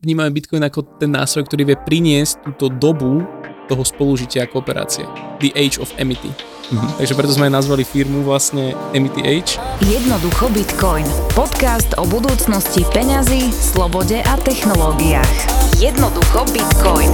vnímame 0.00 0.32
Bitcoin 0.32 0.64
ako 0.64 0.96
ten 0.96 1.12
nástroj, 1.12 1.44
ktorý 1.44 1.72
vie 1.72 1.76
priniesť 1.76 2.40
túto 2.40 2.72
dobu 2.72 3.20
toho 3.68 3.84
spolužitia 3.84 4.48
a 4.48 4.50
kooperácie. 4.50 5.04
The 5.38 5.52
Age 5.54 5.76
of 5.78 5.92
Amity. 6.00 6.32
Mhm. 6.72 6.96
Takže 6.96 7.14
preto 7.14 7.32
sme 7.36 7.52
aj 7.52 7.54
nazvali 7.60 7.84
firmu 7.84 8.24
vlastne 8.24 8.72
Amity 8.96 9.20
Age. 9.20 9.60
Jednoducho 9.84 10.48
Bitcoin. 10.50 11.04
Podcast 11.36 11.92
o 12.00 12.04
budúcnosti 12.08 12.82
peňazí, 12.90 13.52
slobode 13.52 14.24
a 14.24 14.34
technológiách. 14.40 15.36
Jednoducho 15.76 16.48
Bitcoin. 16.48 17.12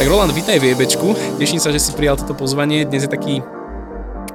Tak 0.00 0.08
Roland, 0.08 0.32
vítaj 0.32 0.56
v 0.56 0.72
Jebečku. 0.72 1.12
Teším 1.36 1.60
sa, 1.60 1.68
že 1.68 1.76
si 1.76 1.92
prijal 1.92 2.16
toto 2.16 2.32
pozvanie. 2.32 2.88
Dnes 2.88 3.04
je 3.04 3.12
taký 3.12 3.44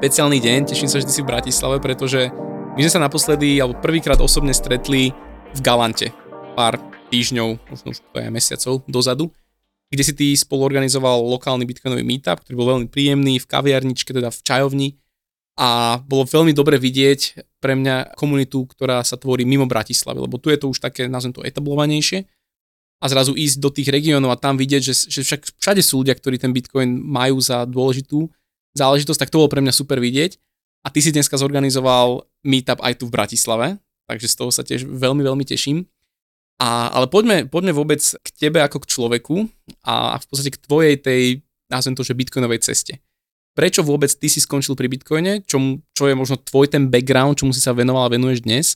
špeciálny 0.06 0.38
deň. 0.38 0.60
Teším 0.70 0.86
sa, 0.86 1.02
že 1.02 1.10
si 1.10 1.26
v 1.26 1.34
Bratislave, 1.34 1.82
pretože 1.82 2.30
my 2.78 2.80
sme 2.86 2.94
sa 2.94 3.02
naposledy, 3.02 3.58
alebo 3.58 3.82
prvýkrát 3.82 4.22
osobne 4.22 4.54
stretli 4.54 5.10
v 5.50 5.60
Galante. 5.66 6.14
Pár 6.54 6.78
týždňov, 7.10 7.58
možno 7.58 7.88
už 7.90 8.06
to 8.14 8.22
aj 8.22 8.30
mesiacov 8.30 8.86
dozadu, 8.86 9.34
kde 9.90 10.06
si 10.06 10.14
ty 10.14 10.30
spoluorganizoval 10.38 11.26
lokálny 11.26 11.66
bitcoinový 11.66 12.06
meetup, 12.06 12.38
ktorý 12.46 12.54
bol 12.54 12.70
veľmi 12.78 12.88
príjemný 12.94 13.42
v 13.42 13.50
kaviarničke, 13.50 14.14
teda 14.14 14.30
v 14.30 14.40
čajovni 14.46 14.90
a 15.58 15.98
bolo 16.06 16.30
veľmi 16.30 16.54
dobre 16.54 16.78
vidieť 16.78 17.42
pre 17.58 17.74
mňa 17.74 18.14
komunitu, 18.14 18.62
ktorá 18.62 19.02
sa 19.02 19.18
tvorí 19.18 19.42
mimo 19.42 19.66
Bratislavy, 19.66 20.22
lebo 20.22 20.38
tu 20.38 20.54
je 20.54 20.62
to 20.62 20.70
už 20.70 20.86
také, 20.86 21.10
nazvem 21.10 21.34
to, 21.34 21.42
etablovanejšie 21.42 22.30
a 23.02 23.06
zrazu 23.10 23.34
ísť 23.34 23.58
do 23.58 23.74
tých 23.74 23.90
regiónov 23.90 24.30
a 24.30 24.38
tam 24.38 24.54
vidieť, 24.54 24.86
že, 24.86 24.94
že 25.10 25.26
však 25.26 25.58
všade 25.58 25.82
sú 25.82 26.06
ľudia, 26.06 26.14
ktorí 26.14 26.38
ten 26.38 26.54
Bitcoin 26.54 26.94
majú 26.94 27.42
za 27.42 27.66
dôležitú 27.66 28.30
záležitosť, 28.76 29.20
tak 29.26 29.32
to 29.32 29.40
bolo 29.42 29.52
pre 29.52 29.64
mňa 29.64 29.74
super 29.74 29.98
vidieť. 29.98 30.38
A 30.86 30.94
ty 30.94 31.02
si 31.02 31.10
dneska 31.10 31.40
zorganizoval 31.40 32.30
meetup 32.46 32.78
aj 32.86 33.02
tu 33.02 33.10
v 33.10 33.16
Bratislave, 33.16 33.68
takže 34.06 34.30
z 34.30 34.36
toho 34.38 34.52
sa 34.54 34.62
tiež 34.62 34.86
veľmi, 34.86 35.26
veľmi 35.26 35.42
teším. 35.48 35.90
A, 36.62 36.94
ale 36.94 37.10
poďme, 37.10 37.50
poďme 37.50 37.74
vôbec 37.76 38.00
k 38.00 38.28
tebe 38.38 38.62
ako 38.62 38.86
k 38.86 38.90
človeku 38.94 39.36
a, 39.84 40.16
v 40.22 40.26
podstate 40.30 40.54
k 40.54 40.62
tvojej 40.62 40.96
tej, 41.02 41.24
nazvem 41.68 41.98
to, 41.98 42.06
že 42.06 42.16
bitcoinovej 42.16 42.64
ceste. 42.64 43.02
Prečo 43.56 43.82
vôbec 43.84 44.12
ty 44.12 44.28
si 44.28 44.44
skončil 44.44 44.76
pri 44.76 44.92
bitcoine, 44.92 45.44
čo, 45.44 45.58
čo 45.96 46.12
je 46.12 46.16
možno 46.16 46.40
tvoj 46.40 46.70
ten 46.70 46.92
background, 46.92 47.40
čomu 47.40 47.56
si 47.56 47.64
sa 47.64 47.72
venoval 47.72 48.08
a 48.08 48.14
venuješ 48.14 48.44
dnes, 48.44 48.76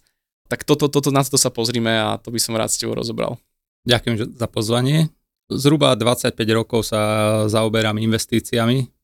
tak 0.50 0.66
toto, 0.66 0.90
toto, 0.90 1.14
na 1.14 1.22
to 1.22 1.38
sa 1.38 1.54
pozrime 1.54 1.94
a 1.94 2.18
to 2.18 2.34
by 2.34 2.40
som 2.42 2.58
rád 2.58 2.74
s 2.74 2.82
tebou 2.82 2.98
rozobral. 2.98 3.38
Ďakujem 3.86 4.36
za 4.36 4.48
pozvanie. 4.50 5.14
Zhruba 5.48 5.94
25 5.94 6.36
rokov 6.58 6.90
sa 6.90 7.00
zaoberám 7.48 8.02
investíciami. 8.02 8.99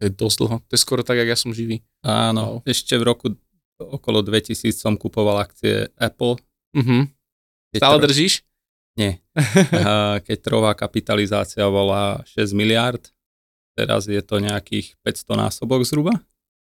To 0.00 0.08
je 0.08 0.10
dosť 0.10 0.36
dlho. 0.40 0.56
To 0.64 0.72
je 0.72 0.80
skoro 0.80 1.04
tak, 1.04 1.20
jak 1.20 1.28
ja 1.28 1.36
som 1.36 1.52
živý. 1.52 1.84
Áno, 2.00 2.64
wow. 2.64 2.64
ešte 2.64 2.96
v 2.96 3.04
roku 3.04 3.26
okolo 3.76 4.24
2000 4.24 4.72
som 4.72 4.96
kupoval 4.96 5.44
akcie 5.44 5.92
Apple. 6.00 6.40
Uh-huh. 6.72 7.04
Stále 7.76 7.96
tro... 8.00 8.04
držíš? 8.08 8.40
Nie. 8.96 9.20
Keď 10.26 10.36
trhová 10.40 10.72
kapitalizácia 10.72 11.64
bola 11.68 12.24
6 12.32 12.56
miliard, 12.56 13.00
teraz 13.76 14.08
je 14.08 14.20
to 14.24 14.40
nejakých 14.40 14.96
500 15.04 15.36
násobok 15.48 15.84
zhruba. 15.84 16.16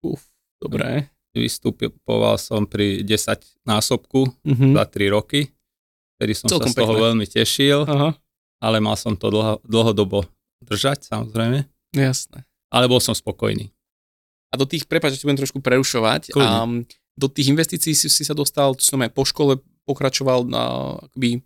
Uf, 0.05 0.25
dobré. 0.61 1.09
Vystupoval 1.33 2.37
som 2.37 2.69
pri 2.69 3.01
10 3.01 3.65
násobku 3.65 4.29
uh-huh. 4.29 4.71
za 4.77 4.85
3 4.85 5.17
roky 5.17 5.49
vtedy 6.23 6.39
som 6.39 6.47
Celkom 6.47 6.71
sa 6.71 6.79
z 6.79 6.79
toho 6.79 6.95
pekné. 6.95 7.05
veľmi 7.11 7.27
tešil, 7.27 7.79
Aha. 7.83 8.15
ale 8.63 8.79
mal 8.79 8.95
som 8.95 9.19
to 9.19 9.27
dlho, 9.27 9.59
dlhodobo 9.67 10.23
držať, 10.63 11.11
samozrejme. 11.11 11.67
Jasné. 11.99 12.47
Ale 12.73 12.89
bol 12.89 12.99
som 12.99 13.13
spokojný. 13.13 13.69
A 14.53 14.57
do 14.57 14.65
tých, 14.65 14.89
prepáč, 14.89 15.21
že 15.21 15.29
budem 15.29 15.45
trošku 15.45 15.61
prerušovať, 15.61 16.33
a 16.37 16.65
do 17.13 17.29
tých 17.29 17.53
investícií 17.53 17.93
si, 17.93 18.09
si 18.09 18.25
sa 18.25 18.33
dostal, 18.33 18.73
to 18.73 18.85
som 18.85 19.01
aj 19.05 19.13
po 19.13 19.29
škole 19.29 19.61
pokračoval 19.85 20.49
na, 20.49 20.97
akoby, 21.09 21.45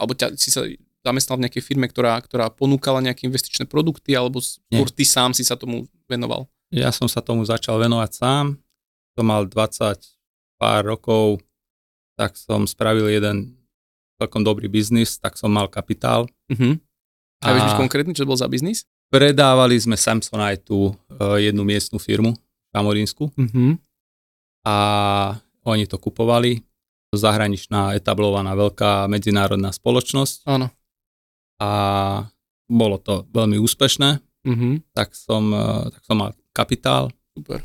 alebo 0.00 0.12
ťa, 0.16 0.36
si 0.40 0.48
sa 0.48 0.64
zamestnal 1.04 1.40
v 1.40 1.44
nejakej 1.48 1.62
firme, 1.64 1.86
ktorá, 1.88 2.20
ktorá 2.20 2.52
ponúkala 2.52 3.04
nejaké 3.04 3.28
investičné 3.28 3.68
produkty, 3.68 4.16
alebo 4.16 4.40
skôr 4.40 4.88
ty 4.92 5.04
sám 5.04 5.36
si 5.36 5.44
sa 5.44 5.56
tomu 5.56 5.88
venoval? 6.08 6.48
Ja 6.68 6.92
som 6.92 7.08
sa 7.08 7.24
tomu 7.24 7.44
začal 7.48 7.80
venovať 7.80 8.10
sám. 8.12 8.60
Som 9.16 9.24
mal 9.32 9.48
20 9.48 9.96
pár 10.60 10.82
rokov, 10.84 11.40
tak 12.18 12.36
som 12.36 12.68
spravil 12.68 13.08
jeden 13.08 13.56
celkom 14.18 14.42
dobrý 14.42 14.66
biznis, 14.66 15.16
tak 15.16 15.38
som 15.38 15.48
mal 15.48 15.70
kapitál. 15.70 16.26
Uh-huh. 16.50 16.76
A, 17.40 17.44
a 17.46 17.54
vieš 17.54 17.72
byť 17.72 17.80
konkrétny, 17.80 18.12
čo 18.12 18.26
bol 18.26 18.34
za 18.34 18.50
biznis? 18.50 18.84
Predávali 19.08 19.80
sme 19.80 19.96
Samsonite 19.96 20.68
uh, 20.68 20.92
jednu 21.40 21.64
miestnú 21.64 21.96
firmu 21.96 22.36
v 22.36 22.68
Kamorínsku 22.76 23.32
uh-huh. 23.32 23.80
a 24.68 24.76
oni 25.64 25.88
to 25.88 25.96
kupovali. 25.96 26.60
Zahraničná 27.08 27.96
etablovaná 27.96 28.52
veľká 28.52 29.08
medzinárodná 29.08 29.72
spoločnosť. 29.72 30.44
Áno. 30.44 30.68
A 31.56 31.70
bolo 32.68 33.00
to 33.00 33.24
veľmi 33.32 33.56
úspešné, 33.56 34.20
uh-huh. 34.20 34.74
tak, 34.92 35.16
som, 35.16 35.56
uh, 35.56 35.88
tak 35.88 36.04
som 36.04 36.16
mal 36.20 36.36
kapitál. 36.52 37.08
Super. 37.32 37.64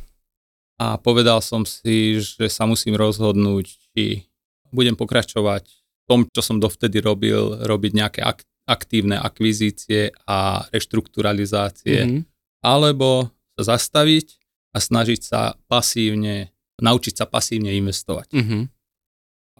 A 0.79 0.95
povedal 0.95 1.43
som 1.43 1.67
si, 1.67 2.23
že 2.23 2.47
sa 2.47 2.63
musím 2.63 2.95
rozhodnúť, 2.95 3.65
či 3.91 4.31
budem 4.71 4.95
pokračovať 4.95 5.67
tom, 6.07 6.27
čo 6.31 6.41
som 6.43 6.59
dovtedy 6.59 6.99
robil, 6.99 7.63
robiť 7.63 7.91
nejaké 7.95 8.19
ak- 8.23 8.47
aktívne 8.63 9.19
akvizície 9.19 10.15
a 10.23 10.63
reštrukturalizácie, 10.71 11.99
mm-hmm. 12.03 12.21
alebo 12.63 13.27
sa 13.59 13.75
zastaviť 13.75 14.39
a 14.73 14.77
snažiť 14.79 15.19
sa 15.21 15.41
pasívne, 15.67 16.49
naučiť 16.79 17.13
sa 17.19 17.25
pasívne 17.27 17.75
investovať. 17.75 18.27
Mm-hmm. 18.31 18.63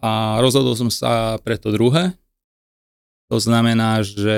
A 0.04 0.40
rozhodol 0.40 0.76
som 0.76 0.92
sa 0.92 1.40
pre 1.40 1.56
to 1.56 1.72
druhé. 1.72 2.16
To 3.32 3.40
znamená, 3.40 4.04
že 4.04 4.38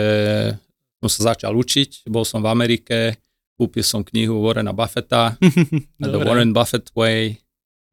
som 1.02 1.10
sa 1.10 1.34
začal 1.34 1.54
učiť, 1.54 2.10
bol 2.10 2.26
som 2.26 2.42
v 2.42 2.50
Amerike, 2.50 3.18
kúpil 3.58 3.86
som 3.86 4.06
knihu 4.06 4.42
Warrena 4.42 4.74
Buffetta, 4.74 5.38
The 6.02 6.20
Warren 6.22 6.54
Buffett 6.54 6.90
Way, 6.94 7.42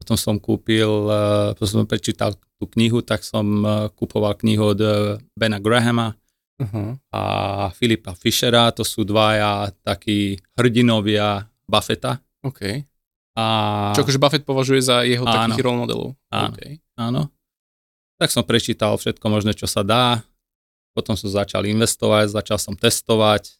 potom 0.03 0.17
som 0.19 0.37
kúpil, 0.41 0.89
uh, 0.89 1.55
potom 1.55 1.85
som 1.85 1.89
prečítal 1.89 2.35
tú 2.59 2.65
knihu, 2.75 3.05
tak 3.05 3.23
som 3.23 3.47
uh, 3.63 3.87
kupoval 3.95 4.35
knihu 4.41 4.75
od 4.75 4.81
uh, 4.83 5.17
Bena 5.39 5.63
Grahama 5.63 6.19
uh-huh. 6.63 6.91
a 7.11 7.23
Filipa 7.75 8.15
Fischera, 8.15 8.71
to 8.71 8.87
sú 8.87 9.03
dvaja 9.03 9.71
takí 9.83 10.39
hrdinovia 10.55 11.47
Buffetta. 11.67 12.23
OK. 12.43 12.85
A... 13.33 13.45
Čo 13.97 14.05
akože 14.05 14.21
Buffett 14.21 14.45
považuje 14.45 14.81
za 14.85 15.03
jeho 15.09 15.25
áno, 15.25 15.57
takých 15.57 15.65
role 15.65 15.79
modelov. 15.83 16.09
Áno, 16.29 16.53
okay. 16.53 16.79
áno. 17.01 17.33
Tak 18.21 18.29
som 18.29 18.45
prečítal 18.45 18.93
všetko 18.95 19.25
možné, 19.27 19.57
čo 19.57 19.65
sa 19.65 19.81
dá. 19.81 20.21
Potom 20.93 21.17
som 21.17 21.33
začal 21.33 21.65
investovať, 21.65 22.37
začal 22.37 22.61
som 22.61 22.77
testovať, 22.77 23.57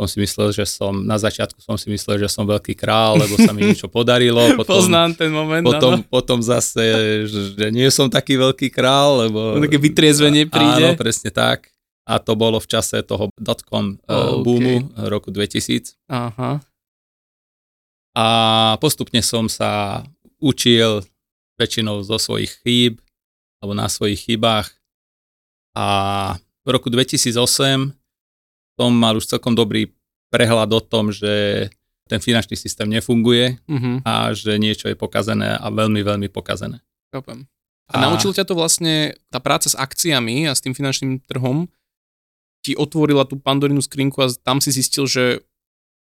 som 0.00 0.08
si 0.08 0.16
myslel, 0.24 0.48
že 0.56 0.64
som, 0.64 0.96
na 1.04 1.20
začiatku 1.20 1.60
som 1.60 1.76
si 1.76 1.92
myslel, 1.92 2.24
že 2.24 2.32
som 2.32 2.48
veľký 2.48 2.72
král, 2.72 3.20
lebo 3.20 3.36
sa 3.36 3.52
mi 3.52 3.60
niečo 3.68 3.84
podarilo. 3.92 4.56
Potom, 4.56 4.80
Poznám 4.80 5.12
ten 5.12 5.28
moment, 5.28 5.60
potom, 5.60 6.00
potom 6.00 6.38
zase, 6.40 6.80
že 7.28 7.68
nie 7.68 7.84
som 7.92 8.08
taký 8.08 8.40
veľký 8.40 8.72
král, 8.72 9.28
lebo... 9.28 9.60
Také 9.60 9.76
vytriezvenie 9.76 10.48
príde. 10.48 10.94
Áno, 10.94 10.96
presne 10.96 11.28
tak. 11.28 11.68
A 12.10 12.18
to 12.18 12.34
bolo 12.34 12.58
v 12.58 12.66
čase 12.66 13.06
toho 13.06 13.30
dotcom 13.38 14.02
boomu 14.42 14.90
okay. 14.90 15.06
roku 15.06 15.30
2000. 15.30 15.94
Aha. 16.10 16.58
A 18.18 18.26
postupne 18.82 19.22
som 19.22 19.46
sa 19.46 20.02
učil 20.42 21.06
väčšinou 21.54 22.02
zo 22.02 22.18
svojich 22.18 22.50
chýb, 22.66 22.98
alebo 23.62 23.78
na 23.78 23.86
svojich 23.86 24.26
chybách. 24.26 24.74
A 25.78 25.86
v 26.66 26.68
roku 26.74 26.90
2008 26.90 27.94
som 28.74 28.90
mal 28.90 29.14
už 29.14 29.30
celkom 29.30 29.54
dobrý 29.54 29.92
prehľad 30.32 30.72
o 30.72 30.80
tom, 30.82 31.14
že 31.14 31.68
ten 32.10 32.18
finančný 32.18 32.58
systém 32.58 32.90
nefunguje 32.90 33.62
uh-huh. 33.70 34.02
a 34.02 34.34
že 34.34 34.58
niečo 34.58 34.90
je 34.90 34.98
pokazené 34.98 35.54
a 35.54 35.66
veľmi, 35.70 36.02
veľmi 36.02 36.26
pokazené. 36.26 36.82
Chápem. 37.14 37.46
A, 37.86 38.02
a 38.02 38.10
naučil 38.10 38.34
ťa 38.34 38.46
to 38.46 38.58
vlastne, 38.58 39.14
tá 39.30 39.38
práca 39.38 39.70
s 39.70 39.78
akciami 39.78 40.50
a 40.50 40.54
s 40.54 40.62
tým 40.62 40.74
finančným 40.74 41.22
trhom 41.30 41.70
ti 42.60 42.76
otvorila 42.76 43.24
tú 43.24 43.40
pandorinu 43.40 43.80
skrinku 43.80 44.20
a 44.20 44.28
tam 44.44 44.60
si 44.60 44.72
zistil, 44.72 45.08
že 45.08 45.44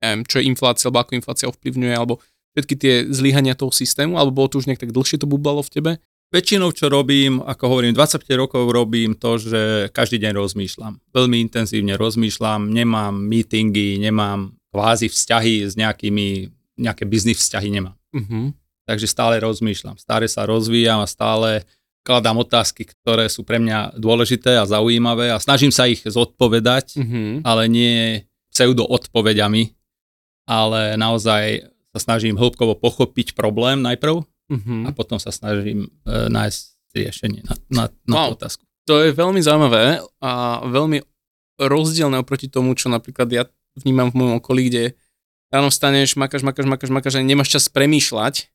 neviem, 0.02 0.26
čo 0.26 0.42
je 0.42 0.48
inflácia, 0.50 0.90
alebo 0.90 1.06
ako 1.06 1.18
inflácia 1.18 1.46
ovplyvňuje, 1.46 1.94
alebo 1.94 2.18
všetky 2.58 2.74
tie 2.76 2.94
zlyhania 3.08 3.54
toho 3.54 3.70
systému, 3.70 4.18
alebo 4.18 4.34
bolo 4.34 4.48
to 4.50 4.58
už 4.60 4.68
nejak 4.68 4.82
tak 4.82 4.92
dlhšie 4.92 5.22
to 5.22 5.30
bublalo 5.30 5.62
v 5.62 5.72
tebe? 5.72 5.92
Väčšinou, 6.32 6.72
čo 6.72 6.88
robím, 6.88 7.44
ako 7.44 7.64
hovorím, 7.68 7.92
25 7.92 8.24
rokov 8.40 8.64
robím 8.72 9.12
to, 9.20 9.36
že 9.36 9.92
každý 9.92 10.16
deň 10.16 10.32
rozmýšľam. 10.32 10.96
Veľmi 11.12 11.36
intenzívne 11.44 11.94
rozmýšľam, 12.00 12.72
nemám 12.72 13.12
meetingy, 13.12 14.00
nemám 14.00 14.56
kvázi 14.72 15.12
vzťahy 15.12 15.68
s 15.68 15.76
nejakými, 15.76 16.48
nejaké 16.80 17.04
biznis 17.04 17.36
vzťahy 17.36 17.68
nemám. 17.68 17.96
Uh-huh. 18.16 18.56
Takže 18.88 19.06
stále 19.12 19.44
rozmýšľam, 19.44 20.00
stále 20.00 20.24
sa 20.24 20.48
rozvíjam 20.48 21.04
a 21.04 21.06
stále 21.06 21.68
kladám 22.02 22.42
otázky, 22.42 22.86
ktoré 22.86 23.30
sú 23.30 23.46
pre 23.46 23.62
mňa 23.62 23.98
dôležité 23.98 24.58
a 24.58 24.68
zaujímavé 24.68 25.30
a 25.30 25.42
snažím 25.42 25.70
sa 25.70 25.86
ich 25.86 26.02
zodpovedať, 26.02 26.98
uh-huh. 26.98 27.46
ale 27.46 27.70
nie 27.70 28.26
pseudo 28.50 28.84
odpovediami, 28.84 29.72
ale 30.50 30.98
naozaj 30.98 31.70
sa 31.94 31.98
snažím 32.02 32.36
hĺbkovo 32.36 32.76
pochopiť 32.76 33.38
problém 33.38 33.80
najprv 33.80 34.26
Uh-huh. 34.52 34.84
a 34.84 34.92
potom 34.92 35.16
sa 35.16 35.32
snažím 35.32 35.88
e, 36.04 36.28
nájsť 36.28 36.60
riešenie 36.92 37.40
na, 37.46 37.54
na, 37.72 37.84
na 38.04 38.12
Wow. 38.12 38.28
tú 38.28 38.44
otázku. 38.44 38.62
To 38.84 39.00
je 39.00 39.14
veľmi 39.16 39.40
zaujímavé 39.40 40.04
a 40.20 40.60
veľmi 40.68 41.00
rozdielne 41.56 42.20
oproti 42.20 42.52
tomu, 42.52 42.76
čo 42.76 42.92
napríklad 42.92 43.32
ja 43.32 43.48
vnímam 43.80 44.12
v 44.12 44.18
mojom 44.18 44.34
okolí, 44.44 44.68
kde 44.68 44.84
ráno 45.48 45.72
vstaneš, 45.72 46.20
makáš, 46.20 46.44
makáš, 46.44 46.68
makáš, 46.68 46.90
makáš 46.92 47.14
a 47.16 47.24
nemáš 47.24 47.54
čas 47.54 47.72
premýšľať 47.72 48.52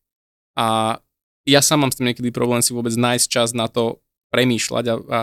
a 0.54 0.98
ja 1.44 1.60
sám 1.60 1.86
mám 1.86 1.92
s 1.92 2.00
tým 2.00 2.10
niekedy 2.10 2.32
problém 2.34 2.64
si 2.64 2.72
vôbec 2.72 2.92
nájsť 2.96 3.26
čas 3.28 3.48
na 3.54 3.70
to 3.70 4.02
premýšľať 4.34 4.84
a, 4.88 4.94
a, 4.98 5.18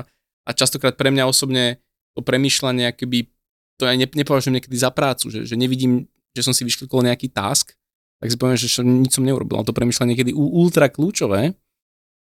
a 0.45 0.50
častokrát 0.53 0.95
pre 0.95 1.09
mňa 1.12 1.29
osobne 1.29 1.81
to 2.15 2.23
premýšľanie, 2.23 2.95
keby 2.95 3.27
to 3.75 3.83
ja 3.85 3.94
ne, 4.00 4.07
nepovažujem 4.07 4.56
niekedy 4.56 4.77
za 4.79 4.89
prácu, 4.89 5.27
že, 5.27 5.44
že 5.44 5.56
nevidím, 5.59 6.07
že 6.31 6.41
som 6.47 6.56
si 6.56 6.63
vyšklikol 6.63 7.03
nejaký 7.03 7.27
task, 7.27 7.75
tak 8.23 8.31
si 8.31 8.39
poviem, 8.39 8.56
že 8.56 8.71
nič 8.81 9.19
som 9.19 9.27
neurobil, 9.27 9.59
ale 9.59 9.67
to 9.67 9.75
premýšľanie 9.75 10.15
niekedy 10.15 10.31
ultra 10.31 10.88
kľúčové, 10.88 11.53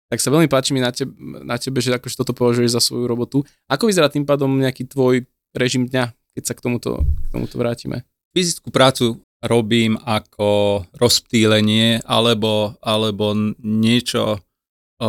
tak 0.08 0.18
sa 0.20 0.28
veľmi 0.28 0.48
páči 0.48 0.76
mi 0.76 0.80
na 0.84 0.92
tebe, 0.92 1.12
na 1.44 1.56
tebe 1.56 1.80
že 1.80 1.96
akože 1.96 2.20
toto 2.20 2.36
považuješ 2.36 2.76
za 2.76 2.84
svoju 2.84 3.08
robotu. 3.08 3.44
Ako 3.68 3.88
vyzerá 3.88 4.12
tým 4.12 4.28
pádom 4.28 4.52
nejaký 4.60 4.88
tvoj 4.88 5.24
režim 5.56 5.88
dňa, 5.88 6.12
keď 6.36 6.42
sa 6.44 6.52
k 6.52 6.60
tomuto, 6.60 7.00
k 7.00 7.28
tomuto 7.32 7.56
vrátime? 7.56 8.04
Fyzickú 8.36 8.68
prácu 8.68 9.24
robím 9.42 9.98
ako 9.98 10.82
rozptýlenie 10.94 12.02
alebo, 12.06 12.78
alebo 12.78 13.34
niečo, 13.58 14.38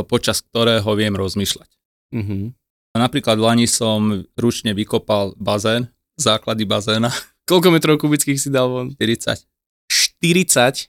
počas 0.09 0.41
ktorého 0.41 0.89
viem 0.97 1.13
rozmýšľať. 1.13 1.69
Uh-huh. 2.13 2.49
Napríklad 2.97 3.37
v 3.37 3.45
Lani 3.45 3.67
som 3.69 4.25
ručne 4.37 4.73
vykopal 4.73 5.37
bazén, 5.37 5.89
základy 6.17 6.65
bazéna, 6.65 7.13
Koľko 7.43 7.75
metrov 7.75 7.99
kubických 7.99 8.39
si 8.39 8.47
dal 8.47 8.71
von? 8.71 8.87
40 8.95 9.43
40 9.91 10.87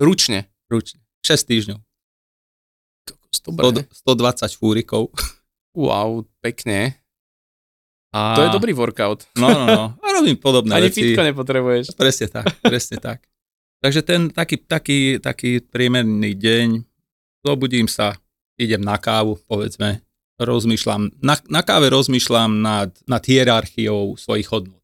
ručne. 0.00 0.48
ručne, 0.72 1.04
6 1.20 1.44
týždňov, 1.44 1.78
Dobre. 3.44 3.84
100, 3.84 4.08
120 4.08 4.56
fúrikov. 4.56 5.12
Wow, 5.76 6.24
pekne. 6.40 7.03
A, 8.14 8.38
To 8.38 8.46
je 8.46 8.54
dobrý 8.54 8.70
workout. 8.70 9.26
No, 9.34 9.50
no, 9.50 9.66
no. 9.66 9.84
A 9.98 10.06
robím 10.14 10.38
podobné 10.38 10.78
Ani 10.78 10.86
veci. 10.86 11.02
fitko 11.02 11.26
nepotrebuješ. 11.26 11.98
Presne 11.98 12.30
tak, 12.30 12.46
presne 12.62 13.02
tak. 13.02 13.26
Takže 13.82 14.00
ten 14.06 14.30
taký, 14.30 14.62
taký, 14.62 15.18
taký 15.18 15.58
priemerný 15.60 16.38
deň, 16.38 16.86
zobudím 17.42 17.90
sa, 17.90 18.14
idem 18.54 18.80
na 18.80 18.96
kávu, 18.96 19.42
povedzme, 19.50 19.98
rozmýšľam, 20.38 21.10
na, 21.18 21.34
na 21.50 21.60
káve 21.66 21.90
rozmýšľam 21.90 22.62
nad, 22.62 22.94
nad 23.04 23.22
hierarchiou 23.26 24.14
svojich 24.14 24.46
hodnot. 24.48 24.78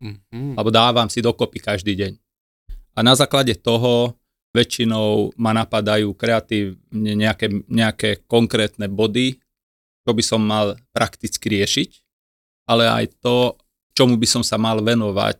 Uh-huh. 0.00 0.56
alebo 0.56 0.72
dávam 0.72 1.12
si 1.12 1.20
dokopy 1.20 1.60
každý 1.60 1.92
deň. 1.92 2.12
A 2.96 3.04
na 3.04 3.12
základe 3.12 3.52
toho 3.52 4.16
väčšinou 4.56 5.36
ma 5.36 5.52
napadajú 5.52 6.16
kreatívne 6.16 7.12
nejaké, 7.14 7.52
nejaké 7.68 8.24
konkrétne 8.24 8.88
body, 8.88 9.36
čo 10.00 10.10
by 10.10 10.22
som 10.24 10.40
mal 10.40 10.80
prakticky 10.96 11.52
riešiť, 11.52 11.90
ale 12.70 12.86
aj 12.86 13.18
to, 13.18 13.58
čomu 13.90 14.14
by 14.14 14.24
som 14.24 14.46
sa 14.46 14.54
mal 14.54 14.78
venovať, 14.78 15.38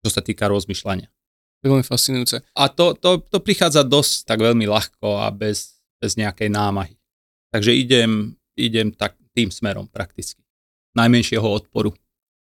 čo 0.00 0.08
sa 0.08 0.20
týka 0.20 0.48
rozmýšľania. 0.48 1.12
To 1.60 1.62
je 1.62 1.70
veľmi 1.70 1.84
fascinujúce. 1.84 2.36
A 2.52 2.68
to, 2.68 2.92
to, 2.94 3.20
to 3.22 3.38
prichádza 3.38 3.84
dosť 3.84 4.24
tak 4.24 4.40
veľmi 4.40 4.64
ľahko 4.64 5.20
a 5.20 5.28
bez, 5.28 5.76
bez 5.96 6.16
nejakej 6.16 6.48
námahy. 6.48 6.96
Takže 7.48 7.70
idem, 7.70 8.32
idem 8.54 8.88
tak 8.90 9.16
tým 9.32 9.48
smerom 9.48 9.84
prakticky. 9.86 10.40
Najmenšieho 10.92 11.44
odporu. 11.44 11.92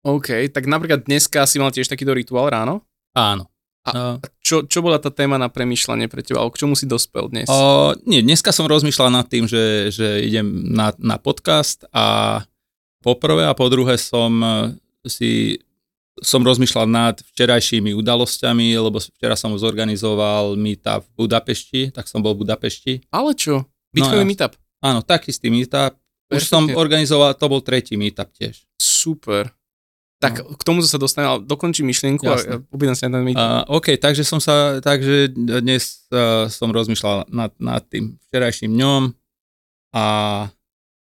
OK, 0.03 0.51
tak 0.51 0.65
napríklad 0.65 1.05
dneska 1.05 1.45
si 1.45 1.57
mal 1.57 1.71
tiež 1.71 1.87
takýto 1.87 2.11
rituál 2.11 2.49
ráno? 2.49 2.83
Áno. 3.13 3.47
A- 3.83 4.15
A, 4.15 4.27
Čo, 4.39 4.63
čo 4.63 4.79
bola 4.79 4.95
tá 4.95 5.11
téma 5.11 5.35
na 5.35 5.47
premýšľanie 5.47 6.07
pre 6.07 6.23
teba? 6.23 6.39
Alebo 6.39 6.55
k 6.55 6.63
čomu 6.63 6.75
si 6.75 6.87
dospel 6.87 7.27
dnes? 7.27 7.47
O, 7.47 7.91
nie, 8.03 8.19
dneska 8.19 8.51
som 8.51 8.63
rozmýšľal 8.63 9.11
nad 9.11 9.27
tým, 9.27 9.43
že, 9.43 9.91
že 9.91 10.23
idem 10.23 10.43
na, 10.71 10.95
na 10.97 11.19
podcast 11.19 11.83
a 11.91 12.39
po 13.03 13.19
prvé 13.19 13.43
a 13.43 13.51
po 13.51 13.67
druhé 13.67 13.99
som 13.99 14.31
e, 14.39 14.79
si 15.03 15.59
som 16.21 16.45
rozmýšľal 16.45 16.85
nad 16.85 17.15
včerajšími 17.33 17.97
udalosťami, 17.97 18.77
lebo 18.77 19.01
včera 19.01 19.33
som 19.33 19.57
zorganizoval 19.57 20.53
meetup 20.53 21.01
v 21.17 21.25
Budapešti, 21.25 21.81
tak 21.89 22.05
som 22.05 22.21
bol 22.21 22.37
v 22.37 22.45
Budapešti. 22.45 23.09
Ale 23.09 23.33
čo? 23.33 23.65
Bitcoin 23.89 24.21
ja- 24.21 24.29
meetup. 24.29 24.53
Áno, 24.83 25.01
tak 25.01 25.25
istý 25.25 25.49
meetup. 25.49 25.97
Už 26.29 26.45
som 26.49 26.65
organizoval, 26.69 27.37
to 27.37 27.45
bol 27.45 27.61
tretí 27.61 27.97
meetup 27.97 28.29
tiež. 28.33 28.65
Super. 28.77 29.53
Tak 30.17 30.39
k 30.39 30.61
tomu 30.63 30.79
sa 30.81 30.95
dostanem, 30.95 31.29
ale 31.29 31.39
dokončím 31.43 31.83
myšlienku 31.91 32.23
a 32.31 32.39
Jasné. 32.39 32.47
ja 32.47 32.57
objednám 32.71 32.95
si 32.95 33.03
na 33.03 33.11
ten 33.11 33.23
meetup. 33.27 33.43
Uh, 33.43 33.63
OK, 33.75 33.87
takže 33.99 34.23
som 34.23 34.39
sa, 34.39 34.79
takže 34.79 35.35
dnes 35.35 36.07
uh, 36.15 36.47
som 36.47 36.71
rozmýšľal 36.71 37.27
nad, 37.27 37.51
nad 37.59 37.83
tým 37.91 38.15
včerajším 38.29 38.71
dňom 38.71 39.01
a 39.93 40.05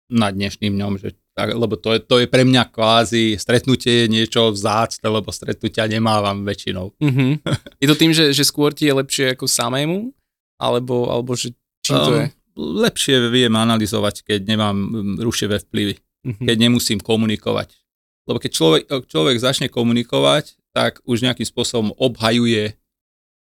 nad 0.10 0.32
dnešným 0.34 0.74
dňom, 0.76 0.94
že 0.98 1.14
lebo 1.34 1.74
to 1.76 1.98
je, 1.98 2.00
to 2.06 2.16
je 2.22 2.28
pre 2.30 2.46
mňa 2.46 2.70
kvázi 2.70 3.42
stretnutie 3.42 4.06
je 4.06 4.08
niečo 4.08 4.54
vzácne, 4.54 5.10
lebo 5.10 5.34
stretnutia 5.34 5.90
nemávam 5.90 6.46
väčšinou. 6.46 6.94
Uh-huh. 6.94 7.32
Je 7.82 7.88
to 7.90 7.98
tým, 7.98 8.14
že, 8.14 8.30
že 8.38 8.46
skôr 8.46 8.70
ti 8.70 8.86
je 8.86 8.94
lepšie 8.94 9.34
ako 9.34 9.50
samému? 9.50 10.14
Alebo, 10.62 11.10
alebo 11.10 11.34
že 11.34 11.58
čím 11.82 11.98
to 11.98 12.12
Um, 12.14 12.18
je? 12.22 12.26
Lepšie 12.54 13.16
viem 13.34 13.50
analyzovať, 13.50 14.22
keď 14.22 14.40
nemám 14.46 14.78
um, 14.78 14.90
rušivé 15.18 15.58
vplyvy, 15.66 15.98
Uh-huh. 16.24 16.40
keď 16.48 16.56
nemusím 16.56 17.04
komunikovať. 17.04 17.76
Lebo 18.24 18.40
keď 18.40 18.52
človek, 18.56 18.84
človek 19.12 19.36
začne 19.44 19.68
komunikovať, 19.68 20.56
tak 20.72 21.04
už 21.04 21.20
nejakým 21.20 21.44
spôsobom 21.44 21.92
obhajuje 22.00 22.80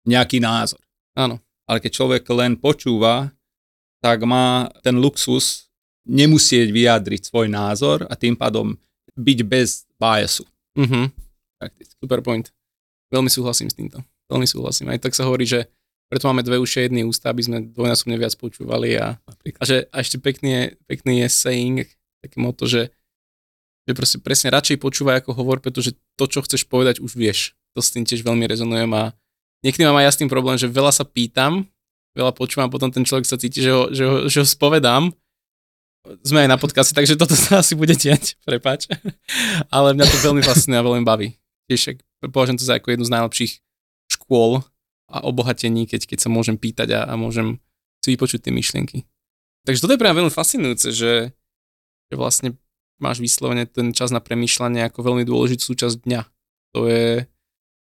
nejaký 0.07 0.39
názor. 0.39 0.79
Áno. 1.11 1.43
ale 1.67 1.83
keď 1.83 1.91
človek 1.91 2.23
len 2.31 2.55
počúva, 2.55 3.35
tak 3.99 4.23
má 4.23 4.71
ten 4.79 4.95
luxus 4.95 5.67
nemusieť 6.07 6.69
vyjadriť 6.73 7.29
svoj 7.29 7.47
názor 7.51 8.05
a 8.09 8.13
tým 8.17 8.33
pádom 8.33 8.73
byť 9.13 9.39
bez 9.45 9.85
biasu. 9.99 10.45
Prakticky. 11.61 11.93
Super 12.01 12.25
point. 12.25 12.49
Veľmi 13.13 13.29
súhlasím 13.29 13.69
s 13.69 13.75
týmto. 13.77 14.01
Veľmi 14.31 14.47
súhlasím. 14.47 14.89
Aj 14.89 14.97
tak 14.97 15.13
sa 15.13 15.27
hovorí, 15.27 15.45
že 15.45 15.67
preto 16.11 16.27
máme 16.27 16.43
dve 16.43 16.59
uši 16.59 16.91
jedný 16.91 17.07
ústa, 17.07 17.31
aby 17.31 17.43
sme 17.43 17.57
dvojnásobne 17.71 18.19
viac 18.19 18.35
počúvali 18.35 18.99
a, 18.99 19.15
a, 19.59 19.63
že, 19.63 19.87
a 19.91 20.03
ešte 20.03 20.19
pekný 20.19 20.49
je, 20.51 20.63
pekný 20.83 21.13
je 21.23 21.27
saying, 21.31 21.77
také 22.19 22.35
moto, 22.35 22.67
že, 22.67 22.91
že 23.87 23.93
proste 23.95 24.17
presne 24.19 24.51
radšej 24.51 24.79
počúvaj 24.79 25.23
ako 25.23 25.39
hovor, 25.39 25.63
pretože 25.63 25.95
to, 26.19 26.27
čo 26.27 26.43
chceš 26.43 26.67
povedať, 26.67 26.99
už 26.99 27.15
vieš. 27.15 27.55
To 27.75 27.79
s 27.79 27.95
tým 27.95 28.03
tiež 28.03 28.27
veľmi 28.27 28.43
rezonujem 28.43 28.91
a 28.91 29.15
niekedy 29.63 29.87
mám 29.87 30.03
aj 30.03 30.05
ja 30.07 30.11
s 30.11 30.19
tým 30.19 30.27
problém, 30.27 30.59
že 30.59 30.67
veľa 30.67 30.91
sa 30.91 31.07
pýtam, 31.07 31.63
veľa 32.11 32.35
počúvam, 32.35 32.67
potom 32.67 32.91
ten 32.91 33.07
človek 33.07 33.23
sa 33.23 33.39
cíti, 33.39 33.63
že 33.63 33.71
ho, 33.71 33.87
že 33.95 34.03
ho, 34.03 34.15
že 34.27 34.43
ho 34.43 34.47
spovedám. 34.47 35.15
Sme 36.25 36.45
aj 36.45 36.49
na 36.49 36.57
podcaste, 36.57 36.97
takže 36.97 37.13
toto 37.13 37.37
sa 37.37 37.61
asi 37.61 37.77
bude 37.77 37.93
diať, 37.93 38.35
prepač. 38.49 38.89
Ale 39.69 39.93
mňa 39.93 40.05
to 40.09 40.17
veľmi 40.25 40.41
fascinuje 40.41 40.81
a 40.81 40.85
veľmi 40.85 41.05
baví. 41.05 41.37
Tiež 41.69 42.01
považujem 42.25 42.57
to 42.57 42.65
za 42.65 42.81
ako 42.81 42.93
jednu 42.93 43.05
z 43.05 43.13
najlepších 43.13 43.53
škôl 44.11 44.65
a 45.11 45.17
obohatení, 45.23 45.85
keď, 45.85 46.09
keď 46.09 46.25
sa 46.25 46.29
môžem 46.33 46.57
pýtať 46.57 46.89
a, 46.97 46.99
a 47.05 47.13
môžem 47.15 47.61
si 48.01 48.17
vypočuť 48.17 48.49
tie 48.49 48.53
myšlienky. 48.53 49.05
Takže 49.67 49.81
toto 49.85 49.93
je 49.93 50.01
pre 50.01 50.09
mňa 50.09 50.19
veľmi 50.25 50.33
fascinujúce, 50.33 50.89
že, 50.89 51.13
že 52.09 52.15
vlastne 52.17 52.57
máš 52.97 53.21
vyslovene 53.21 53.69
ten 53.69 53.93
čas 53.93 54.09
na 54.09 54.17
premýšľanie 54.17 54.85
ako 54.89 55.05
veľmi 55.05 55.23
dôležitú 55.25 55.73
súčasť 55.73 56.01
dňa. 56.05 56.21
To 56.77 56.89
je 56.89 57.29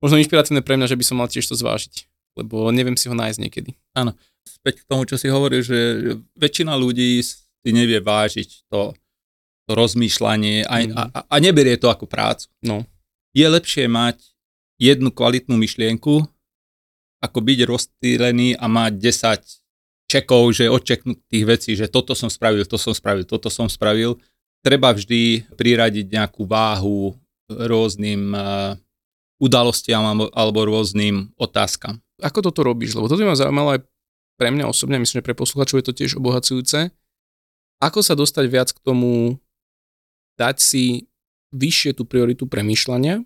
možno 0.03 0.19
inšpiratívne 0.19 0.60
pre 0.60 0.75
mňa, 0.75 0.91
že 0.91 1.00
by 1.00 1.05
som 1.07 1.19
mal 1.24 1.31
tiež 1.31 1.48
to 1.48 1.55
zvážiť, 1.55 2.07
lebo 2.39 2.67
neviem 2.75 3.00
si 3.00 3.07
ho 3.07 3.15
nájsť 3.15 3.39
niekedy. 3.39 3.79
Späť 4.43 4.83
k 4.83 4.88
tomu, 4.91 5.07
čo 5.07 5.15
si 5.15 5.31
hovoril, 5.31 5.63
že 5.63 5.77
väčšina 6.36 6.75
ľudí 6.75 7.24
si 7.63 7.70
nevie 7.72 8.03
vážiť 8.03 8.67
to, 8.67 8.91
to 9.65 9.72
rozmýšľanie 9.72 10.67
a, 10.67 10.75
Mhm. 10.84 10.93
a, 10.93 11.03
a 11.32 11.36
neberie 11.39 11.79
to 11.79 11.88
ako 11.88 12.05
prácu. 12.05 12.51
No. 12.60 12.84
Je 13.32 13.48
lepšie 13.48 13.88
mať 13.88 14.20
jednu 14.77 15.10
kvalitnú 15.10 15.55
myšlienku, 15.55 16.27
ako 17.24 17.39
byť 17.39 17.60
rozstýlený 17.63 18.60
a 18.60 18.67
mať 18.67 19.00
10 19.00 19.63
čekov, 20.12 20.51
že 20.53 20.67
odčeknúť 20.67 21.17
tých 21.32 21.46
vecí, 21.48 21.72
že 21.79 21.88
toto 21.88 22.13
som 22.13 22.27
spravil, 22.27 22.67
to 22.67 22.75
som 22.75 22.91
spravil, 22.91 23.24
toto 23.24 23.48
som 23.48 23.72
spravil. 23.72 24.20
Treba 24.60 24.91
vždy 24.91 25.48
priradiť 25.55 26.12
nejakú 26.12 26.43
váhu 26.43 27.15
rôznym 27.48 28.36
uh, 28.36 28.75
udalostiam 29.39 30.03
alebo, 30.03 30.27
alebo 30.36 30.67
rôznym 30.67 31.32
otázkam. 31.36 32.00
Ako 32.22 32.39
toto 32.43 32.63
robíš? 32.63 32.96
Lebo 32.96 33.08
toto 33.12 33.24
by 33.24 33.34
ma 33.34 33.39
zaujímalo 33.39 33.70
aj 33.75 33.82
pre 34.39 34.50
mňa 34.51 34.70
osobne, 34.70 35.00
myslím, 35.00 35.20
že 35.24 35.25
pre 35.25 35.36
posluchačov 35.36 35.79
je 35.79 35.86
to 35.91 35.93
tiež 35.96 36.12
obohacujúce. 36.20 36.91
Ako 37.84 38.00
sa 38.00 38.16
dostať 38.16 38.46
viac 38.48 38.72
k 38.72 38.80
tomu, 38.80 39.44
dať 40.40 40.58
si 40.63 41.12
vyššie 41.52 42.00
tú 42.00 42.08
prioritu 42.08 42.48
premýšľania 42.48 43.22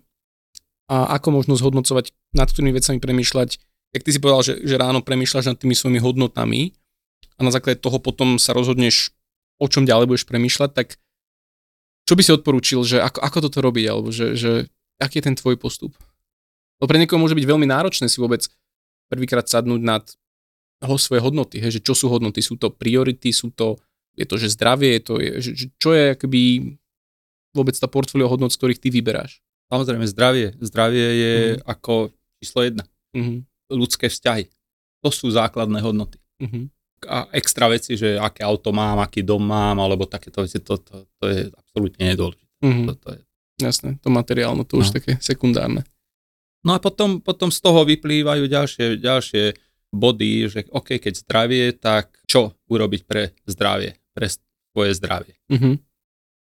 a 0.90 1.16
ako 1.16 1.40
možno 1.40 1.54
zhodnocovať, 1.54 2.12
nad 2.34 2.48
ktorými 2.50 2.74
vecami 2.74 2.98
premýšľať. 2.98 3.62
Jak 3.96 4.04
ty 4.04 4.10
si 4.12 4.20
povedal, 4.20 4.42
že, 4.44 4.54
že 4.66 4.74
ráno 4.76 5.00
premýšľaš 5.00 5.54
nad 5.54 5.56
tými 5.56 5.72
svojimi 5.72 6.00
hodnotami 6.02 6.76
a 7.38 7.40
na 7.46 7.54
základe 7.54 7.80
toho 7.80 8.02
potom 8.02 8.36
sa 8.36 8.52
rozhodneš, 8.52 9.14
o 9.62 9.66
čom 9.70 9.88
ďalej 9.88 10.10
budeš 10.10 10.24
premýšľať, 10.28 10.70
tak 10.74 10.98
čo 12.04 12.16
by 12.16 12.22
si 12.24 12.32
odporúčil, 12.32 12.80
že 12.84 13.04
ako, 13.04 13.20
ako 13.20 13.38
toto 13.48 13.58
robiť, 13.60 13.84
alebo 13.88 14.08
že, 14.08 14.32
že 14.36 14.68
aký 14.96 15.20
je 15.20 15.26
ten 15.28 15.36
tvoj 15.36 15.60
postup? 15.60 15.92
Lebo 16.80 16.88
pre 16.88 17.00
niekoho 17.00 17.20
môže 17.20 17.36
byť 17.36 17.46
veľmi 17.46 17.68
náročné 17.68 18.08
si 18.08 18.16
vôbec 18.20 18.44
prvýkrát 19.12 19.44
sadnúť 19.44 19.80
nad 19.80 20.04
ho 20.78 20.94
svoje 20.94 21.20
hodnoty, 21.20 21.58
hej, 21.58 21.80
že 21.80 21.84
čo 21.84 21.92
sú 21.92 22.06
hodnoty, 22.06 22.38
sú 22.38 22.54
to 22.54 22.70
priority, 22.70 23.34
sú 23.34 23.50
to, 23.50 23.76
je 24.18 24.26
to, 24.26 24.34
že 24.34 24.54
zdravie, 24.58 24.98
je 24.98 25.02
to, 25.02 25.14
je, 25.22 25.30
že, 25.38 25.50
čo 25.78 25.94
je 25.94 26.18
akoby 26.18 26.74
vôbec 27.54 27.78
tá 27.78 27.86
portfólio 27.86 28.26
hodnot, 28.26 28.50
z 28.50 28.58
ktorých 28.58 28.82
ty 28.82 28.88
vyberáš. 28.90 29.38
Samozrejme, 29.70 30.04
zdravie. 30.10 30.58
Zdravie 30.58 31.06
je 31.06 31.34
mm. 31.54 31.58
ako 31.64 32.10
číslo 32.42 32.60
jedna. 32.66 32.84
Uh-huh. 33.14 33.44
Ľudské 33.70 34.10
vzťahy. 34.10 34.48
To 35.04 35.10
sú 35.12 35.30
základné 35.30 35.78
hodnoty. 35.84 36.18
Uh-huh. 36.42 36.66
A 37.06 37.30
extra 37.30 37.70
veci, 37.70 37.94
že 37.94 38.18
aké 38.18 38.42
auto 38.42 38.74
mám, 38.74 38.98
aký 38.98 39.22
dom 39.22 39.44
mám, 39.44 39.78
alebo 39.78 40.08
takéto 40.08 40.42
veci, 40.42 40.58
to, 40.58 40.80
to, 40.82 41.06
to 41.20 41.24
je 41.30 41.40
absolútne 41.54 42.02
nedôležité. 42.02 42.48
Uh-huh. 42.64 42.86
To, 42.90 42.92
to 42.98 43.08
je. 43.14 43.20
Jasné, 43.58 43.98
to 43.98 44.08
materiálno, 44.10 44.62
to 44.62 44.78
no. 44.78 44.86
už 44.86 44.94
také 44.94 45.18
sekundárne. 45.18 45.82
No 46.62 46.74
a 46.74 46.78
potom, 46.78 47.18
potom 47.18 47.50
z 47.50 47.58
toho 47.58 47.82
vyplývajú 47.82 48.46
ďalšie, 48.46 49.02
ďalšie 49.02 49.44
body, 49.90 50.46
že 50.46 50.60
OK, 50.70 51.02
keď 51.02 51.14
zdravie, 51.26 51.74
tak 51.74 52.14
čo 52.30 52.54
urobiť 52.70 53.02
pre 53.02 53.34
zdravie, 53.50 53.97
pre 54.18 54.26
svoje 54.74 54.98
zdravie. 54.98 55.38
Uh-huh. 55.46 55.78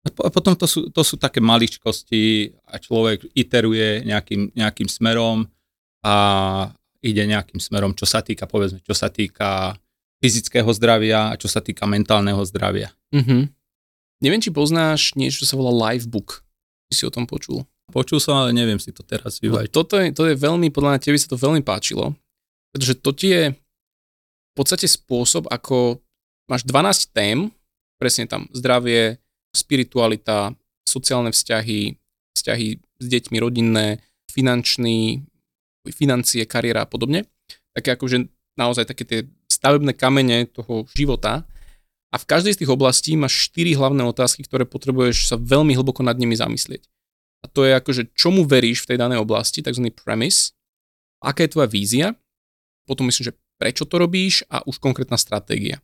A 0.07 0.31
potom 0.31 0.55
to 0.55 0.63
sú, 0.63 0.87
to 0.87 1.03
sú 1.03 1.19
také 1.19 1.43
maličkosti 1.43 2.55
a 2.71 2.79
človek 2.79 3.27
iteruje 3.35 4.07
nejakým, 4.07 4.55
nejakým 4.55 4.87
smerom 4.87 5.43
a 5.99 6.15
ide 7.03 7.27
nejakým 7.27 7.59
smerom, 7.59 7.91
čo 7.91 8.07
sa 8.07 8.23
týka, 8.23 8.47
povedzme, 8.47 8.79
čo 8.87 8.95
sa 8.95 9.11
týka 9.11 9.75
fyzického 10.23 10.71
zdravia 10.71 11.35
a 11.35 11.35
čo 11.35 11.51
sa 11.51 11.59
týka 11.59 11.83
mentálneho 11.83 12.39
zdravia. 12.47 12.95
Uh-huh. 13.11 13.51
Neviem, 14.23 14.41
či 14.41 14.49
poznáš 14.49 15.13
niečo, 15.19 15.43
čo 15.43 15.47
sa 15.51 15.59
volá 15.59 15.91
Livebook. 15.91 16.47
Ty 16.87 16.93
si 16.95 17.03
o 17.03 17.11
tom 17.11 17.27
počul. 17.27 17.67
Počul 17.91 18.19
som, 18.19 18.39
ale 18.39 18.55
neviem 18.55 18.79
si 18.79 18.95
to 18.95 19.03
teraz 19.03 19.39
vyvať. 19.43 19.71
No, 19.71 19.75
toto 19.83 19.99
je, 19.99 20.11
to 20.15 20.23
je 20.27 20.35
veľmi, 20.39 20.71
podľa 20.71 20.95
mňa 20.95 21.03
tebe 21.03 21.19
sa 21.19 21.31
to 21.31 21.39
veľmi 21.39 21.61
páčilo, 21.63 22.15
pretože 22.71 22.99
to 22.99 23.11
ti 23.13 23.27
je 23.31 23.43
v 23.53 24.53
podstate 24.57 24.89
spôsob, 24.89 25.47
ako 25.47 26.01
máš 26.49 26.65
12 26.65 27.13
tém, 27.13 27.37
presne 27.97 28.29
tam 28.29 28.45
zdravie, 28.53 29.17
spiritualita, 29.53 30.53
sociálne 30.85 31.33
vzťahy, 31.33 31.97
vzťahy 32.37 32.67
s 32.77 33.05
deťmi, 33.05 33.37
rodinné, 33.41 34.01
finančný, 34.31 35.25
financie, 35.89 36.45
kariéra 36.45 36.85
a 36.85 36.89
podobne. 36.89 37.25
Také 37.73 37.97
akože 37.97 38.29
naozaj 38.57 38.89
také 38.89 39.03
tie 39.05 39.19
stavebné 39.49 39.93
kamene 39.97 40.45
toho 40.49 40.85
života. 40.93 41.45
A 42.13 42.15
v 42.15 42.25
každej 42.25 42.55
z 42.55 42.59
tých 42.63 42.71
oblastí 42.71 43.17
máš 43.19 43.51
štyri 43.51 43.75
hlavné 43.75 44.05
otázky, 44.05 44.45
ktoré 44.47 44.63
potrebuješ 44.63 45.27
sa 45.27 45.35
veľmi 45.35 45.75
hlboko 45.75 46.05
nad 46.05 46.15
nimi 46.15 46.37
zamyslieť. 46.37 46.87
A 47.43 47.51
to 47.51 47.67
je 47.67 47.75
akože, 47.75 48.15
čomu 48.17 48.47
veríš 48.47 48.85
v 48.85 48.95
tej 48.95 48.97
danej 48.97 49.21
oblasti, 49.21 49.61
tzv. 49.61 49.93
premise, 49.93 50.55
aká 51.21 51.45
je 51.45 51.53
tvoja 51.53 51.69
vízia, 51.69 52.07
potom 52.87 53.11
myslím, 53.11 53.33
že 53.33 53.37
prečo 53.59 53.83
to 53.83 53.99
robíš 53.99 54.47
a 54.47 54.63
už 54.63 54.79
konkrétna 54.79 55.19
stratégia. 55.19 55.83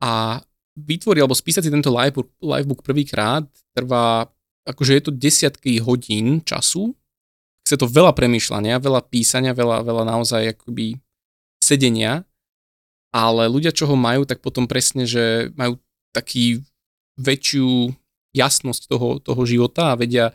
A 0.00 0.40
vytvoriť 0.78 1.20
alebo 1.20 1.36
spísať 1.36 1.66
si 1.66 1.74
tento 1.74 1.90
livebook, 1.90 2.80
prvýkrát 2.84 3.46
trvá, 3.74 4.28
akože 4.68 4.92
je 4.96 5.02
to 5.02 5.12
desiatky 5.12 5.82
hodín 5.82 6.44
času, 6.46 6.94
chce 7.66 7.74
to 7.78 7.86
veľa 7.90 8.14
premýšľania, 8.14 8.82
veľa 8.82 9.02
písania, 9.10 9.54
veľa, 9.54 9.82
veľa 9.82 10.04
naozaj 10.06 10.58
akoby 10.58 10.98
sedenia, 11.62 12.26
ale 13.10 13.50
ľudia, 13.50 13.74
čo 13.74 13.90
ho 13.90 13.96
majú, 13.98 14.22
tak 14.22 14.38
potom 14.38 14.70
presne, 14.70 15.06
že 15.06 15.50
majú 15.58 15.78
taký 16.14 16.62
väčšiu 17.18 17.90
jasnosť 18.34 18.82
toho, 18.86 19.18
toho 19.18 19.42
života 19.42 19.94
a 19.94 19.98
vedia, 19.98 20.30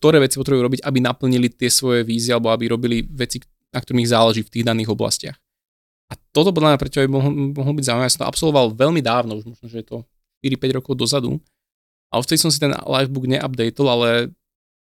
ktoré 0.00 0.20
veci 0.20 0.40
potrebujú 0.40 0.64
robiť, 0.64 0.80
aby 0.84 0.98
naplnili 1.00 1.52
tie 1.52 1.68
svoje 1.68 2.02
vízie 2.02 2.32
alebo 2.32 2.48
aby 2.50 2.72
robili 2.72 3.04
veci, 3.04 3.40
na 3.70 3.80
ktorých 3.80 4.08
záleží 4.08 4.42
v 4.44 4.52
tých 4.52 4.64
daných 4.64 4.92
oblastiach. 4.92 5.36
A 6.14 6.18
toto 6.30 6.54
podľa 6.54 6.74
mňa 6.74 6.78
pre 6.78 6.86
teba 6.86 7.10
by 7.10 7.10
mohlo, 7.10 7.30
mohlo 7.34 7.74
byť 7.74 7.84
zaujímavé. 7.90 8.06
Ja 8.06 8.14
som 8.14 8.22
to 8.22 8.30
absolvoval 8.30 8.70
veľmi 8.70 9.02
dávno, 9.02 9.42
už 9.42 9.50
možno, 9.50 9.66
že 9.66 9.82
je 9.82 9.86
to 9.90 9.96
4-5 10.46 10.78
rokov 10.78 10.92
dozadu. 10.94 11.42
A 12.14 12.22
vtedy 12.22 12.38
som 12.38 12.54
si 12.54 12.62
ten 12.62 12.70
livebook 12.70 13.26
neupdatol, 13.26 13.86
ale 13.90 14.08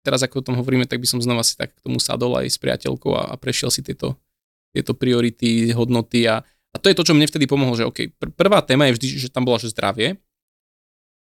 teraz 0.07 0.24
ako 0.24 0.39
o 0.39 0.46
tom 0.48 0.55
hovoríme, 0.55 0.88
tak 0.88 1.03
by 1.03 1.07
som 1.12 1.19
znova 1.19 1.43
si 1.43 1.60
tak 1.60 1.75
k 1.75 1.84
tomu 1.84 2.00
sadol 2.00 2.31
aj 2.39 2.48
s 2.48 2.55
priateľkou 2.55 3.12
a, 3.12 3.27
a 3.27 3.36
prešiel 3.36 3.67
si 3.67 3.84
tieto, 3.84 4.15
tieto 4.72 4.96
priority, 4.96 5.75
hodnoty 5.75 6.24
a, 6.24 6.39
a 6.72 6.75
to 6.79 6.88
je 6.88 6.96
to, 6.96 7.03
čo 7.03 7.12
mne 7.12 7.27
vtedy 7.27 7.43
pomohlo, 7.43 7.75
že 7.75 7.84
OK, 7.84 8.15
pr- 8.15 8.31
prvá 8.31 8.63
téma 8.63 8.88
je 8.88 8.96
vždy, 8.96 9.07
že 9.27 9.27
tam 9.27 9.43
bola, 9.43 9.60
že 9.60 9.75
zdravie 9.75 10.15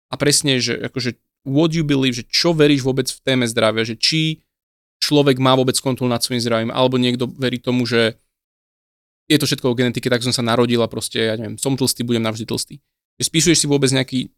a 0.09 0.15
presne, 0.17 0.57
že 0.57 0.81
akože 0.81 1.21
what 1.45 1.77
you 1.77 1.85
believe, 1.85 2.17
že 2.17 2.25
čo 2.25 2.57
veríš 2.57 2.81
vôbec 2.81 3.13
v 3.13 3.21
téme 3.21 3.45
zdravia, 3.45 3.85
že 3.85 4.01
či 4.01 4.41
človek 5.01 5.37
má 5.37 5.53
vôbec 5.53 5.77
kontrolu 5.81 6.13
nad 6.13 6.25
svojím 6.25 6.41
zdravím, 6.41 6.71
alebo 6.73 6.97
niekto 6.97 7.29
verí 7.29 7.61
tomu, 7.61 7.85
že 7.85 8.17
je 9.31 9.39
to 9.39 9.47
všetko 9.47 9.71
o 9.71 9.79
genetike, 9.79 10.11
tak 10.11 10.27
som 10.27 10.35
sa 10.35 10.43
narodil 10.43 10.83
a 10.83 10.91
proste, 10.91 11.23
ja 11.23 11.39
neviem, 11.39 11.55
som 11.55 11.79
tlstý, 11.79 12.03
budem 12.03 12.27
navždy 12.27 12.51
tlstý. 12.51 12.83
Spíšuješ 13.23 13.63
si 13.63 13.67
vôbec 13.71 13.87
nejaký, 13.95 14.35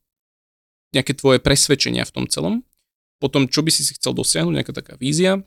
nejaké 0.93 1.17
tvoje 1.17 1.41
presvedčenia 1.41 2.05
v 2.05 2.13
tom 2.13 2.25
celom, 2.29 2.61
potom 3.17 3.49
čo 3.49 3.65
by 3.65 3.73
si 3.73 3.89
si 3.89 3.97
chcel 3.97 4.13
dosiahnuť, 4.13 4.53
nejaká 4.53 4.73
taká 4.77 5.01
vízia, 5.01 5.41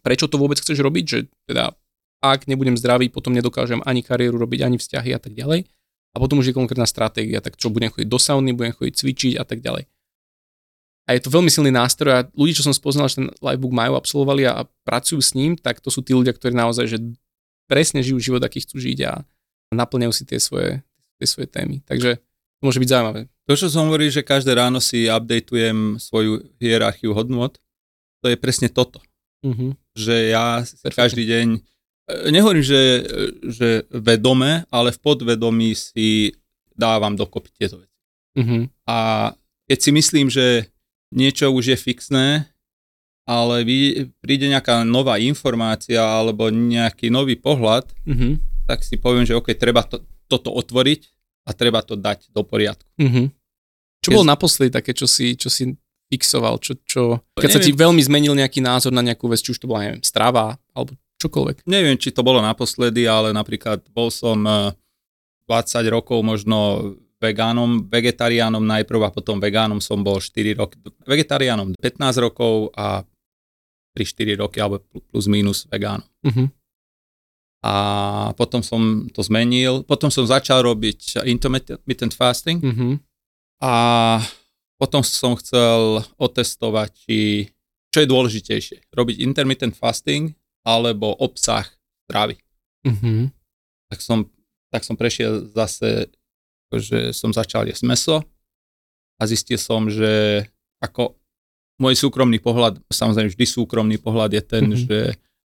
prečo 0.00 0.24
to 0.24 0.40
vôbec 0.40 0.56
chceš 0.56 0.80
robiť, 0.80 1.04
že 1.04 1.18
teda 1.44 1.76
ak 2.18 2.50
nebudem 2.50 2.74
zdravý, 2.74 3.12
potom 3.12 3.30
nedokážem 3.30 3.78
ani 3.86 4.02
kariéru 4.02 4.40
robiť, 4.42 4.66
ani 4.66 4.76
vzťahy 4.80 5.10
a 5.14 5.20
tak 5.22 5.38
ďalej. 5.38 5.70
A 6.14 6.16
potom 6.18 6.40
už 6.42 6.50
je 6.50 6.56
konkrétna 6.56 6.88
stratégia, 6.88 7.38
tak 7.38 7.54
čo 7.54 7.70
budem 7.70 7.94
chodiť 7.94 8.08
do 8.08 8.18
sauny, 8.18 8.50
budem 8.56 8.74
chodiť 8.74 8.94
cvičiť 8.96 9.32
a 9.38 9.44
tak 9.46 9.62
ďalej. 9.62 9.86
A 11.08 11.14
je 11.14 11.22
to 11.22 11.30
veľmi 11.30 11.48
silný 11.48 11.70
nástroj 11.70 12.12
a 12.12 12.26
ľudí, 12.34 12.58
čo 12.58 12.66
som 12.66 12.74
spoznal, 12.74 13.06
že 13.06 13.22
ten 13.22 13.28
livebook 13.38 13.70
majú, 13.70 13.94
absolvovali 13.96 14.44
a, 14.50 14.60
a 14.60 14.62
pracujú 14.82 15.22
s 15.22 15.32
ním, 15.38 15.54
tak 15.54 15.78
to 15.78 15.94
sú 15.94 16.02
tí 16.02 16.12
ľudia, 16.12 16.34
ktorí 16.34 16.52
naozaj 16.52 16.84
že 16.90 16.98
presne 17.68 18.00
žijú 18.00 18.18
život, 18.18 18.42
aký 18.42 18.64
chcú 18.64 18.80
žiť 18.80 18.98
a 19.06 19.12
naplňajú 19.70 20.12
si 20.16 20.24
tie 20.24 20.40
svoje, 20.40 20.80
tie 21.20 21.26
svoje 21.28 21.46
témy. 21.46 21.84
Takže 21.84 22.18
to 22.18 22.62
môže 22.64 22.80
byť 22.80 22.88
zaujímavé. 22.88 23.20
To, 23.48 23.52
čo 23.54 23.68
som 23.70 23.88
hovoril, 23.88 24.10
že 24.10 24.26
každé 24.26 24.56
ráno 24.56 24.80
si 24.82 25.06
updateujem 25.06 26.00
svoju 26.00 26.48
hierarchiu 26.58 27.12
hodnot, 27.12 27.60
to 28.24 28.26
je 28.32 28.36
presne 28.36 28.68
toto. 28.72 28.98
Uh-huh. 29.46 29.72
Že 29.94 30.34
ja 30.34 30.60
Perfect. 30.66 30.96
každý 30.98 31.24
deň, 31.24 31.46
e, 31.54 31.60
nehovorím, 32.34 32.64
že, 32.66 32.82
že 33.46 33.68
vedome, 33.94 34.66
ale 34.68 34.90
v 34.90 34.98
podvedomí 34.98 35.72
si 35.78 36.34
dávam 36.74 37.14
dokopy 37.14 37.48
tieto 37.54 37.78
veci. 37.78 37.98
Uh-huh. 38.36 38.66
A 38.90 39.30
keď 39.70 39.78
si 39.78 39.90
myslím, 39.94 40.26
že 40.28 40.66
niečo 41.14 41.48
už 41.54 41.72
je 41.72 41.78
fixné, 41.78 42.50
ale 43.28 43.60
vy, 43.60 44.08
príde 44.24 44.48
nejaká 44.48 44.88
nová 44.88 45.20
informácia 45.20 46.00
alebo 46.00 46.48
nejaký 46.48 47.12
nový 47.12 47.36
pohľad, 47.36 47.92
mm-hmm. 48.08 48.64
tak 48.64 48.80
si 48.80 48.96
poviem, 48.96 49.28
že 49.28 49.36
OK, 49.36 49.52
treba 49.52 49.84
to, 49.84 50.00
toto 50.32 50.48
otvoriť 50.56 51.00
a 51.44 51.52
treba 51.52 51.84
to 51.84 51.92
dať 51.92 52.32
do 52.32 52.40
poriadku. 52.40 52.88
Mm-hmm. 52.96 53.26
Čo 54.00 54.08
Keď... 54.08 54.16
bolo 54.16 54.24
naposledy 54.32 54.72
také, 54.72 54.96
čo 54.96 55.04
si, 55.04 55.36
čo 55.36 55.52
si 55.52 55.76
fixoval, 56.08 56.56
čo, 56.64 56.80
čo, 56.88 57.20
keď 57.36 57.52
neviem, 57.52 57.56
sa 57.60 57.60
ti 57.60 57.72
veľmi 57.76 58.00
zmenil 58.00 58.32
nejaký 58.32 58.64
názor 58.64 58.96
na 58.96 59.04
nejakú 59.04 59.28
vec, 59.28 59.44
či 59.44 59.52
už 59.52 59.60
to 59.60 59.68
bola, 59.68 59.84
neviem, 59.84 60.00
strava 60.00 60.56
alebo 60.72 60.96
čokoľvek? 61.20 61.68
Neviem, 61.68 62.00
či 62.00 62.16
to 62.16 62.24
bolo 62.24 62.40
naposledy, 62.40 63.04
ale 63.04 63.36
napríklad 63.36 63.84
bol 63.92 64.08
som 64.08 64.40
20 64.40 64.72
eh, 65.52 65.84
rokov 65.92 66.24
možno 66.24 66.56
vegánom, 67.20 67.84
vegetariánom 67.84 68.62
najprv 68.62 69.00
a 69.04 69.12
potom 69.12 69.36
vegánom 69.42 69.82
som 69.82 70.00
bol 70.00 70.22
4 70.22 70.56
roky, 70.56 70.80
vegetariánom 71.04 71.76
15 71.76 72.24
rokov 72.24 72.72
a 72.72 73.02
3-4 73.98 74.38
roky 74.38 74.62
alebo 74.62 74.78
plus 75.10 75.26
minus 75.26 75.66
vegánom. 75.66 76.06
Uh-huh. 76.22 76.46
A 77.66 77.74
potom 78.38 78.62
som 78.62 79.10
to 79.10 79.18
zmenil. 79.26 79.82
Potom 79.82 80.14
som 80.14 80.22
začal 80.22 80.62
robiť 80.62 81.26
intermittent 81.26 82.14
fasting 82.14 82.62
uh-huh. 82.62 82.94
a 83.58 83.74
potom 84.78 85.02
som 85.02 85.34
chcel 85.34 86.06
otestovať, 86.14 86.94
či, 86.94 87.50
čo 87.90 87.98
je 88.06 88.06
dôležitejšie, 88.06 88.94
robiť 88.94 89.18
intermittent 89.18 89.74
fasting 89.74 90.30
alebo 90.62 91.18
obsah 91.18 91.66
stravy. 92.06 92.38
Uh-huh. 92.86 93.26
Tak, 93.90 93.98
som, 93.98 94.30
tak 94.70 94.86
som 94.86 94.94
prešiel 94.94 95.50
zase, 95.50 96.14
že 96.70 97.10
som 97.10 97.34
začal 97.34 97.66
jesť 97.66 97.84
meso 97.90 98.16
a 99.18 99.22
zistil 99.26 99.58
som, 99.58 99.90
že 99.90 100.46
ako 100.78 101.17
môj 101.78 101.94
súkromný 101.94 102.42
pohľad, 102.42 102.82
samozrejme 102.90 103.30
vždy 103.30 103.46
súkromný 103.46 103.96
pohľad 104.02 104.34
je 104.34 104.42
ten, 104.42 104.64
mm-hmm. 104.66 104.82
že 104.84 104.98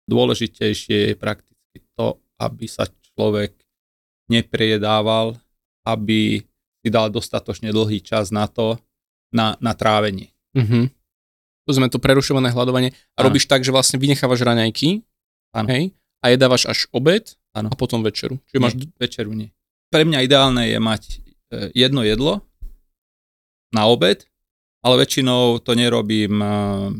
dôležitejšie 0.08 0.98
je 1.12 1.14
prakticky 1.14 1.78
to, 1.94 2.18
aby 2.40 2.66
sa 2.66 2.88
človek 3.14 3.52
nepriedával, 4.32 5.36
aby 5.84 6.40
si 6.82 6.88
dal 6.88 7.12
dostatočne 7.12 7.70
dlhý 7.70 8.00
čas 8.02 8.32
na 8.32 8.48
to, 8.48 8.80
na, 9.30 9.54
na 9.60 9.76
trávenie. 9.76 10.32
Mm-hmm. 10.56 10.84
To 11.68 11.70
sme 11.70 11.86
to 11.86 12.02
prerušované 12.02 12.50
hľadovanie. 12.50 12.90
A 13.14 13.22
ano. 13.22 13.30
robíš 13.30 13.46
tak, 13.46 13.62
že 13.62 13.70
vlastne 13.70 14.00
vynechávaš 14.00 14.42
raňajky, 14.42 15.04
ano. 15.54 15.68
hej, 15.70 15.94
a 16.24 16.32
jedávaš 16.32 16.66
až 16.66 16.78
obed 16.90 17.38
ano. 17.54 17.70
a 17.70 17.74
potom 17.78 18.02
večeru. 18.02 18.40
Čiže 18.50 18.58
nie, 18.58 18.64
máš... 18.64 18.74
Večeru 18.98 19.32
nie. 19.36 19.48
Pre 19.92 20.02
mňa 20.02 20.18
ideálne 20.24 20.64
je 20.66 20.78
mať 20.80 21.02
e, 21.04 21.16
jedno 21.76 22.02
jedlo 22.02 22.42
na 23.70 23.86
obed 23.86 24.26
ale 24.82 24.94
väčšinou 25.00 25.62
to 25.62 25.72
nerobím 25.72 26.42
uh, 26.42 26.90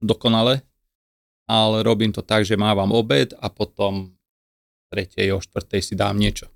dokonale, 0.00 0.64
ale 1.46 1.76
robím 1.84 2.10
to 2.10 2.24
tak, 2.24 2.42
že 2.42 2.58
mávam 2.58 2.90
obed 2.90 3.36
a 3.38 3.46
potom 3.46 4.16
tretej, 4.90 5.36
o 5.36 5.38
štvrtej 5.38 5.80
si 5.82 5.94
dám 5.94 6.16
niečo. 6.16 6.48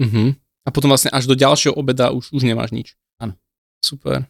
Uh-huh. 0.00 0.32
A 0.64 0.68
potom 0.70 0.88
vlastne 0.90 1.12
až 1.12 1.28
do 1.28 1.36
ďalšieho 1.36 1.74
obeda 1.74 2.10
už, 2.10 2.32
už 2.32 2.42
nemáš 2.42 2.72
nič. 2.72 2.94
Áno. 3.18 3.34
Super. 3.82 4.26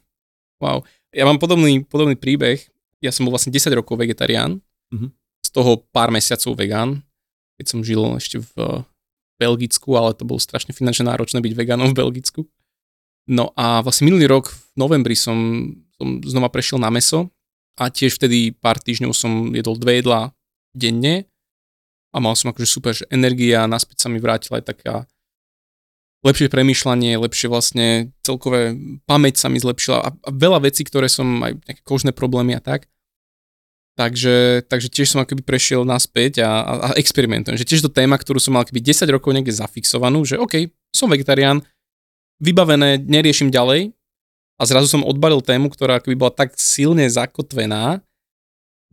Wow. 0.59 0.85
Ja 1.13 1.29
mám 1.29 1.37
podobný, 1.37 1.85
podobný 1.85 2.17
príbeh. 2.17 2.65
Ja 3.05 3.13
som 3.13 3.29
bol 3.29 3.35
vlastne 3.35 3.53
10 3.53 3.73
rokov 3.73 3.99
vegetarián, 3.99 4.61
Mhm. 4.93 5.09
z 5.41 5.49
toho 5.51 5.81
pár 5.89 6.13
mesiacov 6.13 6.53
vegán, 6.53 7.01
keď 7.57 7.67
som 7.67 7.81
žil 7.81 8.05
ešte 8.21 8.45
v 8.45 8.85
Belgicku, 9.41 9.97
ale 9.97 10.13
to 10.13 10.29
bolo 10.29 10.37
strašne 10.39 10.77
finančne 10.77 11.09
náročné 11.09 11.41
byť 11.41 11.53
vegánom 11.57 11.91
v 11.91 11.99
Belgicku. 11.99 12.41
No 13.27 13.51
a 13.57 13.81
vlastne 13.81 14.07
minulý 14.07 14.29
rok 14.29 14.53
v 14.53 14.75
novembri 14.77 15.17
som, 15.17 15.67
som 16.03 16.19
znova 16.27 16.51
prešiel 16.51 16.83
na 16.83 16.91
meso 16.91 17.31
a 17.79 17.89
tiež 17.89 18.19
vtedy 18.19 18.51
pár 18.51 18.83
týždňov 18.83 19.15
som 19.15 19.55
jedol 19.55 19.79
dve 19.79 20.03
jedlá 20.03 20.35
denne 20.75 21.31
a 22.13 22.17
mal 22.19 22.35
som 22.35 22.51
akože 22.51 22.69
super 22.69 22.93
že 22.93 23.07
energia, 23.09 23.71
naspäť 23.71 24.05
sa 24.05 24.09
mi 24.11 24.19
vrátila 24.19 24.61
aj 24.61 24.67
taká 24.67 24.95
lepšie 26.23 26.51
premýšľanie, 26.51 27.19
lepšie 27.19 27.51
vlastne 27.51 28.15
celkové 28.23 28.79
pamäť 29.07 29.43
sa 29.43 29.51
mi 29.51 29.59
zlepšila 29.59 29.99
a, 29.99 30.09
a 30.15 30.31
veľa 30.31 30.67
vecí, 30.67 30.87
ktoré 30.87 31.11
som 31.11 31.27
aj 31.43 31.59
nejaké 31.67 31.83
kožné 31.83 32.11
problémy 32.15 32.55
a 32.55 32.63
tak. 32.63 32.87
Takže, 33.93 34.65
takže 34.73 34.89
tiež 34.89 35.13
som 35.13 35.21
akoby 35.21 35.45
prešiel 35.45 35.85
naspäť 35.85 36.41
a, 36.41 36.65
a, 36.65 36.73
a 36.81 36.89
experimentujem. 36.97 37.61
Že 37.61 37.69
tiež 37.69 37.83
to 37.85 37.93
téma, 37.93 38.17
ktorú 38.17 38.41
som 38.41 38.57
mal 38.57 38.65
akoby 38.65 38.81
10 38.81 39.05
rokov 39.13 39.37
niekde 39.37 39.53
zafixovanú, 39.53 40.25
že 40.25 40.41
OK, 40.41 40.73
som 40.97 41.13
vegetarián, 41.13 41.61
vybavené, 42.41 43.05
neriešim 43.05 43.53
ďalej 43.53 43.93
a 44.63 44.67
zrazu 44.71 44.87
som 44.87 45.03
odbalil 45.03 45.43
tému, 45.43 45.67
ktorá 45.75 45.99
akoby 45.99 46.15
bola 46.15 46.31
tak 46.31 46.55
silne 46.55 47.03
zakotvená 47.11 47.99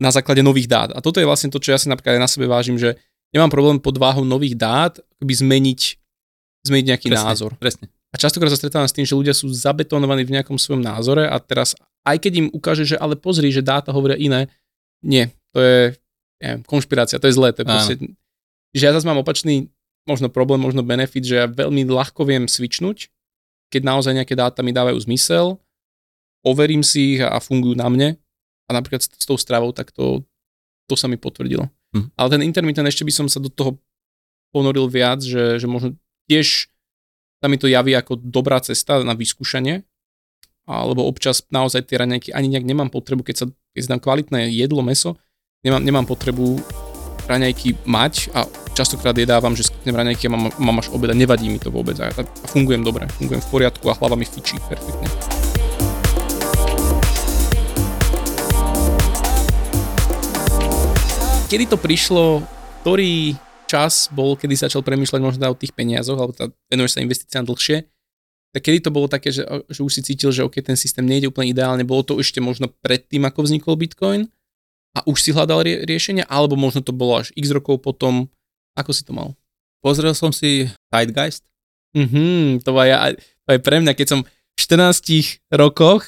na 0.02 0.10
základe 0.10 0.42
nových 0.42 0.66
dát. 0.66 0.90
A 0.90 0.98
toto 0.98 1.22
je 1.22 1.28
vlastne 1.30 1.46
to, 1.46 1.62
čo 1.62 1.70
ja 1.70 1.78
si 1.78 1.86
napríklad 1.86 2.18
aj 2.18 2.22
na 2.26 2.26
sebe 2.26 2.50
vážim, 2.50 2.74
že 2.74 2.98
nemám 3.30 3.54
problém 3.54 3.78
pod 3.78 3.94
váhou 3.94 4.26
nových 4.26 4.58
dát 4.58 4.98
akoby 4.98 5.34
zmeniť, 5.46 5.80
zmeniť 6.66 6.86
nejaký 6.90 7.08
Presne, 7.14 7.22
názor. 7.22 7.54
Presne. 7.62 7.86
A 8.10 8.18
častokrát 8.18 8.50
sa 8.50 8.58
stretávam 8.58 8.90
s 8.90 8.96
tým, 8.96 9.06
že 9.06 9.14
ľudia 9.14 9.30
sú 9.30 9.46
zabetonovaní 9.46 10.26
v 10.26 10.34
nejakom 10.34 10.58
svojom 10.58 10.82
názore 10.82 11.30
a 11.30 11.38
teraz, 11.38 11.78
aj 12.02 12.18
keď 12.18 12.32
im 12.42 12.48
ukáže, 12.50 12.82
že 12.82 12.98
ale 12.98 13.14
pozri, 13.14 13.54
že 13.54 13.62
dáta 13.62 13.94
hovoria 13.94 14.18
iné, 14.18 14.50
nie, 15.06 15.30
to 15.54 15.62
je 15.62 15.78
neviem, 16.42 16.66
konšpirácia, 16.66 17.22
to 17.22 17.28
je 17.30 17.36
zlé. 17.36 17.54
To 17.54 17.62
je 17.62 17.68
proste, 17.68 17.94
že 18.74 18.82
ja 18.82 18.90
zase 18.90 19.06
mám 19.06 19.20
opačný 19.20 19.70
možno 20.08 20.32
problém, 20.32 20.58
možno 20.58 20.82
benefit, 20.82 21.22
že 21.22 21.36
ja 21.44 21.46
veľmi 21.46 21.86
ľahko 21.86 22.26
viem 22.26 22.48
switchnúť, 22.48 23.12
keď 23.70 23.82
naozaj 23.86 24.12
nejaké 24.18 24.34
dáta 24.34 24.60
mi 24.60 24.74
dávajú 24.74 24.98
zmysel, 25.06 25.56
overím 26.42 26.82
si 26.82 27.16
ich 27.16 27.20
a 27.22 27.38
fungujú 27.38 27.78
na 27.78 27.86
mne 27.86 28.08
a 28.66 28.70
napríklad 28.74 29.00
s, 29.00 29.08
s 29.08 29.24
tou 29.24 29.38
stravou, 29.38 29.70
tak 29.70 29.94
to, 29.94 30.26
to 30.90 30.94
sa 30.98 31.06
mi 31.06 31.16
potvrdilo. 31.16 31.70
Hm. 31.94 32.10
Ale 32.18 32.28
ten 32.34 32.42
intermittent 32.42 32.86
ešte 32.86 33.06
by 33.06 33.12
som 33.14 33.26
sa 33.30 33.38
do 33.38 33.50
toho 33.50 33.78
ponoril 34.50 34.90
viac, 34.90 35.22
že, 35.22 35.62
že 35.62 35.66
možno 35.70 35.94
tiež 36.26 36.66
sa 37.40 37.46
mi 37.48 37.56
to 37.56 37.70
javí 37.70 37.94
ako 37.94 38.18
dobrá 38.18 38.58
cesta 38.60 39.00
na 39.00 39.14
vyskúšanie, 39.14 39.86
alebo 40.68 41.06
občas 41.08 41.46
naozaj 41.48 41.88
tie 41.88 41.98
raňajky 41.98 42.30
ani 42.30 42.52
nejak 42.52 42.66
nemám 42.66 42.90
potrebu, 42.92 43.24
keď 43.24 43.36
sa 43.36 43.46
keď 43.74 43.96
dám 43.96 44.02
kvalitné 44.02 44.50
jedlo, 44.50 44.82
meso, 44.82 45.14
nemám, 45.62 45.82
nemám 45.82 46.06
potrebu 46.06 46.58
raňajky 47.26 47.84
mať 47.84 48.32
a 48.32 48.46
častokrát 48.72 49.16
jedávam, 49.16 49.52
že 49.52 49.68
skutnem 49.68 49.96
raňajky 49.96 50.28
a 50.28 50.30
mám, 50.32 50.52
mám 50.56 50.78
až 50.80 50.88
obeda, 50.94 51.12
nevadí 51.12 51.50
mi 51.50 51.58
to 51.60 51.68
vôbec 51.68 51.98
a, 52.00 52.08
a 52.08 52.22
fungujem 52.48 52.80
dobre, 52.80 53.04
fungujem 53.18 53.42
v 53.42 53.48
poriadku 53.50 53.84
a 53.90 53.96
hlava 53.98 54.16
mi 54.16 54.24
fičí 54.24 54.56
perfektne. 54.70 55.08
Kedy 61.50 61.64
to 61.66 61.76
prišlo, 61.82 62.46
ktorý 62.86 63.34
čas 63.66 64.06
bol, 64.14 64.38
kedy 64.38 64.54
začal 64.54 64.86
premýšľať 64.86 65.20
možno 65.22 65.50
o 65.50 65.58
tých 65.58 65.74
peniazoch, 65.74 66.18
alebo 66.18 66.34
tá, 66.34 66.46
venuješ 66.70 66.98
sa 66.98 67.02
investíciám 67.02 67.46
dlhšie, 67.46 67.86
tak 68.50 68.60
kedy 68.66 68.78
to 68.82 68.90
bolo 68.90 69.06
také, 69.06 69.30
že, 69.30 69.46
že 69.70 69.80
už 69.82 69.92
si 69.94 70.02
cítil, 70.02 70.34
že 70.34 70.42
OK, 70.42 70.58
ten 70.58 70.74
systém 70.74 71.06
nejde 71.06 71.30
úplne 71.30 71.54
ideálne, 71.54 71.86
bolo 71.86 72.02
to 72.02 72.18
ešte 72.18 72.42
možno 72.42 72.66
predtým, 72.82 73.22
ako 73.26 73.46
vznikol 73.46 73.78
Bitcoin 73.78 74.26
a 74.96 75.06
už 75.06 75.22
si 75.22 75.30
hľadal 75.30 75.62
rie- 75.62 75.82
riešenia, 75.86 76.26
alebo 76.26 76.58
možno 76.58 76.82
to 76.82 76.90
bolo 76.90 77.22
až 77.22 77.30
x 77.38 77.54
rokov 77.54 77.78
potom, 77.78 78.26
ako 78.74 78.90
si 78.90 79.02
to 79.06 79.14
mal? 79.14 79.38
Pozrel 79.80 80.12
som 80.12 80.34
si 80.34 80.68
Zeitgeist. 80.90 81.46
Mhm, 81.94 82.62
to, 82.62 82.70
ja, 82.86 83.14
to 83.16 83.48
aj 83.54 83.60
pre 83.62 83.82
mňa, 83.82 83.94
keď 83.94 84.06
som 84.06 84.20
v 84.22 84.58
14 84.58 85.42
rokoch, 85.50 86.06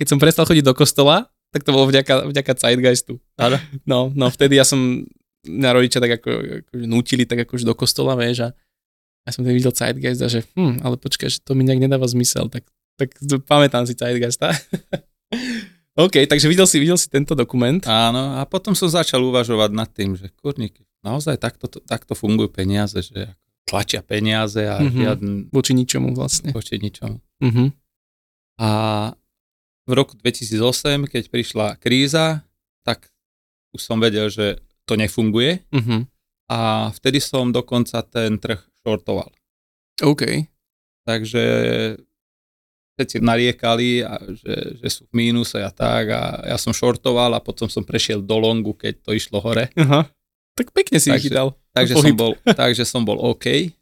keď 0.00 0.06
som 0.08 0.18
prestal 0.20 0.48
chodiť 0.48 0.64
do 0.64 0.74
kostola, 0.76 1.28
tak 1.52 1.66
to 1.66 1.74
bolo 1.74 1.88
vďaka, 1.88 2.30
vďaka 2.30 2.52
Zeitgeistu. 2.56 3.20
Áno. 3.36 3.56
No, 3.84 3.98
no 4.12 4.26
vtedy 4.32 4.56
ja 4.56 4.64
som, 4.64 5.04
mňa 5.44 5.70
rodičia 5.72 6.00
tak 6.00 6.20
ako, 6.20 6.30
ako 6.64 6.72
nutili 6.84 7.24
tak 7.24 7.44
akože 7.48 7.64
do 7.64 7.76
kostola, 7.76 8.16
vieš, 8.16 8.48
a 8.48 8.56
ja 9.28 9.30
som 9.32 9.44
tedy 9.44 9.60
videl 9.60 9.76
Zeitgeist 9.76 10.20
a 10.24 10.28
že, 10.28 10.44
hm, 10.56 10.80
ale 10.84 10.96
počkaj, 10.96 11.28
že 11.28 11.38
to 11.44 11.52
mi 11.52 11.68
nejak 11.68 11.84
nedáva 11.84 12.08
zmysel, 12.08 12.48
tak, 12.48 12.64
tak 12.96 13.12
pamätám 13.44 13.84
si 13.84 13.92
Zeitgeista. 13.92 14.52
OK, 16.00 16.24
takže 16.24 16.46
videl 16.46 16.64
si, 16.64 16.76
videl 16.76 16.94
si 16.94 17.06
tento 17.06 17.32
dokument. 17.32 17.80
Áno, 17.82 18.36
a 18.36 18.44
potom 18.44 18.72
som 18.72 18.86
začal 18.86 19.20
uvažovať 19.20 19.70
nad 19.70 19.88
tým, 19.88 20.14
že 20.14 20.30
kurník, 20.34 20.76
naozaj 21.00 21.36
takto, 21.36 21.66
takto 21.66 22.12
fungujú 22.12 22.48
peniaze, 22.48 22.96
že 22.96 23.34
tlačia 23.64 24.00
peniaze 24.00 24.62
a 24.62 24.76
Mhm. 24.76 24.82
mm-hmm. 24.82 25.00
žiadny 25.00 25.32
Voči 25.48 25.72
ničomu 25.72 26.08
vlastne. 26.12 26.50
voči 26.50 26.76
ničomu. 26.76 27.18
Mhm. 27.40 27.64
A 28.58 28.70
v 29.84 29.92
roku 29.92 30.14
2008, 30.14 31.06
keď 31.06 31.24
prišla 31.26 31.66
kríza, 31.76 32.44
tak 32.82 33.08
už 33.72 33.80
som 33.80 33.98
vedel, 33.98 34.28
že 34.28 34.58
to 34.84 34.94
nefunguje 34.94 35.62
Mhm. 35.70 36.06
a 36.48 36.58
vtedy 36.90 37.18
som 37.18 37.48
dokonca 37.48 38.02
ten 38.02 38.36
trh 38.36 38.58
shortoval. 38.80 39.30
OK. 40.00 40.44
Takže 41.02 41.44
všetci 43.00 43.16
nariekali, 43.18 44.04
a 44.04 44.12
že, 44.28 44.52
že 44.76 44.88
sú 44.90 45.08
v 45.08 45.16
mínuse 45.18 45.56
a 45.56 45.68
tak 45.68 46.12
a 46.12 46.22
ja 46.46 46.56
som 46.56 46.70
shortoval 46.70 47.32
a 47.32 47.40
potom 47.40 47.64
som 47.66 47.80
prešiel 47.80 48.20
do 48.20 48.36
longu, 48.36 48.72
keď 48.72 49.00
to 49.00 49.10
išlo 49.10 49.40
hore. 49.40 49.72
Aha. 49.74 50.04
Tak 50.52 50.68
pekne 50.70 51.00
si 51.00 51.08
Takže- 51.08 51.16
vychytal. 51.16 51.48
Takže 51.72 51.94
Pohyb. 51.94 52.04
som, 52.04 52.16
bol, 52.18 52.32
takže 52.44 52.84
som 52.84 53.02
bol 53.02 53.16
OK. 53.16 53.72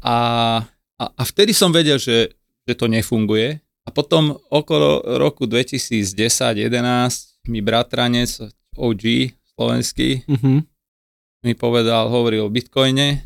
A, 0.00 0.16
a, 0.94 1.04
a 1.06 1.22
vtedy 1.22 1.52
som 1.52 1.68
vedel, 1.68 1.96
že, 1.96 2.32
že 2.64 2.74
to 2.74 2.86
nefunguje. 2.86 3.60
A 3.84 3.88
potom 3.88 4.36
okolo 4.48 5.00
roku 5.16 5.44
2010-11 5.44 6.66
mi 7.46 7.60
bratranec 7.60 8.28
OG 8.74 9.04
slovenský 9.48 10.22
Mhm. 10.26 10.60
mi 11.40 11.54
povedal, 11.54 12.08
hovoril 12.08 12.42
o 12.42 12.50
bitcoine, 12.50 13.24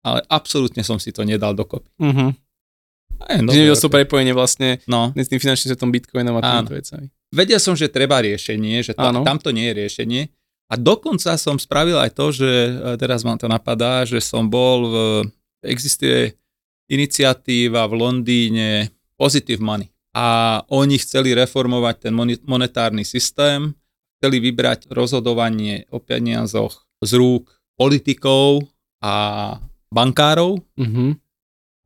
ale 0.00 0.20
absolútne 0.26 0.80
som 0.80 0.96
si 0.96 1.10
to 1.10 1.22
nedal 1.22 1.52
dokopy. 1.52 1.88
Mhm. 1.98 2.26
A 3.20 3.36
je, 3.36 3.42
No, 3.42 3.52
som 3.74 3.88
okay. 3.88 4.02
prepojenie 4.02 4.32
vlastne 4.32 4.78
No, 4.84 5.10
s 5.12 5.28
tým 5.28 5.40
finančným 5.40 5.72
svetom 5.72 5.90
Bitcoinom 5.90 6.36
a 6.36 6.42
týmito 6.42 6.74
vecami. 6.74 7.06
vedel 7.32 7.58
som, 7.58 7.72
že 7.72 7.88
treba 7.88 8.20
riešenie, 8.20 8.82
že 8.82 8.92
Áno. 8.96 9.24
tamto 9.24 9.50
nie 9.50 9.70
je 9.70 9.74
riešenie. 9.76 10.22
A 10.66 10.74
dokonca 10.74 11.38
som 11.38 11.56
spravil 11.56 11.94
aj 11.94 12.10
to, 12.10 12.34
že 12.34 12.48
e, 12.48 12.70
teraz 12.98 13.22
vám 13.22 13.38
to 13.38 13.46
napadá, 13.46 14.02
že 14.02 14.18
som 14.18 14.50
bol 14.50 14.78
v, 14.84 14.96
existuje 15.62 16.34
iniciatíva 16.90 17.86
v 17.86 17.94
Londýne 17.94 18.68
Positive 19.14 19.62
Money. 19.62 19.86
A 20.10 20.58
oni 20.72 20.96
chceli 20.96 21.36
reformovať 21.36 22.08
ten 22.08 22.12
monetárny 22.42 23.04
systém, 23.04 23.76
chceli 24.16 24.40
vybrať 24.40 24.88
rozhodovanie 24.88 25.84
o 25.92 26.00
peniazoch 26.00 26.88
z 26.98 27.10
rúk 27.14 27.46
politikov 27.76 28.64
a 28.98 29.54
bankárov. 29.86 30.56
Mhm. 30.74 31.20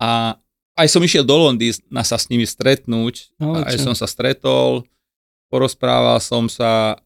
A 0.01 0.41
aj 0.79 0.87
som 0.89 1.03
išiel 1.03 1.27
do 1.27 1.37
Londýna 1.37 2.03
sa 2.07 2.17
s 2.17 2.31
nimi 2.31 2.47
stretnúť, 2.47 3.35
Ale 3.41 3.67
aj 3.67 3.77
som 3.83 3.95
sa 3.95 4.07
stretol, 4.07 4.87
porozprával 5.51 6.23
som 6.23 6.47
sa, 6.47 6.99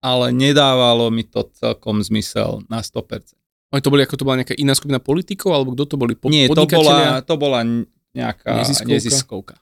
ale 0.00 0.32
nedávalo 0.32 1.08
mi 1.08 1.24
to 1.24 1.44
celkom 1.56 2.00
zmysel 2.04 2.64
na 2.68 2.84
100%. 2.84 3.36
Oni 3.70 3.82
to 3.84 3.92
boli 3.92 4.02
ako 4.02 4.18
to 4.18 4.26
bola 4.26 4.42
nejaká 4.42 4.54
iná 4.58 4.74
skupina 4.74 4.98
politikov, 4.98 5.54
alebo 5.54 5.78
kto 5.78 5.94
to 5.94 5.96
boli? 5.96 6.18
Po, 6.18 6.26
Nie, 6.26 6.50
to 6.50 6.66
bola, 6.66 7.22
to 7.22 7.34
bola 7.38 7.62
nejaká 8.10 8.58
Neziskovka? 8.58 8.90
neziskovka. 8.90 9.56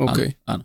OK. 0.00 0.18
Áno, 0.48 0.64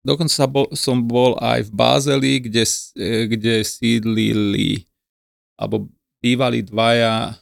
Dokonca 0.00 0.48
bol, 0.48 0.66
som 0.72 1.04
bol 1.04 1.36
aj 1.36 1.68
v 1.68 1.70
Bázeli, 1.76 2.32
kde, 2.40 2.64
e, 2.96 3.28
kde 3.28 3.60
sídlili, 3.60 4.88
alebo 5.60 5.92
bývali 6.24 6.64
dvaja, 6.64 7.36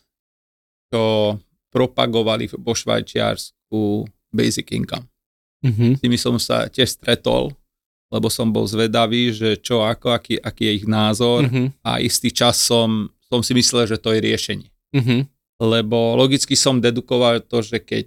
čo 0.90 1.38
propagovali 1.70 2.50
vo 2.58 2.74
Švajčiarsku 2.74 4.02
basic 4.30 4.72
income. 4.72 5.06
Mhm. 5.64 5.98
S 5.98 6.00
nimi 6.02 6.16
som 6.16 6.38
sa 6.38 6.68
tiež 6.68 6.94
stretol, 6.94 7.50
lebo 8.08 8.30
som 8.30 8.48
bol 8.48 8.64
zvedavý, 8.64 9.34
že 9.34 9.58
čo, 9.58 9.82
ako, 9.82 10.14
aký, 10.14 10.38
aký 10.38 10.62
je 10.64 10.72
ich 10.80 10.86
názor 10.86 11.44
Mhm. 11.44 11.82
a 11.82 11.98
istý 11.98 12.30
čas 12.30 12.56
som, 12.56 13.10
som 13.26 13.42
si 13.42 13.52
myslel, 13.52 13.84
že 13.84 13.98
to 14.00 14.14
je 14.14 14.20
riešenie. 14.22 14.68
Mhm. 14.94 15.26
Lebo 15.58 16.14
logicky 16.14 16.54
som 16.54 16.78
dedukoval 16.78 17.42
to, 17.42 17.60
že 17.60 17.82
keď, 17.82 18.06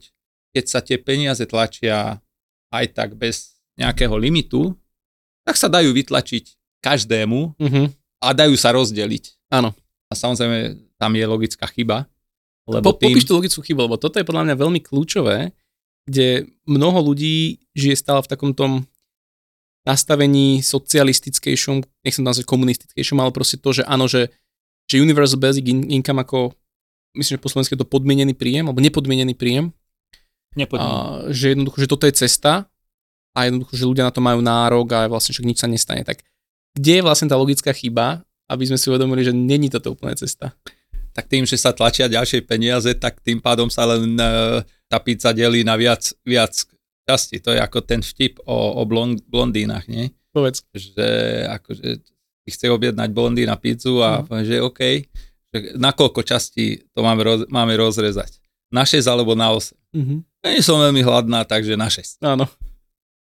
keď 0.56 0.64
sa 0.66 0.80
tie 0.80 0.96
peniaze 0.96 1.44
tlačia 1.44 2.24
aj 2.72 2.86
tak 2.96 3.10
bez 3.20 3.60
nejakého 3.76 4.16
limitu, 4.16 4.72
tak 5.44 5.60
sa 5.60 5.68
dajú 5.68 5.92
vytlačiť 5.92 6.56
každému 6.80 7.60
Mhm. 7.60 7.84
a 8.24 8.28
dajú 8.32 8.56
sa 8.56 8.72
rozdeliť. 8.72 9.52
Áno. 9.52 9.76
A 10.08 10.14
samozrejme 10.16 10.80
tam 10.96 11.12
je 11.12 11.26
logická 11.28 11.68
chyba. 11.68 12.08
Lebo 12.70 12.94
Po, 12.94 13.00
popíš 13.04 13.26
tú 13.26 13.36
logickú 13.36 13.60
chybu, 13.60 13.90
lebo 13.90 13.98
toto 13.98 14.22
je 14.22 14.28
podľa 14.28 14.48
mňa 14.48 14.56
veľmi 14.56 14.80
kľúčové, 14.80 15.52
kde 16.10 16.50
mnoho 16.66 17.14
ľudí 17.14 17.62
žije 17.78 17.96
stále 17.98 18.22
v 18.22 18.32
takom 18.32 18.52
tom 18.54 18.86
nastavení 19.82 20.62
socialistickejšom, 20.62 22.06
nechcem 22.06 22.22
to 22.22 22.30
nazvať 22.30 22.46
komunistickejšom, 22.46 23.18
ale 23.18 23.34
proste 23.34 23.58
to, 23.58 23.74
že 23.74 23.84
áno, 23.86 24.06
že, 24.06 24.30
že 24.86 25.02
Universal 25.02 25.42
Basic 25.42 25.66
income 25.66 26.22
ako, 26.22 26.54
myslím, 27.18 27.38
že 27.38 27.44
po 27.44 27.50
slovensku 27.50 27.74
je 27.74 27.82
to 27.82 27.90
podmienený 27.90 28.38
príjem, 28.38 28.70
alebo 28.70 28.78
nepodmienený 28.78 29.34
príjem, 29.34 29.74
a, 30.78 31.26
že 31.32 31.56
jednoducho, 31.56 31.78
že 31.82 31.90
toto 31.90 32.06
je 32.06 32.14
cesta 32.14 32.70
a 33.32 33.40
jednoducho, 33.48 33.74
že 33.74 33.88
ľudia 33.88 34.06
na 34.06 34.14
to 34.14 34.22
majú 34.22 34.44
nárok 34.44 34.88
a 34.94 35.10
vlastne 35.10 35.32
však 35.34 35.48
nič 35.48 35.58
sa 35.64 35.72
nestane. 35.72 36.04
Tak 36.04 36.22
kde 36.76 37.00
je 37.00 37.06
vlastne 37.06 37.32
tá 37.32 37.40
logická 37.40 37.72
chyba, 37.72 38.22
aby 38.52 38.64
sme 38.68 38.78
si 38.78 38.92
uvedomili, 38.92 39.24
že 39.24 39.32
není 39.32 39.72
toto 39.72 39.96
úplne 39.96 40.14
cesta? 40.20 40.52
Tak 41.16 41.28
tým, 41.32 41.48
že 41.48 41.56
sa 41.56 41.72
tlačia 41.72 42.12
ďalšie 42.12 42.44
peniaze, 42.44 42.92
tak 43.00 43.24
tým 43.24 43.40
pádom 43.40 43.72
sa 43.72 43.88
len 43.88 44.16
uh, 44.20 44.64
tá 44.92 45.00
pizza 45.00 45.32
delí 45.32 45.64
na 45.64 45.74
viac, 45.74 46.04
viac 46.22 46.52
časti. 47.02 47.40
To 47.40 47.50
je 47.50 47.60
ako 47.60 47.80
ten 47.82 48.04
vtip 48.04 48.44
o, 48.44 48.76
o 48.76 48.84
blond, 48.84 49.24
blondínach, 49.24 49.88
nie? 49.88 50.12
Povedz. 50.30 50.68
Že 50.70 51.08
akože 51.50 51.88
si 52.42 52.50
chce 52.50 52.68
objednať 52.68 53.10
blondína 53.10 53.56
pizzu 53.56 54.04
a 54.04 54.20
Mhm. 54.20 54.24
poviem, 54.26 54.46
že 54.46 54.56
OK, 54.60 54.82
že 55.48 55.58
na 55.76 55.92
koľko 55.92 56.22
častí 56.22 56.84
to 56.92 57.00
máme, 57.00 57.22
roz, 57.22 57.40
máme 57.48 57.72
rozrezať? 57.74 58.36
Na 58.68 58.84
6 58.84 59.04
alebo 59.06 59.32
na 59.34 59.52
8? 59.52 59.76
Mhm. 59.94 60.16
Nie 60.44 60.60
som 60.60 60.78
veľmi 60.78 61.00
hladná, 61.00 61.44
takže 61.44 61.76
na 61.76 61.88
6. 61.88 62.20
Áno, 62.20 62.50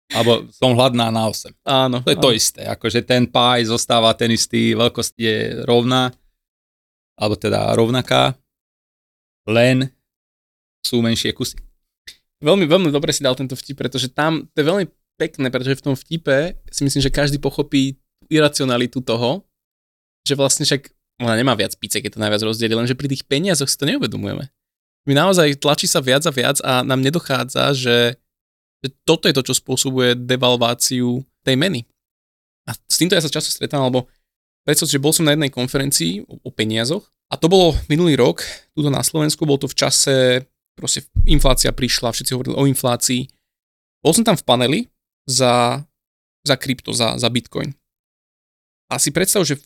Alebo 0.09 0.49
som 0.49 0.73
hladná 0.73 1.09
na 1.09 1.25
8. 1.25 1.53
áno. 1.63 2.01
To 2.01 2.09
je 2.09 2.17
to 2.17 2.29
áno. 2.29 2.35
isté, 2.35 2.61
akože 2.65 3.01
ten 3.01 3.25
pie 3.25 3.61
zostáva 3.63 4.09
ten 4.13 4.29
istý, 4.29 4.73
veľkosť 4.73 5.13
je 5.15 5.37
rovná, 5.63 6.09
alebo 7.13 7.35
teda 7.35 7.73
rovnaká, 7.73 8.33
len 9.45 9.89
sú 10.83 11.03
menšie 11.03 11.35
kusy. 11.35 11.59
Veľmi, 12.39 12.65
veľmi 12.65 12.89
dobre 12.89 13.11
si 13.11 13.19
dal 13.19 13.35
tento 13.35 13.55
vtip, 13.55 13.75
pretože 13.75 14.07
tam, 14.11 14.47
to 14.55 14.57
je 14.63 14.69
veľmi 14.69 14.85
pekné, 15.19 15.51
pretože 15.51 15.75
v 15.75 15.85
tom 15.91 15.95
vtipe 15.95 16.55
si 16.71 16.81
myslím, 16.87 17.03
že 17.03 17.11
každý 17.11 17.35
pochopí 17.35 17.99
iracionalitu 18.31 19.03
toho, 19.03 19.43
že 20.23 20.39
vlastne 20.39 20.63
však 20.63 20.87
ona 21.19 21.35
nemá 21.35 21.51
viac 21.59 21.75
pice, 21.75 21.99
keď 21.99 22.15
to 22.15 22.23
najviac 22.23 22.41
rozdieli, 22.47 22.79
lenže 22.79 22.95
pri 22.95 23.11
tých 23.11 23.27
peniazoch 23.27 23.67
si 23.67 23.75
to 23.75 23.83
neuvedomujeme. 23.83 24.47
My 25.03 25.13
naozaj 25.17 25.59
tlačí 25.59 25.89
sa 25.89 25.99
viac 25.99 26.23
a 26.23 26.31
viac 26.31 26.63
a 26.63 26.79
nám 26.85 27.03
nedochádza, 27.03 27.75
že, 27.75 28.15
že 28.79 28.87
toto 29.03 29.27
je 29.27 29.35
to, 29.35 29.43
čo 29.51 29.59
spôsobuje 29.59 30.15
devalváciu 30.15 31.27
tej 31.43 31.55
meny. 31.59 31.83
A 32.69 32.77
s 32.77 32.95
týmto 32.95 33.19
ja 33.19 33.23
sa 33.23 33.31
často 33.31 33.51
stretávam, 33.51 33.91
lebo 33.91 34.07
predstav 34.63 34.87
že 34.87 35.01
bol 35.01 35.11
som 35.11 35.27
na 35.27 35.35
jednej 35.35 35.51
konferencii 35.51 36.23
o, 36.23 36.39
o 36.39 36.49
peniazoch 36.53 37.03
a 37.27 37.35
to 37.35 37.51
bolo 37.51 37.75
minulý 37.91 38.15
rok, 38.15 38.45
tuto 38.71 38.87
na 38.87 39.03
Slovensku, 39.03 39.43
bol 39.43 39.59
to 39.59 39.67
v 39.67 39.75
čase 39.75 40.15
proste 40.79 41.05
inflácia 41.27 41.75
prišla, 41.75 42.15
všetci 42.15 42.31
hovorili 42.31 42.55
o 42.55 42.63
inflácii. 42.65 43.27
Bol 43.99 44.15
som 44.15 44.23
tam 44.23 44.39
v 44.39 44.47
paneli 44.47 44.79
za, 45.27 45.83
za 46.47 46.55
krypto, 46.55 46.95
za, 46.95 47.19
za 47.19 47.27
bitcoin. 47.27 47.75
A 48.89 48.97
si 48.97 49.11
predstav, 49.11 49.43
že 49.43 49.59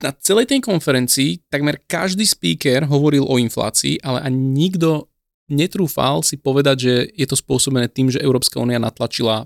na 0.00 0.14
celej 0.14 0.50
tej 0.50 0.64
konferencii 0.64 1.46
takmer 1.50 1.78
každý 1.84 2.26
speaker 2.26 2.86
hovoril 2.88 3.22
o 3.26 3.38
inflácii, 3.38 4.02
ale 4.02 4.22
ani 4.22 4.38
nikto 4.38 5.12
netrúfal 5.52 6.24
si 6.24 6.40
povedať, 6.40 6.76
že 6.78 6.94
je 7.12 7.26
to 7.28 7.36
spôsobené 7.36 7.86
tým, 7.92 8.08
že 8.08 8.22
Európska 8.22 8.58
únia 8.58 8.80
natlačila 8.80 9.44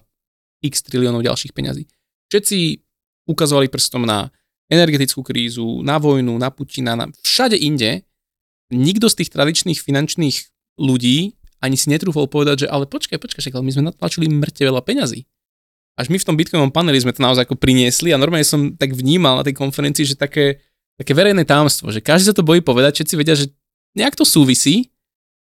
x 0.62 0.80
triliónov 0.86 1.26
ďalších 1.26 1.52
peňazí. 1.52 1.84
Všetci 2.32 2.58
ukazovali 3.26 3.68
prstom 3.68 4.06
na 4.06 4.30
energetickú 4.70 5.22
krízu, 5.22 5.82
na 5.82 5.98
vojnu, 5.98 6.34
na 6.38 6.50
Putina, 6.50 6.94
na 6.98 7.10
všade 7.22 7.58
inde. 7.58 8.02
Nikto 8.70 9.06
z 9.06 9.22
tých 9.22 9.30
tradičných 9.30 9.78
finančných 9.78 10.36
ľudí 10.76 11.36
ani 11.60 11.76
si 11.76 11.88
netrúfol 11.88 12.28
povedať, 12.28 12.66
že 12.66 12.70
ale 12.70 12.84
počkaj, 12.84 13.16
počkaj, 13.16 13.40
však, 13.40 13.54
ale 13.56 13.64
my 13.64 13.72
sme 13.72 13.84
natlačili 13.90 14.28
mŕte 14.28 14.62
veľa 14.62 14.84
peňazí. 14.84 15.24
Až 15.96 16.12
my 16.12 16.20
v 16.20 16.26
tom 16.28 16.36
bitcoinovom 16.36 16.72
paneli 16.72 17.00
sme 17.00 17.16
to 17.16 17.24
naozaj 17.24 17.48
ako 17.48 17.56
priniesli 17.56 18.12
a 18.12 18.20
normálne 18.20 18.44
som 18.44 18.76
tak 18.76 18.92
vnímal 18.92 19.40
na 19.40 19.44
tej 19.48 19.56
konferencii, 19.56 20.12
že 20.12 20.14
také, 20.20 20.60
také 21.00 21.16
verejné 21.16 21.48
tajomstvo, 21.48 21.88
že 21.88 22.04
každý 22.04 22.30
sa 22.30 22.36
to 22.36 22.44
bojí 22.44 22.60
povedať, 22.60 23.00
všetci 23.00 23.14
vedia, 23.16 23.32
že 23.32 23.48
nejak 23.96 24.12
to 24.12 24.28
súvisí, 24.28 24.92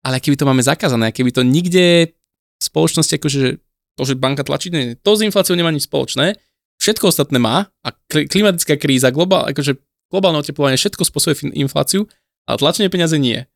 ale 0.05 0.21
keby 0.21 0.37
to 0.37 0.45
máme 0.45 0.61
zakázané, 0.61 1.09
keby 1.09 1.33
to 1.33 1.41
nikde 1.41 2.13
v 2.13 2.61
spoločnosti, 2.61 3.17
akože 3.17 3.57
to, 3.97 4.03
že 4.05 4.13
banka 4.13 4.45
tlačí, 4.45 4.69
nie, 4.69 4.93
to 5.01 5.17
s 5.17 5.25
infláciou 5.25 5.57
nemá 5.57 5.73
nič 5.73 5.89
spoločné, 5.89 6.37
všetko 6.77 7.09
ostatné 7.09 7.41
má 7.41 7.73
a 7.81 7.89
kli- 8.05 8.29
klimatická 8.29 8.77
kríza, 8.77 9.09
globál, 9.09 9.49
akože 9.49 9.81
globálne 10.13 10.45
oteplovanie, 10.45 10.77
všetko 10.77 11.09
spôsobuje 11.09 11.57
infláciu, 11.57 12.05
ale 12.45 12.61
tlačenie 12.61 12.93
peniaze 12.93 13.17
nie. 13.17 13.49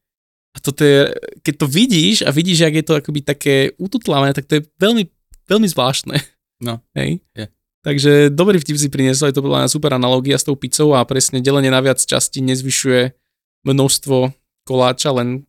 Toto 0.59 0.81
je, 0.83 1.09
keď 1.43 1.53
to 1.55 1.67
vidíš 1.67 2.27
a 2.27 2.29
vidíš, 2.31 2.67
jak 2.67 2.75
je 2.75 2.85
to 2.85 2.93
akoby 2.99 3.19
také 3.23 3.55
ututlávané, 3.79 4.35
tak 4.35 4.45
to 4.45 4.59
je 4.59 4.63
veľmi, 4.79 5.03
veľmi 5.47 5.67
zvláštne. 5.67 6.15
No, 6.59 6.83
Hej? 6.91 7.23
je. 7.31 7.47
Takže 7.79 8.27
dobrý 8.35 8.59
vtip 8.59 8.75
si 8.75 8.91
priniesol, 8.91 9.31
je 9.31 9.39
to 9.39 9.45
bola 9.45 9.63
super 9.71 9.95
analogia 9.95 10.35
s 10.35 10.43
tou 10.43 10.59
pizzou 10.59 10.91
a 10.91 11.07
presne 11.07 11.39
delenie 11.39 11.71
na 11.71 11.79
viac 11.79 12.03
časti 12.03 12.43
nezvyšuje 12.43 13.15
množstvo 13.63 14.35
koláča, 14.67 15.15
len 15.15 15.47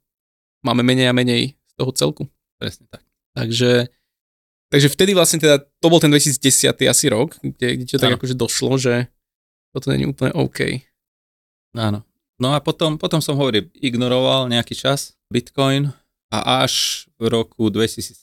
máme 0.63 0.87
menej 0.87 1.11
a 1.11 1.15
menej 1.15 1.59
z 1.59 1.73
toho 1.75 1.91
celku. 1.91 2.23
presne 2.63 2.87
tak. 2.87 3.03
Takže, 3.35 3.91
takže 4.71 4.89
vtedy 4.95 5.19
vlastne 5.19 5.43
teda, 5.43 5.59
to 5.59 5.87
bol 5.91 5.99
ten 5.99 6.15
2010 6.15 6.71
asi 6.87 7.07
rok, 7.11 7.35
kde, 7.43 7.83
kde 7.83 7.99
to 7.99 8.03
tak 8.03 8.15
akože 8.15 8.39
došlo, 8.39 8.79
že 8.79 9.11
toto 9.75 9.91
není 9.91 10.07
úplne 10.07 10.31
OK. 10.39 10.87
Áno. 11.75 12.07
No 12.41 12.57
a 12.57 12.59
potom, 12.59 12.97
potom 12.97 13.21
som 13.21 13.37
hovoril, 13.37 13.69
ignoroval 13.77 14.49
nejaký 14.49 14.73
čas 14.73 15.13
Bitcoin 15.29 15.93
a 16.33 16.65
až 16.65 17.05
v 17.21 17.29
roku 17.29 17.69
2017, 17.69 18.17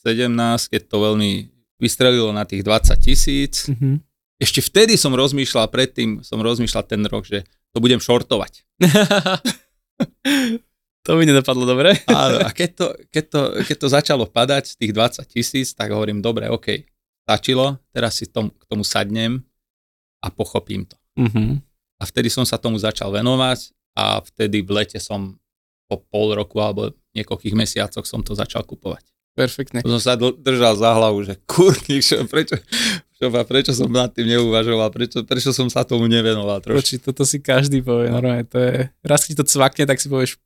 keď 0.68 0.82
to 0.84 0.96
veľmi 0.98 1.46
vystrelilo 1.78 2.34
na 2.34 2.42
tých 2.42 2.66
20 2.66 2.98
tisíc, 2.98 3.70
Mhm. 3.70 4.02
ešte 4.42 4.58
vtedy 4.58 4.98
som 4.98 5.14
rozmýšľal, 5.14 5.70
predtým 5.70 6.26
som 6.26 6.42
rozmýšľal 6.42 6.84
ten 6.84 7.06
rok, 7.06 7.22
že 7.24 7.46
to 7.70 7.78
budem 7.78 8.02
shortovať. 8.02 8.66
to 11.06 11.10
mi 11.16 11.24
nedopadlo 11.24 11.64
dobre. 11.64 11.94
A, 12.10 12.48
a 12.48 12.50
keď, 12.50 12.70
to, 12.74 12.86
keď, 13.08 13.24
to, 13.30 13.40
keď 13.64 13.76
to 13.78 13.88
začalo 13.88 14.24
padať 14.26 14.64
z 14.66 14.74
tých 14.76 14.92
20 14.92 15.24
tisíc, 15.30 15.68
tak 15.72 15.94
hovorím, 15.94 16.18
dobre, 16.20 16.50
OK, 16.50 16.84
stačilo, 17.24 17.78
teraz 17.94 18.18
si 18.18 18.26
tom, 18.26 18.50
k 18.50 18.64
tomu 18.66 18.82
sadnem 18.82 19.40
a 20.18 20.28
pochopím 20.28 20.84
to. 20.84 20.96
Mhm. 21.16 21.62
A 21.98 22.06
vtedy 22.06 22.30
som 22.30 22.46
sa 22.46 22.58
tomu 22.58 22.78
začal 22.78 23.10
venovať 23.10 23.74
a 23.98 24.22
vtedy 24.22 24.62
v 24.62 24.70
lete 24.78 25.02
som 25.02 25.34
po 25.90 25.98
pol 25.98 26.38
roku 26.38 26.62
alebo 26.62 26.94
niekoľkých 27.18 27.58
mesiacoch 27.58 28.06
som 28.06 28.22
to 28.22 28.38
začal 28.38 28.62
kupovať. 28.62 29.02
Perfektne. 29.34 29.82
To 29.86 29.98
som 29.98 30.02
sa 30.02 30.14
držal 30.18 30.74
za 30.78 30.90
hlavu, 30.94 31.22
že 31.26 31.38
kurník, 31.46 32.02
čo, 32.06 32.22
prečo, 32.26 32.58
čo, 33.18 33.30
prečo 33.30 33.72
som 33.74 33.90
nad 33.90 34.10
tým 34.10 34.30
neuvažoval, 34.30 34.90
prečo, 34.94 35.22
prečo 35.26 35.50
som 35.50 35.66
sa 35.66 35.82
tomu 35.82 36.06
nevenoval 36.06 36.62
trošku. 36.62 36.78
Počuť, 36.78 37.00
toto 37.02 37.22
si 37.26 37.42
každý 37.42 37.82
povie, 37.82 38.10
normálne, 38.10 38.46
to 38.46 38.58
je, 38.58 38.90
raz 39.02 39.26
keď 39.26 39.42
to 39.42 39.50
cvakne, 39.50 39.86
tak 39.86 39.98
si 39.98 40.10
povieš, 40.10 40.38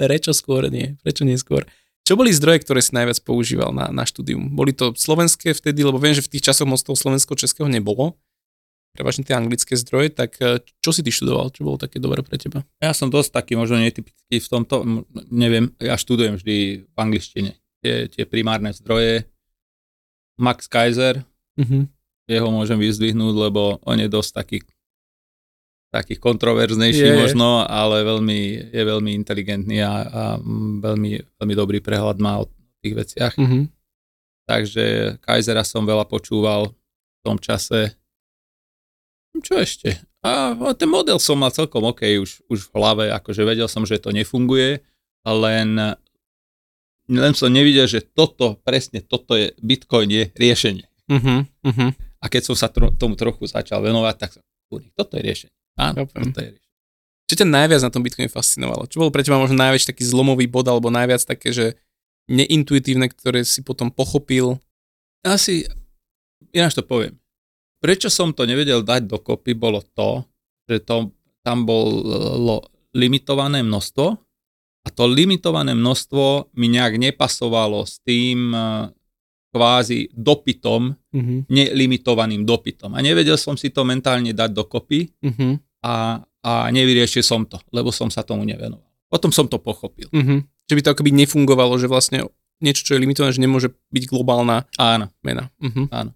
prečo 0.00 0.32
skôr 0.32 0.68
nie, 0.72 0.96
prečo 1.04 1.24
nie 1.24 1.36
skôr. 1.36 1.68
Čo 2.04 2.20
boli 2.20 2.32
zdroje, 2.36 2.64
ktoré 2.64 2.84
si 2.84 2.92
najviac 2.92 3.16
používal 3.24 3.72
na, 3.72 3.88
na 3.88 4.04
štúdium? 4.04 4.52
Boli 4.52 4.76
to 4.76 4.92
slovenské 4.92 5.56
vtedy, 5.56 5.80
lebo 5.84 5.96
viem, 5.96 6.12
že 6.12 6.24
v 6.24 6.36
tých 6.36 6.52
časoch 6.52 6.68
moc 6.68 6.80
toho 6.84 6.96
slovensko-českého 6.96 7.64
nebolo, 7.68 8.16
prevažne 8.94 9.22
tie 9.22 9.34
anglické 9.34 9.74
zdroje, 9.74 10.08
tak 10.08 10.38
eh, 10.38 10.62
čo 10.78 10.90
si 10.90 11.02
ty 11.02 11.10
študoval, 11.10 11.50
čo 11.50 11.62
bolo 11.62 11.76
také 11.76 11.98
dobré 11.98 12.22
pre 12.22 12.38
teba? 12.38 12.62
Ja 12.78 12.90
som 12.90 13.10
dosť 13.10 13.34
taký 13.34 13.52
možno 13.54 13.76
netypický 13.76 14.38
v 14.38 14.48
tomto, 14.48 15.04
neviem, 15.28 15.74
ja 15.76 15.94
študujem 15.94 16.38
vždy 16.38 16.56
v 16.86 16.96
angličtine. 16.96 17.52
Tie, 17.78 18.06
tie 18.08 18.24
primárne 18.24 18.70
zdroje. 18.70 19.26
Max 20.34 20.66
Kaiser, 20.66 21.22
Mhm. 21.54 21.86
jeho 22.26 22.48
môžem 22.48 22.74
vyzdvihnúť, 22.76 23.34
lebo 23.36 23.78
on 23.82 23.94
je 23.94 24.08
dosť 24.08 24.30
taký 24.34 24.58
taký 25.90 26.18
kontroverznejší 26.18 27.06
Je. 27.06 27.14
možno, 27.14 27.62
ale 27.62 28.02
veľmi, 28.02 28.40
je 28.74 28.82
veľmi 28.82 29.14
inteligentný 29.14 29.78
a, 29.78 29.94
a 30.02 30.22
veľmi, 30.80 31.38
veľmi 31.38 31.54
dobrý 31.54 31.78
prehľad 31.78 32.18
má 32.18 32.42
o 32.42 32.50
tých 32.82 32.94
veciach. 32.98 33.34
Mhm. 33.38 33.70
Takže 34.44 34.84
Kaisera 35.22 35.62
som 35.62 35.86
veľa 35.86 36.04
počúval 36.04 36.74
v 36.74 37.20
tom 37.22 37.38
čase. 37.38 37.94
Čo 39.42 39.58
ešte? 39.58 39.98
A 40.22 40.54
a 40.54 40.72
ten 40.72 40.88
model 40.88 41.18
som 41.18 41.36
mal 41.36 41.50
celkom 41.50 41.84
OK 41.84 42.06
už, 42.22 42.46
už 42.48 42.60
v 42.70 42.74
hlave, 42.78 43.04
akože 43.12 43.42
vedel 43.44 43.68
som, 43.68 43.82
že 43.84 43.98
to 44.00 44.14
nefunguje, 44.14 44.80
len, 45.24 45.70
len 47.08 47.32
som 47.36 47.50
nevidel, 47.52 47.84
že 47.84 48.00
toto, 48.04 48.56
presne 48.62 49.04
toto 49.04 49.36
je, 49.36 49.52
Bitcoin 49.60 50.08
je 50.08 50.24
riešenie. 50.32 50.86
Mhm. 51.10 51.34
Mhm. 51.66 51.86
A 52.24 52.32
keď 52.32 52.42
som 52.52 52.56
sa 52.56 52.72
tro, 52.72 52.88
tomu 52.96 53.20
trochu 53.20 53.44
začal 53.44 53.84
venovať, 53.84 54.14
tak 54.16 54.30
som, 54.32 54.42
"Kurník, 54.72 54.96
toto 54.96 55.20
je 55.20 55.22
riešenie. 55.28 55.56
Áno, 55.76 56.08
Chápem. 56.08 56.32
toto 56.32 56.40
je 56.40 56.48
riešenie. 56.56 56.72
Čo 57.24 57.34
ťa 57.40 57.46
najviac 57.48 57.80
na 57.84 57.92
tom 57.92 58.02
Bitcoine 58.04 58.32
fascinovalo? 58.32 58.88
Čo 58.88 59.00
bol 59.04 59.12
pre 59.12 59.24
teba 59.24 59.40
možno 59.40 59.56
najväčší 59.60 59.92
taký 59.92 60.04
zlomový 60.08 60.48
bod, 60.48 60.68
alebo 60.68 60.88
najviac 60.88 61.20
také, 61.24 61.52
že 61.52 61.66
neintuitívne, 62.28 63.12
ktoré 63.12 63.44
si 63.44 63.60
potom 63.60 63.92
pochopil? 63.92 64.60
Asi, 65.24 65.68
ináč 66.52 66.76
to 66.76 66.84
poviem. 66.84 67.16
Prečo 67.84 68.08
som 68.08 68.32
to 68.32 68.48
nevedel 68.48 68.80
dať 68.80 69.04
dokopy, 69.04 69.52
bolo 69.52 69.84
to, 69.92 70.24
že 70.64 70.80
to, 70.88 71.12
tam 71.44 71.68
bolo 71.68 72.64
limitované 72.96 73.60
množstvo 73.60 74.06
A 74.84 74.88
to 74.92 75.04
limitované 75.04 75.72
množstvo 75.76 76.52
mi 76.56 76.68
nejak 76.72 76.96
nepasovalo 76.96 77.84
s 77.84 78.00
tým 78.04 78.52
eh, 78.52 78.88
kvázi 79.54 80.10
dopytom, 80.12 80.96
Uh-huh. 81.14 81.46
nelimitovaným 81.46 82.42
dopytom. 82.42 82.90
A 82.90 82.98
nevedel 82.98 83.38
som 83.38 83.54
si 83.54 83.70
to 83.70 83.86
mentálne 83.86 84.34
dať 84.34 84.50
dokopy 84.50 85.14
Uh-huh. 85.22 85.54
a, 85.86 86.18
a 86.42 86.52
nevyriešil 86.74 87.22
som 87.22 87.46
to, 87.46 87.62
lebo 87.70 87.94
som 87.94 88.10
sa 88.10 88.26
tomu 88.26 88.42
nevenoval. 88.42 88.82
Potom 89.06 89.30
som 89.30 89.46
to 89.46 89.62
pochopil. 89.62 90.10
Uh-huh. 90.10 90.42
Že 90.66 90.74
by 90.74 90.80
to 90.82 90.90
akoby 90.90 91.14
nefungovalo, 91.14 91.78
že 91.78 91.86
vlastne 91.86 92.26
niečo, 92.58 92.82
čo 92.82 92.98
je 92.98 93.02
limitované, 93.06 93.30
že 93.30 93.44
nemôže 93.46 93.70
byť 93.94 94.04
globálna 94.10 94.66
Áno, 94.74 95.14
mena. 95.22 95.54
Uh-huh. 95.62 95.86
áno. 95.94 96.10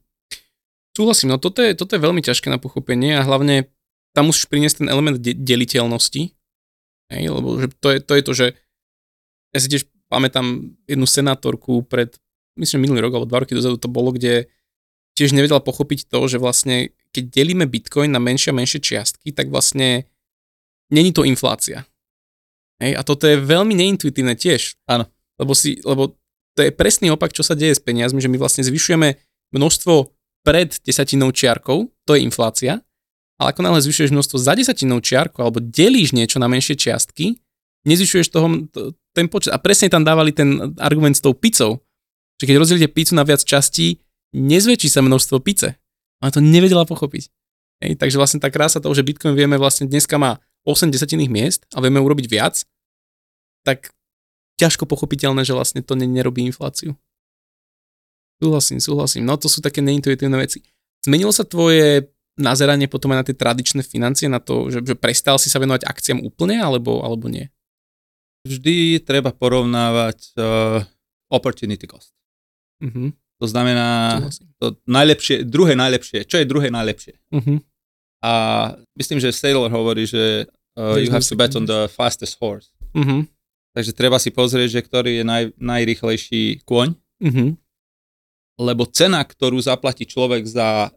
Súhlasím, 0.99 1.31
no 1.31 1.39
toto 1.39 1.63
je, 1.63 1.79
toto 1.79 1.95
je 1.95 2.03
veľmi 2.03 2.19
ťažké 2.19 2.51
na 2.51 2.59
pochopenie 2.59 3.15
a 3.15 3.23
hlavne 3.23 3.71
tam 4.19 4.35
musíš 4.35 4.51
priniesť 4.51 4.83
ten 4.83 4.91
element 4.91 5.15
de- 5.23 5.39
deliteľnosti, 5.39 6.35
hej, 7.15 7.25
lebo 7.31 7.55
že 7.63 7.71
to, 7.79 7.89
je, 7.95 7.99
to 8.03 8.13
je 8.19 8.23
to, 8.27 8.33
že 8.35 8.47
ja 9.55 9.59
si 9.63 9.69
tiež 9.71 9.87
pamätám 10.11 10.75
jednu 10.91 11.07
senátorku 11.07 11.87
pred, 11.87 12.19
myslím, 12.59 12.91
minulý 12.91 13.07
rok 13.07 13.15
alebo 13.15 13.31
dva 13.31 13.47
roky 13.47 13.55
dozadu 13.55 13.79
to 13.79 13.87
bolo, 13.87 14.11
kde 14.11 14.51
tiež 15.15 15.39
nevedela 15.39 15.63
pochopiť 15.63 16.11
to, 16.11 16.19
že 16.27 16.43
vlastne 16.43 16.91
keď 17.15 17.31
delíme 17.31 17.71
Bitcoin 17.71 18.11
na 18.11 18.19
menšie 18.19 18.51
a 18.51 18.59
menšie 18.59 18.83
čiastky, 18.83 19.31
tak 19.31 19.55
vlastne 19.55 20.03
není 20.91 21.15
to 21.15 21.23
inflácia. 21.23 21.87
Hej, 22.83 22.99
a 22.99 23.07
toto 23.07 23.31
je 23.31 23.39
veľmi 23.39 23.79
neintuitívne 23.79 24.35
tiež. 24.35 24.83
Áno. 24.91 25.07
Lebo, 25.39 25.55
si, 25.55 25.79
lebo 25.87 26.19
to 26.59 26.67
je 26.67 26.75
presný 26.75 27.15
opak, 27.15 27.31
čo 27.31 27.47
sa 27.47 27.55
deje 27.55 27.79
s 27.79 27.83
peniazmi, 27.83 28.19
že 28.19 28.27
my 28.27 28.35
vlastne 28.35 28.67
zvyšujeme 28.67 29.15
množstvo 29.55 30.18
pred 30.47 30.73
desatinou 30.83 31.33
čiarkou, 31.35 31.91
to 32.07 32.17
je 32.17 32.25
inflácia, 32.25 32.81
ale 33.39 33.55
ako 33.55 33.63
náhle 33.63 33.81
zvyšuješ 33.85 34.11
množstvo 34.11 34.37
za 34.39 34.53
desatinou 34.59 34.99
čiarkou 34.99 35.47
alebo 35.47 35.63
delíš 35.63 36.11
niečo 36.11 36.43
na 36.43 36.51
menšie 36.51 36.75
čiastky, 36.75 37.39
nezvyšuješ 37.87 38.29
toho 38.35 38.47
to, 38.69 38.99
ten 39.15 39.31
počet. 39.31 39.55
A 39.55 39.63
presne 39.63 39.87
tam 39.87 40.03
dávali 40.03 40.35
ten 40.35 40.75
argument 40.83 41.15
s 41.15 41.23
tou 41.23 41.33
pizzou, 41.33 41.79
že 42.39 42.47
keď 42.51 42.57
rozdelíte 42.59 42.91
pizzu 42.91 43.15
na 43.15 43.23
viac 43.23 43.43
častí, 43.43 44.03
nezväčší 44.35 44.91
sa 44.91 45.01
množstvo 45.03 45.39
pice. 45.43 45.79
Ona 46.23 46.35
to 46.35 46.43
nevedela 46.43 46.83
pochopiť. 46.83 47.31
Hej, 47.79 47.95
takže 47.95 48.19
vlastne 48.19 48.43
tá 48.43 48.51
krása 48.51 48.83
toho, 48.83 48.91
že 48.91 49.07
Bitcoin 49.07 49.39
vieme 49.39 49.55
vlastne 49.55 49.87
dneska 49.87 50.19
má 50.19 50.43
8 50.67 50.91
desatinných 50.91 51.31
miest 51.31 51.61
a 51.71 51.79
vieme 51.79 52.03
urobiť 52.03 52.27
viac, 52.27 52.67
tak 53.63 53.95
ťažko 54.59 54.91
pochopiteľné, 54.91 55.47
že 55.47 55.55
vlastne 55.55 55.81
to 55.87 55.95
ne- 55.95 56.11
nerobí 56.11 56.43
infláciu. 56.43 56.99
Súhlasím, 58.39 58.79
súhlasím. 58.79 59.23
No 59.27 59.35
to 59.35 59.51
sú 59.51 59.59
také 59.59 59.83
neintuitívne 59.83 60.39
veci. 60.39 60.63
Zmenilo 61.03 61.35
sa 61.35 61.43
tvoje 61.43 62.07
nazeranie 62.39 62.87
potom 62.87 63.11
aj 63.11 63.19
na 63.19 63.27
tie 63.27 63.35
tradičné 63.35 63.83
financie, 63.83 64.31
na 64.31 64.39
to, 64.39 64.71
že, 64.71 64.87
že 64.87 64.95
prestal 64.95 65.43
si 65.43 65.51
sa 65.51 65.59
venovať 65.59 65.83
akciám 65.83 66.23
úplne, 66.23 66.63
alebo, 66.63 67.03
alebo 67.03 67.27
nie? 67.27 67.51
Vždy 68.47 69.03
treba 69.03 69.35
porovnávať 69.35 70.39
uh, 70.39 70.87
opportunity 71.35 71.91
cost. 71.91 72.15
Uh-huh. 72.79 73.11
To 73.43 73.47
znamená, 73.51 74.19
Súhlasím. 74.23 74.47
to 74.63 74.67
najlepšie, 74.87 75.37
druhé 75.43 75.75
najlepšie. 75.75 76.23
Čo 76.31 76.39
je 76.39 76.47
druhé 76.47 76.71
najlepšie? 76.71 77.19
Uh-huh. 77.35 77.59
A 78.23 78.33
myslím, 78.95 79.19
že 79.19 79.35
Sailor 79.35 79.71
hovorí, 79.75 80.07
že 80.07 80.47
uh, 80.79 80.95
you 80.95 81.11
have 81.11 81.27
to 81.27 81.35
bet 81.35 81.59
on 81.59 81.67
the 81.67 81.91
fastest 81.91 82.39
horse. 82.39 82.71
Uh-huh. 82.95 83.27
Takže 83.75 83.91
treba 83.99 84.23
si 84.23 84.31
pozrieť, 84.31 84.79
že 84.79 84.81
ktorý 84.87 85.23
je 85.23 85.25
naj, 85.27 85.45
najrychlejší 85.59 86.63
kôň, 86.63 86.95
Uh-huh. 87.19 87.59
Lebo 88.59 88.85
cena, 88.91 89.23
ktorú 89.23 89.63
zaplatí 89.63 90.05
človek 90.05 90.45
za 90.45 90.91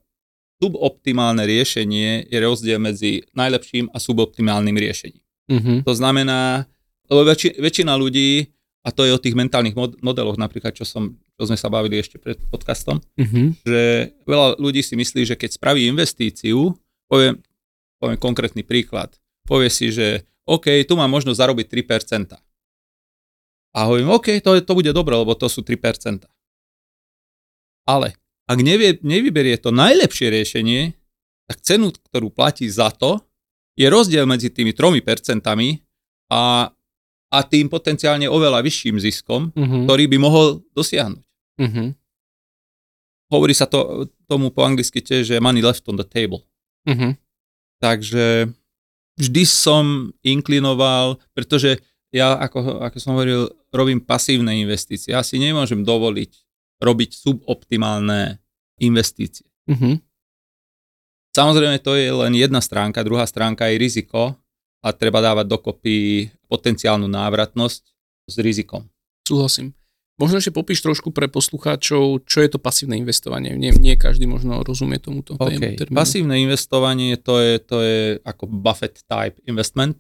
suboptimálne 0.62 1.42
riešenie, 1.46 2.30
je 2.30 2.38
rozdiel 2.38 2.78
medzi 2.78 3.26
najlepším 3.34 3.90
a 3.94 3.98
suboptimálnym 3.98 4.78
riešením. 4.78 5.24
Uh-huh. 5.50 5.78
To 5.82 5.94
znamená, 5.98 6.70
lebo 7.10 7.26
väčši, 7.26 7.58
väčšina 7.58 7.98
ľudí, 7.98 8.46
a 8.82 8.90
to 8.90 9.06
je 9.06 9.14
o 9.14 9.22
tých 9.22 9.38
mentálnych 9.38 9.74
mod- 9.74 9.98
modeloch 10.02 10.38
napríklad, 10.38 10.74
čo, 10.74 10.86
som, 10.86 11.18
čo 11.38 11.44
sme 11.50 11.58
sa 11.58 11.70
bavili 11.70 12.02
ešte 12.02 12.22
pred 12.22 12.38
podcastom, 12.50 13.02
Uh-huh. 13.18 13.54
že 13.66 14.14
veľa 14.26 14.62
ľudí 14.62 14.86
si 14.86 14.94
myslí, 14.94 15.34
že 15.34 15.36
keď 15.38 15.58
spraví 15.58 15.86
investíciu, 15.90 16.78
poviem, 17.10 17.42
poviem 17.98 18.18
konkrétny 18.22 18.62
príklad, 18.62 19.14
povie 19.46 19.70
si, 19.74 19.90
že 19.90 20.26
OK, 20.46 20.86
tu 20.86 20.94
mám 20.98 21.10
možnosť 21.10 21.38
zarobiť 21.38 21.66
3%. 21.70 22.38
A 23.72 23.80
hovorím, 23.88 24.12
OK, 24.14 24.42
to, 24.44 24.58
to 24.62 24.74
bude 24.76 24.92
dobré, 24.92 25.16
lebo 25.16 25.32
to 25.38 25.48
sú 25.48 25.64
3%. 25.64 26.26
Ale 27.88 28.14
ak 28.46 28.60
nevie, 28.60 29.00
nevyberie 29.00 29.56
to 29.56 29.72
najlepšie 29.72 30.28
riešenie, 30.28 30.92
tak 31.48 31.58
cenu, 31.64 31.92
ktorú 31.92 32.32
platí 32.32 32.68
za 32.68 32.92
to, 32.92 33.20
je 33.80 33.88
rozdiel 33.88 34.28
medzi 34.28 34.52
tými 34.52 34.76
3% 34.76 35.42
a, 36.32 36.44
a 37.32 37.38
tým 37.48 37.72
potenciálne 37.72 38.28
oveľa 38.28 38.60
vyšším 38.64 39.00
ziskom, 39.00 39.56
Uh-huh. 39.56 39.88
ktorý 39.88 40.06
by 40.12 40.18
mohol 40.20 40.46
dosiahnuť 40.76 41.24
Uh-huh. 41.62 41.94
hovorí 43.30 43.54
sa 43.54 43.70
to, 43.70 44.10
tomu 44.26 44.50
po 44.50 44.66
anglicky 44.66 44.98
tiež, 44.98 45.30
že 45.30 45.44
money 45.44 45.62
left 45.62 45.86
on 45.86 45.94
the 46.00 46.08
table. 46.08 46.42
Uh-huh. 46.90 47.14
Takže 47.78 48.50
vždy 49.22 49.44
som 49.46 50.10
inklinoval, 50.26 51.22
pretože 51.38 51.78
ja, 52.10 52.34
ako, 52.36 52.82
ako 52.82 52.98
som 52.98 53.14
hovoril, 53.14 53.54
robím 53.70 54.02
pasívne 54.02 54.58
investície. 54.58 55.14
Ja 55.14 55.22
si 55.22 55.38
nemôžem 55.38 55.86
dovoliť 55.86 56.32
robiť 56.82 57.10
suboptimálne 57.14 58.42
investície. 58.82 59.46
Uh-huh. 59.70 60.02
Samozrejme, 61.32 61.80
to 61.80 61.96
je 61.96 62.12
len 62.12 62.34
jedna 62.36 62.60
stránka, 62.60 63.08
druhá 63.08 63.24
stránka 63.24 63.70
je 63.72 63.80
riziko 63.80 64.36
a 64.84 64.88
treba 64.92 65.22
dávať 65.22 65.46
dokopy 65.48 66.28
potenciálnu 66.50 67.08
návratnosť 67.08 67.84
s 68.28 68.36
rizikom. 68.42 68.90
Súhlasím. 69.24 69.72
Možno 70.20 70.38
ešte 70.38 70.54
popíš 70.54 70.86
trošku 70.86 71.10
pre 71.10 71.26
poslucháčov, 71.26 72.28
čo 72.30 72.38
je 72.46 72.50
to 72.52 72.62
pasívne 72.62 72.94
investovanie. 73.00 73.58
Nie, 73.58 73.74
nie 73.74 73.98
každý 73.98 74.30
možno 74.30 74.62
rozumie 74.62 75.02
tomuto 75.02 75.34
Okay. 75.40 75.74
termínu. 75.80 75.98
Pasívne 75.98 76.38
investovanie 76.38 77.18
to 77.18 77.42
je, 77.42 77.54
to 77.58 77.78
je 77.82 77.98
ako 78.22 78.46
Buffett 78.46 79.02
type 79.10 79.42
investment. 79.50 79.98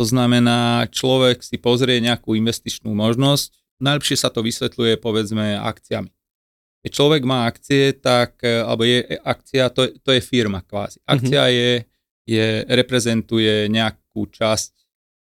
To 0.00 0.06
znamená, 0.06 0.86
človek 0.88 1.42
si 1.42 1.58
pozrie 1.58 1.98
nejakú 1.98 2.38
investičnú 2.38 2.94
možnosť, 2.94 3.52
najlepšie 3.78 4.16
sa 4.16 4.28
to 4.28 4.40
vysvetľuje 4.40 4.96
povedzme 4.96 5.56
akciami. 5.56 6.10
Keď 6.78 6.90
človek 6.90 7.22
má 7.22 7.44
akcie, 7.44 7.90
tak, 7.92 8.38
e, 8.40 8.60
alebo 8.60 8.82
je 8.82 8.98
akcia, 9.18 9.66
to, 9.68 9.82
je- 9.82 9.98
to 9.98 10.10
je 10.10 10.20
firma 10.20 10.60
kvázi. 10.60 11.02
Akcia 11.04 11.42
je, 11.48 11.70
je, 12.24 12.46
reprezentuje 12.64 13.66
nejakú 13.66 14.26
časť, 14.26 14.72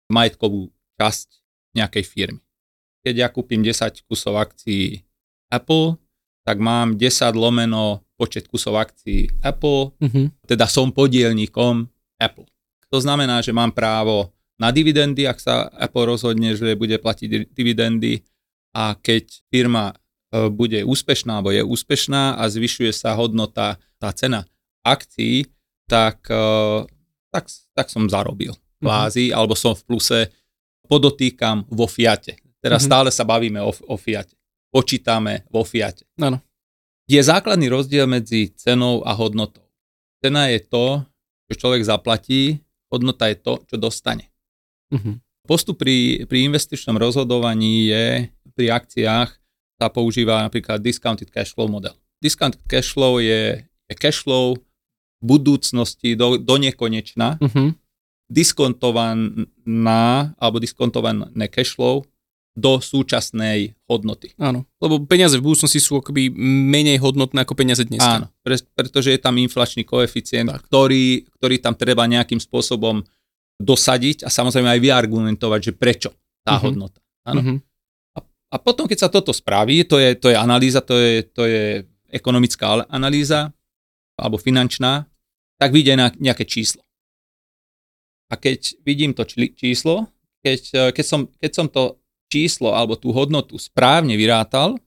majetkovú 0.06 0.68
časť 0.94 1.28
nejakej 1.72 2.04
firmy. 2.04 2.40
Keď 3.02 3.14
ja 3.16 3.28
kúpim 3.28 3.60
10 3.60 3.72
kusov 4.02 4.36
akcií 4.36 5.00
Apple, 5.48 5.96
tak 6.42 6.58
mám 6.58 6.94
10 6.94 7.02
lomeno 7.32 8.04
počet 8.14 8.46
kusov 8.46 8.76
akcií 8.76 9.28
Apple, 9.40 9.92
Uh-huh. 9.96 10.26
teda 10.44 10.64
som 10.66 10.88
podielníkom 10.90 11.86
Apple. 12.16 12.46
To 12.86 12.98
znamená, 12.98 13.40
že 13.40 13.50
mám 13.50 13.70
právo 13.70 14.30
na 14.56 14.70
dividendy, 14.70 15.24
ak 15.24 15.36
sa 15.36 15.68
Apple 15.70 16.06
rozhodne, 16.08 16.54
že 16.54 16.72
bude 16.74 16.96
platiť 16.96 17.28
di- 17.28 17.48
dividendy 17.50 18.24
a 18.76 18.92
keď 18.92 19.24
firma 19.48 19.96
e, 20.28 20.52
bude 20.52 20.84
úspešná 20.84 21.40
alebo 21.40 21.48
je 21.48 21.64
úspešná 21.64 22.36
a 22.36 22.42
zvyšuje 22.44 22.92
sa 22.92 23.16
hodnota, 23.16 23.80
tá 23.96 24.12
cena 24.12 24.44
akcií, 24.84 25.48
tak, 25.88 26.28
e, 26.28 26.44
tak, 27.32 27.48
tak 27.72 27.86
som 27.88 28.04
zarobil 28.04 28.52
kvázi, 28.76 29.32
alebo 29.32 29.56
som 29.56 29.72
v 29.72 29.82
pluse, 29.88 30.20
podotýkam 30.84 31.64
vo 31.72 31.88
Fiate. 31.88 32.36
Teraz 32.60 32.84
Mhm. 32.84 32.88
stále 32.88 33.08
sa 33.08 33.24
bavíme 33.24 33.64
o, 33.64 33.72
o 33.72 33.96
Fiate. 33.96 34.36
Počítame 34.68 35.48
vo 35.48 35.64
Fiate 35.64 36.04
Áno. 36.20 36.44
je 37.08 37.16
základný 37.16 37.72
rozdiel 37.72 38.04
medzi 38.04 38.52
cenou 38.52 39.00
a 39.08 39.16
hodnotou. 39.16 39.64
Cena 40.20 40.52
je 40.52 40.60
to, 40.60 41.00
čo 41.48 41.64
človek 41.64 41.80
zaplatí, 41.86 42.60
hodnota 42.92 43.30
je 43.30 43.36
to, 43.40 43.62
čo 43.64 43.76
dostane. 43.80 44.28
Uh-huh. 44.92 45.16
Postup 45.46 45.78
pri, 45.78 46.26
pri 46.26 46.44
investičnom 46.50 46.98
rozhodovaní 46.98 47.88
je, 47.88 48.06
pri 48.56 48.72
akciách 48.72 49.28
sa 49.76 49.86
používa 49.92 50.40
napríklad 50.40 50.80
discounted 50.80 51.28
cash 51.28 51.52
flow 51.52 51.68
model. 51.68 51.92
Discounted 52.18 52.64
cash 52.64 52.96
flow 52.96 53.20
je, 53.20 53.60
je 53.62 53.94
cash 53.94 54.24
flow 54.24 54.56
budúcnosti 55.20 56.16
do, 56.16 56.40
do 56.40 56.56
nekonečna, 56.56 57.36
Uh-huh. 57.38 57.76
diskontovaná 58.26 60.04
alebo 60.36 60.56
diskontované 60.58 61.46
cash 61.46 61.76
flow 61.76 62.02
do 62.56 62.80
súčasnej 62.80 63.76
hodnoty. 63.84 64.32
Áno. 64.40 64.64
Lebo 64.80 65.04
peniaze 65.04 65.36
v 65.36 65.44
budúcnosti 65.44 65.76
sú 65.76 66.00
akoby 66.00 66.32
menej 66.72 66.96
hodnotné 67.04 67.44
ako 67.44 67.52
peniaze 67.52 67.84
dnes. 67.84 68.00
Áno, 68.00 68.32
pre, 68.40 68.56
pretože 68.72 69.12
je 69.12 69.20
tam 69.20 69.36
inflačný 69.36 69.84
koeficient, 69.84 70.48
Tak. 70.48 70.64
ktorý, 70.72 71.28
ktorý 71.36 71.60
tam 71.60 71.76
treba 71.76 72.08
nejakým 72.08 72.40
spôsobom 72.40 73.04
dosadiť 73.60 74.24
a 74.24 74.32
samozrejme 74.32 74.72
aj 74.72 74.80
vyargumentovať, 74.80 75.60
že 75.62 75.72
prečo 75.76 76.10
tá 76.40 76.56
Mhm. 76.56 76.62
hodnota. 76.64 76.98
Áno. 77.28 77.40
Uh-huh. 77.44 77.56
A 78.50 78.56
potom, 78.62 78.86
keď 78.86 78.98
sa 79.06 79.12
toto 79.12 79.34
spraví, 79.34 79.82
to 79.84 79.98
je, 79.98 80.14
to 80.14 80.30
je 80.30 80.36
analýza, 80.38 80.78
to 80.80 80.94
je, 80.94 81.26
to 81.26 81.42
je 81.44 81.64
ekonomická 82.14 82.64
al- 82.66 82.88
analýza 82.88 83.50
alebo 84.14 84.38
finančná, 84.38 85.04
tak 85.58 85.74
vyjde 85.74 85.94
na 85.98 86.08
nejaké 86.16 86.46
číslo. 86.46 86.86
A 88.30 88.34
keď 88.38 88.78
vidím 88.86 89.14
to 89.14 89.26
číslo, 89.28 90.10
keď, 90.42 90.60
eh, 90.74 90.90
keď, 90.94 91.04
som, 91.06 91.20
keď 91.26 91.52
som 91.52 91.66
to 91.66 91.98
číslo 92.30 92.74
alebo 92.74 92.94
tú 92.98 93.10
hodnotu 93.10 93.58
správne 93.58 94.14
vyrátal, 94.14 94.78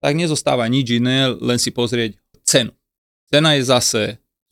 tak 0.00 0.16
nezostáva 0.16 0.68
nič 0.68 1.00
iné, 1.00 1.32
len 1.32 1.56
si 1.56 1.72
pozrieť 1.72 2.20
cenu. 2.44 2.72
Cena 3.32 3.56
je 3.56 3.62
zase 3.64 4.02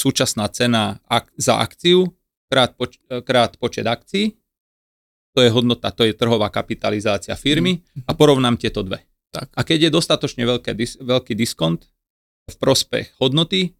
súčasná 0.00 0.48
cena 0.48 0.96
ak, 1.04 1.28
za 1.36 1.60
akciu 1.60 2.08
krát, 2.48 2.72
poč, 2.76 2.96
krát 3.28 3.56
počet 3.60 3.84
akcií, 3.84 4.32
to 5.32 5.40
je 5.40 5.50
hodnota, 5.50 5.88
to 5.88 6.04
je 6.04 6.12
trhová 6.12 6.48
kapitalizácia 6.48 7.32
firmy 7.34 7.80
Mhm. 7.94 8.04
a 8.04 8.12
porovnám 8.12 8.56
tieto 8.56 8.80
dve. 8.80 9.00
Tak. 9.30 9.48
A 9.52 9.60
keď 9.62 9.78
je 9.82 9.90
dostatočne 9.90 10.44
veľké, 10.44 10.72
dis, 10.72 10.94
veľký 10.94 11.32
diskont 11.32 11.80
v 12.44 12.56
prospech 12.56 13.16
hodnoty, 13.16 13.72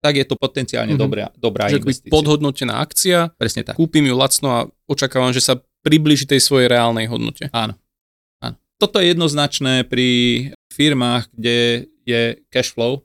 tak 0.00 0.16
je 0.16 0.24
to 0.24 0.34
potenciálne 0.34 0.92
Mhm. 0.92 1.00
dobrá, 1.00 1.28
dobrá 1.34 1.68
Že 1.68 1.76
akoby 1.78 1.92
investícia. 1.92 2.12
podhodnotená 2.12 2.74
akcia, 2.78 3.18
Presne 3.36 3.62
tak. 3.62 3.76
kúpim 3.76 4.00
ju 4.02 4.14
lacno 4.14 4.48
a 4.50 4.60
očakávam, 4.86 5.28
že 5.30 5.40
sa 5.40 5.54
približí 5.82 6.24
tej 6.24 6.40
svojej 6.40 6.68
reálnej 6.68 7.04
hodnote. 7.04 7.52
Áno. 7.52 7.76
Áno. 8.40 8.56
Toto 8.76 8.96
je 8.96 9.12
jednoznačné 9.12 9.84
pri 9.84 10.08
firmách, 10.70 11.28
kde 11.30 11.56
je 12.02 12.20
cash 12.48 12.72
flow. 12.72 13.04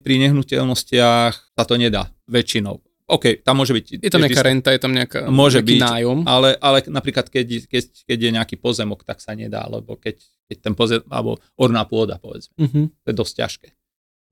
Pri 0.00 0.20
nehnuteľnostiach 0.20 1.32
sa 1.56 1.64
to 1.64 1.76
nedá 1.76 2.12
väčšinou. 2.26 2.83
OK, 3.04 3.44
tam 3.44 3.60
môže 3.60 3.76
byť... 3.76 4.00
Je 4.00 4.08
tam 4.08 4.24
nejaká 4.24 4.40
disk- 4.40 4.48
renta, 4.48 4.68
je 4.72 4.80
tam 4.80 4.92
nejaká, 4.96 5.28
Môže 5.28 5.60
nejaký 5.60 5.76
byť. 5.76 5.80
nájom. 5.84 6.18
Ale, 6.24 6.56
ale 6.56 6.78
napríklad, 6.88 7.28
keď, 7.28 7.68
keď, 7.68 7.84
keď 8.08 8.18
je 8.18 8.30
nejaký 8.32 8.56
pozemok, 8.56 9.04
tak 9.04 9.20
sa 9.20 9.36
nedá, 9.36 9.60
lebo 9.68 10.00
keď, 10.00 10.16
keď 10.48 10.56
ten 10.58 10.72
pozemok, 10.72 11.04
alebo 11.12 11.36
orná 11.60 11.84
pôda, 11.84 12.16
povedzme, 12.16 12.56
Uh-huh. 12.56 12.88
to 12.88 13.06
je 13.06 13.16
dosť 13.16 13.34
ťažké. 13.44 13.68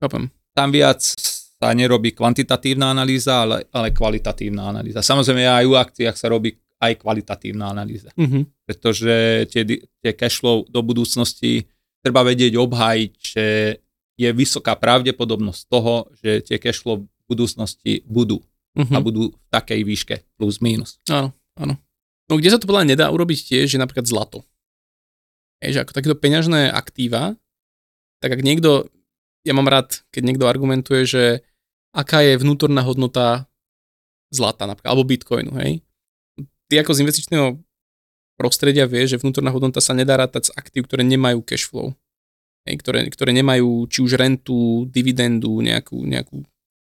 Chápem. 0.01 0.33
Tam 0.57 0.73
viac 0.73 1.05
sa 1.05 1.69
nerobí 1.69 2.17
kvantitatívna 2.17 2.89
analýza, 2.89 3.45
ale, 3.45 3.69
ale 3.69 3.93
kvalitatívna 3.93 4.67
analýza. 4.67 5.05
Samozrejme, 5.05 5.45
aj 5.45 5.65
u 5.69 5.73
akciách 5.77 6.17
sa 6.17 6.27
robí 6.27 6.57
aj 6.81 6.97
kvalitatívna 6.97 7.69
analýza, 7.69 8.09
Uh-huh. 8.17 8.41
pretože 8.65 9.13
tie, 9.53 9.63
tie 10.01 10.11
cash 10.11 10.41
flow 10.41 10.65
do 10.65 10.81
budúcnosti 10.81 11.69
treba 12.01 12.25
vedieť 12.25 12.57
obhájiť, 12.57 13.11
že 13.15 13.45
je 14.13 14.29
vysoká 14.33 14.75
pravdepodobnosť 14.75 15.61
toho, 15.69 16.09
že 16.19 16.41
tie 16.41 16.57
cash 16.57 16.81
flow 16.81 17.01
v 17.01 17.23
budúcnosti 17.23 18.01
budú 18.03 18.41
Uh-huh. 18.73 18.89
a 18.89 18.99
budú 19.05 19.29
v 19.29 19.47
takej 19.53 19.81
výške 19.85 20.15
plus 20.33 20.57
minus. 20.57 20.97
Áno, 21.05 21.29
áno. 21.61 21.77
No 22.25 22.41
kde 22.41 22.49
sa 22.49 22.57
to 22.57 22.65
podľa 22.65 22.89
nedá 22.89 23.05
urobiť 23.13 23.53
tiež, 23.53 23.77
je 23.77 23.79
napríklad 23.81 24.09
zlato. 24.09 24.41
Je, 25.61 25.77
že 25.77 25.85
ako 25.85 25.93
takéto 25.93 26.17
peňažné 26.17 26.73
aktíva, 26.73 27.37
tak 28.17 28.33
ak 28.33 28.41
niekto, 28.41 28.89
ja 29.45 29.53
mám 29.53 29.69
rád, 29.69 30.01
keď 30.09 30.21
niekto 30.25 30.49
argumentuje, 30.49 31.05
že 31.05 31.23
aká 31.93 32.25
je 32.25 32.41
vnútorná 32.41 32.81
hodnota 32.81 33.45
zlata 34.33 34.65
napríklad, 34.65 34.89
alebo 34.89 35.05
bitcoinu, 35.05 35.53
hej. 35.61 35.85
Ty 36.65 36.81
ako 36.81 36.97
z 36.97 37.01
investičného 37.05 37.47
prostredia 38.33 38.89
vieš, 38.89 39.13
že 39.13 39.21
vnútorná 39.21 39.53
hodnota 39.53 39.77
sa 39.77 39.93
nedá 39.93 40.17
rátať 40.17 40.49
z 40.49 40.55
aktív, 40.57 40.89
ktoré 40.89 41.05
nemajú 41.05 41.45
cash 41.45 41.69
flow. 41.69 41.93
Hej, 42.65 42.81
ktoré, 42.81 43.05
ktoré 43.11 43.35
nemajú 43.35 43.85
či 43.91 44.01
už 44.01 44.17
rentu, 44.17 44.89
dividendu, 44.89 45.61
nejakú, 45.61 46.01
nejakú 46.01 46.41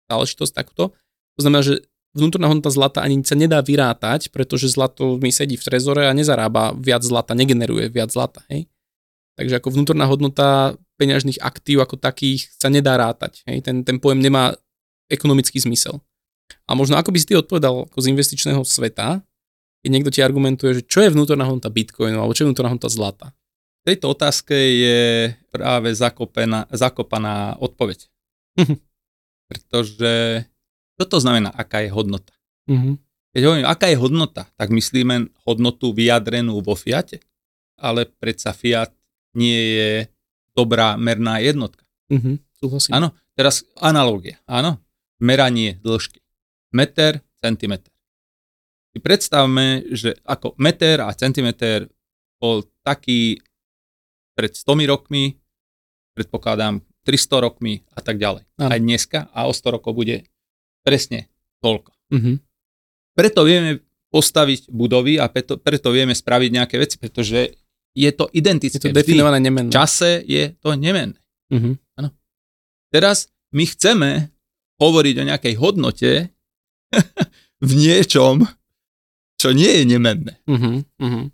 záležitosť 0.07 0.53
takto. 0.53 0.95
To 1.37 1.41
znamená, 1.47 1.63
že 1.65 1.75
vnútorná 2.13 2.49
hodnota 2.49 2.69
zlata 2.69 3.01
ani 3.01 3.25
sa 3.25 3.37
nedá 3.37 3.61
vyrátať, 3.65 4.29
pretože 4.29 4.69
zlato 4.69 5.17
mi 5.17 5.33
sedí 5.33 5.57
v 5.57 5.65
trezore 5.65 6.09
a 6.09 6.13
nezarába 6.17 6.77
viac 6.77 7.01
zlata, 7.03 7.33
negeneruje 7.33 7.89
viac 7.89 8.13
zlata. 8.13 8.45
Hej? 8.53 8.69
Takže 9.37 9.59
ako 9.59 9.69
vnútorná 9.73 10.05
hodnota 10.05 10.77
peňažných 11.01 11.41
aktív 11.41 11.83
ako 11.83 11.97
takých 11.97 12.53
sa 12.61 12.69
nedá 12.69 13.01
rátať. 13.01 13.41
Hej? 13.49 13.65
Ten, 13.65 13.81
ten 13.83 13.97
pojem 13.97 14.21
nemá 14.21 14.53
ekonomický 15.09 15.59
zmysel. 15.61 15.99
A 16.69 16.77
možno 16.77 17.01
ako 17.01 17.17
by 17.17 17.19
si 17.19 17.29
ty 17.33 17.35
odpovedal 17.35 17.89
ako 17.89 17.99
z 17.99 18.13
investičného 18.13 18.61
sveta, 18.63 19.25
keď 19.83 19.91
niekto 19.91 20.13
ti 20.15 20.21
argumentuje, 20.23 20.79
že 20.79 20.83
čo 20.87 21.03
je 21.03 21.11
vnútorná 21.11 21.49
hodnota 21.49 21.73
bitcoinu 21.73 22.21
alebo 22.21 22.37
čo 22.37 22.45
je 22.45 22.49
vnútorná 22.53 22.71
hodnota 22.71 22.93
zlata. 22.93 23.27
V 23.83 23.91
tejto 23.91 24.15
otázke 24.15 24.55
je 24.55 25.01
práve 25.51 25.91
zakopená, 25.91 26.71
zakopaná 26.71 27.59
odpoveď. 27.59 28.07
Pretože 29.51 30.47
čo 31.03 31.11
to 31.11 31.19
znamená, 31.19 31.51
aká 31.51 31.83
je 31.83 31.91
hodnota? 31.91 32.31
Uh-huh. 32.71 32.95
Keď 33.35 33.43
hovorím, 33.43 33.67
aká 33.67 33.91
je 33.91 33.99
hodnota, 33.99 34.47
tak 34.55 34.71
myslíme 34.71 35.35
hodnotu 35.43 35.91
vyjadrenú 35.91 36.63
vo 36.63 36.79
fiate, 36.79 37.19
ale 37.75 38.07
predsa 38.07 38.55
fiat 38.55 38.95
nie 39.35 39.59
je 39.75 39.91
dobrá 40.55 40.95
merná 40.95 41.43
jednotka. 41.43 41.83
Súhlasím. 42.55 42.95
Áno, 42.95 43.09
teraz 43.35 43.67
analogia. 43.83 44.39
Áno, 44.47 44.79
meranie 45.19 45.83
dĺžky. 45.83 46.23
Meter, 46.71 47.19
centimeter. 47.43 47.91
Si 48.95 49.03
predstavme, 49.03 49.91
že 49.91 50.15
ako 50.23 50.55
meter 50.63 51.03
a 51.03 51.11
centimeter 51.17 51.91
bol 52.39 52.63
taký 52.87 53.43
pred 54.39 54.55
100 54.55 54.87
rokmi, 54.87 55.41
predpokladám 56.15 56.85
300 57.03 57.45
rokmi 57.49 57.83
a 57.97 58.01
tak 58.05 58.21
ďalej. 58.21 58.45
Áno. 58.61 58.71
Aj 58.71 58.79
dneska 58.79 59.19
a 59.33 59.49
o 59.49 59.53
100 59.57 59.75
rokov 59.81 59.97
bude 59.97 60.29
presne 60.83 61.31
toľko. 61.63 61.91
Uh-huh. 62.13 62.37
Preto 63.15 63.41
vieme 63.47 63.83
postaviť 64.13 64.69
budovy 64.69 65.17
a 65.17 65.31
preto, 65.33 65.57
preto 65.57 65.89
vieme 65.89 66.13
spraviť 66.13 66.51
nejaké 66.53 66.77
veci, 66.77 67.01
pretože 67.01 67.57
je 67.93 68.11
to 68.13 68.29
Je 68.29 68.41
identické. 68.41 68.81
to 68.81 68.93
definované 68.93 69.41
nemenné. 69.41 69.73
V 69.73 69.77
čase 69.77 70.21
je 70.25 70.53
to 70.61 70.77
nemenné. 70.77 71.17
Uh-huh. 71.49 71.77
Teraz 72.93 73.33
my 73.57 73.65
chceme 73.65 74.29
hovoriť 74.77 75.15
o 75.17 75.29
nejakej 75.33 75.55
hodnote 75.57 76.11
v 77.69 77.73
niečom, 77.73 78.45
čo 79.41 79.49
nie 79.57 79.81
je 79.81 79.85
nemenné. 79.89 80.37
Uh-huh. 80.45 80.85
Uh-huh. 81.01 81.25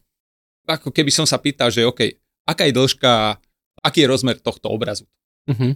Ako 0.69 0.95
keby 0.95 1.11
som 1.11 1.27
sa 1.27 1.43
pýtal, 1.43 1.75
že 1.75 1.83
OK, 1.83 2.15
aká 2.47 2.69
je 2.69 2.77
dĺžka, 2.77 3.43
aký 3.83 4.07
je 4.07 4.11
rozmer 4.11 4.39
tohto 4.39 4.71
obrazu. 4.71 5.09
Uh-huh. 5.51 5.75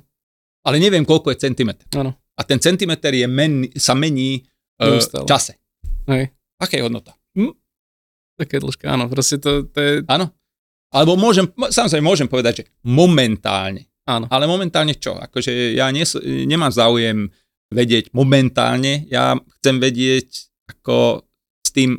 Ale 0.63 0.79
neviem, 0.79 1.03
koľko 1.03 1.35
je 1.35 1.43
centimetr. 1.43 1.85
Áno. 1.99 2.15
A 2.39 2.41
ten 2.47 2.59
centimetr 2.63 3.13
je 3.13 3.27
men, 3.27 3.67
sa 3.77 3.93
mení 3.99 4.47
v 4.79 4.99
čase. 5.27 5.59
Hej. 6.09 6.33
Aká 6.59 6.79
je 6.79 6.87
hodnota? 6.87 7.15
Hm? 7.35 7.55
Také 8.39 8.59
dĺžka, 8.59 8.89
áno, 8.89 9.07
proste 9.11 9.39
to, 9.39 9.67
to 9.69 9.79
je, 9.79 9.93
Áno. 10.09 10.33
Alebo 10.93 11.17
môžem, 11.17 11.49
mo- 11.57 11.73
samozrejme 11.73 12.05
môžem 12.05 12.29
povedať, 12.29 12.63
že 12.63 12.65
momentálne. 12.85 13.89
áno. 14.05 14.29
Ale 14.29 14.45
momentálne 14.45 14.93
čo? 14.99 15.17
Akože 15.17 15.73
ja 15.77 15.89
nie, 15.89 16.05
nemám 16.47 16.73
záujem 16.73 17.33
vedieť 17.73 18.13
momentálne, 18.13 19.09
ja 19.09 19.33
chcem 19.61 19.81
vedieť, 19.81 20.29
ako 20.69 21.25
s 21.65 21.71
tým, 21.73 21.97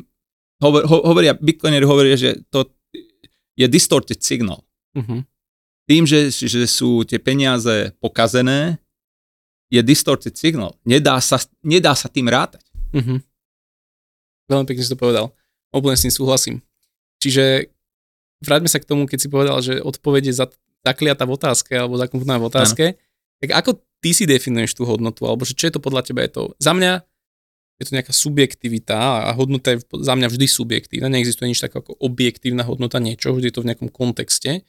hovor, 0.62 0.86
ho, 0.86 0.96
hovoria, 1.10 1.34
bitcoineri 1.34 1.82
hovoria, 1.82 2.14
že 2.14 2.46
to 2.54 2.70
je 3.58 3.66
distorted 3.66 4.22
signal. 4.22 4.62
Uh-huh. 4.94 5.26
Tým, 5.84 6.08
že, 6.08 6.32
že 6.32 6.64
sú 6.64 7.04
tie 7.04 7.20
peniaze 7.20 7.92
pokazené, 8.00 8.80
je 9.68 9.80
distorted 9.84 10.32
signal. 10.36 10.78
Nedá 10.86 11.18
sa, 11.20 11.40
nedá 11.60 11.92
sa 11.98 12.08
tým 12.08 12.30
rátať. 12.30 12.62
Uh-huh. 12.94 13.18
Veľmi 14.46 14.66
pekne 14.68 14.82
si 14.84 14.92
to 14.92 15.00
povedal. 15.00 15.34
Úplne 15.74 15.98
s 15.98 16.04
tým 16.06 16.14
súhlasím. 16.14 16.56
Čiže 17.18 17.74
vráťme 18.44 18.70
sa 18.70 18.78
k 18.78 18.86
tomu, 18.86 19.08
keď 19.08 19.18
si 19.18 19.28
povedal, 19.32 19.58
že 19.64 19.82
odpoveď 19.82 20.30
je 20.30 20.34
za, 20.44 20.46
zakliata 20.84 21.24
v 21.26 21.34
otázke 21.34 21.72
alebo 21.74 21.98
zakomponovaná 21.98 22.38
v 22.38 22.48
otázke. 22.52 22.84
Tak 23.42 23.50
ako 23.50 23.70
ty 23.98 24.14
si 24.14 24.24
definuješ 24.28 24.76
tú 24.76 24.86
hodnotu? 24.86 25.26
Alebo 25.26 25.42
že 25.42 25.56
čo 25.56 25.66
je 25.66 25.74
to 25.74 25.82
podľa 25.82 26.06
teba? 26.06 26.22
Je 26.22 26.32
to, 26.32 26.42
za 26.60 26.72
mňa 26.76 27.02
je 27.82 27.84
to 27.90 27.96
nejaká 27.98 28.14
subjektivita 28.14 29.26
a 29.26 29.34
hodnota 29.34 29.74
je 29.74 29.82
za 29.82 30.14
mňa 30.14 30.28
vždy 30.30 30.46
subjektívna. 30.46 31.10
Neexistuje 31.10 31.50
nič 31.50 31.58
také 31.58 31.82
ako 31.82 31.98
objektívna 31.98 32.62
hodnota 32.62 33.02
niečo, 33.02 33.34
vždy 33.34 33.50
je 33.50 33.54
to 33.58 33.62
v 33.66 33.68
nejakom 33.74 33.90
kontexte. 33.90 34.62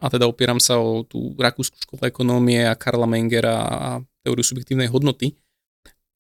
A 0.00 0.12
teda 0.12 0.28
opieram 0.28 0.60
sa 0.60 0.78
o 0.78 1.02
tú 1.04 1.32
rakúsku 1.36 1.76
školu 1.80 2.08
ekonómie 2.08 2.64
a 2.64 2.78
Karla 2.78 3.08
Mengera 3.08 3.56
a 3.64 3.78
teóriu 4.24 4.44
subjektívnej 4.44 4.88
hodnoty. 4.88 5.36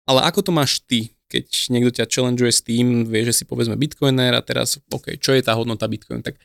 Ale 0.09 0.25
ako 0.25 0.49
to 0.49 0.51
máš 0.51 0.81
ty, 0.83 1.13
keď 1.31 1.45
niekto 1.71 1.91
ťa 2.01 2.11
challengeuje 2.11 2.51
s 2.51 2.61
tým, 2.63 3.07
vie, 3.07 3.23
že 3.23 3.31
si 3.31 3.43
povedzme 3.47 3.79
bitcoiner 3.79 4.35
a 4.35 4.43
teraz, 4.43 4.75
OK, 4.91 5.15
čo 5.15 5.31
je 5.31 5.43
tá 5.43 5.55
hodnota 5.55 5.87
bitcoinu? 5.87 6.19
Tak 6.19 6.35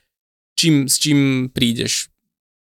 čím, 0.54 0.86
s 0.86 1.02
čím 1.02 1.50
prídeš? 1.50 2.12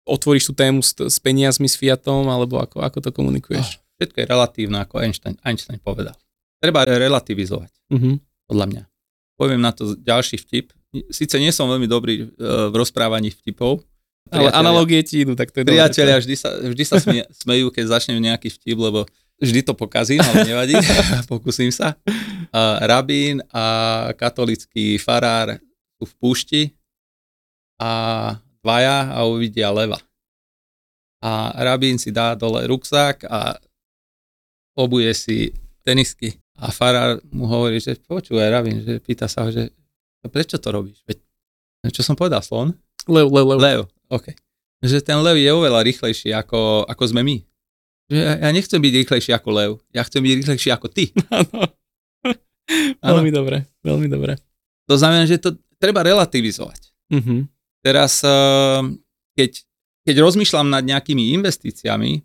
Otvoríš 0.08 0.50
tú 0.50 0.54
tému 0.56 0.80
s, 0.80 0.96
s 0.96 1.20
peniazmi, 1.20 1.68
s 1.68 1.76
fiatom, 1.76 2.26
alebo 2.26 2.58
ako, 2.58 2.80
ako 2.80 2.98
to 3.04 3.10
komunikuješ? 3.12 3.78
Všetko 4.00 4.16
je 4.24 4.26
relatívne, 4.26 4.78
ako 4.82 5.04
Einstein, 5.04 5.36
Einstein 5.44 5.78
povedal. 5.78 6.16
Treba 6.58 6.82
relativizovať. 6.86 7.70
Uh-huh. 7.88 8.20
podľa 8.44 8.66
mňa. 8.68 8.82
Poviem 9.40 9.64
na 9.64 9.72
to 9.72 9.96
ďalší 9.96 10.36
vtip. 10.44 10.76
Sice 11.08 11.40
nie 11.40 11.48
som 11.54 11.72
veľmi 11.72 11.88
dobrý 11.88 12.14
e, 12.20 12.24
v 12.68 12.74
rozprávaní 12.74 13.32
vtipov, 13.32 13.80
Ale 14.30 14.50
analogie 14.52 15.00
ti 15.04 15.24
idú, 15.24 15.32
tak 15.32 15.52
to 15.52 15.62
je 15.62 15.68
priatelia 15.68 16.20
vždy 16.20 16.34
sa, 16.36 16.50
vždy 16.52 16.84
sa 16.84 16.96
smie, 17.00 17.22
smejú, 17.42 17.72
keď 17.72 17.84
začnem 17.98 18.20
nejaký 18.20 18.52
vtip, 18.52 18.78
lebo 18.78 19.08
vždy 19.40 19.60
to 19.64 19.72
pokazím, 19.72 20.20
ale 20.20 20.44
nevadí, 20.44 20.74
pokúsim 21.32 21.70
sa. 21.70 21.96
A 22.50 22.82
rabín 22.84 23.44
a 23.52 23.64
katolický 24.16 24.98
farár 24.98 25.60
sú 25.98 26.04
v 26.08 26.14
púšti 26.18 26.62
a 27.78 28.34
dvaja 28.60 29.14
a 29.14 29.24
uvidia 29.24 29.70
leva. 29.70 29.98
A 31.18 31.50
rabín 31.58 31.98
si 31.98 32.14
dá 32.14 32.34
dole 32.38 32.66
ruksák 32.66 33.26
a 33.26 33.58
obuje 34.78 35.10
si 35.14 35.50
tenisky. 35.82 36.38
A 36.58 36.70
farár 36.74 37.22
mu 37.30 37.46
hovorí, 37.46 37.78
že 37.78 37.98
počúvaj, 37.98 38.50
rabín, 38.50 38.82
že 38.82 38.98
pýta 38.98 39.30
sa 39.30 39.46
ho, 39.46 39.50
že 39.50 39.70
prečo 40.26 40.58
to 40.58 40.74
robíš? 40.74 41.02
Veď, 41.06 41.18
čo 41.94 42.02
som 42.02 42.18
povedal, 42.18 42.42
slon? 42.42 42.74
Lev, 43.08 43.26
lev, 43.32 43.46
lev. 43.48 43.58
Lev, 43.58 43.80
OK. 44.12 44.36
Že 44.84 45.02
ten 45.02 45.18
lev 45.18 45.40
je 45.40 45.50
oveľa 45.50 45.82
rýchlejší 45.82 46.30
ako, 46.36 46.86
ako 46.86 47.02
sme 47.08 47.24
my. 47.24 47.36
Že 48.08 48.18
ja, 48.20 48.32
ja 48.46 48.50
nechcem 48.52 48.80
byť 48.80 48.94
rýchlejší 49.04 49.30
ako 49.34 49.48
lev, 49.52 49.70
ja 49.92 50.04
chcem 50.04 50.20
byť 50.22 50.32
rýchlejší 50.44 50.68
ako 50.72 50.86
ty. 50.88 51.10
Áno. 53.00 53.20
veľmi 53.20 53.32
dobre, 53.32 53.64
veľmi 53.80 54.08
dobre. 54.12 54.36
To 54.88 54.94
znamená, 54.96 55.24
že 55.24 55.40
to 55.40 55.56
treba 55.80 56.04
relativizovať. 56.04 56.92
Uh-huh. 57.12 57.48
Teraz, 57.80 58.20
eh, 58.24 58.80
keď, 59.36 59.50
keď 60.04 60.16
rozmýšľam 60.20 60.68
nad 60.68 60.84
nejakými 60.84 61.32
investíciami, 61.40 62.24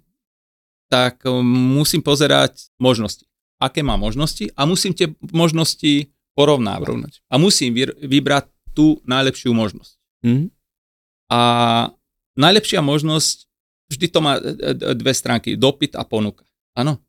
tak 0.91 1.23
eh, 1.23 1.31
musím 1.43 2.03
pozerať 2.03 2.71
možnosti. 2.79 3.27
Aké 3.59 3.79
má 3.79 3.95
možnosti 3.95 4.51
a 4.59 4.67
musím 4.67 4.91
tie 4.91 5.07
možnosti 5.31 6.11
porovnávať. 6.35 7.23
A 7.31 7.39
musím 7.39 7.71
vybrať 8.03 8.51
tú 8.75 8.99
najlepšiu 9.07 9.55
možnosť. 9.55 9.93
Uh-huh. 10.27 10.51
A 11.33 11.39
najlepšia 12.37 12.85
možnosť, 12.85 13.49
vždy 13.89 14.07
to 14.13 14.19
má 14.21 14.37
eh, 14.37 14.77
dve 14.77 15.13
stránky, 15.17 15.57
dopyt 15.57 15.97
a 15.97 16.05
ponuka. 16.05 16.45
Áno. 16.77 17.01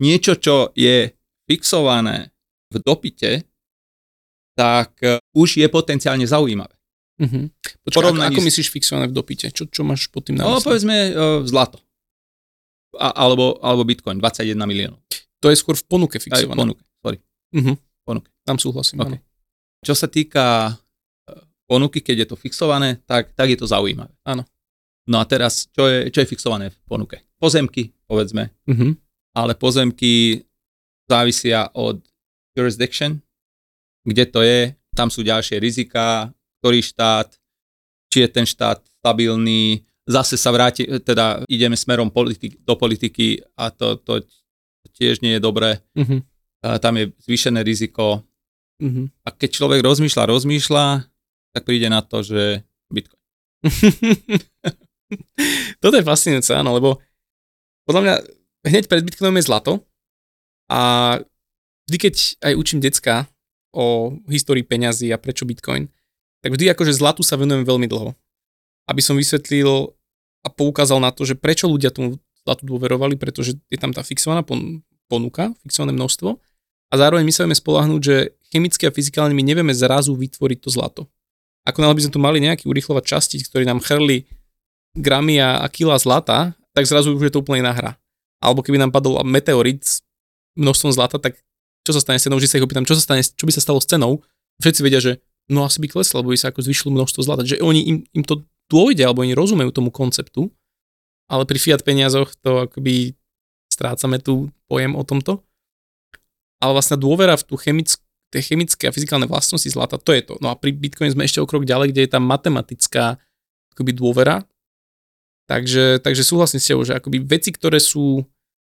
Niečo, 0.00 0.36
čo 0.36 0.72
je 0.76 1.12
fixované 1.44 2.32
v 2.72 2.76
dopite, 2.84 3.48
tak 4.56 4.96
už 5.36 5.60
je 5.60 5.68
potenciálne 5.68 6.24
zaujímavé. 6.24 6.76
Uh-huh. 7.16 7.48
Počkaj, 7.88 8.12
ako, 8.12 8.20
ako 8.28 8.40
myslíš 8.44 8.68
fixované 8.68 9.08
v 9.08 9.14
dopite? 9.16 9.48
Čo, 9.48 9.64
čo 9.72 9.80
máš 9.88 10.12
pod 10.12 10.28
tým 10.28 10.36
na 10.36 10.44
no, 10.44 10.60
povedzme 10.60 11.16
uh, 11.16 11.40
zlato. 11.48 11.80
A, 12.96 13.12
alebo, 13.24 13.56
alebo 13.64 13.88
Bitcoin, 13.88 14.20
21 14.20 14.56
miliónov. 14.68 15.00
To 15.40 15.48
je 15.48 15.56
skôr 15.56 15.76
v 15.76 15.84
ponuke 15.88 16.20
fixované. 16.20 16.44
Aj 16.44 16.52
v 16.52 16.60
ponuke, 16.60 16.82
sorry. 17.00 17.18
Uh-huh. 17.56 17.76
Ponuke. 18.04 18.28
Tam 18.44 18.60
súhlasím. 18.60 19.00
Okay. 19.00 19.20
Čo 19.80 19.96
sa 19.96 20.08
týka 20.12 20.76
ponuky, 21.66 22.00
keď 22.00 22.16
je 22.24 22.28
to 22.30 22.36
fixované, 22.38 23.02
tak, 23.04 23.34
tak 23.34 23.50
je 23.50 23.58
to 23.58 23.66
zaujímavé. 23.66 24.10
Áno. 24.22 24.46
No 25.06 25.22
a 25.22 25.24
teraz, 25.26 25.70
čo 25.70 25.86
je, 25.86 26.10
čo 26.10 26.22
je 26.22 26.30
fixované 26.30 26.70
v 26.70 26.78
ponuke? 26.86 27.22
Pozemky, 27.38 27.94
povedzme. 28.10 28.50
Uh-huh. 28.66 28.94
Ale 29.34 29.54
pozemky 29.54 30.42
závisia 31.06 31.70
od 31.74 32.02
jurisdiction, 32.58 33.22
kde 34.02 34.24
to 34.26 34.40
je, 34.42 34.74
tam 34.96 35.10
sú 35.10 35.22
ďalšie 35.22 35.62
rizika, 35.62 36.34
ktorý 36.58 36.82
štát, 36.82 37.38
či 38.10 38.26
je 38.26 38.28
ten 38.32 38.46
štát 38.48 38.82
stabilný, 38.98 39.86
zase 40.06 40.34
sa 40.34 40.50
vráti, 40.50 40.86
teda 41.02 41.46
ideme 41.46 41.78
smerom 41.78 42.10
politik, 42.10 42.58
do 42.66 42.74
politiky 42.74 43.42
a 43.54 43.70
to, 43.70 43.98
to 44.02 44.26
tiež 44.96 45.22
nie 45.22 45.36
je 45.36 45.42
dobré. 45.42 45.82
A 46.66 46.82
tam 46.82 46.98
je 46.98 47.12
zvýšené 47.22 47.62
riziko. 47.62 48.26
Uh-huh. 48.82 49.06
A 49.22 49.28
keď 49.30 49.62
človek 49.62 49.86
rozmýšľa, 49.86 50.32
rozmýšľa, 50.34 50.86
tak 51.56 51.64
príde 51.64 51.88
na 51.88 52.04
to, 52.04 52.20
že 52.20 52.60
Bitcoin. 52.92 53.24
Toto 55.80 55.96
je 55.96 56.04
fascinujúce, 56.04 56.52
áno, 56.52 56.76
lebo 56.76 57.00
podľa 57.88 58.02
mňa 58.04 58.14
hneď 58.68 58.84
pred 58.92 59.00
Bitcoinom 59.00 59.40
je 59.40 59.48
zlato 59.48 59.72
a 60.68 61.16
vždy, 61.88 61.96
keď 61.96 62.14
aj 62.44 62.52
učím 62.60 62.84
decka 62.84 63.24
o 63.72 64.12
histórii 64.28 64.68
peňazí 64.68 65.08
a 65.08 65.16
prečo 65.16 65.48
Bitcoin, 65.48 65.88
tak 66.44 66.52
vždy 66.52 66.76
akože 66.76 66.92
zlatu 66.92 67.24
sa 67.24 67.40
venujem 67.40 67.64
veľmi 67.64 67.88
dlho. 67.88 68.12
Aby 68.84 69.00
som 69.00 69.16
vysvetlil 69.16 69.96
a 70.44 70.48
poukázal 70.52 71.00
na 71.00 71.08
to, 71.08 71.24
že 71.24 71.40
prečo 71.40 71.72
ľudia 71.72 71.88
tomu 71.88 72.20
zlatu 72.44 72.68
dôverovali, 72.68 73.16
pretože 73.16 73.56
je 73.72 73.78
tam 73.80 73.96
tá 73.96 74.04
fixovaná 74.04 74.44
ponuka, 75.08 75.56
fixované 75.64 75.96
množstvo 75.96 76.36
a 76.86 76.94
zároveň 76.94 77.24
my 77.26 77.32
sa 77.32 77.48
vieme 77.48 77.58
spolahnúť, 77.58 78.00
že 78.04 78.16
chemicky 78.52 78.86
a 78.86 78.94
fyzikálne 78.94 79.34
my 79.34 79.42
nevieme 79.42 79.74
zrazu 79.74 80.14
vytvoriť 80.14 80.58
to 80.62 80.70
zlato. 80.70 81.02
Ako 81.66 81.82
by 81.82 81.98
sme 81.98 82.14
tu 82.14 82.20
mali 82.22 82.38
nejaký 82.38 82.70
urychlovať 82.70 83.04
častíc, 83.04 83.50
ktorý 83.50 83.66
nám 83.66 83.82
chrli 83.82 84.30
gramy 84.94 85.42
a, 85.42 85.66
kila 85.66 85.98
zlata, 85.98 86.54
tak 86.72 86.86
zrazu 86.86 87.12
už 87.12 87.28
je 87.28 87.32
to 87.34 87.42
úplne 87.42 87.66
iná 87.66 87.74
hra. 87.74 87.98
Alebo 88.38 88.62
keby 88.62 88.78
nám 88.78 88.94
padol 88.94 89.18
meteorit 89.26 89.82
s 89.82 90.06
množstvom 90.54 90.94
zlata, 90.94 91.18
tak 91.18 91.36
čo 91.82 91.92
sa 91.92 92.00
stane 92.00 92.22
s 92.22 92.24
cenou, 92.24 92.38
že 92.38 92.48
sa 92.48 92.56
ich 92.58 92.64
opýtam, 92.64 92.86
čo 92.86 92.94
sa 92.94 93.02
stane, 93.02 93.22
čo 93.22 93.44
by 93.44 93.52
sa 93.52 93.62
stalo 93.62 93.82
s 93.82 93.86
cenou, 93.86 94.22
všetci 94.62 94.80
vedia, 94.80 95.02
že 95.02 95.18
no 95.50 95.66
asi 95.66 95.82
by 95.82 95.90
klesla, 95.90 96.22
lebo 96.22 96.32
by 96.32 96.38
sa 96.38 96.54
ako 96.54 96.62
zvyšilo 96.62 96.90
množstvo 96.94 97.20
zlata. 97.22 97.42
Že 97.42 97.62
oni 97.62 97.80
im, 97.82 97.96
im 98.14 98.24
to 98.24 98.46
dôjde, 98.70 99.02
alebo 99.02 99.26
oni 99.26 99.34
rozumejú 99.34 99.70
tomu 99.74 99.90
konceptu, 99.90 100.50
ale 101.26 101.42
pri 101.46 101.58
fiat 101.58 101.82
peniazoch 101.82 102.34
to 102.42 102.70
akoby 102.70 103.18
strácame 103.70 104.22
tu 104.22 104.54
pojem 104.70 104.94
o 104.94 105.02
tomto. 105.02 105.42
Ale 106.62 106.72
vlastne 106.72 106.96
dôvera 106.96 107.36
v 107.36 107.44
tú 107.44 107.54
chemickú 107.60 108.05
tie 108.36 108.44
chemické 108.44 108.92
a 108.92 108.92
fyzikálne 108.92 109.24
vlastnosti 109.24 109.72
zlata, 109.72 109.96
to 109.96 110.12
je 110.12 110.20
to. 110.20 110.34
No 110.44 110.52
a 110.52 110.54
pri 110.60 110.76
Bitcoin 110.76 111.08
sme 111.08 111.24
ešte 111.24 111.40
o 111.40 111.48
krok 111.48 111.64
ďalej, 111.64 111.96
kde 111.96 112.04
je 112.04 112.10
tá 112.12 112.20
matematická 112.20 113.16
akoby 113.72 113.96
dôvera. 113.96 114.44
Takže, 115.48 116.04
takže 116.04 116.20
súhlasím 116.20 116.60
s 116.60 116.68
tebou, 116.68 116.84
že 116.84 116.98
akoby 117.00 117.24
veci, 117.24 117.54
ktoré 117.54 117.80
sú 117.80 118.20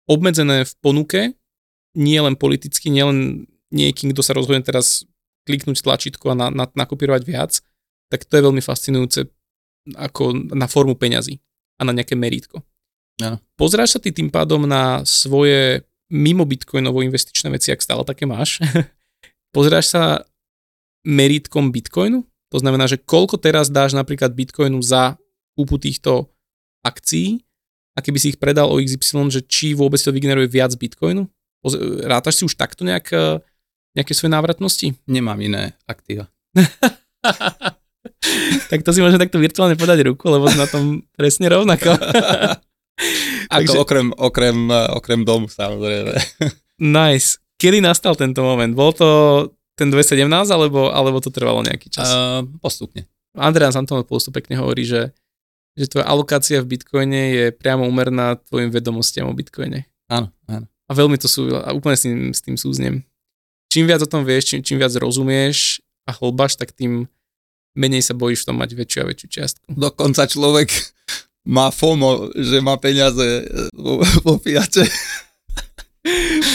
obmedzené 0.07 0.63
v 0.63 0.75
ponuke, 0.79 1.21
nie 1.99 2.21
len 2.21 2.39
politicky, 2.39 2.93
nie 2.93 3.03
len 3.03 3.19
niekým, 3.75 4.15
kto 4.15 4.23
sa 4.23 4.37
rozhodne 4.37 4.63
teraz 4.63 5.03
kliknúť 5.49 5.83
tlačítko 5.83 6.31
a 6.31 6.39
na, 6.39 6.47
na, 6.53 6.65
nakopírovať 6.71 7.23
viac, 7.27 7.53
tak 8.13 8.23
to 8.29 8.39
je 8.39 8.47
veľmi 8.47 8.63
fascinujúce 8.63 9.27
ako 9.99 10.55
na 10.55 10.71
formu 10.71 10.95
peňazí 10.95 11.43
a 11.81 11.83
na 11.83 11.97
nejaké 11.97 12.15
merítko. 12.15 12.63
Ja. 13.17 13.41
Pozráš 13.57 13.97
sa 13.97 13.99
ty 14.03 14.13
tým 14.13 14.29
pádom 14.29 14.69
na 14.69 15.01
svoje 15.09 15.89
mimo 16.13 16.45
bitcoinovo 16.45 17.03
investičné 17.03 17.51
veci, 17.51 17.73
ak 17.73 17.83
stále 17.83 18.05
také 18.05 18.29
máš. 18.29 18.61
Pozráš 19.57 19.89
sa 19.89 20.29
merítkom 21.01 21.73
bitcoinu? 21.73 22.29
To 22.53 22.61
znamená, 22.61 22.85
že 22.85 23.01
koľko 23.01 23.41
teraz 23.41 23.73
dáš 23.73 23.97
napríklad 23.97 24.37
bitcoinu 24.37 24.77
za 24.85 25.17
kúpu 25.57 25.81
týchto 25.81 26.29
akcií 26.85 27.41
a 27.97 28.05
keby 28.05 28.21
si 28.21 28.37
ich 28.37 28.39
predal 28.39 28.69
o 28.69 28.77
XY, 28.77 29.33
že 29.33 29.41
či 29.49 29.73
vôbec 29.73 29.97
to 29.97 30.13
vygeneruje 30.13 30.53
viac 30.53 30.77
bitcoinu? 30.77 31.25
Rátaš 32.05 32.37
si 32.37 32.43
už 32.45 32.61
takto 32.61 32.85
nejak 32.85 33.09
nejaké 33.97 34.13
svoje 34.13 34.37
návratnosti? 34.37 34.93
Nemám 35.09 35.41
iné 35.41 35.73
aktíva. 35.89 36.29
tak 38.71 38.85
to 38.85 38.93
si 38.93 39.01
môžem 39.01 39.17
takto 39.17 39.41
virtuálne 39.41 39.81
podať 39.81 40.05
ruku, 40.05 40.29
lebo 40.29 40.53
na 40.53 40.69
tom 40.69 41.01
presne 41.17 41.49
rovnako. 41.49 41.97
Ako 43.57 43.73
Takže... 43.73 43.81
okrem, 43.81 44.07
okrem, 44.13 44.69
okrem 44.93 45.21
domu 45.25 45.49
samozrejme. 45.49 46.13
nice. 46.77 47.41
Kedy 47.57 47.81
nastal 47.81 48.17
tento 48.17 48.45
moment? 48.45 48.73
Bol 48.77 48.93
to 48.93 49.09
ten 49.77 49.93
217 49.93 50.29
alebo, 50.49 50.93
alebo 50.93 51.21
to 51.21 51.33
trvalo 51.33 51.65
nejaký 51.65 51.93
čas? 51.93 52.09
Uh, 52.09 52.45
postupne. 52.61 53.09
Andreas 53.37 53.77
Antonopoulos 53.77 54.25
to 54.25 54.33
pekne 54.33 54.57
hovorí, 54.57 54.89
že, 54.89 55.13
že 55.77 55.89
tvoja 55.89 56.09
alokácia 56.09 56.65
v 56.65 56.77
Bitcoine 56.77 57.23
je 57.37 57.45
priamo 57.53 57.85
umerná 57.85 58.41
tvojim 58.49 58.73
vedomostiam 58.73 59.29
o 59.29 59.37
Bitcoine. 59.37 59.85
Áno, 60.09 60.33
áno. 60.49 60.65
A 60.89 60.93
veľmi 60.97 61.21
to 61.21 61.29
sú, 61.29 61.53
a 61.53 61.75
úplne 61.77 61.97
s 61.99 62.03
tým, 62.09 62.19
s 62.33 62.41
tým 62.41 62.57
súznem 62.57 63.05
čím 63.77 63.85
viac 63.85 64.01
o 64.01 64.09
tom 64.09 64.25
vieš, 64.25 64.57
čím, 64.57 64.65
čím 64.65 64.81
viac 64.81 64.97
rozumieš 64.97 65.85
a 66.09 66.17
hlbaš, 66.17 66.57
tak 66.57 66.73
tým 66.73 67.05
menej 67.77 68.01
sa 68.01 68.17
bojíš 68.17 68.47
v 68.47 68.47
tom 68.49 68.57
mať 68.57 68.73
väčšiu 68.73 68.99
a 69.05 69.09
väčšiu 69.13 69.29
čiastku. 69.29 69.65
Dokonca 69.69 70.25
človek 70.25 70.73
má 71.45 71.69
FOMO, 71.69 72.33
že 72.33 72.65
má 72.65 72.81
peniaze 72.81 73.45
vo, 73.77 74.01
vo 74.25 74.41
fiate. 74.41 74.89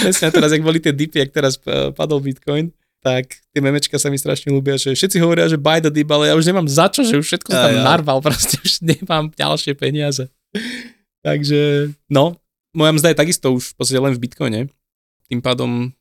Presne, 0.02 0.32
teraz, 0.32 0.52
ak 0.56 0.64
boli 0.64 0.80
tie 0.80 0.96
dipy, 0.96 1.22
ak 1.22 1.32
teraz 1.36 1.60
eh, 1.68 1.92
padol 1.92 2.24
Bitcoin, 2.24 2.72
tak 3.02 3.42
tie 3.50 3.62
memečka 3.62 3.98
sa 3.98 4.14
mi 4.14 4.22
strašne 4.22 4.54
ľúbia, 4.54 4.78
že 4.78 4.94
všetci 4.94 5.18
hovoria, 5.20 5.50
že 5.50 5.58
buy 5.58 5.82
the 5.82 5.90
dip, 5.90 6.08
ale 6.14 6.30
ja 6.30 6.38
už 6.38 6.46
nemám 6.46 6.70
za 6.70 6.86
čo, 6.88 7.02
že 7.02 7.18
už 7.18 7.26
všetko 7.26 7.50
sa 7.50 7.68
tam 7.68 7.82
ja. 7.82 7.84
narval, 7.84 8.22
proste 8.26 8.62
už 8.62 8.86
nemám 8.86 9.34
ďalšie 9.34 9.74
peniaze. 9.74 10.30
Takže, 11.26 11.92
no, 12.14 12.38
moja 12.78 12.92
mzda 12.94 13.12
je 13.12 13.22
takisto 13.22 13.52
už 13.52 13.74
v 13.74 13.76
podstate 13.76 14.00
len 14.00 14.14
v 14.14 14.22
Bitcoine. 14.22 14.62
Tým 15.28 15.42
pádom 15.42 15.92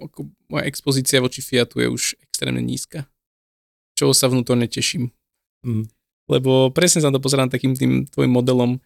ako 0.00 0.28
moja 0.50 0.64
expozícia 0.68 1.22
voči 1.22 1.40
Fiatu 1.40 1.80
je 1.80 1.88
už 1.88 2.02
extrémne 2.20 2.60
nízka. 2.60 3.08
Čo 3.96 4.12
sa 4.12 4.28
vnútorne 4.28 4.68
teším. 4.68 5.12
Mm. 5.64 5.88
Lebo 6.28 6.70
presne 6.70 7.00
sa 7.02 7.12
to 7.12 7.22
pozerám 7.22 7.50
takým 7.50 7.74
tým 7.74 8.06
tvojim 8.06 8.32
modelom, 8.32 8.78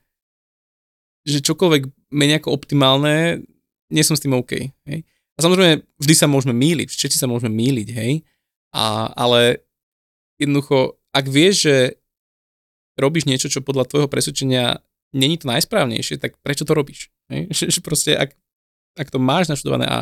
že 1.24 1.44
čokoľvek 1.44 2.12
menej 2.12 2.44
ako 2.44 2.50
optimálne, 2.52 3.44
nie 3.90 4.04
som 4.04 4.16
s 4.16 4.22
tým 4.22 4.36
OK. 4.36 4.72
Hej? 4.88 4.98
A 5.34 5.38
samozrejme, 5.42 5.82
vždy 5.98 6.14
sa 6.14 6.30
môžeme 6.30 6.54
míliť, 6.54 6.88
všetci 6.94 7.18
sa 7.18 7.26
môžeme 7.26 7.50
míliť, 7.50 7.88
hej? 7.90 8.22
A, 8.70 9.10
ale 9.18 9.66
jednoducho, 10.38 10.98
ak 11.10 11.26
vieš, 11.26 11.66
že 11.66 11.76
robíš 12.94 13.26
niečo, 13.26 13.50
čo 13.50 13.62
podľa 13.62 13.90
tvojho 13.90 14.06
presvedčenia 14.06 14.78
není 15.10 15.38
to 15.38 15.50
najsprávnejšie, 15.50 16.22
tak 16.22 16.38
prečo 16.42 16.62
to 16.62 16.74
robíš? 16.74 17.10
Hej? 17.30 17.50
Že 17.74 17.80
proste, 17.82 18.14
ak, 18.14 18.30
ak 18.94 19.10
to 19.10 19.18
máš 19.18 19.50
naštudované 19.50 19.86
a 19.90 19.98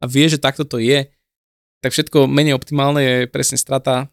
a 0.00 0.04
vie, 0.04 0.26
že 0.28 0.40
takto 0.40 0.64
to 0.68 0.76
je, 0.76 1.08
tak 1.80 1.90
všetko 1.92 2.28
menej 2.28 2.56
optimálne 2.56 3.00
je 3.00 3.16
presne 3.30 3.56
strata, 3.56 4.08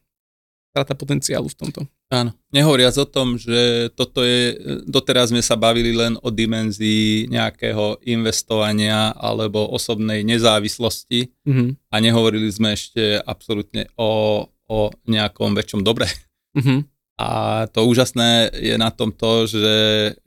strata 0.72 0.94
potenciálu 0.96 1.48
v 1.52 1.58
tomto. 1.58 1.82
Áno. 2.14 2.30
Nehovoriac 2.54 2.94
o 3.02 3.10
tom, 3.10 3.42
že 3.42 3.90
toto 3.98 4.22
je, 4.22 4.54
doteraz 4.86 5.34
sme 5.34 5.42
sa 5.42 5.58
bavili 5.58 5.98
len 5.98 6.14
o 6.22 6.30
dimenzii 6.30 7.26
nejakého 7.26 7.98
investovania 8.06 9.18
alebo 9.18 9.66
osobnej 9.74 10.22
nezávislosti 10.22 11.34
mm-hmm. 11.42 11.70
a 11.90 11.96
nehovorili 11.98 12.46
sme 12.54 12.78
ešte 12.78 13.18
absolútne 13.26 13.90
o, 13.98 14.46
o 14.46 14.80
nejakom 15.10 15.58
väčšom 15.58 15.82
dobre. 15.82 16.06
Mhm. 16.54 16.94
A 17.14 17.70
to 17.70 17.86
úžasné 17.86 18.50
je 18.58 18.74
na 18.74 18.90
tom 18.90 19.14
to, 19.14 19.46
že, 19.46 19.78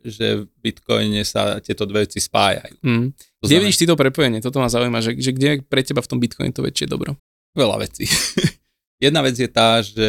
že 0.06 0.26
v 0.38 0.42
Bitcoine 0.62 1.26
sa 1.26 1.58
tieto 1.58 1.82
dve 1.82 2.06
veci 2.06 2.22
spájajú. 2.22 2.78
Mm. 2.78 3.10
To 3.42 3.44
Kde 3.50 3.58
vidíš 3.58 3.82
ty 3.82 3.84
to 3.90 3.98
prepojenie? 3.98 4.38
Toto 4.38 4.62
ma 4.62 4.70
zaujíma, 4.70 5.02
že, 5.02 5.18
že 5.18 5.34
kde 5.34 5.46
je 5.50 5.56
pre 5.66 5.82
teba 5.82 5.98
v 5.98 6.10
tom 6.14 6.22
Bitcoine 6.22 6.54
to 6.54 6.62
väčšie 6.62 6.86
dobro? 6.86 7.18
veľa 7.56 7.76
vecí. 7.80 8.04
Jedna 8.98 9.20
vec 9.20 9.34
je 9.34 9.46
tá, 9.46 9.78
že 9.78 10.08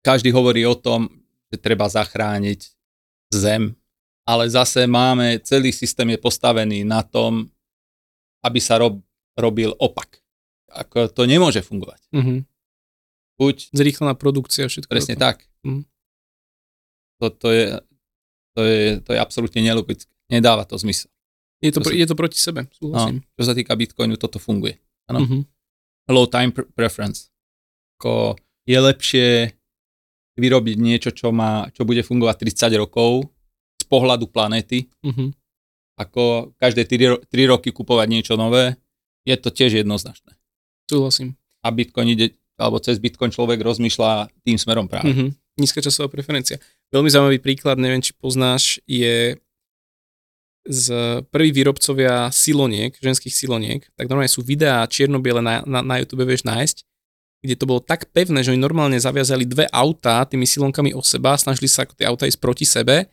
každý 0.00 0.30
hovorí 0.30 0.64
o 0.64 0.74
tom, 0.74 1.08
že 1.48 1.58
treba 1.58 1.84
zachrániť 1.86 2.72
zem, 3.28 3.76
ale 4.22 4.48
zase 4.48 4.86
máme, 4.86 5.36
celý 5.40 5.68
systém 5.70 6.08
je 6.08 6.18
postavený 6.18 6.80
na 6.82 7.02
tom, 7.02 7.48
aby 8.40 8.58
sa 8.58 8.76
rob, 8.76 9.00
robil 9.34 9.72
opak. 9.76 10.20
Ako 10.68 11.08
to 11.08 11.24
nemôže 11.24 11.60
fungovať. 11.60 12.00
Mhm. 12.10 12.48
Buď 13.34 13.56
Zrýchlená 13.70 14.14
produkcia, 14.14 14.64
všetko. 14.64 14.88
presne 14.88 15.14
tak. 15.14 15.44
Mhm. 15.62 15.84
To, 17.18 17.26
to, 17.28 17.48
je, 17.50 17.64
to, 18.52 18.60
je, 18.62 18.80
to 18.98 19.10
je 19.10 19.18
absolútne 19.18 19.60
nelogické. 19.60 20.10
Nedáva 20.26 20.64
to 20.64 20.74
zmysel. 20.74 21.12
Je 21.60 21.70
to, 21.70 21.78
sa- 21.78 21.94
je 21.94 22.02
to 22.02 22.12
proti 22.12 22.34
sebe, 22.36 22.64
No, 22.64 22.72
súhlasím. 22.72 23.22
čo 23.30 23.42
sa 23.42 23.54
týka 23.54 23.72
Bitcoinu, 23.72 24.16
toto 24.16 24.40
funguje. 24.40 24.80
Mhm. 25.06 25.44
low 26.08 26.24
time 26.24 26.50
pre- 26.50 26.66
preference. 26.66 27.31
Ako 28.02 28.34
je 28.66 28.74
lepšie 28.74 29.28
vyrobiť 30.34 30.74
niečo, 30.74 31.14
čo, 31.14 31.30
má, 31.30 31.70
čo 31.70 31.86
bude 31.86 32.02
fungovať 32.02 32.42
30 32.42 32.74
rokov 32.76 33.30
z 33.78 33.86
pohľadu 33.86 34.26
planéty, 34.26 34.90
Mhm. 35.06 35.30
ako 35.94 36.50
každé 36.58 36.82
3, 36.82 37.06
ro- 37.06 37.22
3 37.22 37.46
roky 37.46 37.70
kupovať 37.70 38.08
niečo 38.10 38.34
nové, 38.34 38.74
je 39.22 39.38
to 39.38 39.48
tiež 39.48 39.78
jednoznačné. 39.78 40.34
Súhlasím. 40.90 41.38
A 41.62 41.70
Bitcoin 41.70 42.10
ide, 42.10 42.34
alebo 42.58 42.82
cez 42.82 42.98
Bitcoin 42.98 43.30
človek 43.30 43.62
rozmýšľa 43.62 44.34
tým 44.42 44.58
smerom 44.58 44.90
práve. 44.90 45.14
Mhm. 45.14 45.26
Nízka 45.54 45.78
časová 45.78 46.10
preferencia. 46.10 46.58
Veľmi 46.90 47.06
zaujímavý 47.06 47.38
príklad, 47.38 47.78
neviem, 47.78 48.02
či 48.02 48.10
poznáš, 48.12 48.82
je 48.82 49.38
z 50.64 50.86
prví 51.28 51.50
výrobcovia 51.52 52.30
siloniek, 52.30 52.94
ženských 52.96 53.30
siloniek, 53.30 53.86
tak 53.92 54.06
normálne 54.06 54.26
sú 54.28 54.42
videá 54.42 54.82
čierno-biele 54.84 55.38
na, 55.38 55.62
na, 55.62 55.82
na 55.82 55.94
YouTube 55.98 56.22
vieš 56.24 56.42
nájsť, 56.42 56.82
kde 57.42 57.58
to 57.58 57.66
bolo 57.66 57.82
tak 57.82 58.06
pevné, 58.14 58.46
že 58.46 58.54
oni 58.54 58.62
normálne 58.62 58.94
zaviazali 59.02 59.42
dve 59.42 59.66
autá 59.74 60.22
tými 60.22 60.46
silonkami 60.46 60.94
o 60.94 61.02
seba, 61.02 61.34
snažili 61.34 61.66
sa 61.66 61.82
ako 61.82 61.98
tie 61.98 62.06
auta 62.06 62.30
ísť 62.30 62.38
proti 62.38 62.62
sebe 62.62 63.10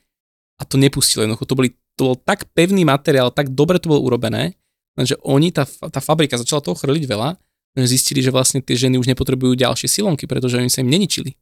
a 0.55 0.61
to 0.63 0.77
nepustilo 0.77 1.25
jednoducho. 1.25 1.49
To, 1.49 1.57
boli, 1.57 1.69
to 1.97 2.13
bol 2.13 2.17
tak 2.17 2.45
pevný 2.53 2.85
materiál, 2.85 3.33
tak 3.33 3.49
dobre 3.57 3.81
to 3.81 3.89
bolo 3.89 4.05
urobené, 4.05 4.53
lenže 4.93 5.17
oni, 5.25 5.49
tá, 5.49 5.65
tá 5.65 5.97
fabrika 5.97 6.37
začala 6.37 6.61
toho 6.61 6.77
chrliť 6.77 7.09
veľa, 7.09 7.41
že 7.73 7.89
zistili, 7.89 8.21
že 8.21 8.29
vlastne 8.29 8.61
tie 8.61 8.77
ženy 8.77 9.01
už 9.01 9.09
nepotrebujú 9.09 9.57
ďalšie 9.57 9.89
silonky, 9.89 10.29
pretože 10.29 10.61
oni 10.61 10.69
sa 10.69 10.85
im 10.85 10.89
neničili. 10.93 11.33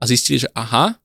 A 0.00 0.08
zistili, 0.08 0.40
že 0.44 0.48
aha, 0.52 1.00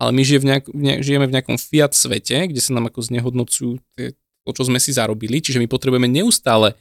ale 0.00 0.10
my 0.12 0.22
žije 0.24 0.40
v 0.40 0.46
nejak, 0.48 0.64
v 0.68 0.82
nejak, 0.84 1.00
žijeme 1.00 1.26
v 1.28 1.34
nejakom 1.38 1.56
fiat 1.56 1.92
svete, 1.96 2.52
kde 2.52 2.60
sa 2.60 2.76
nám 2.76 2.92
ako 2.92 3.00
znehodnocujú 3.04 3.80
tie, 3.96 4.12
to, 4.44 4.50
čo 4.52 4.68
sme 4.68 4.76
si 4.76 4.92
zarobili, 4.92 5.40
čiže 5.40 5.60
my 5.60 5.68
potrebujeme 5.68 6.08
neustále 6.08 6.76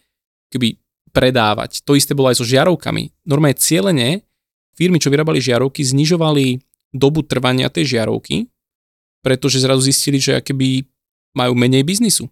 keby 0.52 0.83
predávať. 1.14 1.86
To 1.86 1.94
isté 1.94 2.18
bolo 2.18 2.34
aj 2.34 2.42
so 2.42 2.46
žiarovkami. 2.46 3.24
Normálne 3.30 3.56
cieľene 3.56 4.26
firmy, 4.74 4.98
čo 4.98 5.14
vyrábali 5.14 5.38
žiarovky, 5.38 5.86
znižovali 5.86 6.60
dobu 6.90 7.22
trvania 7.22 7.70
tej 7.70 7.98
žiarovky, 7.98 8.50
pretože 9.22 9.62
zrazu 9.62 9.86
zistili, 9.86 10.18
že 10.18 10.42
akoby 10.42 10.84
majú 11.38 11.54
menej 11.54 11.86
biznisu. 11.86 12.30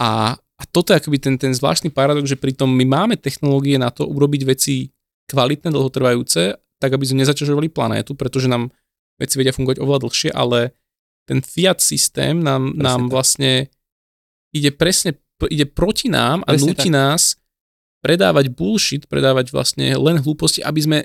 A, 0.00 0.36
a 0.36 0.62
toto 0.68 0.92
je 0.92 1.00
akoby 1.00 1.18
ten, 1.20 1.34
ten 1.36 1.52
zvláštny 1.52 1.92
paradox, 1.92 2.28
že 2.28 2.40
pritom 2.40 2.68
my 2.68 2.84
máme 2.88 3.14
technológie 3.20 3.76
na 3.76 3.92
to 3.92 4.08
urobiť 4.08 4.42
veci 4.48 4.88
kvalitné, 5.28 5.68
dlhotrvajúce, 5.68 6.56
tak 6.80 6.90
aby 6.94 7.04
sme 7.04 7.22
nezaťažovali 7.24 7.68
planétu, 7.68 8.16
pretože 8.16 8.48
nám 8.48 8.72
veci 9.18 9.34
vedia 9.36 9.52
fungovať 9.52 9.78
oveľa 9.82 10.00
dlhšie, 10.08 10.30
ale 10.32 10.72
ten 11.28 11.44
fiat 11.44 11.82
systém 11.84 12.40
nám, 12.40 12.72
Presne 12.72 12.82
nám 12.82 13.00
tak. 13.04 13.10
vlastne 13.12 13.52
ide 14.54 14.70
presne, 14.72 15.18
ide 15.52 15.68
proti 15.68 16.08
nám 16.08 16.46
a 16.46 16.54
Presne 16.54 16.72
núti 16.72 16.88
tak. 16.88 16.96
nás 16.96 17.22
predávať 18.04 18.54
bullshit, 18.54 19.06
predávať 19.10 19.50
vlastne 19.50 19.94
len 19.98 20.22
hlúposti, 20.22 20.62
aby 20.62 20.80
sme 20.80 20.98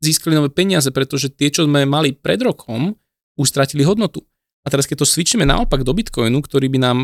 získali 0.00 0.34
nové 0.34 0.50
peniaze, 0.50 0.88
pretože 0.90 1.30
tie, 1.30 1.52
čo 1.52 1.68
sme 1.68 1.84
mali 1.84 2.16
pred 2.16 2.40
rokom, 2.40 2.96
už 3.38 3.46
stratili 3.46 3.86
hodnotu. 3.86 4.24
A 4.64 4.68
teraz 4.68 4.84
keď 4.84 5.04
to 5.04 5.06
switchíme 5.08 5.44
naopak 5.46 5.86
do 5.86 5.96
Bitcoinu, 5.96 6.40
ktorý 6.44 6.68
by 6.68 6.78
nám, 6.80 6.98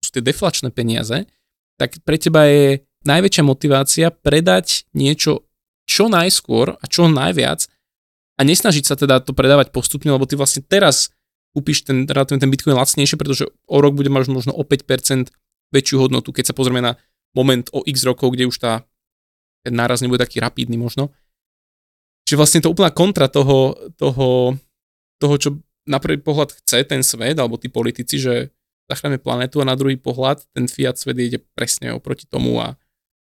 sú 0.00 0.10
tie 0.16 0.24
deflačné 0.24 0.72
peniaze, 0.72 1.28
tak 1.76 2.00
pre 2.06 2.16
teba 2.16 2.48
je 2.48 2.84
najväčšia 3.04 3.42
motivácia 3.44 4.06
predať 4.12 4.86
niečo 4.94 5.44
čo 5.84 6.06
najskôr 6.06 6.78
a 6.78 6.84
čo 6.86 7.10
najviac 7.10 7.66
a 8.38 8.40
nesnažiť 8.42 8.84
sa 8.86 8.94
teda 8.96 9.20
to 9.20 9.36
predávať 9.36 9.74
postupne, 9.74 10.08
lebo 10.08 10.24
ty 10.24 10.38
vlastne 10.38 10.64
teraz 10.64 11.12
kúpiš 11.52 11.84
ten, 11.84 12.08
ten 12.08 12.48
Bitcoin 12.48 12.78
lacnejšie, 12.78 13.20
pretože 13.20 13.44
o 13.68 13.76
rok 13.82 13.92
bude 13.92 14.08
mať 14.08 14.32
možno 14.32 14.52
o 14.56 14.64
5% 14.64 15.28
väčšiu 15.72 15.96
hodnotu, 16.00 16.32
keď 16.32 16.52
sa 16.52 16.56
pozrieme 16.56 16.80
na 16.80 16.96
moment 17.36 17.68
o 17.76 17.84
x 17.84 18.04
rokov, 18.08 18.32
kde 18.32 18.48
už 18.48 18.56
tá, 18.56 18.84
ten 19.62 19.74
náraz 19.74 20.02
nebude 20.02 20.22
taký 20.22 20.42
rapidný 20.42 20.74
možno. 20.76 21.14
Čiže 22.26 22.38
vlastne 22.38 22.60
to 22.62 22.70
úplná 22.70 22.90
kontra 22.94 23.26
toho, 23.26 23.74
toho, 23.98 24.58
toho, 25.18 25.34
čo 25.38 25.58
na 25.86 25.98
prvý 25.98 26.22
pohľad 26.22 26.54
chce 26.62 26.86
ten 26.86 27.02
svet, 27.02 27.38
alebo 27.38 27.58
tí 27.58 27.66
politici, 27.66 28.18
že 28.18 28.54
zachránime 28.86 29.22
planetu 29.22 29.62
a 29.62 29.68
na 29.68 29.78
druhý 29.78 29.98
pohľad 29.98 30.42
ten 30.54 30.66
fiat 30.70 30.98
svet 30.98 31.18
ide 31.18 31.38
presne 31.54 31.94
oproti 31.94 32.26
tomu 32.26 32.58
a, 32.62 32.74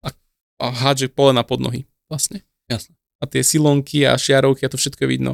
a, 0.03 0.07
a 0.59 0.65
hádže 0.67 1.11
pole 1.11 1.31
na 1.31 1.43
podnohy 1.43 1.87
vlastne. 2.11 2.43
Jasné. 2.67 2.95
A 3.19 3.27
tie 3.27 3.43
silonky 3.43 4.07
a 4.07 4.15
šiarovky 4.15 4.63
a 4.63 4.71
to 4.71 4.79
všetko 4.79 5.03
je 5.03 5.09
vidno. 5.09 5.33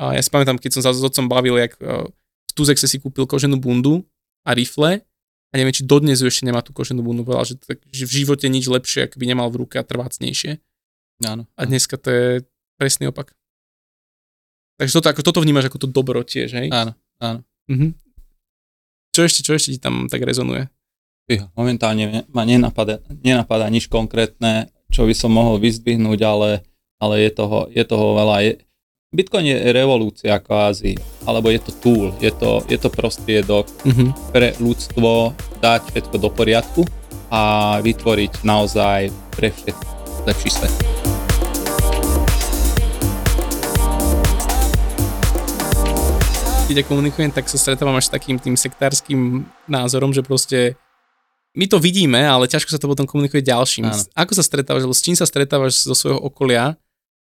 A 0.00 0.16
ja 0.16 0.22
si 0.24 0.32
pamätám, 0.32 0.56
keď 0.56 0.80
som 0.80 0.82
sa 0.84 0.96
s 0.96 1.04
otcom 1.04 1.28
bavil, 1.28 1.60
jak 1.60 1.76
uh, 1.84 2.08
v 2.48 2.52
Tuzexe 2.56 2.88
si 2.88 2.96
kúpil 2.96 3.28
koženú 3.28 3.60
bundu 3.60 4.00
a 4.48 4.56
rifle 4.56 5.04
a 5.50 5.54
neviem, 5.58 5.74
či 5.74 5.82
dodnes 5.82 6.22
ešte 6.22 6.46
nemá 6.46 6.62
tú 6.62 6.70
koženú 6.70 7.02
bundu, 7.02 7.26
povedal, 7.26 7.42
že, 7.42 7.54
tak, 7.58 7.82
že 7.90 8.06
v 8.06 8.22
živote 8.22 8.46
nič 8.46 8.70
lepšie, 8.70 9.10
ak 9.10 9.18
by 9.18 9.24
nemal 9.26 9.50
v 9.50 9.66
ruke 9.66 9.82
a 9.82 9.84
trvácnejšie. 9.86 10.62
Áno. 11.26 11.50
A 11.58 11.60
dneska 11.66 11.98
to 11.98 12.08
je 12.08 12.26
presný 12.78 13.10
opak. 13.10 13.34
Takže 14.78 14.96
toto, 14.96 15.06
ako, 15.12 15.20
toto 15.26 15.40
vnímaš 15.42 15.68
ako 15.68 15.84
to 15.84 15.88
dobro 15.90 16.22
tiež, 16.24 16.54
hej? 16.54 16.68
Áno, 16.72 16.94
áno. 17.20 17.42
Mhm. 17.66 17.98
Čo 19.10 19.26
ešte, 19.26 19.40
čo 19.42 19.52
ešte 19.58 19.74
ti 19.74 19.80
tam 19.82 20.06
tak 20.06 20.22
rezonuje? 20.22 20.70
Fíha, 21.26 21.50
Momentálne 21.58 22.24
ma 22.30 22.46
nenapadá, 22.46 23.02
nenapadá 23.10 23.66
nič 23.66 23.90
konkrétne, 23.90 24.70
čo 24.90 25.02
by 25.02 25.14
som 25.14 25.34
mohol 25.34 25.58
vyzdvihnúť, 25.58 26.20
ale, 26.22 26.62
ale 27.02 27.26
je, 27.26 27.30
toho, 27.34 27.66
je 27.74 27.82
toho 27.82 28.06
veľa. 28.14 28.36
Je, 28.46 28.52
Bitcoin 29.10 29.42
je 29.42 29.74
revolúcia 29.74 30.38
kvázi, 30.38 30.94
alebo 31.26 31.50
je 31.50 31.58
to 31.58 31.74
tool, 31.82 32.14
je 32.22 32.30
to, 32.30 32.62
je 32.70 32.78
to 32.78 32.86
prostriedok 32.86 33.66
Mhm. 33.82 34.14
pre 34.30 34.54
ľudstvo 34.62 35.34
dať 35.58 35.82
všetko 35.90 36.16
do 36.22 36.30
poriadku 36.30 36.86
a 37.26 37.42
vytvoriť 37.82 38.46
naozaj 38.46 39.10
pre 39.34 39.50
všetko 39.50 39.90
lepší 40.30 40.50
svet. 40.54 40.74
keď 46.68 46.76
ja 46.76 46.86
komunikujem, 46.86 47.34
tak 47.34 47.50
sa 47.50 47.58
stretávam 47.58 47.98
až 47.98 48.06
s 48.06 48.14
takým 48.14 48.38
tým 48.38 48.54
sektárským 48.54 49.42
názorom, 49.66 50.14
že 50.14 50.22
proste 50.22 50.78
my 51.58 51.66
to 51.66 51.82
vidíme, 51.82 52.22
ale 52.22 52.46
ťažko 52.46 52.70
sa 52.70 52.78
to 52.78 52.86
potom 52.86 53.10
komunikuje 53.10 53.42
ďalším. 53.42 53.90
Áno. 53.90 54.06
Ako 54.14 54.38
sa 54.38 54.46
stretávaš, 54.46 54.86
s 54.86 55.02
čím 55.02 55.18
sa 55.18 55.26
stretávaš 55.26 55.82
zo 55.82 55.98
svojho 55.98 56.22
okolia? 56.22 56.78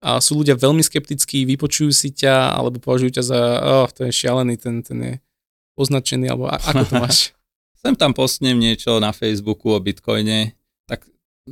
A 0.01 0.17
sú 0.25 0.41
ľudia 0.41 0.57
veľmi 0.57 0.81
skeptickí, 0.81 1.45
vypočujú 1.45 1.93
si 1.93 2.09
ťa, 2.09 2.57
alebo 2.57 2.81
považujú 2.81 3.21
ťa 3.21 3.25
za, 3.25 3.41
oh, 3.61 3.89
to 3.93 4.09
je 4.09 4.13
šialený, 4.17 4.57
ten, 4.57 4.81
ten 4.81 4.99
je 5.01 5.15
označený, 5.77 6.33
alebo 6.33 6.49
a, 6.49 6.57
ako 6.57 6.85
to 6.89 6.95
máš? 6.97 7.19
Sem 7.81 7.97
tam 7.97 8.13
postnem 8.13 8.57
niečo 8.57 9.01
na 9.01 9.13
Facebooku 9.13 9.73
o 9.73 9.81
Bitcoine, 9.81 10.57
tak 10.89 11.05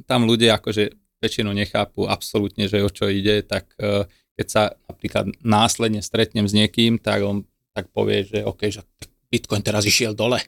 tam 0.09 0.29
ľudia 0.29 0.61
akože 0.61 0.93
väčšinu 1.21 1.51
nechápu 1.53 2.09
absolútne, 2.09 2.69
že 2.69 2.85
o 2.85 2.89
čo 2.93 3.09
ide, 3.09 3.45
tak 3.45 3.69
eh, 3.81 4.05
keď 4.39 4.47
sa 4.47 4.63
napríklad 4.87 5.35
následne 5.43 5.99
stretnem 6.05 6.47
s 6.47 6.55
niekým, 6.55 7.01
tak 7.03 7.27
on 7.27 7.43
tak 7.75 7.91
povie, 7.95 8.27
že 8.27 8.43
OK, 8.43 8.71
že 8.71 8.83
Bitcoin 9.31 9.63
teraz 9.63 9.87
išiel 9.87 10.15
dole, 10.15 10.43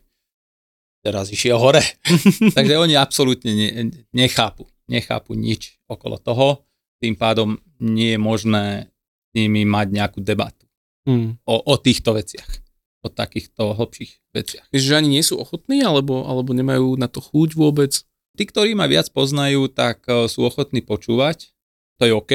teraz 1.03 1.31
išiel 1.31 1.59
hore. 1.59 1.83
Takže 2.57 2.75
oni 2.75 2.95
absolútne 2.99 3.51
ne, 3.55 3.69
nechápu, 4.11 4.67
nechápu 4.91 5.35
nič 5.39 5.79
okolo 5.87 6.19
toho, 6.19 6.67
tým 7.01 7.17
pádom 7.17 7.57
nie 7.81 8.15
je 8.15 8.21
možné 8.21 8.65
s 8.89 9.31
nimi 9.33 9.65
mať 9.65 9.87
nejakú 9.91 10.21
debatu 10.21 10.61
Hmm. 11.09 11.41
o, 11.49 11.57
o 11.65 11.75
týchto 11.81 12.13
veciach, 12.13 12.61
o 13.01 13.09
takýchto 13.09 13.73
hlbších 13.73 14.21
veciach. 14.37 14.69
Myslíš, 14.69 14.89
že 14.93 14.99
ani 15.01 15.09
nie 15.17 15.25
sú 15.25 15.41
ochotní, 15.41 15.81
alebo, 15.81 16.29
alebo 16.29 16.53
nemajú 16.53 17.01
na 17.01 17.09
to 17.09 17.25
chuť 17.25 17.57
vôbec? 17.57 18.05
Tí, 18.37 18.45
ktorí 18.45 18.77
ma 18.77 18.85
viac 18.85 19.09
poznajú, 19.09 19.73
tak 19.73 20.05
eh, 20.07 20.29
sú 20.29 20.45
ochotní 20.45 20.85
počúvať, 20.85 21.57
to 21.97 22.05
je 22.05 22.13
OK, 22.13 22.33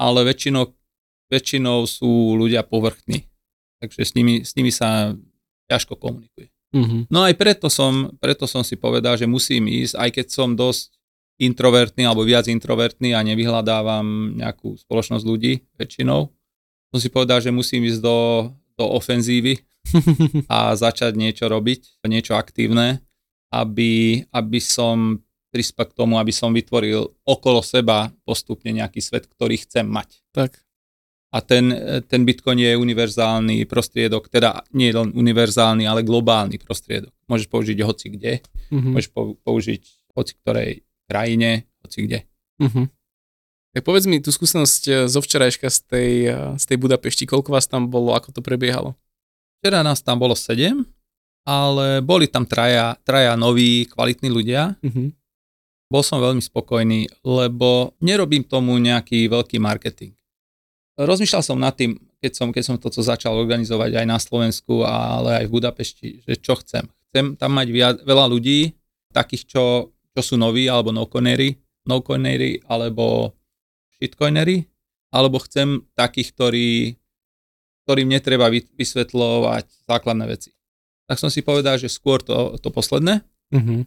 ale 0.00 0.20
väčšinou, 0.24 0.72
väčšinou 1.28 1.84
sú 1.84 2.34
ľudia 2.40 2.64
povrchní, 2.64 3.28
takže 3.84 4.08
s 4.08 4.12
nimi, 4.16 4.40
s 4.40 4.56
nimi 4.56 4.72
sa 4.72 5.12
ťažko 5.68 6.00
komunikuje. 6.00 6.48
Mhm. 6.72 7.12
No 7.12 7.28
aj 7.28 7.36
preto 7.36 7.68
som, 7.68 8.08
preto 8.16 8.48
som 8.48 8.64
si 8.64 8.80
povedal, 8.80 9.20
že 9.20 9.28
musím 9.28 9.68
ísť, 9.68 10.00
aj 10.00 10.10
keď 10.16 10.26
som 10.32 10.56
dosť 10.56 10.96
introvertný 11.40 12.04
alebo 12.04 12.22
viac 12.22 12.46
introvertný 12.46 13.16
a 13.16 13.24
nevyhľadávam 13.24 14.36
nejakú 14.36 14.76
spoločnosť 14.76 15.24
ľudí 15.24 15.64
väčšinou. 15.80 16.28
Som 16.92 16.98
si 17.00 17.08
povedal, 17.08 17.40
že 17.40 17.48
musím 17.48 17.88
ísť 17.88 18.00
do, 18.04 18.50
do 18.76 18.84
ofenzívy 18.84 19.56
a 20.52 20.76
začať 20.76 21.16
niečo 21.16 21.48
robiť, 21.48 22.04
niečo 22.04 22.36
aktívne, 22.36 23.00
aby, 23.50 24.22
aby 24.30 24.60
som 24.60 25.24
prispel 25.50 25.90
k 25.90 25.96
tomu, 25.96 26.20
aby 26.20 26.30
som 26.30 26.54
vytvoril 26.54 27.10
okolo 27.26 27.64
seba 27.64 28.12
postupne 28.22 28.70
nejaký 28.70 29.02
svet, 29.02 29.26
ktorý 29.26 29.58
chcem 29.58 29.82
mať. 29.88 30.22
Tak. 30.30 30.62
A 31.30 31.38
ten, 31.42 31.70
ten 32.10 32.26
Bitcoin 32.26 32.58
je 32.58 32.74
univerzálny 32.74 33.62
prostriedok, 33.70 34.26
teda 34.26 34.66
nie 34.74 34.90
len 34.90 35.14
univerzálny, 35.14 35.86
ale 35.86 36.02
globálny 36.02 36.58
prostriedok. 36.58 37.14
Môžeš 37.30 37.46
použiť 37.46 37.78
hoci 37.86 38.06
kde, 38.14 38.32
Mhm. 38.70 38.94
môžeš 38.94 39.08
použiť 39.42 39.82
hoci 40.14 40.32
ktorej 40.42 40.82
krajine, 41.10 41.66
hoci 41.82 42.06
kde. 42.06 42.18
Mhm. 42.62 42.86
Tak 43.70 43.86
povedz 43.86 44.06
mi 44.10 44.18
tú 44.22 44.30
skúsenosť 44.30 44.82
eh, 44.86 44.94
zo 45.10 45.18
včerajška 45.18 45.66
z 45.66 45.78
tej, 45.90 46.12
eh, 46.30 46.34
z 46.54 46.64
tej 46.70 46.78
Budapešti. 46.78 47.26
Koľko 47.26 47.50
vás 47.50 47.66
tam 47.66 47.90
bolo, 47.90 48.14
ako 48.14 48.30
to 48.30 48.40
prebiehalo? 48.42 48.94
Včera 49.58 49.82
nás 49.82 50.00
tam 50.00 50.22
bolo 50.22 50.38
sedem, 50.38 50.86
ale 51.44 52.00
boli 52.00 52.30
tam 52.30 52.46
traja, 52.46 52.96
traja 53.02 53.34
noví, 53.34 53.90
kvalitní 53.90 54.30
ľudia. 54.30 54.78
Mhm. 54.86 55.18
Bol 55.90 56.06
som 56.06 56.22
veľmi 56.22 56.38
spokojný, 56.38 57.10
lebo 57.26 57.98
nerobím 57.98 58.46
tomu 58.46 58.78
nejaký 58.78 59.26
veľký 59.26 59.58
marketing. 59.58 60.14
Rozmýšľal 60.94 61.42
som 61.42 61.58
nad 61.58 61.74
tým, 61.74 61.98
keď 62.22 62.32
som, 62.36 62.48
keď 62.54 62.62
som 62.62 62.76
toto 62.78 63.02
začal 63.02 63.34
organizovať 63.34 63.98
aj 63.98 64.06
na 64.06 64.18
Slovensku, 64.22 64.86
ale 64.86 65.42
aj 65.42 65.44
v 65.50 65.54
Budapešti, 65.58 66.08
že 66.22 66.38
čo 66.38 66.54
chcem. 66.62 66.86
Chcem 67.10 67.34
tam 67.34 67.58
mať 67.58 67.68
viac, 67.74 67.96
veľa 68.06 68.30
ľudí, 68.30 68.70
takých, 69.10 69.50
čo, 69.50 69.90
čo 70.16 70.22
sú 70.22 70.34
noví, 70.36 70.66
alebo 70.66 70.90
no-coinery, 70.90 71.58
no-coinery, 71.86 72.62
alebo 72.66 73.34
shitcoinery, 73.96 74.66
alebo 75.10 75.38
chcem 75.42 75.86
takých, 75.94 76.28
ktorí, 76.34 76.68
ktorým 77.84 78.08
netreba 78.10 78.46
vy- 78.48 78.70
vysvetľovať 78.74 79.86
základné 79.86 80.24
veci. 80.26 80.50
Tak 81.10 81.18
som 81.18 81.30
si 81.30 81.42
povedal, 81.42 81.74
že 81.78 81.90
skôr 81.90 82.22
to, 82.22 82.58
to 82.58 82.70
posledné, 82.70 83.22
Mhm. 83.50 83.82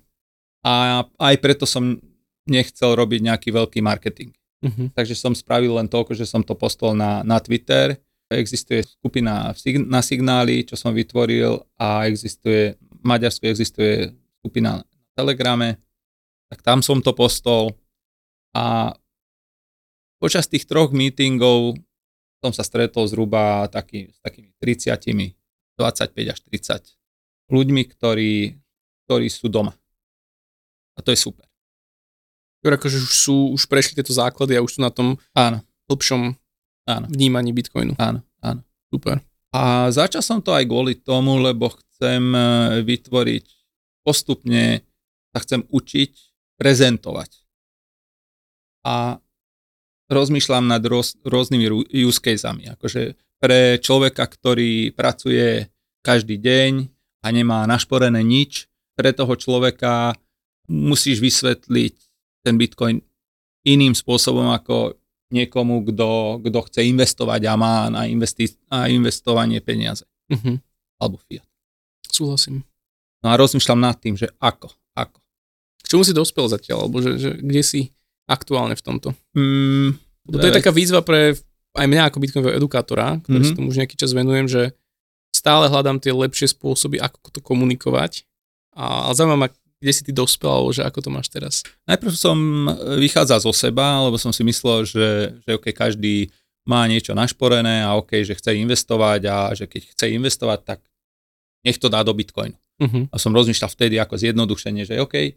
a 0.67 1.07
aj 1.23 1.35
preto 1.39 1.63
som 1.63 1.95
nechcel 2.43 2.99
robiť 2.99 3.19
nejaký 3.23 3.49
veľký 3.55 3.79
marketing. 3.79 4.35
Mhm. 4.63 4.91
Takže 4.91 5.15
som 5.15 5.31
spravil 5.31 5.71
len 5.75 5.87
toľko, 5.87 6.15
že 6.15 6.27
som 6.27 6.43
to 6.43 6.55
postol 6.55 6.91
na, 6.91 7.23
na 7.23 7.39
Twitter. 7.39 7.95
Existuje 8.27 8.83
skupina 8.83 9.55
na 9.87 10.01
signály, 10.03 10.63
čo 10.67 10.75
som 10.75 10.91
vytvoril 10.91 11.63
a 11.79 12.07
existuje, 12.07 12.75
v 12.75 13.03
Maďarsku 13.03 13.47
existuje 13.47 14.11
skupina 14.39 14.79
na 14.79 14.83
Telegrame, 15.15 15.79
tak 16.53 16.61
tam 16.61 16.85
som 16.85 17.01
to 17.01 17.17
postol 17.17 17.73
a 18.53 18.93
počas 20.21 20.45
tých 20.45 20.69
troch 20.69 20.93
meetingov 20.93 21.73
som 22.45 22.53
sa 22.53 22.61
stretol 22.61 23.09
zhruba 23.09 23.65
taký, 23.73 24.13
s 24.13 24.21
takými 24.21 24.53
30, 24.61 25.33
25 25.73 26.13
až 26.29 26.39
30 26.45 26.93
ľuďmi, 27.49 27.81
ktorí, 27.89 28.53
ktorí 29.09 29.27
sú 29.33 29.49
doma. 29.49 29.73
A 30.93 31.01
to 31.01 31.09
je 31.09 31.17
super. 31.17 31.49
Dobre, 32.61 32.77
akože 32.77 33.01
už 33.01 33.13
sú, 33.17 33.37
už 33.49 33.65
prešli 33.65 33.97
tieto 33.97 34.13
základy 34.13 34.53
a 34.53 34.63
už 34.63 34.77
sú 34.77 34.79
na 34.85 34.93
tom 34.93 35.17
Áno, 35.33 35.65
hĺbšom 35.89 36.37
áno, 36.85 37.05
vnímaní 37.09 37.49
Bitcoinu. 37.49 37.97
áno, 37.97 38.21
áno. 38.45 38.61
Super. 38.93 39.25
A 39.49 39.89
začal 39.89 40.21
som 40.21 40.37
to 40.37 40.53
aj 40.53 40.69
kvôli 40.69 40.93
tomu, 41.01 41.41
lebo 41.41 41.73
chcem 41.73 42.21
e, 42.29 42.39
vytvoriť 42.85 43.45
postupne, 44.05 44.85
sa 45.33 45.39
chcem 45.41 45.65
učiť 45.65 46.32
prezentovať. 46.63 47.43
A 48.87 49.19
rozmýšľam 50.07 50.71
nad 50.71 50.79
roz, 50.87 51.19
rôznymi 51.27 51.91
use 51.91 52.23
casami. 52.23 52.71
Akože 52.71 53.19
pre 53.43 53.75
človeka, 53.83 54.23
ktorý 54.23 54.95
pracuje 54.95 55.67
každý 55.99 56.39
deň 56.39 56.87
a 57.23 57.27
nemá 57.35 57.67
našporené 57.67 58.23
nič, 58.23 58.71
pre 58.95 59.11
toho 59.11 59.35
človeka 59.35 60.15
musíš 60.71 61.19
vysvetliť 61.19 61.95
ten 62.47 62.55
Bitcoin 62.55 63.03
iným 63.67 63.91
spôsobom 63.91 64.47
ako 64.55 64.95
niekomu, 65.33 65.81
kto, 65.87 66.39
kto 66.45 66.59
chce 66.69 66.81
investovať 66.93 67.41
a 67.49 67.53
má 67.57 67.89
na, 67.89 68.05
investi- 68.05 68.59
na 68.69 68.87
investovanie 68.87 69.59
peniaze. 69.59 70.05
Mhm. 70.29 70.61
Alebo 71.01 71.19
fiat. 71.27 71.47
Súhlasím. 72.07 72.63
No 73.25 73.33
a 73.33 73.39
rozmýšľam 73.39 73.79
nad 73.81 73.97
tým, 73.97 74.13
že 74.19 74.29
ako, 74.37 74.69
ako. 74.93 75.22
Čomu 75.93 76.01
si 76.01 76.17
dospel 76.17 76.49
zatiaľ? 76.49 76.89
Alebo 76.89 77.05
že, 77.05 77.21
že 77.21 77.37
kde 77.37 77.61
si 77.61 77.81
aktuálne 78.25 78.73
v 78.73 78.81
tomto? 78.81 79.13
Mm, 79.37 79.93
to 80.25 80.41
je 80.41 80.57
taká 80.57 80.73
výzva 80.73 81.05
pre 81.05 81.37
aj 81.73 81.85
mňa 81.89 82.09
ako 82.09 82.17
Bitcoinového 82.17 82.57
edukátora, 82.57 83.21
ktorý 83.21 83.29
Mhm. 83.29 83.29
mm-hmm. 83.29 83.45
si 83.45 83.57
tomu 83.57 83.67
už 83.69 83.77
nejaký 83.77 83.95
čas 83.97 84.11
venujem, 84.13 84.49
že 84.49 84.61
stále 85.33 85.69
hľadám 85.69 86.01
tie 86.01 86.13
lepšie 86.13 86.49
spôsoby, 86.53 86.97
ako 86.97 87.29
to 87.29 87.39
komunikovať. 87.41 88.25
A, 88.73 89.09
ale 89.09 89.13
zaujímavé 89.13 89.39
ma, 89.45 89.49
kde 89.53 89.91
si 89.93 90.01
ty 90.05 90.13
dospel, 90.15 90.49
alebo 90.49 90.71
že 90.73 90.81
ako 90.85 90.99
to 91.01 91.09
máš 91.13 91.27
teraz. 91.29 91.53
Najprv 91.89 92.13
som 92.13 92.37
vychádzal 92.97 93.39
zo 93.43 93.53
seba, 93.53 94.01
lebo 94.05 94.17
som 94.17 94.31
si 94.33 94.41
myslel, 94.45 94.85
že, 94.85 95.09
že 95.43 95.49
okay, 95.53 95.73
každý 95.75 96.31
má 96.63 96.87
niečo 96.87 97.11
našporené 97.11 97.83
a 97.83 97.99
OK, 97.99 98.23
že 98.23 98.37
chce 98.39 98.55
investovať 98.55 99.21
a 99.27 99.51
že 99.51 99.67
keď 99.67 99.81
chce 99.91 100.05
investovať, 100.15 100.59
tak 100.63 100.79
nech 101.67 101.75
to 101.75 101.91
dá 101.91 101.99
do 102.07 102.15
Bitcoinu. 102.15 102.55
Uh-huh. 102.79 103.03
A 103.11 103.15
som 103.19 103.35
rozmýšľal 103.35 103.67
vtedy 103.67 103.99
ako 103.99 104.15
zjednodušenie, 104.15 104.87
že 104.87 105.03
OK, 105.03 105.35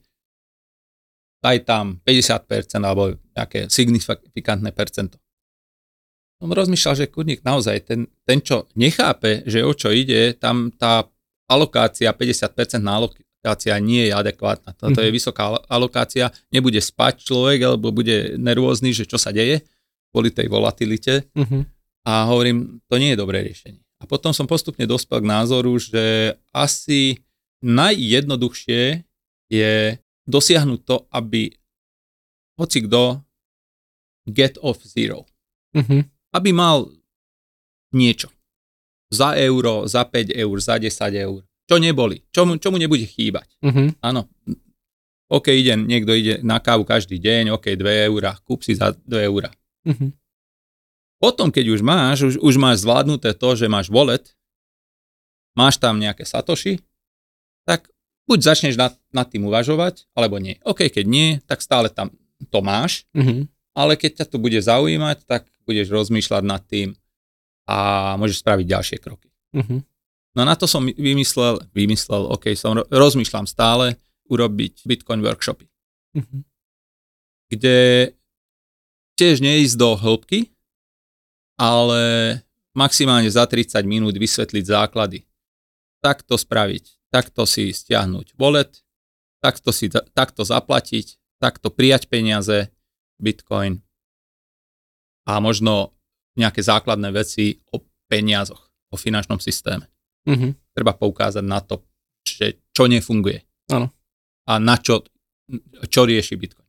daj 1.47 1.63
tam 1.63 2.03
50% 2.03 2.43
alebo 2.81 3.15
nejaké 3.33 3.71
signifikantné 3.71 4.75
percento. 4.75 5.23
Som 6.37 6.51
rozmýšľal, 6.51 6.95
že 6.97 7.07
kurník 7.07 7.41
naozaj, 7.41 7.87
ten, 7.87 8.01
ten 8.21 8.43
čo 8.43 8.67
nechápe, 8.75 9.47
že 9.47 9.63
o 9.63 9.71
čo 9.73 9.89
ide, 9.89 10.35
tam 10.35 10.69
tá 10.69 11.07
alokácia, 11.47 12.11
50% 12.11 12.83
na 12.83 12.99
alokácia 12.99 13.79
nie 13.79 14.11
je 14.11 14.13
adekvátna. 14.13 14.75
Toto 14.75 14.99
je 14.99 15.09
Mhm. 15.09 15.15
vysoká 15.15 15.43
alo- 15.47 15.65
alokácia, 15.71 16.29
nebude 16.51 16.77
spať 16.77 17.23
človek, 17.23 17.63
alebo 17.65 17.89
bude 17.91 18.35
nervózny, 18.37 18.91
že 18.91 19.07
čo 19.07 19.17
sa 19.17 19.31
deje 19.31 19.63
kvôli 20.11 20.29
tej 20.29 20.49
volatilite 20.49 21.25
Uh-huh. 21.33 21.63
a 22.03 22.27
hovorím, 22.27 22.83
to 22.85 22.97
nie 22.97 23.15
je 23.15 23.21
dobré 23.21 23.41
riešenie. 23.41 23.81
A 23.97 24.05
potom 24.05 24.35
som 24.35 24.45
postupne 24.45 24.85
dospel 24.85 25.23
k 25.23 25.31
názoru, 25.31 25.79
že 25.79 26.35
asi 26.51 27.23
najjednoduchšie 27.65 28.83
je 29.49 29.73
dosiahnuť 30.27 30.81
to, 30.83 30.97
aby 31.15 31.49
hoci 32.59 32.85
kto 32.85 33.23
get 34.27 34.59
off 34.61 34.83
zero. 34.83 35.25
Uh-huh. 35.73 36.03
Aby 36.35 36.51
mal 36.51 36.91
niečo. 37.95 38.29
Za 39.07 39.39
euro, 39.39 39.87
za 39.87 40.03
5 40.03 40.35
eur, 40.35 40.57
za 40.59 40.83
10 40.83 40.91
eur. 41.15 41.41
Čo 41.67 41.77
neboli. 41.79 42.27
Čo 42.35 42.43
mu, 42.47 42.59
čo 42.59 42.75
mu 42.75 42.79
nebude 42.79 43.07
chýbať. 43.07 43.47
Uh-huh. 43.63 43.95
Áno. 44.03 44.27
OK, 45.27 45.51
ide, 45.51 45.75
niekto 45.75 46.15
ide 46.15 46.39
na 46.43 46.63
kávu 46.63 46.87
každý 46.87 47.19
deň, 47.19 47.55
OK, 47.59 47.75
2 47.75 48.11
eurá, 48.11 48.39
kúp 48.47 48.63
si 48.63 48.79
za 48.79 48.95
2 48.95 49.27
eurá. 49.27 49.51
Uh-huh. 49.87 50.11
Potom, 51.23 51.51
keď 51.51 51.75
už 51.75 51.81
máš, 51.83 52.19
už, 52.23 52.35
už 52.43 52.55
máš 52.61 52.87
zvládnuté 52.87 53.35
to, 53.35 53.51
že 53.57 53.67
máš 53.67 53.91
wallet, 53.91 54.37
máš 55.57 55.81
tam 55.81 55.99
nejaké 55.99 56.23
satoši, 56.29 56.79
tak 57.67 57.91
buď 58.27 58.39
začneš 58.43 58.75
nad, 58.75 58.93
nad 59.11 59.27
tým 59.27 59.47
uvažovať, 59.47 60.11
alebo 60.13 60.37
nie. 60.37 60.59
OK, 60.63 60.91
keď 60.91 61.05
nie, 61.07 61.29
tak 61.47 61.63
stále 61.63 61.89
tam 61.89 62.11
to 62.53 62.61
máš, 62.61 63.07
Uh-huh. 63.17 63.47
ale 63.73 63.97
keď 63.97 64.23
ťa 64.23 64.27
to 64.29 64.37
bude 64.37 64.59
zaujímať, 64.59 65.25
tak 65.25 65.49
budeš 65.65 65.89
rozmýšľať 65.89 66.43
nad 66.45 66.63
tým 66.63 66.95
a 67.67 68.15
môžeš 68.19 68.43
spraviť 68.45 68.67
ďalšie 68.67 68.99
kroky. 69.01 69.31
Uh-huh. 69.57 69.81
No 70.37 70.45
na 70.45 70.53
to 70.53 70.69
som 70.69 70.85
vymyslel, 70.85 71.65
vymyslel, 71.73 72.29
OK, 72.29 72.53
som 72.53 72.77
ro- 72.77 72.87
rozmýšľam 72.93 73.49
stále 73.49 73.97
urobiť 74.29 74.85
Bitcoin 74.85 75.23
workshopy, 75.23 75.67
Uh-huh. 76.17 76.43
kde 77.51 78.11
tiež 79.17 79.41
neísť 79.41 79.77
do 79.81 79.97
hĺbky, 79.97 80.53
ale 81.57 82.01
maximálne 82.77 83.29
za 83.33 83.49
30 83.49 83.81
minút 83.89 84.13
vysvetliť 84.13 84.65
základy. 84.67 85.25
Takto 86.05 86.37
spraviť, 86.37 86.96
takto 87.13 87.47
si 87.47 87.71
stiahnuť 87.71 88.37
wallet, 88.39 88.83
takto, 89.43 89.71
si, 89.71 89.91
takto 89.91 90.43
zaplatiť, 90.43 91.39
takto 91.39 91.71
prijať 91.71 92.09
peniaze, 92.11 92.73
Bitcoin 93.17 93.81
a 95.25 95.41
možno 95.41 95.97
nejaké 96.37 96.61
základné 96.61 97.09
veci 97.17 97.57
o 97.73 97.81
peniazoch, 98.07 98.69
o 98.93 98.97
finančnom 99.01 99.41
systéme. 99.41 99.89
Uh-huh. 100.29 100.53
Treba 100.77 100.93
poukázať 100.93 101.45
na 101.45 101.65
to, 101.65 101.83
že 102.23 102.61
čo 102.77 102.87
nefunguje. 102.87 103.41
Áno. 103.73 103.91
A 104.47 104.61
na 104.61 104.77
čo, 104.79 105.03
čo 105.89 106.05
rieši 106.05 106.37
Bitcoin. 106.37 106.69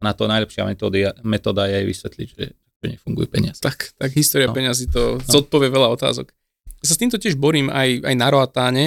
Na 0.00 0.16
to 0.16 0.24
najlepšia 0.30 0.64
metóda, 0.64 1.12
metóda 1.26 1.68
je 1.68 1.84
vysvetliť, 1.84 2.28
že 2.32 2.44
čo 2.56 2.84
nefungujú 2.88 3.28
peniaze. 3.28 3.60
Tak, 3.60 3.98
tak 4.00 4.10
história 4.16 4.48
No. 4.48 4.56
peňazí 4.56 4.88
to 4.88 5.20
no. 5.20 5.24
zodpovie 5.28 5.68
veľa 5.68 5.92
otázok. 5.92 6.32
Ja 6.80 6.84
sa 6.88 6.96
s 6.96 7.00
týmto 7.02 7.20
tiež 7.20 7.36
borím 7.36 7.68
aj, 7.68 8.08
aj 8.08 8.14
na 8.16 8.28
Roatáne, 8.32 8.84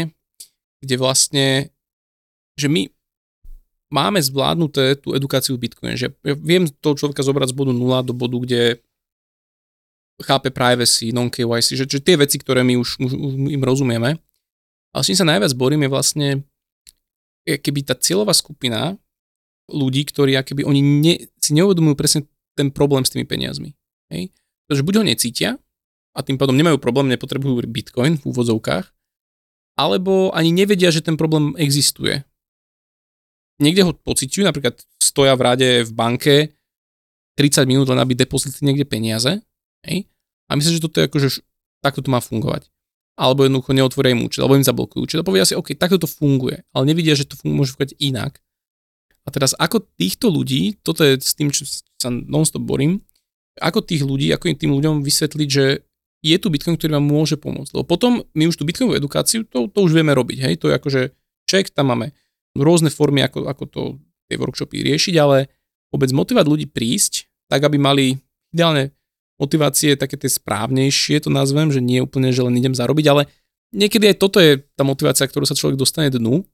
kde 0.84 0.96
vlastne, 1.00 1.72
že 2.60 2.68
my 2.68 2.92
máme 3.94 4.20
zvládnuté 4.20 5.00
tú 5.00 5.16
edukáciu 5.16 5.56
Bitcoin, 5.56 5.96
že 5.96 6.12
ja 6.26 6.36
viem 6.36 6.68
toho 6.84 7.00
človeka 7.00 7.24
zobrať 7.24 7.54
z 7.54 7.56
bodu 7.56 7.72
0 7.72 8.10
do 8.10 8.14
bodu, 8.14 8.38
kde 8.44 8.62
chápe 10.22 10.50
privacy, 10.54 11.16
non-KYC, 11.16 11.80
že, 11.80 11.86
že 11.88 12.00
tie 12.04 12.20
veci, 12.20 12.38
ktoré 12.38 12.62
my 12.62 12.78
už, 12.78 13.02
už, 13.02 13.12
už 13.14 13.32
im 13.50 13.64
rozumieme. 13.64 14.18
Ale 14.94 15.02
s 15.02 15.10
čím 15.10 15.18
sa 15.18 15.30
najviac 15.30 15.54
borím 15.58 15.86
je 15.86 15.90
vlastne, 15.90 16.28
keby 17.46 17.86
tá 17.86 17.98
cieľová 17.98 18.34
skupina 18.34 18.94
ľudí, 19.70 20.06
ktorí 20.06 20.38
keby 20.38 20.68
oni 20.68 20.82
ne, 20.82 21.16
si 21.40 21.52
neuvedomujú 21.56 21.96
presne 21.98 22.22
ten 22.54 22.70
problém 22.70 23.02
s 23.02 23.14
tými 23.14 23.26
peniazmi. 23.26 23.74
Hej? 24.14 24.30
Pretože 24.66 24.86
buď 24.86 24.94
ho 25.02 25.04
necítia 25.04 25.50
a 26.14 26.20
tým 26.22 26.38
pádom 26.38 26.54
nemajú 26.54 26.78
problém, 26.78 27.10
nepotrebujú 27.10 27.66
bitcoin 27.66 28.22
v 28.22 28.24
úvodzovkách, 28.30 28.86
alebo 29.74 30.30
ani 30.34 30.54
nevedia, 30.54 30.94
že 30.94 31.02
ten 31.02 31.18
problém 31.18 31.58
existuje. 31.58 32.22
Niekde 33.62 33.86
ho 33.86 33.92
pociťujú, 33.94 34.44
napríklad 34.46 34.82
stoja 34.98 35.38
v 35.38 35.42
rade 35.46 35.70
v 35.86 35.92
banke 35.94 36.36
30 37.38 37.70
minút 37.70 37.90
len 37.90 38.02
aby 38.02 38.14
depozitli 38.14 38.66
niekde 38.66 38.86
peniaze 38.86 39.42
hej? 39.86 40.06
a 40.50 40.52
myslím, 40.58 40.78
že 40.78 40.84
toto 40.86 41.02
je 41.02 41.10
akože 41.10 41.28
takto 41.82 42.02
to 42.06 42.10
má 42.10 42.22
fungovať. 42.22 42.70
Alebo 43.14 43.46
jednoducho 43.46 43.78
neotvoria 43.78 44.18
im 44.18 44.26
účet, 44.26 44.42
alebo 44.42 44.58
im 44.58 44.66
zablokujú 44.66 45.06
účet 45.06 45.22
a 45.22 45.28
povedia 45.28 45.46
si, 45.46 45.54
OK, 45.54 45.78
takto 45.78 46.02
to 46.02 46.10
funguje, 46.10 46.66
ale 46.74 46.84
nevidia, 46.90 47.14
že 47.14 47.30
to 47.30 47.38
funguje, 47.38 47.62
môže 47.62 47.72
fungovať 47.78 47.94
inak. 48.02 48.42
A 49.24 49.30
teraz 49.30 49.54
ako 49.56 49.86
týchto 50.02 50.34
ľudí, 50.34 50.82
toto 50.82 51.06
je 51.06 51.22
s 51.22 51.38
tým, 51.38 51.54
čo 51.54 51.64
sa 51.70 52.10
non-stop 52.10 52.66
borím, 52.66 53.06
ako 53.62 53.86
tých 53.86 54.02
ľudí, 54.02 54.34
ako 54.34 54.50
im 54.50 54.58
tým 54.58 54.74
ľuďom 54.74 55.06
vysvetliť, 55.06 55.50
že 55.50 55.86
je 56.24 56.38
tu 56.40 56.48
Bitcoin, 56.48 56.80
ktorý 56.80 56.96
vám 56.96 57.06
môže 57.06 57.36
pomôcť. 57.36 57.76
Lebo 57.76 57.84
potom 57.84 58.24
my 58.32 58.44
už 58.48 58.56
tú 58.56 58.64
Bitcoinovú 58.64 58.96
edukáciu, 58.96 59.44
to, 59.44 59.68
to 59.68 59.80
už 59.84 59.92
vieme 59.92 60.16
robiť. 60.16 60.40
Hej? 60.40 60.54
To 60.64 60.72
je 60.72 60.80
akože 60.80 61.02
check, 61.52 61.68
tam 61.76 61.92
máme 61.92 62.16
rôzne 62.56 62.88
formy, 62.88 63.28
ako, 63.28 63.52
ako 63.52 63.64
to 63.68 63.82
tie 64.32 64.40
workshopy 64.40 64.82
riešiť, 64.88 65.16
ale 65.20 65.52
vôbec 65.92 66.10
motivovať 66.16 66.48
ľudí 66.48 66.68
prísť, 66.72 67.28
tak 67.52 67.68
aby 67.68 67.76
mali 67.76 68.16
ideálne 68.56 68.96
motivácie 69.38 70.00
také 70.00 70.16
tie 70.16 70.32
správnejšie, 70.32 71.28
to 71.28 71.30
nazvem, 71.30 71.74
že 71.74 71.84
nie 71.84 72.00
úplne, 72.00 72.32
že 72.32 72.46
len 72.46 72.56
idem 72.56 72.72
zarobiť, 72.72 73.06
ale 73.12 73.28
niekedy 73.76 74.14
aj 74.14 74.18
toto 74.22 74.40
je 74.40 74.64
tá 74.78 74.88
motivácia, 74.88 75.28
ktorú 75.28 75.44
sa 75.44 75.58
človek 75.58 75.76
dostane 75.76 76.08
dnu 76.14 76.46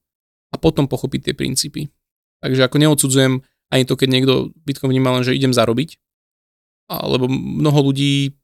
a 0.49 0.55
potom 0.57 0.89
pochopí 0.89 1.21
tie 1.21 1.37
princípy. 1.37 1.91
Takže 2.39 2.65
ako 2.65 2.77
neodsudzujem 2.79 3.43
ani 3.69 3.83
to, 3.85 3.93
keď 3.93 4.09
niekto 4.09 4.33
Bitcoin 4.65 4.95
vníma 4.95 5.19
len, 5.19 5.23
že 5.27 5.35
idem 5.35 5.53
zarobiť, 5.53 5.99
alebo 6.89 7.29
mnoho 7.29 7.91
ľudí, 7.91 8.38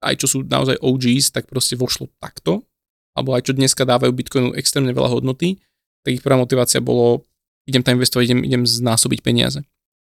aj 0.00 0.14
čo 0.20 0.26
sú 0.26 0.38
naozaj 0.44 0.80
OGs, 0.80 1.32
tak 1.32 1.48
proste 1.48 1.76
vošlo 1.76 2.08
takto, 2.20 2.64
alebo 3.12 3.36
aj 3.36 3.50
čo 3.50 3.52
dneska 3.52 3.84
dávajú 3.84 4.12
Bitcoinu 4.16 4.50
extrémne 4.56 4.96
veľa 4.96 5.20
hodnoty, 5.20 5.60
tak 6.00 6.16
ich 6.16 6.24
prvá 6.24 6.40
motivácia 6.40 6.80
bolo, 6.80 7.28
idem 7.68 7.84
tam 7.84 8.00
investovať, 8.00 8.32
idem, 8.32 8.40
idem 8.44 8.62
znásobiť 8.64 9.20
peniaze. 9.20 9.60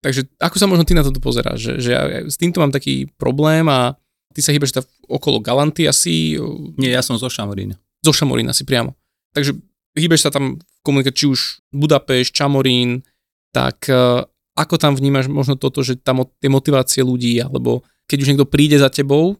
Takže 0.01 0.31
ako 0.41 0.57
sa 0.57 0.67
možno 0.71 0.89
ty 0.89 0.97
na 0.97 1.05
toto 1.05 1.21
pozeráš, 1.21 1.61
že, 1.61 1.73
že 1.83 1.91
ja 1.93 2.03
s 2.25 2.41
týmto 2.41 2.63
mám 2.63 2.73
taký 2.73 3.11
problém 3.21 3.69
a 3.69 3.99
ty 4.33 4.41
sa 4.41 4.55
hýbaš 4.55 4.81
okolo 5.05 5.43
Galanty 5.45 5.85
asi? 5.85 6.41
Nie, 6.81 6.97
ja 6.97 7.03
som 7.05 7.21
zo 7.21 7.29
Šamorína. 7.29 7.77
Zo 8.01 8.17
Šamorína 8.17 8.57
si 8.57 8.65
priamo. 8.65 8.97
Takže 9.37 9.61
hýbeš 9.99 10.25
sa 10.25 10.31
tam 10.33 10.57
v 10.57 10.81
komunikácii, 10.87 11.19
či 11.19 11.27
už 11.29 11.41
Budapešť, 11.77 12.33
Čamorín, 12.33 13.05
tak 13.53 13.91
e, 13.93 14.25
ako 14.57 14.75
tam 14.81 14.97
vnímaš 14.97 15.29
možno 15.29 15.61
toto, 15.61 15.85
že 15.85 16.01
tam 16.01 16.25
tie 16.41 16.49
motivácie 16.49 17.05
ľudí, 17.05 17.37
alebo 17.43 17.85
keď 18.09 18.19
už 18.25 18.29
niekto 18.33 18.49
príde 18.49 18.81
za 18.81 18.89
tebou, 18.89 19.37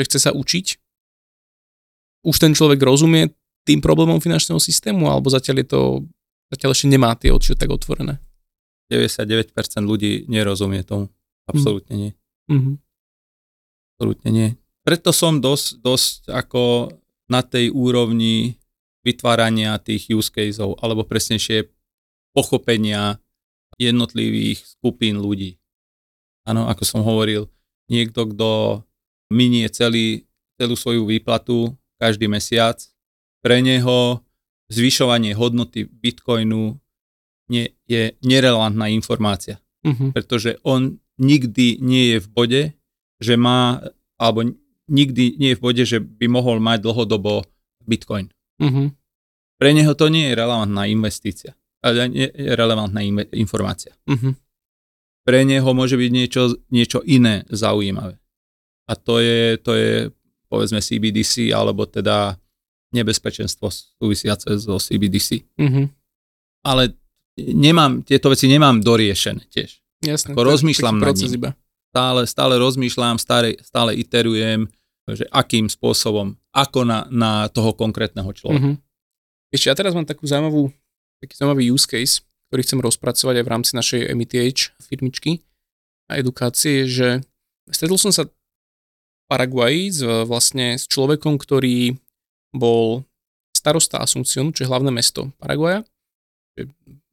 že 0.00 0.08
chce 0.08 0.18
sa 0.18 0.30
učiť, 0.32 0.66
už 2.24 2.36
ten 2.40 2.56
človek 2.56 2.80
rozumie 2.80 3.36
tým 3.68 3.84
problémom 3.84 4.16
finančného 4.20 4.56
systému, 4.56 5.08
alebo 5.12 5.28
zatiaľ 5.28 5.60
je 5.60 5.68
to, 5.68 5.80
zatiaľ 6.48 6.70
ešte 6.72 6.88
nemá 6.88 7.12
tie 7.16 7.28
oči 7.28 7.52
tak 7.52 7.68
otvorené? 7.68 8.16
99% 8.88 9.52
ľudí 9.84 10.24
nerozumie 10.26 10.80
tomu. 10.82 11.12
Absolútne 11.44 11.94
nie. 11.94 12.12
Mm-hmm. 12.50 12.74
Absolútne 13.94 14.30
nie. 14.32 14.48
Preto 14.82 15.12
som 15.12 15.38
dosť, 15.38 15.84
dosť 15.84 16.18
ako 16.32 16.90
na 17.30 17.44
tej 17.44 17.70
úrovni 17.70 18.58
vytvárania 19.06 19.78
tých 19.78 20.10
use 20.10 20.32
caseov, 20.32 20.80
alebo 20.82 21.06
presnejšie 21.06 21.68
pochopenia 22.34 23.22
jednotlivých 23.78 24.60
skupín 24.66 25.22
ľudí. 25.22 25.56
Áno, 26.44 26.66
ako 26.68 26.82
som 26.84 27.00
hovoril, 27.04 27.48
niekto, 27.88 28.28
kto 28.28 28.82
minie 29.30 29.70
celý, 29.70 30.26
celú 30.60 30.74
svoju 30.76 31.06
výplatu 31.06 31.74
každý 31.96 32.26
mesiac, 32.26 32.82
pre 33.40 33.64
neho 33.64 34.20
zvyšovanie 34.68 35.32
hodnoty 35.34 35.88
bitcoinu 35.88 36.76
nie, 37.50 37.74
je 37.90 38.14
nerelevantná 38.22 38.86
informácia. 38.92 39.58
Uh-huh. 39.82 40.12
Pretože 40.12 40.60
on 40.62 41.00
nikdy 41.18 41.80
nie 41.82 42.14
je 42.14 42.18
v 42.22 42.28
bode, 42.30 42.62
že 43.18 43.34
má, 43.34 43.80
alebo 44.20 44.46
nikdy 44.86 45.40
nie 45.40 45.54
je 45.54 45.58
v 45.58 45.64
bode, 45.64 45.82
že 45.82 45.98
by 45.98 46.26
mohol 46.30 46.60
mať 46.60 46.84
dlhodobo 46.84 47.48
bitcoin. 47.88 48.30
Uh-huh. 48.60 48.92
Pre 49.58 49.70
neho 49.72 49.92
to 49.96 50.06
nie 50.12 50.30
je 50.30 50.38
relevantná 50.38 50.86
investícia 50.86 51.56
relevantná 51.80 53.00
informácia. 53.32 53.92
Uh-huh. 54.04 54.36
Pre 55.24 55.40
neho 55.44 55.70
môže 55.72 55.96
byť 55.96 56.10
niečo, 56.12 56.42
niečo 56.68 57.00
iné 57.04 57.48
zaujímavé. 57.48 58.19
A 58.90 58.98
to 58.98 59.22
je, 59.22 59.54
to 59.62 59.72
je 59.78 60.10
povedzme 60.50 60.82
CBDC 60.82 61.54
alebo 61.54 61.86
teda 61.86 62.34
nebezpečenstvo 62.90 63.70
súvisiace 63.70 64.58
so 64.58 64.82
CBDC. 64.82 65.46
Uh-huh. 65.54 65.86
Ale 66.66 66.98
nemám, 67.38 68.02
tieto 68.02 68.34
veci 68.34 68.50
nemám 68.50 68.82
doriešené 68.82 69.46
tiež. 69.46 69.78
Jasne, 70.02 70.34
Ako 70.34 70.42
rozmýšľam 70.42 70.98
na 70.98 71.14
ním. 71.14 71.30
Iba. 71.38 71.50
Stále, 71.94 72.20
stále 72.26 72.54
rozmýšľam, 72.58 73.22
stále, 73.22 73.54
stále 73.62 73.94
iterujem, 73.94 74.66
že 75.06 75.22
akým 75.30 75.70
spôsobom, 75.70 76.34
ako 76.50 76.82
na, 76.82 77.06
na 77.10 77.46
toho 77.46 77.70
konkrétneho 77.78 78.30
človeka. 78.34 78.74
Uh-huh. 78.74 79.54
Ešte 79.54 79.70
ja 79.70 79.74
teraz 79.78 79.94
mám 79.94 80.06
takú 80.06 80.26
zaujímavú 80.26 80.74
taký 81.20 81.36
zaujímavý 81.36 81.64
use 81.70 81.86
case, 81.86 82.24
ktorý 82.48 82.60
chcem 82.64 82.80
rozpracovať 82.80 83.34
aj 83.38 83.44
v 83.44 83.52
rámci 83.52 83.70
našej 83.76 84.00
METH 84.16 84.72
firmičky 84.80 85.44
a 86.08 86.16
edukácie, 86.16 86.88
že 86.88 87.20
stretol 87.68 88.00
som 88.00 88.10
sa 88.10 88.26
Paraguaji 89.30 89.82
s, 89.94 90.00
vlastne 90.26 90.74
s 90.74 90.90
človekom, 90.90 91.38
ktorý 91.38 91.94
bol 92.50 93.06
starosta 93.54 94.02
Asuncion, 94.02 94.50
čo 94.50 94.66
je 94.66 94.70
hlavné 94.70 94.90
mesto 94.90 95.30
Paraguaja, 95.38 95.86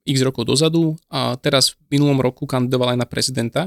x 0.08 0.16
rokov 0.26 0.50
dozadu 0.50 0.98
a 1.14 1.38
teraz 1.38 1.78
v 1.78 2.00
minulom 2.00 2.18
roku 2.18 2.50
kandidoval 2.50 2.98
aj 2.98 3.00
na 3.04 3.08
prezidenta, 3.08 3.62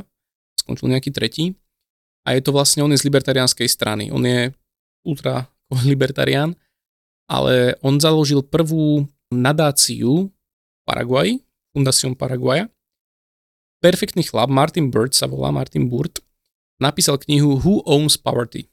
skončil 0.58 0.90
nejaký 0.90 1.14
tretí 1.14 1.54
a 2.26 2.34
je 2.34 2.42
to 2.42 2.50
vlastne, 2.50 2.82
on 2.82 2.90
je 2.90 2.98
z 2.98 3.06
libertariánskej 3.06 3.68
strany, 3.68 4.08
on 4.10 4.24
je 4.24 4.50
ultra 5.06 5.46
libertarián, 5.90 6.56
ale 7.30 7.78
on 7.84 8.02
založil 8.02 8.42
prvú 8.42 9.06
nadáciu 9.30 10.32
Paraguay, 10.82 11.38
Fundación 11.70 12.18
Paraguaya. 12.18 12.66
Perfektný 13.78 14.26
chlap, 14.26 14.50
Martin 14.50 14.90
Bird 14.90 15.14
sa 15.14 15.30
volá, 15.30 15.54
Martin 15.54 15.86
Burt, 15.86 16.18
napísal 16.80 17.20
knihu 17.22 17.60
Who 17.60 17.84
Owns 17.86 18.16
Poverty? 18.16 18.66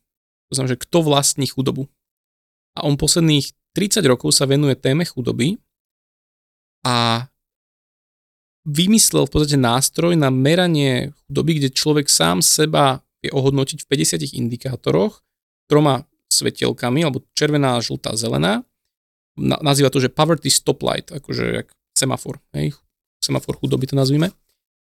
To 0.49 0.53
znamená, 0.55 0.80
že 0.80 0.84
kto 0.88 1.03
vlastní 1.03 1.45
chudobu. 1.47 1.91
A 2.80 2.88
on 2.88 2.95
posledných 2.95 3.51
30 3.76 4.01
rokov 4.08 4.34
sa 4.34 4.47
venuje 4.47 4.74
téme 4.80 5.03
chudoby 5.03 5.60
a 6.88 7.28
vymyslel 8.64 9.28
v 9.28 9.32
podstate 9.32 9.60
nástroj 9.60 10.16
na 10.16 10.32
meranie 10.32 11.12
chudoby, 11.28 11.60
kde 11.62 11.70
človek 11.76 12.08
sám 12.08 12.39
seba 12.39 13.03
vie 13.20 13.30
ohodnotiť 13.34 13.84
v 13.84 13.89
50 13.91 14.39
indikátoroch 14.39 15.20
troma 15.68 16.08
svetielkami, 16.32 17.03
alebo 17.03 17.24
červená, 17.36 17.80
žltá, 17.84 18.16
zelená 18.16 18.64
nazýva 19.38 19.93
to, 19.93 20.01
že 20.01 20.10
poverty 20.10 20.49
stoplight, 20.49 21.14
akože 21.14 21.45
jak 21.64 21.68
semafor, 21.93 22.41
hej, 22.58 22.74
semafor 23.22 23.62
chudoby 23.62 23.86
to 23.86 23.95
nazvime 23.95 24.34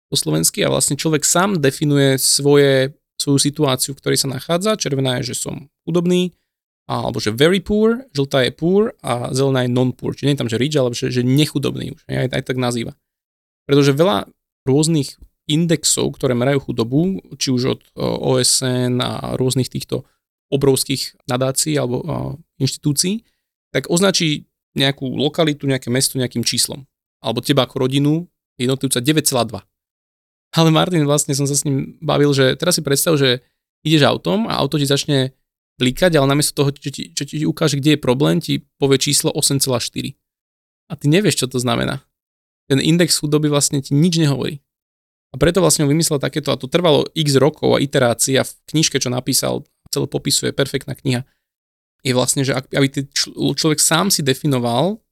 po 0.08 0.16
slovensky 0.16 0.62
a 0.62 0.70
vlastne 0.70 0.94
človek 0.94 1.26
sám 1.26 1.58
definuje 1.58 2.16
svoje, 2.22 2.94
svoju 3.24 3.40
situáciu, 3.40 3.96
v 3.96 4.00
ktorej 4.04 4.18
sa 4.20 4.28
nachádza. 4.28 4.76
Červená 4.76 5.18
je, 5.20 5.32
že 5.32 5.48
som 5.48 5.72
chudobný, 5.88 6.36
alebo 6.84 7.16
že 7.16 7.32
very 7.32 7.64
poor, 7.64 8.04
žltá 8.12 8.44
je 8.44 8.52
poor 8.52 8.92
a 9.00 9.32
zelená 9.32 9.64
je 9.64 9.72
non-poor, 9.72 10.12
čiže 10.12 10.26
nie 10.28 10.34
je 10.36 10.40
tam, 10.44 10.52
že 10.52 10.60
rich, 10.60 10.76
ale 10.76 10.92
že, 10.92 11.08
že 11.08 11.24
nechudobný 11.24 11.96
už, 11.96 12.00
aj, 12.04 12.28
aj 12.36 12.42
tak 12.44 12.60
nazýva. 12.60 12.92
Pretože 13.64 13.96
veľa 13.96 14.28
rôznych 14.68 15.16
indexov, 15.48 16.12
ktoré 16.16 16.36
merajú 16.36 16.68
chudobu, 16.68 17.20
či 17.40 17.52
už 17.52 17.62
od 17.76 17.80
OSN 17.96 19.00
a 19.00 19.36
rôznych 19.36 19.68
týchto 19.68 20.04
obrovských 20.52 21.16
nadácií 21.28 21.76
alebo 21.76 22.04
inštitúcií, 22.60 23.24
tak 23.72 23.88
označí 23.88 24.48
nejakú 24.76 25.08
lokalitu, 25.08 25.64
nejaké 25.68 25.88
mesto 25.88 26.20
nejakým 26.20 26.44
číslom. 26.44 26.84
Alebo 27.24 27.40
teba 27.40 27.64
ako 27.64 27.88
rodinu 27.88 28.28
jednotlivca 28.60 29.00
9,2. 29.00 29.73
Ale 30.54 30.70
Martin, 30.70 31.02
vlastne 31.02 31.34
som 31.34 31.50
sa 31.50 31.58
s 31.58 31.66
ním 31.66 31.98
bavil, 31.98 32.30
že 32.30 32.54
teraz 32.54 32.78
si 32.78 32.82
predstav, 32.86 33.18
že 33.18 33.42
ideš 33.82 34.06
autom 34.06 34.46
a 34.46 34.54
auto 34.54 34.78
ti 34.78 34.86
začne 34.86 35.34
blikať, 35.82 36.14
ale 36.14 36.30
namiesto 36.30 36.62
toho, 36.62 36.70
čo 36.70 36.90
ti, 36.94 37.10
čo 37.10 37.26
ti 37.26 37.42
ukáže, 37.42 37.82
kde 37.82 37.98
je 37.98 38.00
problém, 38.00 38.38
ti 38.38 38.62
povie 38.78 39.02
číslo 39.02 39.34
8,4. 39.34 40.14
A 40.88 40.92
ty 40.94 41.10
nevieš, 41.10 41.42
čo 41.42 41.46
to 41.50 41.58
znamená. 41.58 42.06
ten 42.64 42.80
index 42.80 43.20
chudoby 43.20 43.52
vlastne 43.52 43.82
ti 43.84 43.92
nič 43.92 44.16
nehovorí. 44.16 44.64
A 45.34 45.36
preto 45.36 45.58
vlastne 45.58 45.84
on 45.84 45.90
vymyslel 45.90 46.22
takéto, 46.22 46.54
a 46.54 46.56
to 46.56 46.70
trvalo 46.70 47.04
x 47.12 47.34
rokov 47.36 47.74
a 47.74 47.82
iterácia 47.82 48.46
v 48.46 48.52
knižke, 48.70 49.02
čo 49.02 49.10
napísal, 49.10 49.66
celé 49.90 50.06
popisuje, 50.06 50.54
perfektná 50.54 50.94
kniha, 50.94 51.26
je 52.06 52.12
vlastne, 52.14 52.46
že 52.46 52.54
aby 52.54 52.88
človek 53.58 53.82
sám 53.82 54.14
si 54.14 54.22
definoval, 54.22 55.02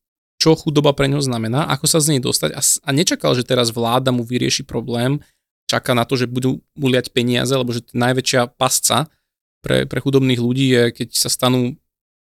čo 0.43 0.59
chudoba 0.59 0.91
pre 0.91 1.07
ňo 1.07 1.23
znamená, 1.23 1.71
ako 1.71 1.87
sa 1.87 2.03
z 2.03 2.19
nej 2.19 2.21
dostať 2.21 2.51
a, 2.59 2.59
a 2.59 2.91
nečakal, 2.91 3.39
že 3.39 3.47
teraz 3.47 3.71
vláda 3.71 4.11
mu 4.11 4.27
vyrieši 4.27 4.67
problém, 4.67 5.23
čaká 5.71 5.95
na 5.95 6.03
to, 6.03 6.19
že 6.19 6.27
budú 6.27 6.59
mu 6.75 6.87
liať 6.91 7.15
peniaze, 7.15 7.55
lebo 7.55 7.71
že 7.71 7.87
najväčšia 7.95 8.51
pasca 8.59 9.07
pre, 9.63 9.87
pre 9.87 10.03
chudobných 10.03 10.43
ľudí 10.43 10.67
je, 10.75 10.83
keď 10.91 11.09
sa 11.15 11.31
stanú 11.31 11.79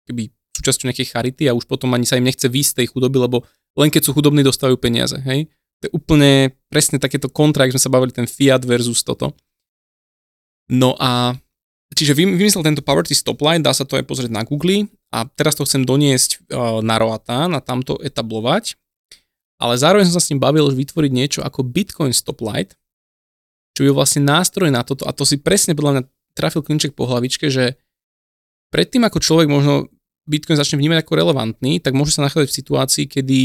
keby 0.05 0.29
súčasťou 0.61 0.93
nejakej 0.93 1.09
charity 1.09 1.49
a 1.49 1.57
už 1.57 1.65
potom 1.65 1.89
ani 1.97 2.05
sa 2.05 2.21
im 2.21 2.29
nechce 2.29 2.45
výjsť 2.45 2.71
z 2.77 2.79
tej 2.85 2.87
chudoby, 2.93 3.17
lebo 3.17 3.49
len 3.81 3.89
keď 3.89 4.05
sú 4.05 4.13
chudobní, 4.13 4.45
dostávajú 4.45 4.77
peniaze. 4.77 5.17
Hej? 5.25 5.49
To 5.81 5.89
je 5.89 5.93
úplne 5.97 6.53
presne 6.69 7.01
takéto 7.01 7.33
kontra, 7.33 7.65
sme 7.73 7.81
sa 7.81 7.89
bavili, 7.89 8.13
ten 8.13 8.29
fiat 8.29 8.61
versus 8.69 9.01
toto. 9.01 9.33
No 10.69 10.93
a 11.01 11.33
čiže 11.97 12.13
vymyslel 12.13 12.61
tento 12.61 12.85
Poverty 12.85 13.17
Stoplight, 13.17 13.65
dá 13.65 13.73
sa 13.73 13.89
to 13.89 13.97
aj 13.97 14.05
pozrieť 14.05 14.29
na 14.37 14.45
Google 14.45 14.93
a 15.13 15.29
teraz 15.29 15.55
to 15.55 15.69
chcem 15.69 15.85
doniesť 15.85 16.41
uh, 16.49 16.81
na 16.81 16.97
Roatan 16.97 17.53
a 17.53 17.61
tamto 17.61 18.01
etablovať. 18.01 18.81
Ale 19.63 19.79
zároveň 19.79 20.11
som 20.11 20.19
sa 20.19 20.25
s 20.25 20.33
ním 20.33 20.43
bavil 20.43 20.67
vytvoriť 20.73 21.13
niečo 21.13 21.41
ako 21.45 21.63
Bitcoin 21.63 22.11
Stoplight, 22.11 22.75
čo 23.79 23.87
je 23.87 23.95
vlastne 23.95 24.27
nástroj 24.27 24.75
na 24.75 24.83
toto 24.83 25.07
a 25.07 25.15
to 25.15 25.23
si 25.23 25.39
presne 25.39 25.79
podľa 25.79 25.93
mňa 25.95 26.03
trafil 26.35 26.65
klinček 26.65 26.99
po 26.99 27.07
hlavičke, 27.07 27.47
že 27.53 27.79
predtým 28.75 29.05
ako 29.07 29.23
človek 29.23 29.47
možno 29.47 29.93
Bitcoin 30.27 30.59
začne 30.59 30.81
vnímať 30.81 31.05
ako 31.05 31.13
relevantný, 31.15 31.79
tak 31.79 31.95
môže 31.95 32.17
sa 32.17 32.25
nachádzať 32.27 32.49
v 32.49 32.59
situácii, 32.59 33.05
kedy 33.07 33.39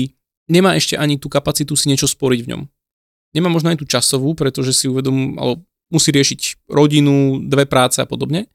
nemá 0.50 0.74
ešte 0.74 0.96
ani 0.96 1.20
tú 1.20 1.28
kapacitu 1.28 1.76
si 1.76 1.92
niečo 1.92 2.08
sporiť 2.08 2.40
v 2.48 2.50
ňom. 2.56 2.62
Nemá 3.36 3.52
možno 3.52 3.70
aj 3.70 3.84
tú 3.84 3.86
časovú, 3.86 4.34
pretože 4.34 4.72
si 4.74 4.86
uvedom, 4.88 5.36
alebo 5.38 5.68
musí 5.92 6.10
riešiť 6.16 6.70
rodinu, 6.72 7.44
dve 7.46 7.68
práce 7.68 8.00
a 8.00 8.08
podobne. 8.08 8.48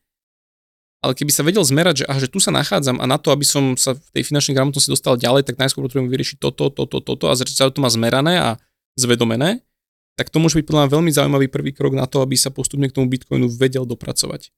Ale 1.03 1.19
keby 1.19 1.35
sa 1.35 1.43
vedel 1.43 1.67
zmerať, 1.67 2.03
že, 2.03 2.05
aha, 2.07 2.19
že 2.23 2.31
tu 2.31 2.39
sa 2.39 2.55
nachádzam 2.55 3.03
a 3.03 3.11
na 3.11 3.19
to, 3.19 3.35
aby 3.35 3.43
som 3.43 3.75
sa 3.75 3.99
v 3.99 4.07
tej 4.15 4.23
finančnej 4.31 4.55
gramotnosti 4.55 4.87
dostal 4.87 5.19
ďalej, 5.19 5.51
tak 5.51 5.59
najskôr 5.59 5.83
potrebujem 5.83 6.07
vyriešiť 6.15 6.39
toto, 6.39 6.71
toto, 6.71 7.03
toto 7.03 7.27
a 7.27 7.35
zrazu 7.35 7.75
to 7.75 7.83
má 7.83 7.91
zmerané 7.91 8.39
a 8.39 8.49
zvedomené, 8.95 9.67
tak 10.15 10.31
to 10.31 10.39
môže 10.39 10.55
byť 10.55 10.63
podľa 10.63 10.81
mňa 10.87 10.95
veľmi 10.95 11.11
zaujímavý 11.11 11.47
prvý 11.51 11.75
krok 11.75 11.99
na 11.99 12.07
to, 12.07 12.23
aby 12.23 12.39
sa 12.39 12.55
postupne 12.55 12.87
k 12.87 12.95
tomu 12.95 13.11
Bitcoinu 13.11 13.51
vedel 13.51 13.83
dopracovať. 13.83 14.55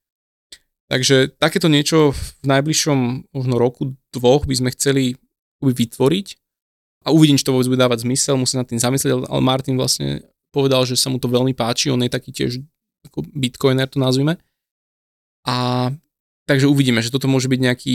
Takže 0.92 1.32
takéto 1.40 1.72
niečo 1.72 2.12
v 2.12 2.44
najbližšom 2.44 3.32
možno 3.32 3.54
roku, 3.56 3.96
dvoch 4.12 4.44
by 4.44 4.52
sme 4.52 4.70
chceli 4.76 5.16
vytvoriť 5.64 6.36
a 7.08 7.16
uvidím, 7.16 7.40
či 7.40 7.46
to 7.48 7.56
vôbec 7.56 7.72
bude 7.72 7.80
dávať 7.80 8.04
zmysel, 8.04 8.36
musím 8.36 8.60
nad 8.60 8.68
tým 8.68 8.76
zamyslieť, 8.76 9.24
ale 9.24 9.40
Martin 9.40 9.80
vlastne 9.80 10.28
povedal, 10.52 10.84
že 10.84 11.00
sa 11.00 11.08
mu 11.08 11.16
to 11.16 11.32
veľmi 11.32 11.56
páči, 11.56 11.88
on 11.88 12.04
je 12.04 12.12
taký 12.12 12.36
tiež 12.36 12.60
ako 13.08 13.24
bitcoiner, 13.32 13.88
to 13.88 13.96
nazvime. 13.96 14.36
A 15.48 15.88
takže 16.48 16.68
uvidíme, 16.68 17.00
že 17.04 17.12
toto 17.12 17.28
môže 17.28 17.48
byť 17.48 17.60
nejaký 17.60 17.94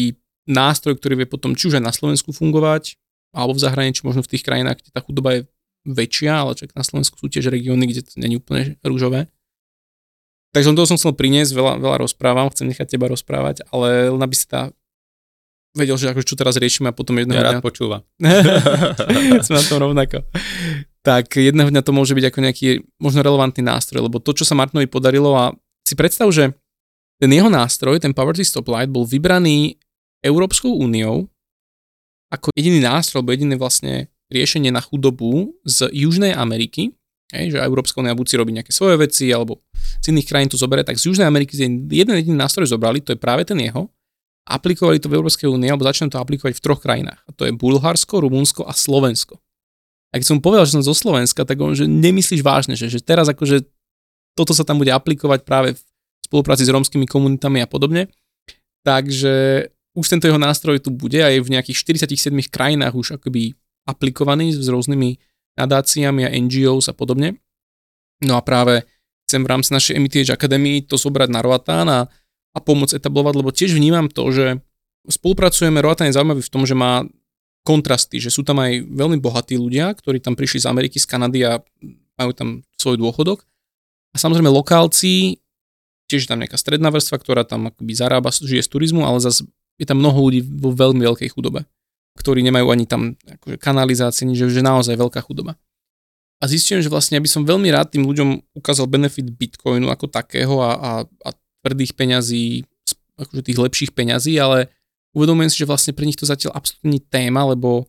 nástroj, 0.49 0.97
ktorý 0.97 1.23
vie 1.23 1.27
potom 1.29 1.53
či 1.53 1.69
už 1.69 1.77
aj 1.77 1.83
na 1.85 1.93
Slovensku 1.93 2.33
fungovať, 2.33 2.97
alebo 3.33 3.53
v 3.53 3.61
zahraničí, 3.61 4.01
možno 4.01 4.25
v 4.25 4.31
tých 4.33 4.45
krajinách, 4.45 4.81
kde 4.81 4.89
tá 4.89 5.01
chudoba 5.05 5.29
je 5.37 5.41
väčšia, 5.85 6.33
ale 6.43 6.57
čak 6.57 6.73
na 6.73 6.81
Slovensku 6.81 7.15
sú 7.15 7.29
tiež 7.29 7.53
regióny, 7.53 7.85
kde 7.87 8.01
to 8.05 8.13
není 8.17 8.41
úplne 8.41 8.75
rúžové. 8.81 9.29
Takže 10.49 10.73
som 10.73 10.75
toho 10.75 10.89
som 10.89 10.97
chcel 10.97 11.13
priniesť, 11.13 11.53
veľa, 11.53 11.73
veľa 11.77 11.97
rozprávam, 12.09 12.49
chcem 12.49 12.73
nechať 12.73 12.97
teba 12.97 13.05
rozprávať, 13.05 13.69
ale 13.69 14.09
len 14.09 14.21
aby 14.21 14.33
si 14.33 14.49
tá 14.49 14.73
vedel, 15.77 15.93
že 15.93 16.09
ako 16.09 16.25
čo 16.25 16.33
teraz 16.33 16.57
riešime 16.57 16.89
a 16.89 16.97
potom 16.97 17.13
jedného 17.21 17.37
ja 17.37 17.43
dňa... 17.45 17.53
rád 17.61 17.61
počúva. 17.61 18.01
Sme 19.45 19.61
na 19.61 19.65
tom 19.69 19.77
rovnako. 19.77 20.25
Tak 21.05 21.37
jedného 21.37 21.69
dňa 21.69 21.85
to 21.85 21.93
môže 21.93 22.17
byť 22.17 22.25
ako 22.33 22.39
nejaký 22.41 22.67
možno 22.97 23.21
relevantný 23.21 23.61
nástroj, 23.61 24.09
lebo 24.09 24.17
to, 24.17 24.33
čo 24.33 24.43
sa 24.43 24.57
Martinovi 24.57 24.89
podarilo 24.89 25.37
a 25.37 25.53
si 25.85 25.93
predstav, 25.93 26.33
že 26.33 26.57
ten 27.19 27.29
jeho 27.29 27.51
nástroj, 27.51 27.99
ten 27.99 28.15
Poverty 28.15 28.47
Stoplight, 28.47 28.87
bol 28.87 29.03
vybraný 29.03 29.75
Európskou 30.23 30.71
úniou 30.71 31.27
ako 32.31 32.53
jediný 32.55 32.85
nástroj, 32.85 33.21
alebo 33.21 33.33
jediné 33.35 33.55
vlastne 33.57 34.07
riešenie 34.29 34.69
na 34.69 34.79
chudobu 34.79 35.51
z 35.65 35.89
Južnej 35.89 36.31
Ameriky, 36.37 36.93
hej, 37.33 37.57
že 37.57 37.57
Európska 37.57 37.99
únia 37.99 38.13
buď 38.13 38.25
si 38.29 38.35
robí 38.37 38.53
nejaké 38.53 38.69
svoje 38.69 39.01
veci, 39.01 39.25
alebo 39.33 39.65
z 39.99 40.13
iných 40.13 40.27
krajín 40.29 40.49
to 40.49 40.57
zoberie, 40.57 40.85
tak 40.85 41.01
z 41.01 41.09
Južnej 41.09 41.25
Ameriky 41.25 41.57
jeden 41.57 42.15
jediný 42.15 42.37
nástroj 42.37 42.69
zobrali, 42.69 43.01
to 43.01 43.17
je 43.17 43.19
práve 43.19 43.43
ten 43.49 43.57
jeho, 43.57 43.89
aplikovali 44.45 45.01
to 45.01 45.09
v 45.09 45.17
Európskej 45.17 45.49
únii, 45.49 45.69
alebo 45.69 45.85
začnú 45.85 46.13
to 46.13 46.21
aplikovať 46.21 46.57
v 46.57 46.63
troch 46.63 46.81
krajinách. 46.81 47.21
A 47.25 47.29
to 47.33 47.45
je 47.45 47.53
Bulharsko, 47.53 48.21
Rumunsko 48.21 48.65
a 48.65 48.73
Slovensko. 48.73 49.37
A 50.09 50.17
keď 50.17 50.25
som 50.25 50.41
povedal, 50.41 50.65
že 50.65 50.73
som 50.73 50.85
zo 50.85 50.97
Slovenska, 50.97 51.45
tak 51.45 51.61
on, 51.61 51.77
že 51.77 51.85
nemyslíš 51.85 52.41
vážne, 52.41 52.73
že, 52.73 52.89
že 52.89 52.97
teraz 52.97 53.29
akože 53.29 53.61
toto 54.33 54.57
sa 54.57 54.65
tam 54.65 54.81
bude 54.81 54.89
aplikovať 54.89 55.45
práve 55.45 55.77
v 55.77 55.81
spolupráci 56.29 56.63
s 56.63 56.69
rómskymi 56.69 57.09
komunitami 57.09 57.65
a 57.65 57.67
podobne. 57.67 58.13
Takže 58.85 59.67
už 59.97 60.05
tento 60.05 60.29
jeho 60.29 60.37
nástroj 60.37 60.77
tu 60.79 60.93
bude 60.93 61.17
a 61.17 61.33
je 61.33 61.41
v 61.41 61.49
nejakých 61.57 62.05
47 62.05 62.31
krajinách 62.53 62.93
už 62.93 63.07
akoby 63.17 63.57
aplikovaný 63.89 64.53
s 64.53 64.69
rôznymi 64.69 65.17
nadáciami 65.57 66.29
a 66.29 66.33
NGOs 66.37 66.87
a 66.87 66.93
podobne. 66.93 67.41
No 68.21 68.37
a 68.37 68.41
práve 68.45 68.85
chcem 69.25 69.41
v 69.41 69.49
rámci 69.49 69.73
našej 69.73 69.97
MTH 69.97 70.29
Academy 70.29 70.85
to 70.85 70.95
zobrať 70.95 71.29
na 71.33 71.41
Roatán 71.41 71.89
a, 71.89 72.05
a 72.53 72.59
pomôcť 72.61 73.01
etablovať, 73.01 73.33
lebo 73.33 73.49
tiež 73.49 73.73
vnímam 73.73 74.05
to, 74.07 74.29
že 74.29 74.61
spolupracujeme, 75.09 75.81
Roatán 75.81 76.07
je 76.07 76.15
zaujímavý 76.15 76.45
v 76.45 76.53
tom, 76.53 76.63
že 76.69 76.77
má 76.77 77.01
kontrasty, 77.65 78.21
že 78.21 78.31
sú 78.31 78.45
tam 78.45 78.61
aj 78.61 78.85
veľmi 78.87 79.17
bohatí 79.19 79.59
ľudia, 79.59 79.91
ktorí 79.97 80.23
tam 80.23 80.37
prišli 80.37 80.63
z 80.63 80.69
Ameriky, 80.69 80.97
z 81.01 81.05
Kanady 81.09 81.39
a 81.43 81.59
majú 82.17 82.31
tam 82.33 82.49
svoj 82.77 82.97
dôchodok. 82.97 83.43
A 84.13 84.17
samozrejme 84.17 84.49
lokálci, 84.49 85.37
tiež 86.09 86.25
je 86.25 86.29
tam 86.33 86.41
nejaká 86.41 86.57
stredná 86.57 86.89
vrstva, 86.89 87.21
ktorá 87.21 87.45
tam 87.45 87.69
akoby 87.69 87.93
zarába, 87.93 88.33
žije 88.33 88.65
z 88.65 88.69
turizmu, 88.73 89.05
ale 89.05 89.21
zase 89.21 89.45
je 89.77 89.85
tam 89.85 90.01
mnoho 90.01 90.17
ľudí 90.17 90.41
vo 90.41 90.73
veľmi 90.73 91.05
veľkej 91.05 91.37
chudobe 91.37 91.69
ktorí 92.19 92.43
nemajú 92.43 92.67
ani 92.67 92.83
tam 92.83 93.15
akože 93.15 93.55
kanalizácie, 93.55 94.27
že, 94.35 94.51
že 94.51 94.59
naozaj 94.59 94.99
veľká 94.99 95.23
chudoba. 95.23 95.55
A 96.39 96.47
zistím, 96.47 96.83
že 96.83 96.91
vlastne 96.91 97.19
ja 97.19 97.23
by 97.23 97.31
som 97.31 97.47
veľmi 97.47 97.71
rád 97.71 97.95
tým 97.95 98.03
ľuďom 98.03 98.55
ukázal 98.55 98.87
benefit 98.91 99.27
Bitcoinu 99.31 99.87
ako 99.87 100.11
takého 100.11 100.59
a, 100.59 100.71
a, 100.75 100.91
a 101.03 101.29
tvrdých 101.63 101.95
peňazí, 101.95 102.63
akože 103.19 103.43
tých 103.43 103.59
lepších 103.59 103.91
peňazí, 103.91 104.39
ale 104.39 104.71
uvedomujem 105.15 105.51
si, 105.51 105.57
že 105.59 105.67
vlastne 105.67 105.91
pre 105.91 106.07
nich 106.07 106.15
to 106.15 106.27
zatiaľ 106.27 106.55
absolútne 106.55 106.99
téma, 107.11 107.43
lebo 107.51 107.87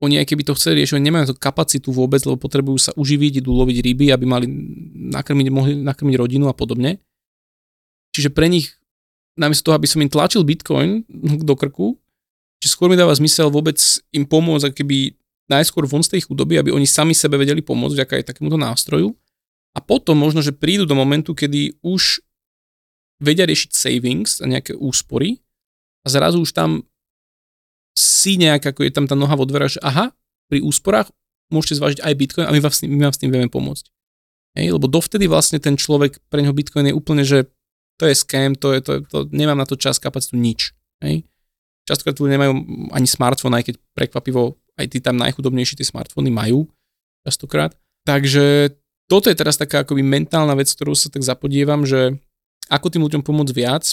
oni 0.00 0.22
aj 0.22 0.32
keby 0.32 0.46
to 0.46 0.54
chceli 0.54 0.80
riešiť, 0.80 1.02
nemajú 1.02 1.34
tú 1.34 1.36
kapacitu 1.36 1.90
vôbec, 1.90 2.22
lebo 2.22 2.38
potrebujú 2.38 2.78
sa 2.78 2.92
uživiť, 2.94 3.42
idú 3.42 3.52
loviť 3.52 3.76
ryby, 3.84 4.06
aby 4.14 4.24
mali 4.24 4.46
nakrmiť, 5.10 5.46
mohli 5.50 5.72
nakrmiť 5.82 6.14
rodinu 6.14 6.46
a 6.46 6.54
podobne. 6.54 7.02
Čiže 8.10 8.34
pre 8.34 8.50
nich, 8.50 8.74
namiesto 9.38 9.70
toho, 9.70 9.78
aby 9.78 9.86
som 9.86 10.02
im 10.02 10.10
tlačil 10.10 10.42
Bitcoin 10.42 11.06
do 11.40 11.54
krku, 11.54 11.96
že 12.60 12.68
skôr 12.68 12.92
mi 12.92 12.98
dáva 12.98 13.16
zmysel 13.16 13.48
vôbec 13.48 13.78
im 14.12 14.28
pomôcť, 14.28 14.74
keby 14.76 15.16
najskôr 15.48 15.88
von 15.88 16.04
z 16.04 16.18
tej 16.18 16.28
chudoby, 16.28 16.60
aby 16.60 16.70
oni 16.70 16.86
sami 16.86 17.16
sebe 17.16 17.40
vedeli 17.40 17.64
pomôcť 17.64 17.94
vďaka 17.96 18.12
aj 18.20 18.24
takémuto 18.34 18.60
nástroju. 18.60 19.16
A 19.74 19.78
potom 19.78 20.18
možno, 20.18 20.42
že 20.42 20.54
prídu 20.54 20.84
do 20.84 20.98
momentu, 20.98 21.32
kedy 21.32 21.78
už 21.80 22.22
vedia 23.22 23.46
riešiť 23.46 23.70
savings 23.70 24.42
a 24.42 24.50
nejaké 24.50 24.74
úspory 24.74 25.38
a 26.02 26.06
zrazu 26.10 26.42
už 26.42 26.50
tam 26.54 26.82
si 27.94 28.40
nejak, 28.40 28.74
ako 28.74 28.86
je 28.86 28.92
tam 28.94 29.06
tá 29.06 29.14
noha 29.18 29.34
vo 29.36 29.44
dverách, 29.44 29.78
že 29.78 29.80
aha, 29.82 30.14
pri 30.48 30.64
úsporách 30.64 31.12
môžete 31.52 31.78
zvážiť 31.78 32.00
aj 32.02 32.14
Bitcoin 32.18 32.46
a 32.46 32.54
my 32.54 32.60
vám 32.62 32.74
s 32.74 32.80
tým, 32.82 32.90
my 32.90 33.02
vám 33.10 33.14
s 33.14 33.20
tým 33.20 33.30
vieme 33.30 33.50
pomôcť. 33.50 33.84
Hej, 34.58 34.74
lebo 34.74 34.90
dovtedy 34.90 35.30
vlastne 35.30 35.62
ten 35.62 35.78
človek, 35.78 36.18
pre 36.26 36.42
neho 36.42 36.54
Bitcoin 36.54 36.90
je 36.90 36.94
úplne, 36.96 37.22
že 37.22 37.46
to 38.00 38.08
je 38.08 38.16
scam, 38.16 38.56
to 38.56 38.72
je, 38.72 38.80
to, 38.80 38.92
to 39.04 39.18
nemám 39.28 39.60
na 39.60 39.68
to 39.68 39.76
čas, 39.76 40.00
kapacitu, 40.00 40.40
nič. 40.40 40.72
Hej. 41.04 41.28
Častokrát 41.84 42.16
ľudia 42.16 42.40
nemajú 42.40 42.52
ani 42.96 43.04
smartfón, 43.04 43.52
aj 43.52 43.68
keď 43.68 43.74
prekvapivo 43.92 44.56
aj 44.80 44.86
tí 44.88 44.98
tam 45.04 45.20
najchudobnejší 45.20 45.76
tie 45.76 45.84
smartfóny 45.84 46.32
majú 46.32 46.64
častokrát. 47.28 47.76
Takže 48.08 48.72
toto 49.04 49.28
je 49.28 49.36
teraz 49.36 49.60
taká 49.60 49.84
akoby 49.84 50.00
mentálna 50.00 50.56
vec, 50.56 50.72
ktorú 50.72 50.96
sa 50.96 51.12
tak 51.12 51.20
zapodievam, 51.20 51.84
že 51.84 52.16
ako 52.72 52.88
tým 52.88 53.04
ľuďom 53.04 53.20
pomôcť 53.20 53.52
viac 53.52 53.84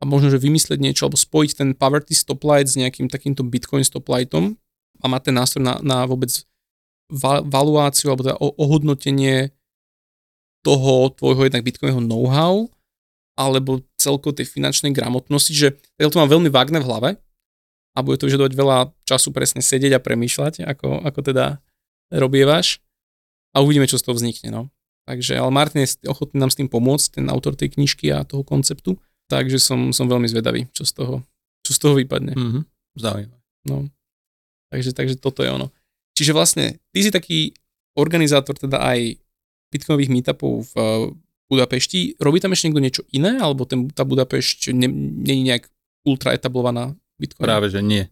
a 0.00 0.04
možno, 0.04 0.28
že 0.28 0.42
vymyslieť 0.42 0.76
niečo 0.82 1.08
alebo 1.08 1.16
spojiť 1.16 1.50
ten 1.56 1.68
poverty 1.72 2.12
stoplight 2.12 2.68
s 2.68 2.76
nejakým 2.76 3.08
takýmto 3.08 3.46
bitcoin 3.46 3.86
stoplightom 3.86 4.60
a 5.00 5.04
mať 5.08 5.32
ten 5.32 5.34
nástroj 5.38 5.62
na, 5.64 5.74
na 5.80 6.04
vôbec 6.04 6.28
valuáciu 7.48 8.12
alebo 8.12 8.26
teda 8.26 8.36
ohodnotenie 8.36 9.54
toho 10.66 11.12
tvojho 11.14 11.46
jednak 11.46 11.62
bitcoinového 11.62 12.02
know-how 12.02 12.68
alebo 13.34 13.82
celkovo 13.98 14.34
tej 14.34 14.46
finančnej 14.46 14.94
gramotnosti, 14.94 15.50
že 15.50 15.74
ja 15.98 16.06
to 16.06 16.20
mám 16.22 16.30
veľmi 16.30 16.50
vágne 16.50 16.78
v 16.78 16.86
hlave 16.86 17.10
a 17.94 17.98
bude 18.02 18.18
to 18.18 18.26
vyžadovať 18.30 18.52
veľa 18.54 18.78
času 19.06 19.30
presne 19.30 19.62
sedieť 19.62 19.98
a 19.98 20.02
premýšľať, 20.02 20.66
ako, 20.66 21.02
ako 21.02 21.20
teda 21.22 21.58
robievaš 22.14 22.82
a 23.54 23.62
uvidíme, 23.62 23.86
čo 23.86 23.98
z 23.98 24.04
toho 24.06 24.18
vznikne. 24.18 24.50
No. 24.50 24.62
Takže, 25.04 25.36
ale 25.36 25.50
Martin 25.52 25.84
je 25.84 26.08
ochotný 26.08 26.40
nám 26.40 26.50
s 26.50 26.58
tým 26.58 26.70
pomôcť, 26.70 27.20
ten 27.20 27.26
autor 27.28 27.54
tej 27.54 27.76
knižky 27.76 28.08
a 28.10 28.26
toho 28.26 28.42
konceptu, 28.42 28.96
takže 29.28 29.60
som, 29.60 29.92
som 29.92 30.08
veľmi 30.10 30.26
zvedavý, 30.30 30.66
čo 30.72 30.86
z 30.86 30.92
toho, 30.96 31.14
čo 31.60 31.72
z 31.76 31.78
toho 31.78 31.94
vypadne. 31.98 32.34
Mm-hmm. 32.34 32.62
Zaujímavé. 32.98 33.42
No. 33.68 33.88
Takže, 34.72 34.90
takže 34.90 35.16
toto 35.20 35.46
je 35.46 35.50
ono. 35.54 35.70
čiže 36.18 36.34
vlastne 36.34 36.82
ty 36.90 36.98
si 37.02 37.10
taký 37.14 37.54
organizátor 37.94 38.58
teda 38.58 38.82
aj 38.82 39.18
bitcoinových 39.70 40.10
meetupov 40.10 40.66
v 40.70 40.74
Budapešti. 41.48 42.16
Robí 42.16 42.40
tam 42.40 42.52
ešte 42.52 42.66
niekto 42.68 42.82
niečo 42.82 43.02
iné, 43.12 43.36
alebo 43.36 43.68
ten, 43.68 43.86
tá 43.92 44.02
Budapešť 44.02 44.72
nie, 44.72 44.88
nie 44.88 45.34
je 45.40 45.44
nejak 45.52 45.64
ultra 46.04 46.32
etablovaná 46.32 46.96
Bitcoin? 47.20 47.44
Práve, 47.44 47.68
že 47.68 47.84
nie. 47.84 48.08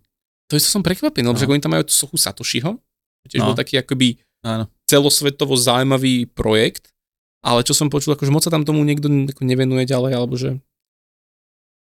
To 0.48 0.56
je, 0.56 0.60
to 0.60 0.68
som 0.68 0.84
prekvapený, 0.84 1.24
lebo 1.26 1.40
No. 1.40 1.48
oni 1.48 1.64
tam 1.64 1.72
majú 1.72 1.88
sochu 1.88 2.20
Satoshiho, 2.20 2.76
tiež 3.28 3.40
No. 3.40 3.52
bol 3.52 3.56
taký 3.56 3.80
akoby 3.80 4.20
Áno. 4.44 4.68
celosvetovo 4.84 5.56
zaujímavý 5.56 6.28
projekt, 6.28 6.92
ale 7.40 7.64
čo 7.64 7.72
som 7.72 7.88
počul, 7.88 8.12
akože 8.12 8.28
moc 8.30 8.44
sa 8.44 8.52
tam 8.52 8.68
tomu 8.68 8.84
niekto 8.84 9.08
nevenuje 9.40 9.88
ďalej, 9.88 10.12
alebo 10.12 10.36
že 10.36 10.60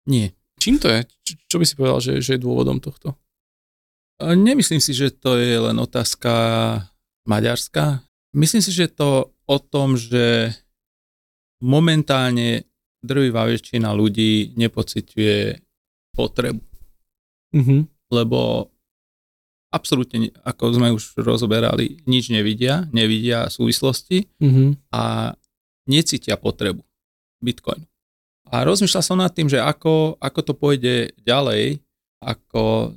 Nie. 0.10 0.34
čím 0.58 0.78
to 0.82 0.90
je? 0.90 1.06
Čo, 1.24 1.34
čo 1.46 1.56
by 1.62 1.66
si 1.66 1.74
povedal, 1.78 2.00
že, 2.02 2.14
že 2.22 2.38
je 2.38 2.44
dôvodom 2.44 2.82
tohto? 2.82 3.14
Nemyslím 4.22 4.80
si, 4.80 4.96
že 4.96 5.12
to 5.12 5.36
je 5.36 5.60
len 5.60 5.76
otázka 5.76 6.32
Maďarska. 7.28 8.00
Myslím 8.32 8.64
si, 8.64 8.72
že 8.72 8.88
je 8.88 8.94
to 8.96 9.10
o 9.46 9.58
tom, 9.60 10.00
že 10.00 10.56
momentálne 11.66 12.70
drvivá 13.02 13.50
väčšina 13.50 13.90
ľudí 13.90 14.54
nepociťuje 14.54 15.38
potrebu, 16.14 16.62
Mhm. 17.54 17.78
lebo 18.14 18.70
absolútne, 19.70 20.32
ako 20.46 20.64
sme 20.72 20.94
už 20.94 21.20
rozoberali, 21.20 22.00
nič 22.06 22.30
nevidia, 22.30 22.88
nevidia 22.94 23.50
súvislosti 23.50 24.30
Mhm. 24.40 24.94
a 24.94 25.34
necítia 25.86 26.38
potrebu 26.38 26.82
Bitcoinu. 27.44 27.86
A 28.50 28.62
rozmýšľal 28.64 29.04
som 29.04 29.18
nad 29.18 29.34
tým, 29.34 29.50
že 29.50 29.58
ako, 29.58 30.22
ako 30.22 30.40
to 30.46 30.54
pôjde 30.54 30.96
ďalej 31.20 31.82
ako 32.22 32.94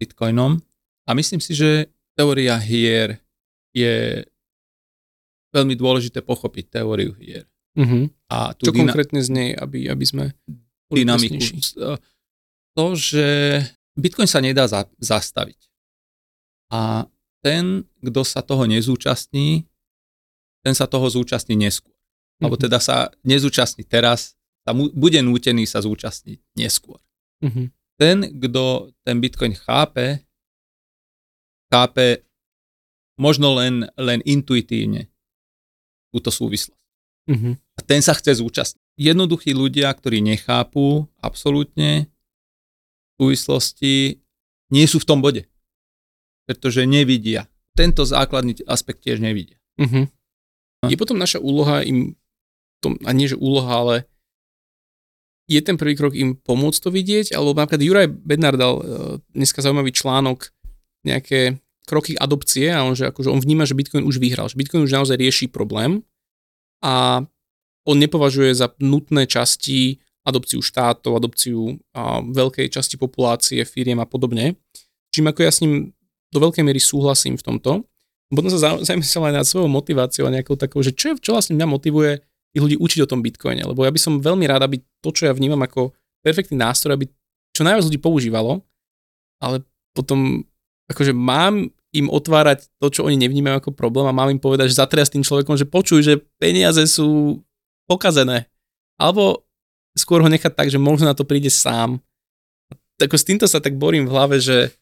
Bitcoinom 0.00 0.58
a 1.06 1.10
myslím 1.14 1.38
si, 1.38 1.52
že 1.54 1.86
teória 2.16 2.56
hier 2.58 3.20
je 3.72 4.24
veľmi 5.52 5.76
dôležité 5.76 6.24
pochopiť 6.24 6.80
teóriu 6.80 7.12
hier. 7.20 7.44
Mhm. 7.74 8.12
A 8.28 8.52
Čo 8.54 8.68
dyna- 8.68 8.80
konkrétne 8.86 9.20
z 9.20 9.28
nej, 9.28 9.48
aby, 9.50 9.86
aby 9.86 10.04
sme 10.04 10.24
dynamiku. 10.88 11.36
presnejší? 11.36 11.56
To, 12.72 12.86
že 12.92 13.26
Bitcoin 13.94 14.24
sa 14.24 14.40
nedá 14.40 14.64
za, 14.64 14.88
zastaviť. 14.96 15.60
A 16.68 17.04
ten, 17.40 17.84
kto 17.98 18.20
sa 18.22 18.40
toho 18.40 18.64
nezúčastní, 18.64 19.68
ten 20.60 20.72
sa 20.72 20.84
toho 20.84 21.04
zúčastní 21.06 21.52
neskôr. 21.54 21.92
Alebo 22.38 22.56
Mhm. 22.56 22.62
teda 22.62 22.78
sa 22.78 22.96
nezúčastní 23.22 23.84
teraz, 23.84 24.34
sa 24.62 24.72
mu, 24.72 24.88
bude 24.88 25.18
nútený 25.18 25.64
sa 25.64 25.78
zúčastniť 25.78 26.40
neskôr. 26.54 27.00
Mhm. 27.40 27.72
Ten, 27.94 28.16
kto 28.34 28.62
ten 29.00 29.16
Bitcoin 29.16 29.52
chápe, 29.54 30.24
chápe 31.68 32.24
možno 33.14 33.54
len, 33.54 33.86
len 33.94 34.20
intuitívne 34.22 35.08
túto 36.10 36.28
súvislosť. 36.28 36.81
Mhm. 37.30 37.58
A 37.78 37.80
ten 37.86 38.02
sa 38.02 38.12
chce 38.14 38.42
zúčastniť. 38.42 38.82
Jednoduchí 38.98 39.56
ľudia, 39.56 39.88
ktorí 39.94 40.20
nechápu 40.20 41.08
absolútne 41.22 42.12
súvislosti, 43.16 44.20
nie 44.74 44.86
sú 44.90 44.98
v 44.98 45.08
tom 45.08 45.22
bode. 45.22 45.46
Pretože 46.44 46.84
nevidia. 46.84 47.46
Tento 47.72 48.02
základný 48.02 48.58
aspekt 48.66 49.06
tiež 49.06 49.22
nevidia. 49.22 49.56
No. 50.82 50.90
Je 50.90 50.96
potom 50.98 51.16
naša 51.16 51.38
úloha 51.38 51.86
im, 51.86 52.18
tom, 52.82 52.98
a 53.06 53.14
nie 53.14 53.30
že 53.30 53.38
úloha, 53.38 53.70
ale 53.70 53.96
je 55.46 55.62
ten 55.62 55.78
prvý 55.78 55.94
krok 55.94 56.12
im 56.18 56.34
pomôcť 56.34 56.80
to 56.82 56.90
vidieť, 56.90 57.26
alebo 57.32 57.54
napríklad 57.54 57.82
Juraj 57.82 58.08
Bednar 58.10 58.58
dal 58.58 58.74
uh, 58.78 58.82
dneska 59.30 59.62
zaujímavý 59.62 59.94
článok, 59.94 60.50
nejaké 61.06 61.62
kroky 61.86 62.14
adopcie 62.14 62.70
a 62.70 62.86
on, 62.86 62.94
že 62.94 63.10
akože 63.10 63.30
on 63.30 63.42
vníma, 63.42 63.66
že 63.66 63.74
Bitcoin 63.74 64.06
už 64.06 64.22
vyhral, 64.22 64.46
že 64.46 64.58
Bitcoin 64.58 64.86
už 64.86 64.94
naozaj 64.94 65.18
rieši 65.18 65.46
problém 65.50 66.02
a 66.82 67.24
on 67.82 67.96
nepovažuje 67.98 68.54
za 68.54 68.70
nutné 68.78 69.26
časti 69.26 69.98
adopciu 70.22 70.62
štátov, 70.62 71.18
adopciu 71.18 71.78
a, 71.94 72.22
veľkej 72.22 72.70
časti 72.70 72.94
populácie, 72.94 73.62
firiem 73.66 73.98
a 73.98 74.06
podobne. 74.06 74.54
Čím 75.10 75.30
ako 75.30 75.40
ja 75.42 75.50
s 75.50 75.62
ním 75.66 75.90
do 76.30 76.38
veľkej 76.38 76.62
miery 76.62 76.78
súhlasím 76.78 77.34
v 77.36 77.44
tomto. 77.44 77.70
Potom 78.32 78.48
sa 78.48 78.58
za- 78.58 78.80
zamyslel 78.86 79.28
aj 79.28 79.34
nad 79.34 79.46
svojou 79.46 79.68
motiváciou 79.68 80.24
a 80.24 80.34
nejakou 80.34 80.56
takou, 80.56 80.80
že 80.80 80.96
čo, 80.96 81.12
čo 81.20 81.36
vlastne 81.36 81.58
mňa 81.58 81.68
motivuje 81.68 82.24
tých 82.52 82.62
ľudí 82.64 82.76
učiť 82.80 83.00
o 83.04 83.10
tom 83.10 83.20
Bitcoine, 83.20 83.64
lebo 83.64 83.84
ja 83.84 83.92
by 83.92 84.00
som 84.00 84.20
veľmi 84.20 84.44
rád, 84.48 84.64
aby 84.64 84.80
to, 85.04 85.08
čo 85.12 85.28
ja 85.28 85.36
vnímam 85.36 85.60
ako 85.60 85.92
perfektný 86.24 86.56
nástroj, 86.56 86.96
aby 86.96 87.06
čo 87.52 87.64
najviac 87.64 87.84
ľudí 87.88 88.00
používalo, 88.00 88.64
ale 89.40 89.64
potom 89.92 90.44
akože 90.88 91.12
mám 91.12 91.68
im 91.92 92.08
otvárať 92.08 92.72
to, 92.80 92.88
čo 92.88 93.00
oni 93.04 93.20
nevnímajú 93.20 93.60
ako 93.60 93.70
problém 93.76 94.08
a 94.08 94.16
mám 94.16 94.32
im 94.32 94.40
povedať, 94.40 94.72
že 94.72 94.80
zatriasť 94.80 95.20
tým 95.20 95.24
človekom, 95.28 95.60
že 95.60 95.68
počuj, 95.68 96.00
že 96.00 96.14
peniaze 96.40 96.80
sú 96.88 97.40
pokazené. 97.84 98.48
Alebo 98.96 99.44
skôr 99.92 100.24
ho 100.24 100.28
nechať 100.28 100.56
tak, 100.56 100.68
že 100.72 100.80
možno 100.80 101.08
na 101.08 101.16
to 101.16 101.28
príde 101.28 101.52
sám. 101.52 102.00
Tak 102.96 103.12
s 103.12 103.28
týmto 103.28 103.44
sa 103.44 103.60
tak 103.60 103.76
borím 103.76 104.08
v 104.08 104.12
hlave, 104.14 104.40
že 104.40 104.72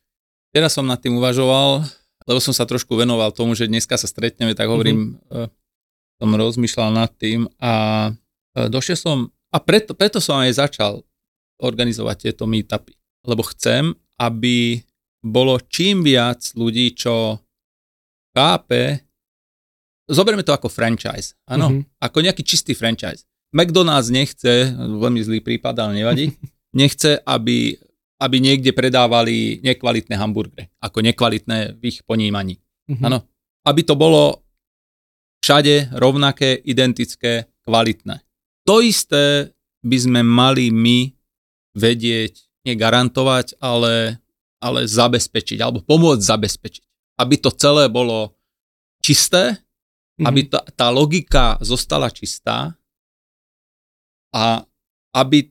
Teraz 0.51 0.75
som 0.75 0.83
nad 0.83 0.99
tým 0.99 1.15
uvažoval, 1.15 1.87
lebo 2.27 2.39
som 2.43 2.51
sa 2.51 2.67
trošku 2.67 2.99
venoval 2.99 3.31
tomu, 3.31 3.55
že 3.55 3.71
dneska 3.71 3.95
sa 3.95 4.11
stretneme, 4.11 4.59
tak 4.59 4.67
hovorím, 4.67 5.15
mm-hmm. 5.31 5.47
som 6.19 6.31
rozmýšľal 6.35 6.91
nad 6.91 7.11
tým 7.15 7.47
a 7.63 7.73
e, 8.59 8.67
došiel 8.67 8.99
som, 8.99 9.31
a 9.55 9.63
preto, 9.63 9.95
preto 9.95 10.19
som 10.19 10.43
aj 10.43 10.59
začal 10.59 11.07
organizovať 11.63 12.17
tieto 12.27 12.51
meetupy, 12.51 12.99
lebo 13.23 13.47
chcem, 13.55 13.95
aby 14.19 14.83
bolo 15.21 15.61
čím 15.69 16.01
viac 16.01 16.53
ľudí, 16.57 16.97
čo 16.97 17.41
chápe, 18.33 19.05
zoberme 20.09 20.43
to 20.43 20.53
ako 20.53 20.69
franchise, 20.69 21.37
áno, 21.47 21.69
Mhm. 21.69 21.75
mm-hmm. 21.77 22.01
ako 22.01 22.19
nejaký 22.21 22.43
čistý 22.43 22.73
franchise. 22.75 23.25
McDonald's 23.51 24.09
nechce, 24.09 24.71
veľmi 24.75 25.21
zlý 25.21 25.39
prípad, 25.43 25.75
ale 25.77 25.93
nevadí, 26.01 26.31
nechce, 26.81 27.21
aby 27.23 27.77
aby 28.21 28.37
niekde 28.37 28.77
predávali 28.77 29.65
nekvalitné 29.65 30.13
hamburgery, 30.13 30.69
ako 30.77 31.01
nekvalitné 31.01 31.73
v 31.73 31.83
ich 31.89 32.05
ponímaní. 32.05 32.61
Mhm. 32.85 33.01
Áno. 33.09 33.25
Aby 33.65 33.81
to 33.81 33.97
bolo 33.97 34.45
všade 35.41 35.89
rovnaké, 35.97 36.53
identické, 36.61 37.49
kvalitné. 37.65 38.21
To 38.69 38.85
isté 38.85 39.57
by 39.81 39.97
sme 39.97 40.21
mali 40.21 40.69
my 40.69 41.09
vedieť, 41.73 42.45
negarantovať, 42.69 43.57
ale, 43.57 44.21
ale 44.61 44.85
zabezpečiť, 44.85 45.59
alebo 45.61 45.81
pomôcť 45.81 46.21
zabezpečiť. 46.21 46.85
Aby 47.21 47.35
to 47.41 47.51
celé 47.53 47.89
bolo 47.89 48.37
čisté, 49.01 49.57
Mhm. 50.21 50.27
aby 50.29 50.41
tá, 50.53 50.61
tá 50.77 50.87
logika 50.93 51.57
zostala 51.65 52.13
čistá 52.13 52.77
a 54.37 54.61
aby 55.17 55.49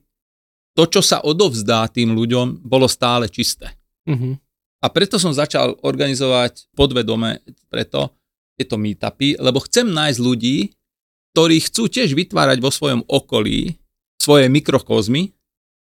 to, 0.78 0.86
čo 0.86 1.02
sa 1.02 1.20
odovzdá 1.26 1.90
tým 1.90 2.14
ľuďom, 2.14 2.62
bolo 2.62 2.86
stále 2.86 3.26
čisté. 3.26 3.74
Mhm. 4.06 4.38
A 4.80 4.86
preto 4.88 5.18
som 5.20 5.34
začal 5.34 5.76
organizovať 5.82 6.72
podvedome 6.72 7.42
preto 7.68 8.14
tieto 8.56 8.80
meetupy, 8.80 9.36
lebo 9.36 9.60
chcem 9.66 9.90
nájsť 9.90 10.18
ľudí, 10.22 10.56
ktorí 11.34 11.60
chcú 11.66 11.90
tiež 11.90 12.16
vytvárať 12.16 12.62
vo 12.62 12.72
svojom 12.72 13.04
okolí 13.04 13.76
svoje 14.16 14.46
mikrokozmy 14.48 15.34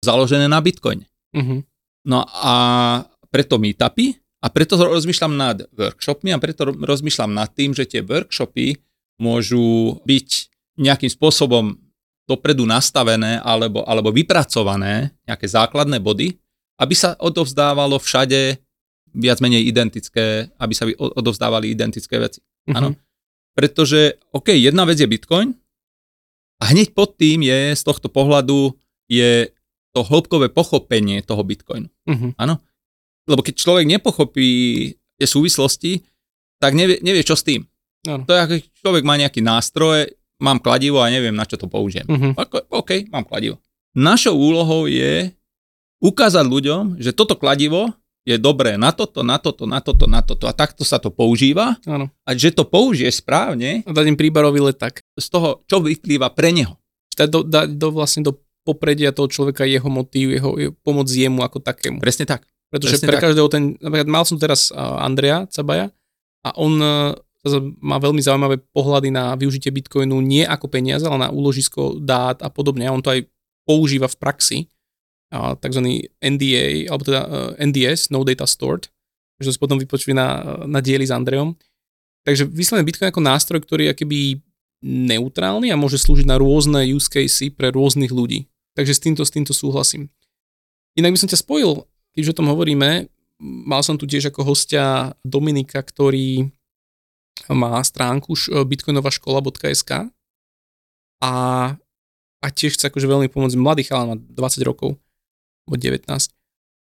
založené 0.03 0.49
na 0.49 0.59
Bitcoine. 0.59 1.05
Mhm. 1.32 1.63
No 2.09 2.25
a 2.25 2.53
preto 3.30 3.61
meetupy 3.61 4.17
a 4.39 4.47
preto 4.49 4.80
rozmýšľam 4.80 5.34
nad 5.36 5.57
workshopmi 5.75 6.34
a 6.34 6.41
preto 6.41 6.69
ro- 6.69 6.77
rozmýšľam 6.77 7.32
nad 7.34 7.49
tým, 7.53 7.75
že 7.75 7.86
tie 7.86 8.01
workshopy 8.01 8.77
môžu 9.19 9.99
byť 10.07 10.30
nejakým 10.80 11.11
spôsobom 11.11 11.75
dopredu 12.30 12.63
nastavené 12.63 13.41
alebo, 13.41 13.84
alebo 13.84 14.13
vypracované, 14.13 15.11
nejaké 15.25 15.49
základné 15.49 15.97
body, 15.99 16.38
aby 16.80 16.95
sa 16.95 17.17
odovzdávalo 17.19 17.99
všade 17.99 18.61
viac 19.11 19.41
menej 19.41 19.65
identické, 19.65 20.53
aby 20.61 20.73
sa 20.77 20.86
odovzdávali 20.95 21.73
identické 21.73 22.21
veci. 22.21 22.39
Mhm. 22.69 22.75
Áno. 22.77 22.89
Pretože, 23.57 24.21
OK, 24.32 24.55
jedna 24.55 24.86
vec 24.88 25.01
je 25.01 25.09
Bitcoin 25.09 25.51
a 26.61 26.71
hneď 26.71 26.95
pod 26.95 27.17
tým 27.19 27.43
je 27.43 27.75
z 27.75 27.82
tohto 27.84 28.07
pohľadu 28.07 28.77
je 29.09 29.51
to 29.91 30.05
hĺbkové 30.05 30.53
pochopenie 30.53 31.25
toho 31.25 31.41
Bitcoinu. 31.41 31.89
Mhm. 32.07 32.38
Áno? 32.38 32.61
Lebo 33.30 33.45
keď 33.45 33.55
človek 33.55 33.86
nepochopí 33.86 34.49
tie 35.15 35.27
súvislosti, 35.27 36.01
tak 36.57 36.73
nevie, 36.73 36.97
nevie 36.99 37.21
čo 37.21 37.38
s 37.38 37.45
tým. 37.45 37.63
Áno. 38.03 38.25
To 38.25 38.32
je 38.34 38.39
ako 38.41 38.53
človek 38.82 39.03
má 39.05 39.15
nejaký 39.15 39.39
nástroj, 39.39 40.09
mám 40.41 40.57
kladivo 40.57 41.03
a 41.03 41.11
neviem, 41.11 41.36
na 41.36 41.45
čo 41.45 41.59
to 41.59 41.69
použijem. 41.69 42.07
Mhm. 42.09 42.30
Ako, 42.36 42.65
OK, 42.73 43.05
mám 43.11 43.23
kladivo. 43.23 43.61
Našou 43.93 44.34
úlohou 44.34 44.89
je 44.89 45.30
ukázať 45.99 46.45
ľuďom, 46.47 46.97
že 46.97 47.11
toto 47.11 47.36
kladivo 47.36 47.91
je 48.23 48.38
dobré 48.38 48.77
na 48.77 48.93
toto, 48.93 49.25
na 49.25 49.41
toto, 49.41 49.65
na 49.65 49.80
toto, 49.82 50.05
na 50.05 50.21
toto 50.21 50.45
a 50.45 50.53
takto 50.53 50.86
sa 50.86 51.01
to 51.01 51.09
používa 51.09 51.80
Áno. 51.88 52.11
a 52.23 52.30
že 52.38 52.53
to 52.53 52.67
použije 52.67 53.09
správne 53.09 53.82
A 53.84 53.91
dať 53.91 54.05
im 54.05 54.19
príbarový 54.19 54.61
leták. 54.69 55.01
z 55.17 55.27
toho, 55.27 55.65
čo 55.65 55.82
vyplýva 55.82 56.30
pre 56.32 56.53
neho. 56.53 56.77
Dať 57.17 57.27
do, 57.27 57.39
dať 57.43 57.67
do, 57.75 57.88
vlastne 57.91 58.23
do 58.23 58.38
popredia 58.63 59.11
toho 59.11 59.27
človeka 59.27 59.65
jeho 59.65 59.88
motív, 59.89 60.30
jeho, 60.36 60.51
jeho 60.61 60.73
pomoc 60.86 61.09
jemu 61.09 61.41
ako 61.41 61.57
takému. 61.59 61.97
Presne 61.99 62.30
tak. 62.30 62.45
Pretože 62.70 63.01
presne 63.01 63.07
pre 63.09 63.17
tak. 63.17 63.24
každého 63.30 63.47
ten, 63.49 63.63
napríklad 63.82 64.09
mal 64.09 64.24
som 64.24 64.38
teraz 64.38 64.70
Andrea 64.78 65.49
Cabaja 65.49 65.89
a 66.45 66.49
on 66.55 66.78
e, 66.78 67.17
má 67.82 67.97
veľmi 67.97 68.22
zaujímavé 68.22 68.61
pohľady 68.72 69.09
na 69.09 69.34
využitie 69.34 69.74
Bitcoinu 69.74 70.22
nie 70.22 70.45
ako 70.45 70.70
peniaze, 70.70 71.03
ale 71.07 71.28
na 71.28 71.30
úložisko 71.34 71.97
dát 71.97 72.39
a 72.45 72.49
podobne. 72.53 72.86
A 72.86 72.93
on 72.93 73.01
to 73.01 73.09
aj 73.09 73.26
používa 73.65 74.05
v 74.05 74.20
praxi, 74.22 74.57
a 75.30 75.53
tzv. 75.53 76.09
NDA, 76.17 76.89
alebo 76.89 77.05
teda 77.05 77.22
e, 77.26 77.30
NDS, 77.70 78.09
No 78.09 78.26
Data 78.26 78.49
Stored, 78.49 78.89
že 79.38 79.53
si 79.53 79.61
potom 79.61 79.78
vypočuli 79.78 80.17
na, 80.17 80.41
na 80.65 80.82
dieli 80.82 81.05
s 81.05 81.13
Andreom. 81.13 81.53
Takže 82.26 82.49
vyslovene 82.49 82.86
Bitcoin 82.86 83.13
ako 83.13 83.24
nástroj, 83.24 83.61
ktorý 83.63 83.89
je 83.89 83.93
akoby 83.93 84.20
neutrálny 84.84 85.70
a 85.70 85.80
môže 85.80 86.01
slúžiť 86.01 86.26
na 86.28 86.39
rôzne 86.39 86.82
use 86.88 87.07
casey 87.07 87.53
pre 87.53 87.70
rôznych 87.70 88.09
ľudí. 88.09 88.49
Takže 88.74 88.93
s 88.95 89.01
týmto, 89.03 89.22
s 89.24 89.32
týmto 89.32 89.53
súhlasím. 89.53 90.09
Inak 90.97 91.15
by 91.15 91.20
som 91.20 91.30
ťa 91.30 91.39
spojil, 91.45 91.86
keď 92.20 92.36
o 92.36 92.38
tom 92.43 92.51
hovoríme, 92.51 93.07
mal 93.39 93.82
som 93.82 93.95
tu 93.95 94.03
tiež 94.03 94.36
ako 94.36 94.43
hostia 94.43 95.15
Dominika, 95.24 95.80
ktorý 95.80 96.51
má 97.47 97.80
stránku 97.80 98.36
bitcoinovaškola.sk 98.67 100.11
a 101.24 101.34
a 102.39 102.47
tiež 102.47 102.80
chce 102.80 102.88
akože 102.88 103.07
veľmi 103.07 103.28
pomôcť 103.28 103.59
mladý 103.59 103.84
chalán, 103.84 104.15
má 104.15 104.17
20 104.17 104.63
rokov, 104.63 104.95
alebo 105.67 105.76
19 105.76 106.07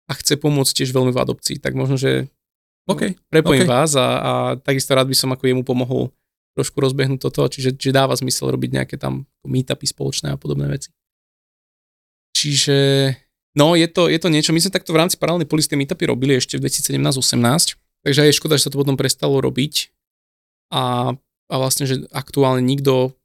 a 0.10 0.12
chce 0.14 0.34
pomôcť 0.38 0.74
tiež 0.82 0.90
veľmi 0.94 1.14
v 1.14 1.22
adopcii, 1.22 1.58
tak 1.62 1.74
možno, 1.74 1.98
že 1.98 2.30
okay. 2.86 3.18
prepojím 3.30 3.66
okay. 3.66 3.74
vás 3.74 3.94
a, 3.98 4.08
a 4.22 4.32
takisto 4.58 4.94
rád 4.94 5.10
by 5.10 5.18
som 5.18 5.34
ako 5.34 5.50
jemu 5.50 5.66
pomohol 5.66 6.14
trošku 6.58 6.82
rozbehnúť 6.82 7.30
toto, 7.30 7.46
čiže, 7.50 7.78
čiže 7.78 7.94
dáva 7.94 8.18
zmysel 8.18 8.50
robiť 8.54 8.70
nejaké 8.82 8.96
tam 8.98 9.26
meetupy 9.46 9.86
spoločné 9.86 10.34
a 10.34 10.38
podobné 10.38 10.70
veci. 10.70 10.90
Čiže 12.34 12.78
no 13.56 13.74
je 13.74 13.88
to, 13.90 14.12
je 14.12 14.20
to 14.20 14.30
niečo, 14.30 14.52
my 14.54 14.60
sme 14.62 14.74
takto 14.74 14.92
v 14.94 15.02
rámci 15.06 15.16
paralelnej 15.18 15.50
polisty 15.50 15.74
meetupy 15.80 16.06
robili 16.10 16.38
ešte 16.38 16.58
v 16.58 16.68
2017-18, 16.68 17.80
takže 18.06 18.22
je 18.28 18.38
škoda, 18.38 18.58
že 18.60 18.70
sa 18.70 18.72
to 18.74 18.82
potom 18.82 19.00
prestalo 19.00 19.40
robiť 19.42 19.94
a, 20.74 21.14
a 21.50 21.56
vlastne, 21.56 21.90
že 21.90 22.06
aktuálne 22.14 22.62
nikto 22.62 23.18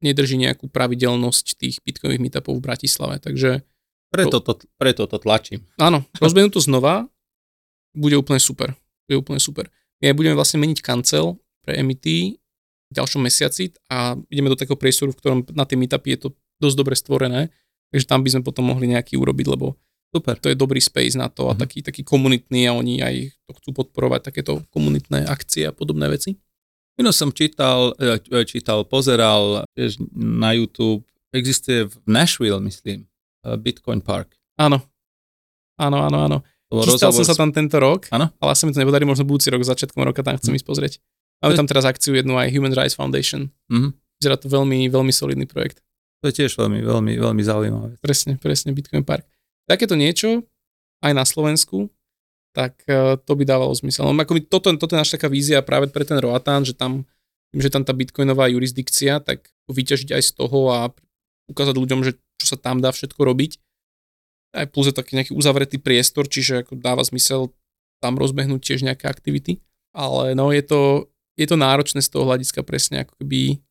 nedrží 0.00 0.40
nejakú 0.40 0.66
pravidelnosť 0.72 1.46
tých 1.60 1.76
bitcoinových 1.84 2.22
meetupov 2.24 2.56
v 2.56 2.64
Bratislave, 2.64 3.20
takže... 3.20 3.62
Preto 4.10 4.42
to, 4.42 4.58
preto 4.74 5.06
to 5.06 5.22
tlačím. 5.22 5.62
Áno, 5.78 6.02
rozbehnú 6.24 6.50
to 6.50 6.58
znova, 6.58 7.06
bude 7.94 8.18
úplne 8.18 8.42
super. 8.42 8.74
Bude 9.06 9.22
úplne 9.22 9.38
super. 9.38 9.70
My 10.00 10.16
budeme 10.16 10.34
vlastne 10.34 10.58
meniť 10.62 10.80
kancel 10.80 11.36
pre 11.62 11.76
MIT 11.78 12.06
v 12.90 12.92
ďalšom 12.96 13.22
mesiaci 13.22 13.70
a 13.86 14.18
ideme 14.32 14.50
do 14.50 14.58
takého 14.58 14.74
priestoru, 14.74 15.14
v 15.14 15.18
ktorom 15.20 15.38
na 15.54 15.62
tie 15.62 15.78
meetupy 15.78 16.18
je 16.18 16.26
to 16.26 16.28
dosť 16.58 16.76
dobre 16.76 16.94
stvorené, 16.98 17.54
takže 17.90 18.06
tam 18.06 18.22
by 18.22 18.28
sme 18.32 18.42
potom 18.46 18.70
mohli 18.70 18.90
nejaký 18.90 19.18
urobiť, 19.18 19.46
lebo 19.50 19.78
Super. 20.10 20.34
To 20.42 20.50
je 20.50 20.58
dobrý 20.58 20.82
space 20.82 21.14
na 21.14 21.30
to 21.30 21.46
a 21.46 21.54
mm-hmm. 21.54 21.62
taký, 21.62 21.78
taký 21.86 22.02
komunitný 22.02 22.66
a 22.66 22.74
oni 22.74 22.98
aj 22.98 23.30
to 23.46 23.52
chcú 23.62 23.70
podporovať, 23.82 24.34
takéto 24.34 24.66
komunitné 24.74 25.22
akcie 25.30 25.70
a 25.70 25.72
podobné 25.72 26.10
veci. 26.10 26.34
Minul 26.98 27.14
som 27.14 27.30
čítal, 27.30 27.94
e, 27.96 28.18
e, 28.18 28.42
čítal, 28.42 28.82
pozeral 28.82 29.62
tiež 29.78 30.02
na 30.18 30.50
YouTube, 30.52 31.06
existuje 31.30 31.86
v 31.86 31.94
Nashville, 32.10 32.58
myslím, 32.66 33.06
e, 33.06 33.54
Bitcoin 33.54 34.02
Park. 34.02 34.34
Áno. 34.58 34.82
Áno, 35.78 35.98
áno, 36.02 36.18
áno. 36.26 36.38
Chystal 36.70 37.14
som 37.14 37.26
sa 37.26 37.38
tam 37.38 37.54
tento 37.54 37.78
rok, 37.78 38.10
áno? 38.10 38.30
ale 38.42 38.52
sa 38.58 38.66
mi 38.66 38.74
to 38.74 38.82
nepodarí, 38.82 39.06
možno 39.06 39.26
budúci 39.26 39.50
rok, 39.50 39.62
začiatkom 39.62 40.02
roka 40.06 40.26
tam 40.26 40.38
chcem 40.38 40.54
mm. 40.54 40.58
ísť 40.58 40.66
pozrieť. 40.66 40.92
Máme 41.40 41.56
tam 41.56 41.66
teraz 41.70 41.88
akciu 41.88 42.18
jednu 42.18 42.36
aj 42.36 42.52
Human 42.52 42.74
Rights 42.76 42.98
Foundation. 42.98 43.48
Mm-hmm. 43.72 43.90
Vyzerá 44.20 44.36
to 44.36 44.52
veľmi, 44.52 44.92
veľmi 44.92 45.08
solidný 45.14 45.48
projekt. 45.48 45.80
To 46.20 46.28
je 46.28 46.44
tiež 46.44 46.52
veľmi, 46.60 46.84
veľmi, 46.84 47.12
veľmi 47.16 47.42
zaujímavé. 47.42 47.90
Presne, 48.04 48.36
presne, 48.36 48.76
Bitcoin 48.76 49.04
Park. 49.04 49.24
Takéto 49.64 49.96
niečo 49.96 50.44
aj 51.00 51.12
na 51.16 51.24
Slovensku 51.24 51.88
tak 52.50 52.82
e, 52.86 53.18
to 53.22 53.32
by 53.38 53.44
dávalo 53.46 53.70
zmysel. 53.74 54.10
No, 54.10 54.14
ako 54.14 54.42
toto, 54.42 54.74
toto 54.74 54.92
je 54.94 55.02
naša 55.02 55.16
taká 55.18 55.30
vízia 55.30 55.62
práve 55.62 55.86
pre 55.90 56.02
ten 56.02 56.18
Roatan, 56.18 56.66
že 56.66 56.74
tam, 56.74 57.06
že 57.54 57.70
tam 57.70 57.86
tá 57.86 57.94
bitcoinová 57.94 58.50
jurisdikcia, 58.50 59.22
tak 59.22 59.50
vyťažiť 59.70 60.10
aj 60.18 60.22
z 60.22 60.30
toho 60.34 60.58
a 60.74 60.90
ukázať 61.46 61.74
ľuďom, 61.78 62.00
že 62.02 62.18
čo 62.42 62.46
sa 62.54 62.56
tam 62.58 62.82
dá 62.82 62.90
všetko 62.90 63.18
robiť. 63.22 63.62
Aj 64.50 64.66
plus 64.66 64.90
je 64.90 64.94
taký 64.94 65.14
nejaký 65.14 65.32
uzavretý 65.34 65.78
priestor, 65.78 66.26
čiže 66.26 66.66
ako 66.66 66.74
dáva 66.74 67.06
zmysel 67.06 67.54
tam 68.02 68.18
rozbehnúť 68.18 68.58
tiež 68.58 68.82
nejaké 68.82 69.06
aktivity. 69.06 69.62
Ale 69.94 70.34
no 70.34 70.50
je 70.50 70.62
to, 70.66 71.06
je 71.38 71.46
to 71.46 71.54
náročné 71.54 72.02
z 72.02 72.10
toho 72.10 72.26
hľadiska 72.26 72.66
presne 72.66 73.06
ako 73.06 73.14
keby 73.22 73.62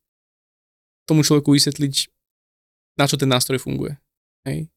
tomu 1.04 1.26
človeku 1.26 1.52
vysvetliť, 1.52 1.96
na 3.00 3.08
čo 3.08 3.16
ten 3.16 3.32
nástroj 3.32 3.64
funguje. 3.64 3.96
Hej 4.44 4.68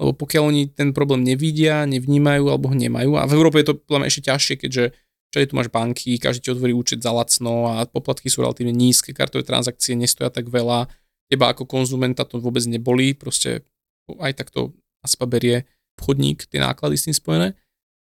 lebo 0.00 0.16
pokiaľ 0.16 0.42
oni 0.48 0.62
ten 0.72 0.96
problém 0.96 1.20
nevidia, 1.20 1.84
nevnímajú 1.84 2.48
alebo 2.48 2.72
ho 2.72 2.74
nemajú, 2.74 3.20
a 3.20 3.28
v 3.28 3.36
Európe 3.36 3.60
je 3.60 3.68
to 3.68 3.74
podľa 3.84 4.08
ešte 4.08 4.32
ťažšie, 4.32 4.54
keďže 4.64 4.84
všade 5.30 5.46
tu 5.52 5.54
máš 5.60 5.68
banky, 5.68 6.16
každý 6.16 6.40
ti 6.40 6.50
otvorí 6.56 6.72
účet 6.72 7.04
za 7.04 7.12
lacno 7.12 7.68
a 7.68 7.84
poplatky 7.84 8.32
sú 8.32 8.40
relatívne 8.40 8.72
nízke, 8.72 9.12
kartové 9.12 9.44
transakcie 9.44 9.92
nestoja 9.92 10.32
tak 10.32 10.48
veľa, 10.48 10.88
teba 11.28 11.52
ako 11.52 11.68
konzumenta 11.68 12.24
to 12.24 12.40
vôbec 12.40 12.64
neboli, 12.64 13.12
proste 13.12 13.60
aj 14.08 14.40
takto 14.40 14.72
aspa 15.04 15.28
berie 15.28 15.68
obchodník 16.00 16.48
tie 16.48 16.64
náklady 16.64 16.96
s 16.96 17.04
tým 17.06 17.14
spojené. 17.20 17.48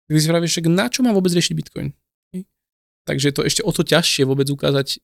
Tak 0.06 0.14
si 0.22 0.30
vravíš, 0.30 0.62
že 0.62 0.70
na 0.70 0.86
čo 0.86 1.02
má 1.02 1.10
vôbec 1.10 1.34
riešiť 1.34 1.52
Bitcoin? 1.52 1.90
Takže 3.04 3.28
je 3.28 3.34
to 3.34 3.42
ešte 3.42 3.62
o 3.66 3.74
to 3.74 3.82
ťažšie 3.82 4.22
vôbec 4.22 4.46
ukázať, 4.48 5.02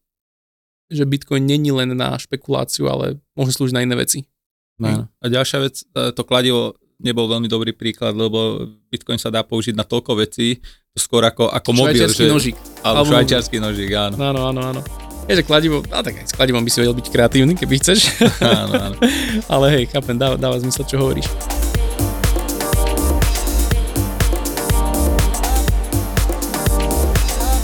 že 0.92 1.04
Bitcoin 1.04 1.42
není 1.42 1.74
len 1.74 1.92
na 1.96 2.14
špekuláciu, 2.16 2.86
ale 2.86 3.18
môže 3.34 3.56
slúžiť 3.56 3.74
na 3.74 3.84
iné 3.84 3.96
veci. 3.98 4.28
No. 4.74 5.06
A 5.06 5.26
ďalšia 5.30 5.58
vec, 5.62 5.86
e, 5.94 6.10
to 6.10 6.26
kladivo 6.26 6.74
nebol 6.98 7.30
veľmi 7.30 7.46
dobrý 7.46 7.70
príklad, 7.74 8.14
lebo 8.18 8.70
Bitcoin 8.90 9.18
sa 9.22 9.30
dá 9.30 9.46
použiť 9.46 9.74
na 9.74 9.86
toľko 9.86 10.18
vecí, 10.18 10.58
skôr 10.94 11.22
ako, 11.26 11.50
ako 11.50 11.70
mobil. 11.74 11.94
Švajčiarsky 11.94 12.26
nožík. 12.26 12.56
Alebo 12.82 13.06
švajčiarsky 13.10 13.56
nožík, 13.62 13.90
áno. 13.94 14.14
Áno, 14.18 14.40
áno, 14.50 14.60
áno. 14.74 14.80
Je, 15.24 15.40
že 15.40 15.44
kladivo, 15.46 15.80
no 15.80 16.04
tak 16.04 16.20
aj 16.20 16.26
s 16.28 16.34
kladivom 16.36 16.60
by 16.60 16.70
si 16.70 16.78
vedel 16.84 16.92
byť 16.92 17.08
kreatívny, 17.08 17.54
keby 17.56 17.80
chceš. 17.80 18.12
áno, 18.44 18.74
áno. 18.76 18.96
Ale 19.52 19.66
hej, 19.78 19.84
chápem, 19.94 20.18
dáva, 20.18 20.36
dáva 20.36 20.58
zmysel, 20.58 20.84
čo 20.84 21.00
hovoríš. 21.00 21.30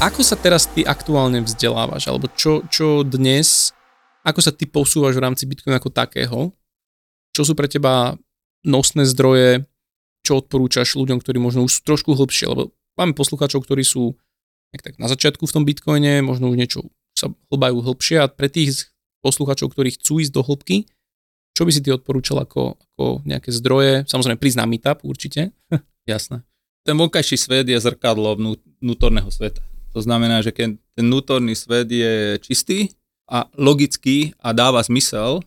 Ako 0.00 0.24
sa 0.24 0.32
teraz 0.32 0.64
ty 0.64 0.80
aktuálne 0.80 1.44
vzdelávaš? 1.44 2.08
Alebo 2.08 2.32
čo, 2.32 2.64
čo 2.72 3.04
dnes, 3.04 3.76
ako 4.24 4.40
sa 4.40 4.48
ty 4.48 4.64
posúvaš 4.64 5.12
v 5.20 5.28
rámci 5.28 5.44
Bitcoinu 5.44 5.76
ako 5.76 5.92
takého? 5.92 6.56
Čo 7.36 7.42
sú 7.46 7.52
pre 7.54 7.70
teba 7.70 8.18
nosné 8.66 9.06
zdroje, 9.08 9.64
čo 10.26 10.44
odporúčaš 10.44 10.98
ľuďom, 10.98 11.22
ktorí 11.22 11.40
možno 11.40 11.64
už 11.64 11.80
sú 11.80 11.80
trošku 11.82 12.12
hlbšie, 12.12 12.50
lebo 12.50 12.74
máme 12.98 13.16
poslucháčov, 13.16 13.64
ktorí 13.64 13.86
sú 13.86 14.18
tak 14.70 15.02
na 15.02 15.10
začiatku 15.10 15.50
v 15.50 15.54
tom 15.54 15.64
bitcoine, 15.66 16.22
možno 16.22 16.46
už 16.52 16.56
niečo 16.56 16.86
sa 17.18 17.32
hlbajú 17.50 17.82
hlbšie 17.82 18.22
a 18.22 18.30
pre 18.30 18.46
tých 18.46 18.94
poslucháčov, 19.20 19.74
ktorí 19.74 19.98
chcú 19.98 20.22
ísť 20.22 20.32
do 20.32 20.46
hĺbky, 20.46 20.86
čo 21.60 21.68
by 21.68 21.70
si 21.74 21.84
ty 21.84 21.90
odporúčal 21.92 22.40
ako, 22.40 22.78
ako 22.78 23.26
nejaké 23.26 23.50
zdroje? 23.52 24.06
Samozrejme 24.08 24.40
prísť 24.40 24.58
na 24.62 24.66
meetup 24.70 25.04
určite. 25.04 25.52
Jasné. 26.08 26.46
Ten 26.86 26.96
vonkajší 26.96 27.36
svet 27.36 27.68
je 27.68 27.76
zrkadlo 27.76 28.38
vnútorného 28.80 29.28
sveta. 29.28 29.60
To 29.92 30.00
znamená, 30.00 30.40
že 30.40 30.54
keď 30.54 30.78
ten 30.96 31.04
vnútorný 31.04 31.52
svet 31.52 31.90
je 31.92 32.40
čistý 32.40 32.94
a 33.28 33.50
logický 33.58 34.32
a 34.40 34.54
dáva 34.56 34.80
zmysel, 34.80 35.44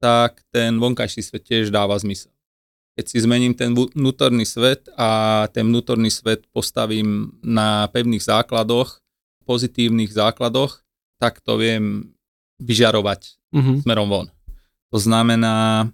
tak 0.00 0.40
ten 0.50 0.80
vonkajší 0.80 1.20
svet 1.20 1.44
tiež 1.44 1.68
dáva 1.68 1.94
zmysel 2.00 2.32
keď 3.00 3.04
si 3.08 3.18
zmením 3.24 3.56
ten 3.56 3.72
vnútorný 3.72 4.44
svet 4.44 4.84
a 4.92 5.46
ten 5.56 5.64
vnútorný 5.64 6.12
svet 6.12 6.44
postavím 6.52 7.32
na 7.40 7.88
pevných 7.88 8.20
základoch, 8.20 9.00
pozitívnych 9.48 10.12
základoch, 10.12 10.84
tak 11.16 11.40
to 11.40 11.56
viem 11.56 12.12
vyžarovať 12.60 13.40
mm-hmm. 13.56 13.76
smerom 13.88 14.08
von. 14.12 14.28
To 14.92 15.00
znamená, 15.00 15.88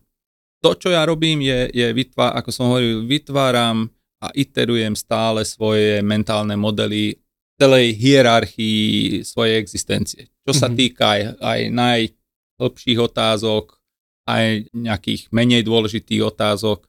to, 0.59 0.75
čo 0.75 0.91
ja 0.91 1.07
robím, 1.07 1.47
je, 1.47 1.71
je 1.71 1.87
vytvá, 1.95 2.35
ako 2.43 2.51
som 2.51 2.75
hovoril, 2.75 3.07
vytváram 3.07 3.87
a 4.19 4.35
iterujem 4.35 4.99
stále 4.99 5.47
svoje 5.47 6.03
mentálne 6.03 6.59
modely 6.59 7.23
celej 7.55 7.95
hierarchii 8.03 9.23
svojej 9.23 9.63
existencie. 9.63 10.27
Čo 10.43 10.53
sa 10.59 10.67
mm-hmm. 10.67 10.81
týka 10.83 11.05
aj, 11.07 11.21
aj 11.39 11.61
najhlbších 11.71 12.99
otázok, 12.99 13.79
aj 14.27 14.75
nejakých 14.75 15.31
menej 15.31 15.63
dôležitých 15.63 16.27
otázok 16.27 16.87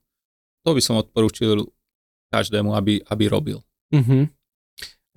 to 0.67 0.75
by 0.75 0.83
som 0.83 0.99
odporúčil 0.99 1.71
každému, 2.27 2.75
aby, 2.75 2.99
aby 3.07 3.23
robil. 3.31 3.63
Uh-huh. 3.95 4.27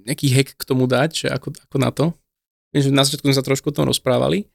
Nejaký 0.07 0.31
hack 0.31 0.55
k 0.55 0.63
tomu 0.63 0.87
dať, 0.87 1.11
že 1.11 1.27
ako, 1.27 1.59
ako 1.67 1.77
na 1.83 1.91
to? 1.91 2.15
Viem, 2.71 2.87
že 2.87 2.91
na 2.95 3.03
začiatku 3.03 3.27
sme 3.27 3.35
sa 3.35 3.43
trošku 3.43 3.75
o 3.75 3.75
tom 3.75 3.91
rozprávali, 3.91 4.47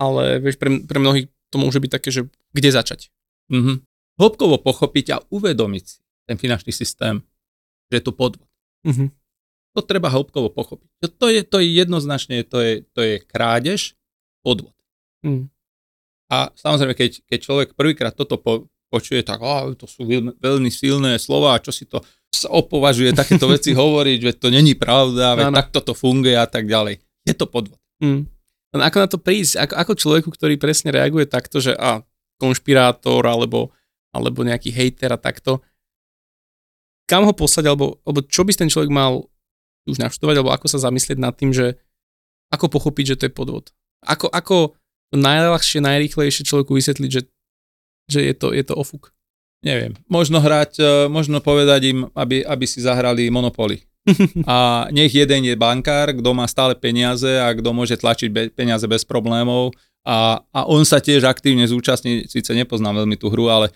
ale 0.00 0.40
vieš, 0.40 0.56
pre, 0.56 0.72
pre 0.88 0.96
mnohých 0.96 1.28
to 1.52 1.60
môže 1.60 1.76
byť 1.84 1.90
také, 1.92 2.08
že 2.08 2.32
kde 2.56 2.70
začať? 2.72 3.12
Uh-huh. 3.52 3.84
Hĺbkovo 4.16 4.56
pochopiť 4.64 5.06
a 5.12 5.20
uvedomiť 5.28 5.84
si 5.84 6.00
ten 6.24 6.40
finančný 6.40 6.72
systém, 6.72 7.20
že 7.92 8.00
je 8.00 8.04
to 8.08 8.16
podvod. 8.16 8.48
Uh-huh. 8.88 9.12
To 9.76 9.84
treba 9.84 10.08
hĺbkovo 10.08 10.48
pochopiť. 10.48 10.88
To 11.20 11.28
je, 11.28 11.44
to 11.44 11.60
je 11.60 11.68
jednoznačne, 11.76 12.40
to 12.48 12.56
je, 12.64 12.88
to 12.88 13.00
je 13.04 13.14
krádež, 13.20 14.00
podvod. 14.40 14.72
Uh-huh. 15.20 15.52
A 16.32 16.48
samozrejme, 16.56 16.96
keď, 16.96 17.20
keď 17.28 17.38
človek 17.44 17.68
prvýkrát 17.76 18.16
toto 18.16 18.40
po, 18.40 18.72
počuje 18.88 19.20
tak, 19.20 19.44
oh, 19.44 19.76
to 19.76 19.84
sú 19.84 20.08
veľmi 20.40 20.72
silné 20.72 21.20
slova, 21.20 21.60
čo 21.60 21.68
si 21.68 21.84
to 21.84 22.00
sa 22.32 22.48
opovažuje 22.48 23.12
takéto 23.12 23.44
veci 23.44 23.76
hovoriť, 23.80 24.20
veď 24.24 24.36
to 24.40 24.48
není 24.48 24.72
pravda, 24.72 25.36
veď 25.36 25.52
Áno. 25.52 25.56
takto 25.60 25.84
to 25.84 25.92
funguje 25.92 26.32
a 26.32 26.48
tak 26.48 26.64
ďalej. 26.64 27.04
Je 27.28 27.34
to 27.36 27.44
podvod. 27.44 27.76
Mm. 28.00 28.24
Len 28.72 28.82
ako 28.82 28.96
na 28.98 29.08
to 29.12 29.20
prísť? 29.20 29.68
Ako, 29.68 29.74
ako 29.76 29.92
človeku, 30.00 30.28
ktorý 30.32 30.56
presne 30.56 30.88
reaguje 30.90 31.28
takto, 31.28 31.60
že 31.60 31.76
a 31.76 32.00
konšpirátor 32.40 33.20
alebo, 33.28 33.70
alebo 34.10 34.40
nejaký 34.42 34.72
hejter 34.72 35.12
a 35.12 35.20
takto, 35.20 35.60
kam 37.04 37.28
ho 37.28 37.36
poslať, 37.36 37.68
alebo, 37.68 38.00
alebo 38.08 38.24
čo 38.24 38.42
by 38.42 38.56
ten 38.56 38.72
človek 38.72 38.88
mal 38.88 39.28
už 39.84 40.00
naštudovať, 40.00 40.36
alebo 40.40 40.56
ako 40.56 40.66
sa 40.72 40.88
zamyslieť 40.88 41.18
nad 41.20 41.36
tým, 41.36 41.52
že 41.52 41.76
ako 42.48 42.72
pochopiť, 42.72 43.14
že 43.14 43.18
to 43.20 43.24
je 43.28 43.32
podvod. 43.36 43.70
Ako, 44.02 44.32
ako 44.32 44.74
najľahšie, 45.16 45.84
najrýchlejšie 45.84 46.42
človeku 46.48 46.76
vysvetliť, 46.76 47.10
že, 47.10 47.22
že 48.08 48.20
je, 48.24 48.34
to, 48.36 48.56
je 48.56 48.64
to 48.64 48.74
ofuk. 48.74 49.12
Neviem. 49.62 49.94
Možno 50.10 50.42
hrať, 50.42 50.72
e, 50.82 50.84
možno 51.06 51.38
povedať 51.38 51.94
im, 51.94 51.98
aby, 52.18 52.42
aby 52.42 52.64
si 52.66 52.82
zahrali 52.82 53.30
Monopoly. 53.30 53.86
A 54.50 54.90
nech 54.90 55.14
jeden 55.14 55.46
je 55.46 55.54
bankár, 55.54 56.10
kto 56.10 56.34
má 56.34 56.50
stále 56.50 56.74
peniaze 56.74 57.38
a 57.38 57.54
kto 57.54 57.70
môže 57.70 57.94
tlačiť 57.94 58.28
be, 58.34 58.42
peniaze 58.50 58.82
bez 58.90 59.06
problémov 59.06 59.70
a, 60.02 60.42
a 60.50 60.66
on 60.66 60.82
sa 60.82 60.98
tiež 60.98 61.22
aktívne 61.22 61.62
zúčastní, 61.70 62.26
síce 62.26 62.50
nepoznám 62.50 63.06
veľmi 63.06 63.14
tú 63.14 63.30
hru, 63.30 63.46
ale 63.46 63.70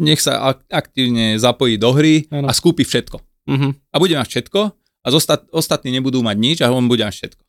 nech 0.00 0.24
sa 0.24 0.56
ak- 0.56 0.64
aktívne 0.72 1.36
zapojí 1.36 1.76
do 1.76 1.92
hry 1.92 2.24
Áno. 2.32 2.48
a 2.48 2.52
skúpi 2.56 2.88
všetko. 2.88 3.20
Mhm. 3.44 3.68
A 3.92 3.96
bude 4.00 4.16
mať 4.16 4.28
všetko 4.32 4.60
a 4.72 5.08
zostat, 5.12 5.44
ostatní 5.52 5.92
nebudú 5.92 6.24
mať 6.24 6.36
nič 6.40 6.58
a 6.64 6.72
on 6.72 6.88
bude 6.88 7.04
mať 7.04 7.14
všetko. 7.14 7.42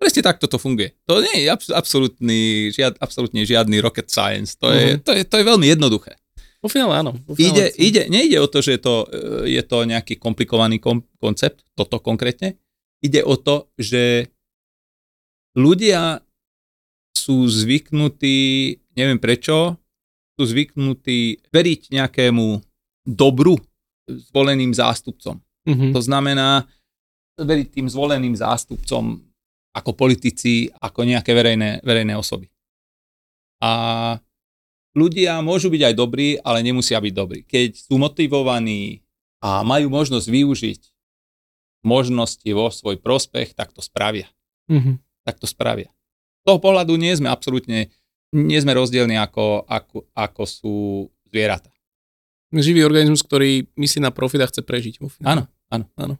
Presne 0.00 0.22
takto 0.22 0.48
to 0.48 0.56
funguje. 0.56 0.96
To 1.04 1.20
nie 1.20 1.44
je 1.44 1.48
abs- 1.48 1.70
absolútny, 1.70 2.70
žiad, 2.70 2.96
absolútne 2.98 3.44
žiadny 3.44 3.78
rocket 3.80 4.08
science. 4.08 4.56
To, 4.58 4.72
je, 4.72 4.96
Mhm. 4.96 5.00
to, 5.04 5.10
je, 5.12 5.22
to 5.24 5.34
je 5.36 5.44
veľmi 5.44 5.66
jednoduché. 5.68 6.16
Vo 6.60 6.68
finále 6.68 7.00
áno. 7.00 7.16
Vo 7.24 7.32
finále 7.32 7.48
Ide, 7.48 7.66
ide, 7.76 8.02
nejde 8.08 8.36
o 8.36 8.44
to, 8.44 8.60
že 8.60 8.76
je 8.76 8.80
to, 8.80 8.94
e, 9.08 9.56
je 9.56 9.62
to 9.64 9.84
nejaký 9.84 10.16
komplikovaný 10.16 10.76
kom, 10.76 11.00
koncept, 11.16 11.64
toto 11.72 11.96
konkrétne. 11.98 12.60
Ide 13.00 13.24
o 13.24 13.36
to, 13.36 13.72
že 13.80 14.28
ľudia 15.56 16.20
sú 17.16 17.44
zvyknutí, 17.44 18.36
neviem 18.92 19.16
prečo, 19.16 19.76
sú 20.36 20.42
zvyknutí 20.46 21.40
veriť 21.48 21.80
nejakému 21.92 22.60
dobru 23.04 23.56
zvoleným 24.08 24.72
zástupcom. 24.72 25.40
Mhm. 25.64 25.92
To 25.92 26.00
znamená 26.00 26.64
veriť 27.36 27.68
tým 27.72 27.86
zvoleným 27.88 28.36
zástupcom 28.36 29.20
ako 29.70 29.94
politici, 29.94 30.66
ako 30.82 31.06
nejaké 31.06 31.30
verejné, 31.30 31.80
verejné 31.86 32.18
osoby. 32.18 32.50
A 33.62 34.16
ľudia 34.96 35.38
môžu 35.44 35.70
byť 35.70 35.82
aj 35.92 35.94
dobrí, 35.94 36.34
ale 36.42 36.64
nemusia 36.64 36.98
byť 36.98 37.14
dobrí. 37.14 37.40
Keď 37.46 37.86
sú 37.86 38.00
motivovaní 38.00 39.04
a 39.40 39.62
majú 39.62 39.92
možnosť 39.92 40.26
využiť 40.26 40.80
možnosti 41.86 42.48
vo 42.52 42.68
svoj 42.68 43.00
prospech, 43.00 43.56
tak 43.56 43.72
to 43.72 43.80
spravia. 43.80 44.28
Mhm. 44.68 45.00
Tak 45.24 45.40
to 45.40 45.46
spravia. 45.46 45.88
Z 46.40 46.44
toho 46.48 46.58
pohľadu 46.60 46.96
nie 46.96 47.12
sme 47.12 47.28
absolútne, 47.28 47.92
nie 48.32 48.58
sme 48.60 48.72
rozdielni 48.72 49.20
ako, 49.20 49.68
ako, 49.68 50.08
ako 50.16 50.42
sú 50.48 50.76
zvieratá. 51.28 51.68
Živý 52.50 52.82
organizmus, 52.82 53.22
ktorý 53.22 53.70
myslí 53.78 54.02
na 54.02 54.10
profit 54.10 54.42
a 54.42 54.50
chce 54.50 54.66
prežiť. 54.66 54.98
Finále. 54.98 55.46
Áno, 55.70 55.86
áno. 55.94 56.18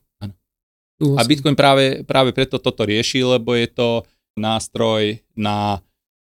A 1.01 1.25
Bitcoin 1.25 1.57
práve, 1.57 2.05
práve 2.05 2.37
preto 2.37 2.61
toto 2.61 2.85
rieši, 2.85 3.25
lebo 3.25 3.57
je 3.57 3.69
to 3.73 4.05
nástroj 4.37 5.17
na 5.33 5.81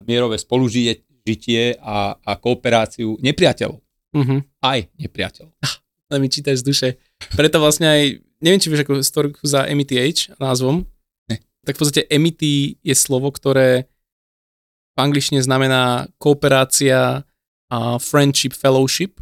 mierové 0.05 0.37
spolužitie 0.37 1.81
a, 1.81 2.15
a 2.21 2.33
kooperáciu 2.37 3.17
nepriateľov. 3.21 3.81
Mhm. 4.17 4.37
Aj 4.65 4.81
nepriateľov. 4.97 5.53
Ale 6.09 6.19
mi 6.21 6.33
čítaš 6.33 6.65
z 6.65 6.65
duše. 6.65 6.89
Preto 7.37 7.61
vlastne 7.61 7.89
aj, 7.89 8.03
neviem, 8.41 8.61
či 8.61 8.73
vieš 8.73 8.89
ako 8.89 9.05
storku 9.05 9.41
za 9.45 9.69
METH 9.69 10.41
názvom. 10.41 10.89
Ne. 11.29 11.45
Tak 11.69 11.77
v 11.77 11.81
podstate 11.85 12.03
MET 12.17 12.41
je 12.81 12.95
slovo, 12.97 13.29
ktoré 13.29 13.85
v 14.97 14.99
angličtine 14.99 15.45
znamená 15.45 16.09
kooperácia 16.17 17.23
a 17.69 17.79
friendship, 18.01 18.57
fellowship. 18.57 19.21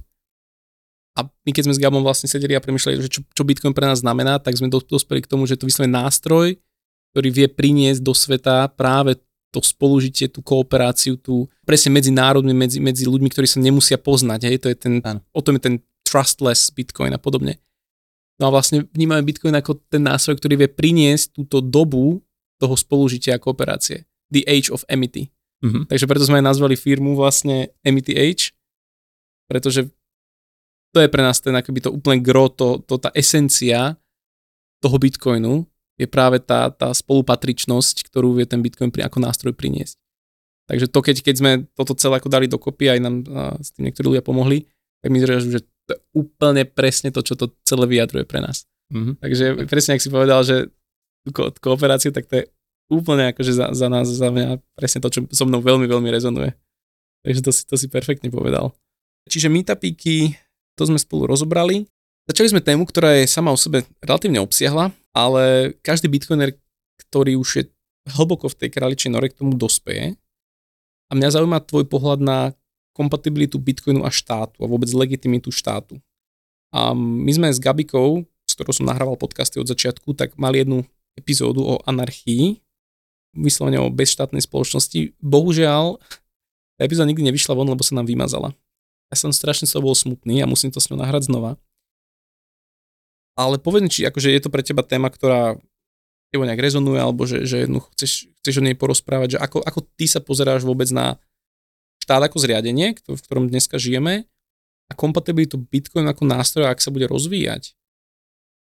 A 1.16 1.24
my 1.24 1.50
keď 1.50 1.64
sme 1.66 1.74
s 1.74 1.80
Gabom 1.80 2.04
vlastne 2.04 2.28
sedeli 2.28 2.52
a 2.52 2.60
premyšľali, 2.60 3.08
že 3.08 3.10
čo, 3.10 3.20
čo 3.24 3.42
Bitcoin 3.42 3.72
pre 3.72 3.88
nás 3.88 4.04
znamená, 4.04 4.36
tak 4.36 4.54
sme 4.60 4.68
dos- 4.68 4.84
dospeli 4.84 5.24
k 5.24 5.30
tomu, 5.32 5.48
že 5.48 5.56
to 5.56 5.64
vyslovene 5.64 5.96
nástroj, 5.96 6.60
ktorý 7.16 7.28
vie 7.32 7.46
priniesť 7.48 8.04
do 8.04 8.12
sveta 8.12 8.68
práve 8.76 9.16
to 9.48 9.64
spolužitie, 9.64 10.28
tú 10.28 10.44
kooperáciu, 10.44 11.16
tú 11.16 11.48
presne 11.64 11.88
medzi 11.88 12.12
národmi, 12.12 12.52
medzi, 12.52 12.76
medzi 12.76 13.08
ľuďmi, 13.08 13.32
ktorí 13.32 13.48
sa 13.48 13.56
nemusia 13.56 13.96
poznať. 13.96 14.52
Hej, 14.52 14.56
to 14.60 14.68
je 14.68 14.76
ten, 14.76 14.94
Áno. 15.00 15.24
o 15.32 15.40
tom 15.40 15.56
je 15.56 15.62
ten 15.64 15.76
trustless 16.04 16.68
Bitcoin 16.68 17.16
a 17.16 17.20
podobne. 17.20 17.56
No 18.36 18.48
a 18.48 18.50
vlastne 18.52 18.84
vnímame 18.92 19.24
Bitcoin 19.24 19.56
ako 19.56 19.80
ten 19.88 20.04
nástroj, 20.04 20.36
ktorý 20.36 20.60
vie 20.60 20.68
priniesť 20.68 21.40
túto 21.40 21.64
dobu 21.64 22.20
toho 22.60 22.76
spolužitia 22.76 23.40
a 23.40 23.42
kooperácie. 23.42 24.04
The 24.28 24.44
Age 24.44 24.68
of 24.68 24.84
Amity. 24.92 25.32
Mhm. 25.64 25.88
Takže 25.88 26.04
preto 26.04 26.28
sme 26.28 26.44
aj 26.44 26.52
nazvali 26.52 26.76
firmu 26.76 27.16
vlastne 27.16 27.72
Amity 27.80 28.12
Age, 28.12 28.52
pretože 29.48 29.88
to 30.96 31.04
je 31.04 31.12
pre 31.12 31.20
nás 31.20 31.36
ten 31.44 31.52
akoby 31.52 31.84
to 31.84 31.92
úplne 31.92 32.24
gro, 32.24 32.48
to, 32.48 32.80
to 32.88 32.96
tá 32.96 33.12
esencia 33.12 34.00
toho 34.80 34.96
Bitcoinu 34.96 35.68
je 36.00 36.08
práve 36.08 36.40
tá, 36.40 36.72
tá 36.72 36.88
spolupatričnosť, 36.88 38.08
ktorú 38.08 38.40
vie 38.40 38.48
ten 38.48 38.64
Bitcoin 38.64 38.88
pri, 38.88 39.04
ako 39.04 39.20
nástroj 39.20 39.52
priniesť. 39.52 40.00
Takže 40.72 40.88
to, 40.88 40.98
keď, 41.04 41.16
keď 41.20 41.34
sme 41.36 41.50
toto 41.76 41.92
celé 42.00 42.16
ako 42.16 42.32
dali 42.32 42.48
dokopy, 42.48 42.96
aj 42.96 42.98
nám 43.04 43.14
a, 43.28 43.60
s 43.60 43.76
tým 43.76 43.88
niektorí 43.88 44.16
ľudia 44.16 44.24
pomohli, 44.24 44.64
tak 45.04 45.12
mi 45.12 45.20
zrazu, 45.20 45.52
že 45.52 45.60
to 45.84 45.96
je 45.96 46.00
úplne 46.16 46.64
presne 46.64 47.12
to, 47.12 47.20
čo 47.20 47.36
to 47.36 47.52
celé 47.68 47.84
vyjadruje 47.84 48.24
pre 48.24 48.40
nás. 48.40 48.64
Mhm. 48.88 49.20
Takže 49.20 49.44
presne, 49.68 50.00
ak 50.00 50.04
si 50.04 50.08
povedal, 50.08 50.40
že 50.48 50.72
ko- 51.28 51.52
kooperáciu, 51.52 52.08
tak 52.08 52.24
to 52.24 52.40
je 52.40 52.44
úplne 52.88 53.36
akože 53.36 53.52
za, 53.52 53.66
za 53.76 53.86
nás, 53.92 54.08
za 54.08 54.28
mňa 54.32 54.64
presne 54.72 55.04
to, 55.04 55.12
čo 55.12 55.20
so 55.28 55.44
mnou 55.44 55.60
veľmi, 55.60 55.84
veľmi 55.84 56.08
rezonuje. 56.08 56.56
Takže 57.26 57.40
to 57.42 57.50
si, 57.52 57.62
to 57.66 57.74
si 57.76 57.86
perfektne 57.90 58.30
povedal. 58.30 58.72
Čiže 59.26 59.50
meetupíky, 59.50 60.38
to 60.76 60.84
sme 60.84 61.00
spolu 61.00 61.26
rozobrali. 61.26 61.88
Začali 62.28 62.52
sme 62.52 62.62
tému, 62.62 62.84
ktorá 62.84 63.22
je 63.22 63.30
sama 63.30 63.54
o 63.54 63.58
sebe 63.58 63.86
relatívne 64.02 64.42
obsiahla, 64.42 64.92
ale 65.16 65.74
každý 65.80 66.10
bitcoiner, 66.12 66.52
ktorý 67.08 67.38
už 67.40 67.48
je 67.56 67.64
hlboko 68.14 68.46
v 68.52 68.58
tej 68.60 68.68
králičej 68.70 69.10
nore, 69.10 69.32
k 69.32 69.38
tomu 69.40 69.56
dospeje. 69.56 70.14
A 71.08 71.12
mňa 71.14 71.38
zaujíma 71.38 71.62
tvoj 71.64 71.86
pohľad 71.86 72.20
na 72.20 72.38
kompatibilitu 72.92 73.60
bitcoinu 73.62 74.02
a 74.02 74.10
štátu 74.10 74.58
a 74.64 74.66
vôbec 74.66 74.90
legitimitu 74.90 75.54
štátu. 75.54 76.00
A 76.74 76.92
my 76.96 77.30
sme 77.30 77.48
s 77.52 77.62
Gabikou, 77.62 78.26
s 78.42 78.52
ktorou 78.58 78.74
som 78.74 78.88
nahrával 78.90 79.14
podcasty 79.14 79.62
od 79.62 79.70
začiatku, 79.70 80.16
tak 80.18 80.34
mali 80.34 80.66
jednu 80.66 80.82
epizódu 81.14 81.62
o 81.62 81.74
anarchii, 81.86 82.58
vyslovene 83.36 83.78
o 83.78 83.92
bezštátnej 83.92 84.42
spoločnosti. 84.42 85.14
Bohužiaľ, 85.20 86.00
tá 86.76 86.82
epizóda 86.84 87.08
nikdy 87.08 87.30
nevyšla 87.30 87.54
von, 87.54 87.68
lebo 87.68 87.84
sa 87.86 87.96
nám 87.96 88.08
vymazala. 88.08 88.52
Ja 89.10 89.16
som 89.16 89.30
strašne 89.30 89.70
sa 89.70 89.78
bol 89.78 89.94
smutný 89.94 90.42
a 90.42 90.50
musím 90.50 90.74
to 90.74 90.82
s 90.82 90.90
ňou 90.90 90.98
nahrať 90.98 91.30
znova. 91.30 91.54
Ale 93.36 93.60
povedz 93.60 93.82
mi, 93.84 93.90
či 93.92 94.08
akože 94.08 94.32
je 94.32 94.40
to 94.42 94.50
pre 94.50 94.64
teba 94.64 94.80
téma, 94.80 95.12
ktorá 95.12 95.60
tebo 96.34 96.42
nejak 96.42 96.58
rezonuje, 96.58 96.98
alebo 96.98 97.22
že, 97.28 97.46
že 97.46 97.68
jednoducho 97.68 97.88
chceš, 97.94 98.12
chceš 98.42 98.54
o 98.58 98.66
nej 98.66 98.74
porozprávať, 98.74 99.36
že 99.36 99.38
ako, 99.38 99.62
ako 99.62 99.80
ty 99.94 100.10
sa 100.10 100.18
pozeráš 100.18 100.66
vôbec 100.66 100.90
na 100.90 101.20
štát 102.02 102.26
ako 102.26 102.42
zriadenie, 102.42 102.98
v 102.98 103.22
ktorom 103.22 103.46
dneska 103.46 103.78
žijeme 103.78 104.26
a 104.90 104.92
kompatibilitu 104.94 105.58
Bitcoin 105.58 106.06
ako 106.10 106.26
nástroja, 106.26 106.72
ak 106.72 106.82
sa 106.82 106.90
bude 106.90 107.06
rozvíjať. 107.06 107.78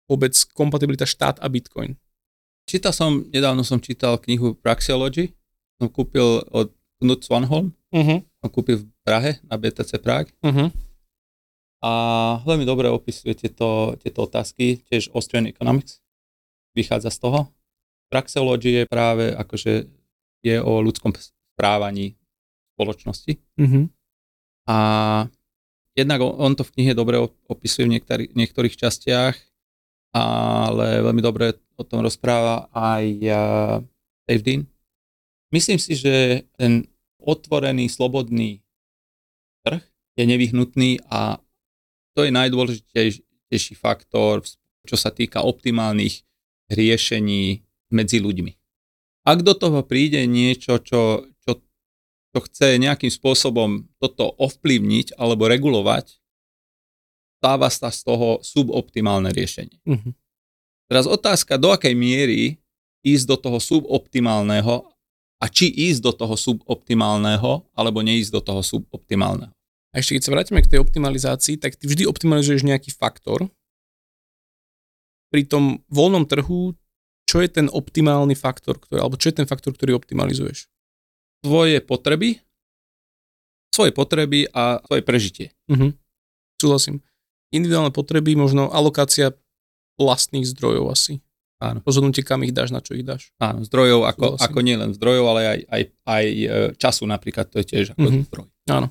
Vôbec 0.06 0.38
kompatibilita 0.54 1.10
štát 1.10 1.42
a 1.42 1.48
Bitcoin. 1.50 1.98
Čítal 2.70 2.94
som, 2.94 3.26
nedávno 3.30 3.66
som 3.66 3.82
čítal 3.82 4.18
knihu 4.22 4.58
Praxeology, 4.58 5.34
som 5.82 5.90
kúpil 5.90 6.46
od 6.54 6.74
Knut 7.02 7.26
Swanholm, 7.26 7.74
Uh-huh. 7.96 8.20
som 8.44 8.50
kúpil 8.52 8.84
v 8.84 8.86
Prahe 9.06 9.38
na 9.46 9.56
BTC 9.56 10.02
Prague 10.02 10.34
Uh-huh. 10.42 10.74
a 11.80 11.92
veľmi 12.42 12.66
dobre 12.66 12.90
opisuje 12.90 13.38
tieto, 13.38 13.94
tieto 14.02 14.26
otázky, 14.26 14.82
tiež 14.90 15.14
Austrian 15.14 15.46
Economics 15.46 16.02
vychádza 16.74 17.14
z 17.14 17.20
toho. 17.22 17.40
Praxeology 18.10 18.82
je 18.82 18.84
práve 18.90 19.30
akože 19.30 19.86
je 20.42 20.56
o 20.58 20.82
ľudskom 20.82 21.14
správaní 21.14 22.18
spoločnosti 22.74 23.38
Uh-huh. 23.62 23.86
a 24.66 24.78
jednak 25.94 26.20
on 26.26 26.58
to 26.58 26.66
v 26.66 26.74
knihe 26.76 26.92
dobre 26.98 27.22
opisuje 27.46 27.86
v 27.86 27.94
niektorých, 28.02 28.34
niektorých 28.34 28.76
častiach, 28.76 29.38
ale 30.12 31.06
veľmi 31.06 31.22
dobre 31.22 31.54
o 31.78 31.84
tom 31.86 32.02
rozpráva 32.02 32.68
aj 32.74 33.06
uh, 33.30 33.38
Dave 34.26 34.44
Dean. 34.44 34.62
Myslím 35.54 35.78
si, 35.78 35.94
že 35.96 36.44
ten 36.58 36.90
otvorený, 37.22 37.88
slobodný 37.88 38.65
je 40.16 40.24
nevyhnutný 40.24 41.04
a 41.12 41.40
to 42.16 42.24
je 42.24 42.32
najdôležitejší 42.32 43.76
faktor, 43.76 44.44
čo 44.88 44.96
sa 44.96 45.12
týka 45.12 45.44
optimálnych 45.44 46.24
riešení 46.72 47.62
medzi 47.92 48.18
ľuďmi. 48.24 48.52
Ak 49.26 49.42
do 49.42 49.58
toho 49.58 49.82
príde 49.84 50.24
niečo, 50.30 50.80
čo, 50.80 51.28
čo, 51.44 51.52
čo 52.32 52.40
chce 52.40 52.80
nejakým 52.80 53.12
spôsobom 53.12 53.90
toto 54.00 54.32
ovplyvniť 54.40 55.18
alebo 55.18 55.50
regulovať, 55.50 56.22
stáva 57.42 57.68
sa 57.70 57.90
z 57.92 58.02
toho 58.06 58.40
suboptimálne 58.42 59.30
riešenie. 59.34 59.82
Mhm. 59.84 60.12
Teraz 60.86 61.10
otázka, 61.10 61.58
do 61.58 61.74
akej 61.74 61.98
miery 61.98 62.62
ísť 63.02 63.26
do 63.26 63.38
toho 63.38 63.58
suboptimálneho 63.58 64.86
a 65.42 65.46
či 65.50 65.70
ísť 65.70 66.02
do 66.02 66.12
toho 66.14 66.36
suboptimálneho, 66.38 67.66
alebo 67.74 68.06
neísť 68.06 68.32
do 68.38 68.42
toho 68.42 68.62
suboptimálneho. 68.62 69.55
A 69.96 70.04
ešte 70.04 70.14
keď 70.14 70.24
sa 70.24 70.34
vrátime 70.34 70.60
k 70.60 70.68
tej 70.68 70.80
optimalizácii, 70.82 71.56
tak 71.56 71.80
ty 71.80 71.88
vždy 71.88 72.04
optimalizuješ 72.04 72.62
nejaký 72.62 72.92
faktor. 72.92 73.48
Pri 75.32 75.48
tom 75.48 75.80
voľnom 75.88 76.28
trhu, 76.28 76.76
čo 77.26 77.40
je 77.40 77.48
ten 77.48 77.68
optimálny 77.68 78.36
faktor, 78.36 78.78
ktorý, 78.78 79.00
alebo 79.00 79.16
čo 79.16 79.32
je 79.32 79.40
ten 79.40 79.48
faktor, 79.48 79.72
ktorý 79.72 79.96
optimalizuješ? 79.96 80.68
Svoje 81.42 81.80
potreby, 81.80 82.44
svoje 83.70 83.92
potreby 83.92 84.48
a 84.50 84.84
svoje 84.84 85.02
prežitie. 85.02 85.48
Mhm. 85.68 85.96
Súhlasím. 86.56 87.00
Individuálne 87.52 87.92
potreby, 87.92 88.36
možno 88.36 88.68
alokácia 88.70 89.32
vlastných 89.96 90.44
zdrojov 90.46 90.92
asi. 90.92 91.24
Áno. 91.58 91.80
Rozhodnutie, 91.82 92.20
kam 92.20 92.44
ich 92.44 92.52
dáš, 92.52 92.72
na 92.72 92.84
čo 92.84 92.96
ich 92.96 93.04
dáš. 93.04 93.32
Áno, 93.40 93.64
zdrojov, 93.64 94.04
ako, 94.06 94.36
Súhlasím. 94.36 94.44
ako 94.46 94.60
nielen 94.60 94.92
zdrojov, 94.92 95.26
ale 95.26 95.42
aj, 95.46 95.60
aj, 95.66 95.82
aj 96.04 96.26
e, 96.28 96.46
času 96.76 97.08
napríklad, 97.08 97.48
to 97.48 97.60
je 97.60 97.66
tiež 97.66 97.86
ako 97.96 98.04
Mhm. 98.06 98.20
zdroj. 98.28 98.48
Áno. 98.68 98.88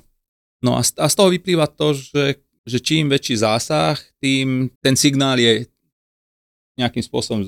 No 0.65 0.73
a 0.73 0.81
z, 0.81 0.97
a 0.97 1.05
z 1.05 1.13
toho 1.13 1.29
vyplýva 1.29 1.69
to, 1.69 1.93
že, 1.93 2.41
že 2.65 2.81
čím 2.81 3.05
väčší 3.07 3.37
zásah, 3.37 4.01
tým 4.17 4.73
ten 4.81 4.97
signál 4.97 5.37
je 5.37 5.69
nejakým 6.75 7.05
spôsobom 7.05 7.45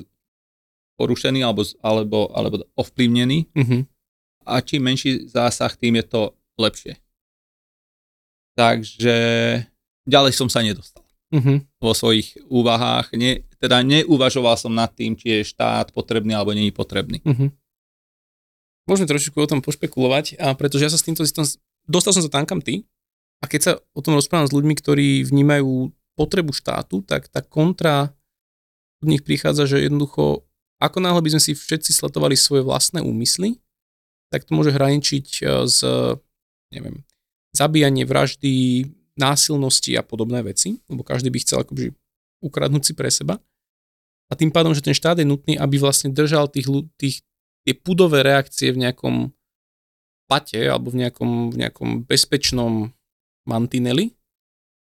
porušený 0.94 1.42
alebo, 1.42 1.66
alebo, 1.82 2.30
alebo 2.30 2.56
ovplyvnený 2.78 3.50
Mhm. 3.58 3.78
a 4.46 4.62
čím 4.62 4.86
menší 4.86 5.26
zásah, 5.26 5.74
tým 5.74 5.98
je 5.98 6.04
to 6.06 6.22
lepšie. 6.56 6.94
Takže 8.54 9.16
ďalej 10.06 10.32
som 10.34 10.48
sa 10.50 10.62
nedostal 10.62 11.04
Mhm. 11.28 11.68
vo 11.78 11.92
svojich 11.92 12.40
úvahách. 12.48 13.12
Ne, 13.14 13.44
teda 13.60 13.84
neuvažoval 13.84 14.56
som 14.56 14.72
nad 14.72 14.88
tým, 14.90 15.12
či 15.12 15.28
je 15.38 15.50
štát 15.52 15.92
potrebný 15.92 16.32
alebo 16.32 16.56
není 16.56 16.72
potrebný. 16.72 17.20
Mhm. 17.26 17.52
Môžeme 18.88 19.04
trošičku 19.04 19.36
o 19.36 19.50
tom 19.50 19.60
pošpekulovať, 19.60 20.40
a 20.40 20.56
pretože 20.56 20.88
ja 20.88 20.90
sa 20.90 20.96
s 20.96 21.04
týmto 21.04 21.20
zistom, 21.20 21.44
dostal 21.84 22.16
som 22.16 22.24
sa 22.24 22.32
tam 22.32 22.48
kam 22.48 22.64
ty 22.64 22.88
a 23.38 23.44
keď 23.46 23.60
sa 23.62 23.72
o 23.94 24.00
tom 24.02 24.18
rozprávam 24.18 24.50
s 24.50 24.54
ľuďmi, 24.54 24.74
ktorí 24.74 25.08
vnímajú 25.26 25.94
potrebu 26.18 26.50
štátu, 26.50 27.06
tak 27.06 27.30
tá 27.30 27.38
kontra 27.38 28.10
od 28.98 29.06
nich 29.06 29.22
prichádza, 29.22 29.70
že 29.70 29.86
jednoducho, 29.86 30.42
ako 30.82 30.98
náhle 30.98 31.22
by 31.22 31.38
sme 31.38 31.42
si 31.42 31.52
všetci 31.54 31.94
sledovali 31.94 32.34
svoje 32.34 32.66
vlastné 32.66 32.98
úmysly, 32.98 33.62
tak 34.34 34.42
to 34.42 34.58
môže 34.58 34.74
hraničiť 34.74 35.26
e, 35.40 35.70
s, 35.70 35.80
neviem, 36.74 37.06
zabíjanie, 37.54 38.02
vraždy, 38.02 38.84
násilnosti 39.14 39.94
a 39.94 40.02
podobné 40.02 40.42
veci, 40.42 40.82
lebo 40.90 41.06
každý 41.06 41.30
by 41.30 41.38
chcel 41.42 41.62
akoby 41.62 41.94
ukradnúť 42.42 42.82
si 42.82 42.92
pre 42.94 43.10
seba. 43.10 43.38
A 44.28 44.36
tým 44.36 44.52
pádom, 44.52 44.76
že 44.76 44.84
ten 44.84 44.92
štát 44.92 45.18
je 45.18 45.26
nutný, 45.26 45.56
aby 45.56 45.80
vlastne 45.80 46.12
držal 46.12 46.52
tých, 46.52 46.68
tých, 47.00 47.24
tie 47.64 47.74
pudové 47.74 48.20
reakcie 48.20 48.70
v 48.70 48.84
nejakom 48.84 49.32
pate 50.28 50.60
alebo 50.60 50.92
v 50.92 51.06
nejakom, 51.06 51.50
v 51.50 51.56
nejakom 51.64 51.88
bezpečnom 52.04 52.92
mantineli. 53.48 54.12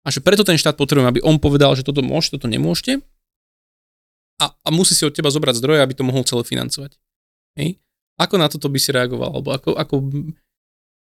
A 0.02 0.10
že 0.10 0.18
preto 0.18 0.43
ten 0.43 0.59
štát 0.59 0.74
potrebuje, 0.74 1.06
aby 1.06 1.20
on 1.22 1.39
povedal, 1.39 1.77
že 1.78 1.86
toto 1.86 2.02
môžete, 2.02 2.40
toto 2.40 2.48
nemôžete. 2.51 2.98
A, 4.40 4.51
a 4.51 4.68
musí 4.72 4.97
si 4.97 5.05
od 5.05 5.12
teba 5.12 5.28
zobrať 5.28 5.60
zdroje, 5.60 5.85
aby 5.85 5.93
to 5.93 6.02
mohol 6.02 6.24
celé 6.24 6.43
financovať. 6.43 6.97
Hej? 7.60 7.77
Ako 8.16 8.40
na 8.40 8.48
toto 8.48 8.72
by 8.72 8.81
si 8.81 8.90
reagoval? 8.90 9.36
Alebo 9.36 9.52
ako, 9.52 9.77
ako 9.77 9.94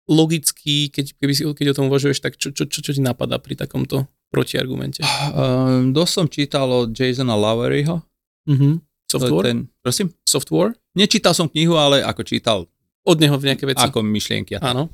logicky, 0.10 0.90
keď, 0.90 1.14
keby 1.20 1.34
si, 1.38 1.44
keď 1.46 1.68
o 1.72 1.78
tom 1.78 1.88
uvažuješ, 1.94 2.20
tak 2.24 2.40
čo, 2.42 2.50
čo, 2.50 2.66
čo, 2.66 2.80
čo 2.82 2.92
ti 2.96 3.02
napadá 3.04 3.38
pri 3.38 3.54
takomto 3.54 4.10
protiargumente? 4.34 5.06
Um, 5.32 5.94
dosť 5.94 6.12
som 6.12 6.26
čítal 6.26 6.68
od 6.68 6.90
Jasona 6.92 7.38
Loweryho. 7.38 8.02
Mhm. 8.50 8.82
To 9.08 9.16
je 9.16 9.24
Software? 9.24 9.46
Ten, 9.48 9.58
prosím? 9.80 10.08
Software? 10.28 10.72
Nečítal 10.92 11.32
som 11.32 11.48
knihu, 11.48 11.80
ale 11.80 12.04
ako 12.04 12.28
čítal 12.28 12.68
Od 13.08 13.18
neho 13.24 13.40
v 13.40 13.48
nejaké 13.48 13.64
veci? 13.64 13.80
ako 13.80 14.04
myšlienky. 14.04 14.60
Áno. 14.60 14.92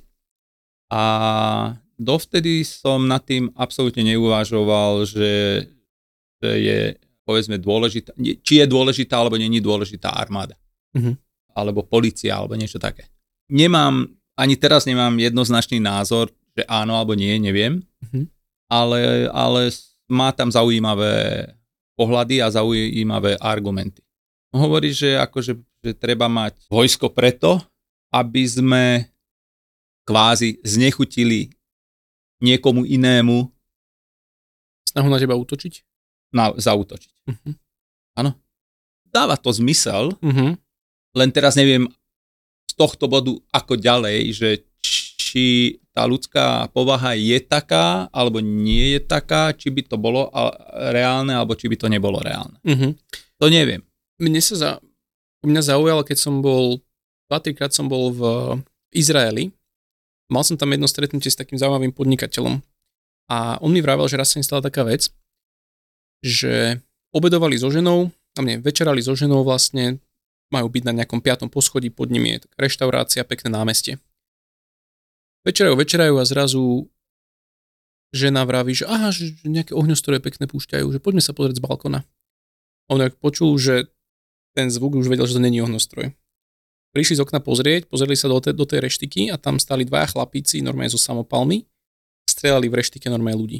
A 0.94 1.02
dovtedy 2.04 2.62
som 2.68 3.08
nad 3.08 3.24
tým 3.24 3.50
absolútne 3.58 4.04
neuvažoval, 4.04 5.08
že, 5.08 5.66
že 6.44 6.50
je 6.60 6.80
povedzme 7.24 7.56
dôležitá, 7.58 8.14
či 8.20 8.54
je 8.60 8.66
dôležitá 8.68 9.20
alebo 9.20 9.40
není 9.40 9.64
dôležitá 9.64 10.12
armáda. 10.12 10.60
Mhm. 10.94 11.18
Alebo 11.54 11.86
policia, 11.86 12.38
alebo 12.38 12.58
niečo 12.58 12.82
také. 12.82 13.08
Nemám, 13.48 14.10
ani 14.36 14.56
teraz 14.58 14.90
nemám 14.90 15.14
jednoznačný 15.18 15.78
názor, 15.78 16.34
že 16.58 16.66
áno 16.66 16.98
alebo 16.98 17.16
nie, 17.16 17.40
neviem. 17.40 17.82
Mhm. 18.12 18.30
Ale, 18.68 19.30
ale 19.32 19.70
má 20.10 20.34
tam 20.34 20.50
zaujímavé 20.50 21.48
pohľady 21.94 22.42
a 22.42 22.50
zaujímavé 22.50 23.38
argumenty. 23.38 24.02
Hovorí, 24.54 24.94
že 24.94 25.18
akože 25.18 25.58
že 25.84 25.92
treba 25.92 26.32
mať 26.32 26.72
vojsko 26.72 27.12
preto, 27.12 27.60
aby 28.16 28.48
sme 28.48 28.84
kvázi 30.08 30.64
znechutili 30.64 31.52
niekomu 32.44 32.84
inému 32.84 33.48
Snahu 34.84 35.10
na 35.10 35.18
teba 35.18 35.34
útočiť? 35.34 35.74
na, 36.34 36.50
zautočiť. 36.50 37.12
Mhm. 37.30 37.52
Áno. 38.18 38.34
Dáva 39.06 39.38
to 39.38 39.54
zmysel, 39.54 40.18
Mhm. 40.20 40.58
len 41.14 41.30
teraz 41.30 41.54
neviem 41.54 41.86
z 42.66 42.74
tohto 42.74 43.06
bodu 43.06 43.38
ako 43.54 43.78
ďalej, 43.78 44.34
že 44.34 44.50
či 45.24 45.78
tá 45.94 46.10
ľudská 46.10 46.70
povaha 46.74 47.14
je 47.14 47.38
taká, 47.38 48.10
alebo 48.10 48.42
nie 48.42 48.98
je 48.98 49.00
taká, 49.02 49.54
či 49.54 49.70
by 49.70 49.82
to 49.86 49.98
bolo 49.98 50.30
reálne, 50.90 51.34
alebo 51.34 51.54
či 51.54 51.70
by 51.70 51.78
to 51.78 51.86
nebolo 51.90 52.18
reálne. 52.18 52.58
Mhm. 52.66 52.98
To 53.38 53.46
neviem. 53.50 53.82
Mne 54.18 54.42
sa 54.42 54.56
za, 54.58 54.70
mňa 55.46 55.62
zaujalo, 55.74 56.02
keď 56.02 56.18
som 56.18 56.42
bol, 56.42 56.82
2 57.30 57.54
krát 57.54 57.74
som 57.74 57.86
bol 57.86 58.10
v 58.10 58.22
Izraeli, 58.94 59.54
mal 60.34 60.42
som 60.42 60.58
tam 60.58 60.74
jedno 60.74 60.90
stretnutie 60.90 61.30
s 61.30 61.38
takým 61.38 61.62
zaujímavým 61.62 61.94
podnikateľom 61.94 62.66
a 63.30 63.62
on 63.62 63.70
mi 63.70 63.80
vravel, 63.86 64.10
že 64.10 64.18
raz 64.18 64.34
sa 64.34 64.42
im 64.42 64.46
stala 64.46 64.66
taká 64.66 64.82
vec, 64.82 65.14
že 66.26 66.82
obedovali 67.14 67.56
so 67.56 67.70
ženou, 67.70 68.10
a 68.34 68.40
mne 68.42 68.66
večerali 68.66 69.00
so 69.00 69.14
ženou 69.14 69.46
vlastne, 69.46 70.02
majú 70.50 70.68
byť 70.70 70.84
na 70.90 70.94
nejakom 71.02 71.22
piatom 71.22 71.50
poschodí, 71.54 71.94
pod 71.94 72.10
nimi 72.10 72.38
je 72.38 72.50
taká 72.50 72.58
reštaurácia, 72.66 73.22
pekné 73.26 73.54
námestie. 73.54 74.02
Večerajú, 75.46 75.78
večerajú 75.78 76.16
a 76.18 76.26
zrazu 76.26 76.90
žena 78.14 78.46
vraví, 78.46 78.78
že 78.78 78.86
aha, 78.86 79.10
že 79.10 79.34
nejaké 79.44 79.74
ohňostroje 79.74 80.22
pekné 80.22 80.46
púšťajú, 80.46 80.86
že 80.94 81.02
poďme 81.02 81.22
sa 81.26 81.34
pozrieť 81.34 81.60
z 81.60 81.66
balkona. 81.66 82.00
On 82.88 83.02
ak 83.02 83.18
počul, 83.18 83.58
že 83.58 83.90
ten 84.54 84.70
zvuk 84.70 84.94
už 84.94 85.10
vedel, 85.10 85.26
že 85.26 85.36
to 85.38 85.42
není 85.42 85.60
ohňostroj. 85.66 86.14
Prišli 86.94 87.18
z 87.18 87.22
okna 87.26 87.42
pozrieť, 87.42 87.90
pozreli 87.90 88.14
sa 88.14 88.30
do, 88.30 88.38
te, 88.38 88.54
do 88.54 88.70
tej 88.70 88.86
reštiky 88.86 89.34
a 89.34 89.42
tam 89.42 89.58
stali 89.58 89.82
dvaja 89.82 90.14
chlapíci, 90.14 90.62
normálne 90.62 90.94
so 90.94 91.02
samopalmi, 91.02 91.66
strelali 92.30 92.70
v 92.70 92.78
reštike 92.78 93.10
normálne 93.10 93.42
ľudí. 93.42 93.60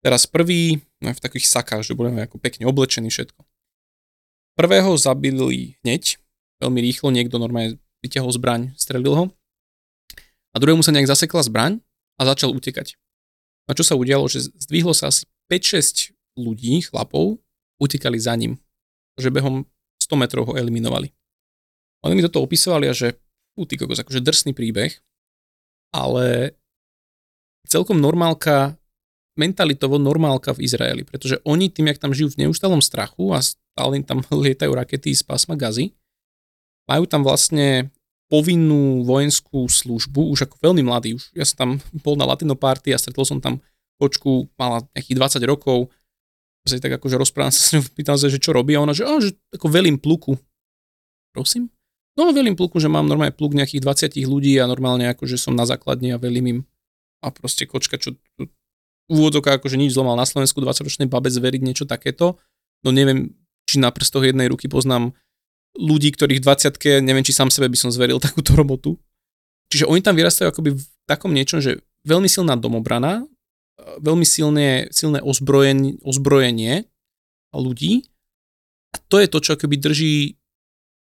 Teraz 0.00 0.24
prvý, 0.24 0.80
no 1.04 1.12
v 1.12 1.20
takých 1.20 1.52
sakách, 1.52 1.84
že 1.84 1.92
boli 1.92 2.10
ako 2.16 2.40
pekne 2.40 2.64
oblečení 2.64 3.12
všetko. 3.12 3.44
Prvého 4.56 4.88
zabili 4.96 5.76
hneď, 5.84 6.16
veľmi 6.64 6.80
rýchlo, 6.80 7.12
niekto 7.12 7.36
normálne 7.36 7.76
vyťahol 8.00 8.32
zbraň, 8.34 8.72
strelil 8.74 9.12
ho. 9.12 9.24
A 10.52 10.56
druhému 10.56 10.80
sa 10.80 10.96
nejak 10.96 11.12
zasekla 11.12 11.44
zbraň 11.44 11.80
a 12.16 12.24
začal 12.24 12.56
utekať. 12.56 12.96
A 13.68 13.76
čo 13.76 13.84
sa 13.86 13.94
udialo, 13.94 14.26
že 14.32 14.48
zdvihlo 14.58 14.96
sa 14.96 15.12
asi 15.12 15.28
5-6 15.46 16.12
ľudí, 16.40 16.82
chlapov, 16.88 17.38
utekali 17.78 18.18
za 18.18 18.32
ním. 18.34 18.58
Že 19.20 19.38
behom 19.38 19.56
100 20.02 20.18
metrov 20.18 20.44
ho 20.50 20.56
eliminovali. 20.58 21.14
Oni 22.02 22.18
mi 22.18 22.24
toto 22.24 22.42
opisovali 22.42 22.90
a 22.90 22.94
že, 22.94 23.14
fú, 23.54 23.66
ty 23.66 23.78
kokos, 23.78 24.02
akože 24.02 24.22
drsný 24.22 24.52
príbeh, 24.52 24.90
ale 25.94 26.56
celkom 27.68 28.02
normálka, 28.02 28.74
mentalitovo 29.38 29.96
normálka 29.96 30.52
v 30.52 30.66
Izraeli, 30.66 31.02
pretože 31.06 31.38
oni 31.46 31.70
tým, 31.70 31.88
jak 31.88 32.02
tam 32.02 32.12
žijú 32.12 32.34
v 32.34 32.46
neustálom 32.46 32.82
strachu 32.82 33.32
a 33.32 33.40
stále 33.40 34.02
tam 34.02 34.20
lietajú 34.44 34.72
rakety 34.74 35.14
z 35.14 35.22
pásma 35.22 35.54
gazy, 35.54 35.94
majú 36.90 37.06
tam 37.06 37.22
vlastne 37.22 37.94
povinnú 38.32 39.04
vojenskú 39.04 39.68
službu, 39.68 40.32
už 40.32 40.48
ako 40.48 40.56
veľmi 40.64 40.80
mladý. 40.80 41.20
Už 41.20 41.36
ja 41.36 41.44
som 41.44 41.56
tam 41.56 41.70
bol 42.04 42.16
na 42.16 42.24
latino 42.24 42.56
party 42.56 42.96
a 42.96 42.98
stretol 42.98 43.28
som 43.28 43.38
tam 43.38 43.60
kočku, 44.00 44.50
mala 44.58 44.82
nejakých 44.96 45.38
20 45.38 45.52
rokov, 45.52 45.92
sa 46.62 46.78
tak 46.78 46.94
akože 46.98 47.18
rozprávam 47.18 47.50
sa 47.50 47.58
s 47.58 47.70
ňou, 47.74 47.82
pýtam 47.90 48.14
sa, 48.14 48.30
že 48.30 48.38
čo 48.38 48.54
robí 48.54 48.78
a 48.78 48.82
ona, 48.82 48.94
že, 48.94 49.02
a, 49.02 49.18
že 49.18 49.34
ako 49.50 49.66
velím 49.66 49.98
pluku. 49.98 50.38
Prosím? 51.34 51.70
No 52.12 52.28
velím 52.28 52.56
pluku, 52.56 52.76
že 52.76 52.92
mám 52.92 53.08
normálne 53.08 53.32
pluk 53.32 53.56
nejakých 53.56 53.80
20 54.12 54.28
ľudí 54.28 54.60
a 54.60 54.68
normálne 54.68 55.08
akože 55.08 55.40
som 55.40 55.56
na 55.56 55.64
základni 55.64 56.12
a 56.12 56.20
velím 56.20 56.46
im. 56.46 56.58
A 57.24 57.32
proste 57.32 57.64
kočka, 57.64 57.96
čo 57.96 58.18
úvodzok 59.08 59.60
akože 59.60 59.80
nič 59.80 59.96
zlomal 59.96 60.18
na 60.18 60.28
Slovensku, 60.28 60.60
20-ročnej 60.60 61.08
babe 61.08 61.32
zveriť 61.32 61.60
niečo 61.64 61.84
takéto. 61.88 62.36
No 62.84 62.92
neviem, 62.92 63.32
či 63.64 63.80
na 63.80 63.88
prstoch 63.88 64.26
jednej 64.28 64.52
ruky 64.52 64.68
poznám 64.68 65.16
ľudí, 65.78 66.12
ktorých 66.12 66.44
v 66.44 66.46
20 66.52 67.00
neviem, 67.00 67.24
či 67.24 67.32
sám 67.32 67.48
sebe 67.48 67.72
by 67.72 67.78
som 67.80 67.88
zveril 67.88 68.20
takúto 68.26 68.52
robotu. 68.52 69.00
Čiže 69.72 69.88
oni 69.88 70.04
tam 70.04 70.12
vyrastajú 70.12 70.52
akoby 70.52 70.76
v 70.76 70.84
takom 71.08 71.32
niečom, 71.32 71.64
že 71.64 71.80
veľmi 72.04 72.28
silná 72.28 72.60
domobrana, 72.60 73.24
veľmi 74.04 74.26
silné, 74.28 74.92
silné 74.92 75.24
ozbrojenie, 75.24 75.96
ozbrojenie 76.04 76.84
ľudí 77.56 78.04
a 78.92 78.96
to 79.08 79.16
je 79.20 79.28
to, 79.28 79.38
čo 79.40 79.50
akoby 79.56 79.76
drží 79.80 80.14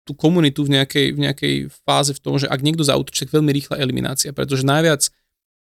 tú 0.06 0.14
komunitu 0.14 0.62
v 0.62 0.78
nejakej, 0.78 1.06
v 1.12 1.18
nejakej 1.26 1.54
fáze 1.82 2.14
v 2.14 2.22
tom, 2.22 2.38
že 2.38 2.46
ak 2.46 2.62
niekto 2.62 2.86
zautočí, 2.86 3.26
tak 3.26 3.34
veľmi 3.34 3.50
rýchla 3.50 3.82
eliminácia, 3.82 4.30
pretože 4.30 4.62
najviac, 4.62 5.10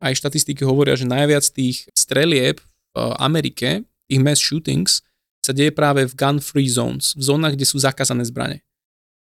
aj 0.02 0.18
štatistiky 0.18 0.66
hovoria, 0.66 0.98
že 0.98 1.06
najviac 1.06 1.46
tých 1.46 1.86
strelieb 1.94 2.58
v 2.58 2.98
Amerike, 3.22 3.86
tých 4.10 4.20
mass 4.20 4.42
shootings, 4.42 5.06
sa 5.46 5.54
deje 5.54 5.70
práve 5.70 6.10
v 6.10 6.14
gun-free 6.18 6.70
zones, 6.70 7.14
v 7.14 7.22
zónach, 7.22 7.54
kde 7.54 7.70
sú 7.70 7.78
zakázané 7.78 8.26
zbranie. 8.26 8.66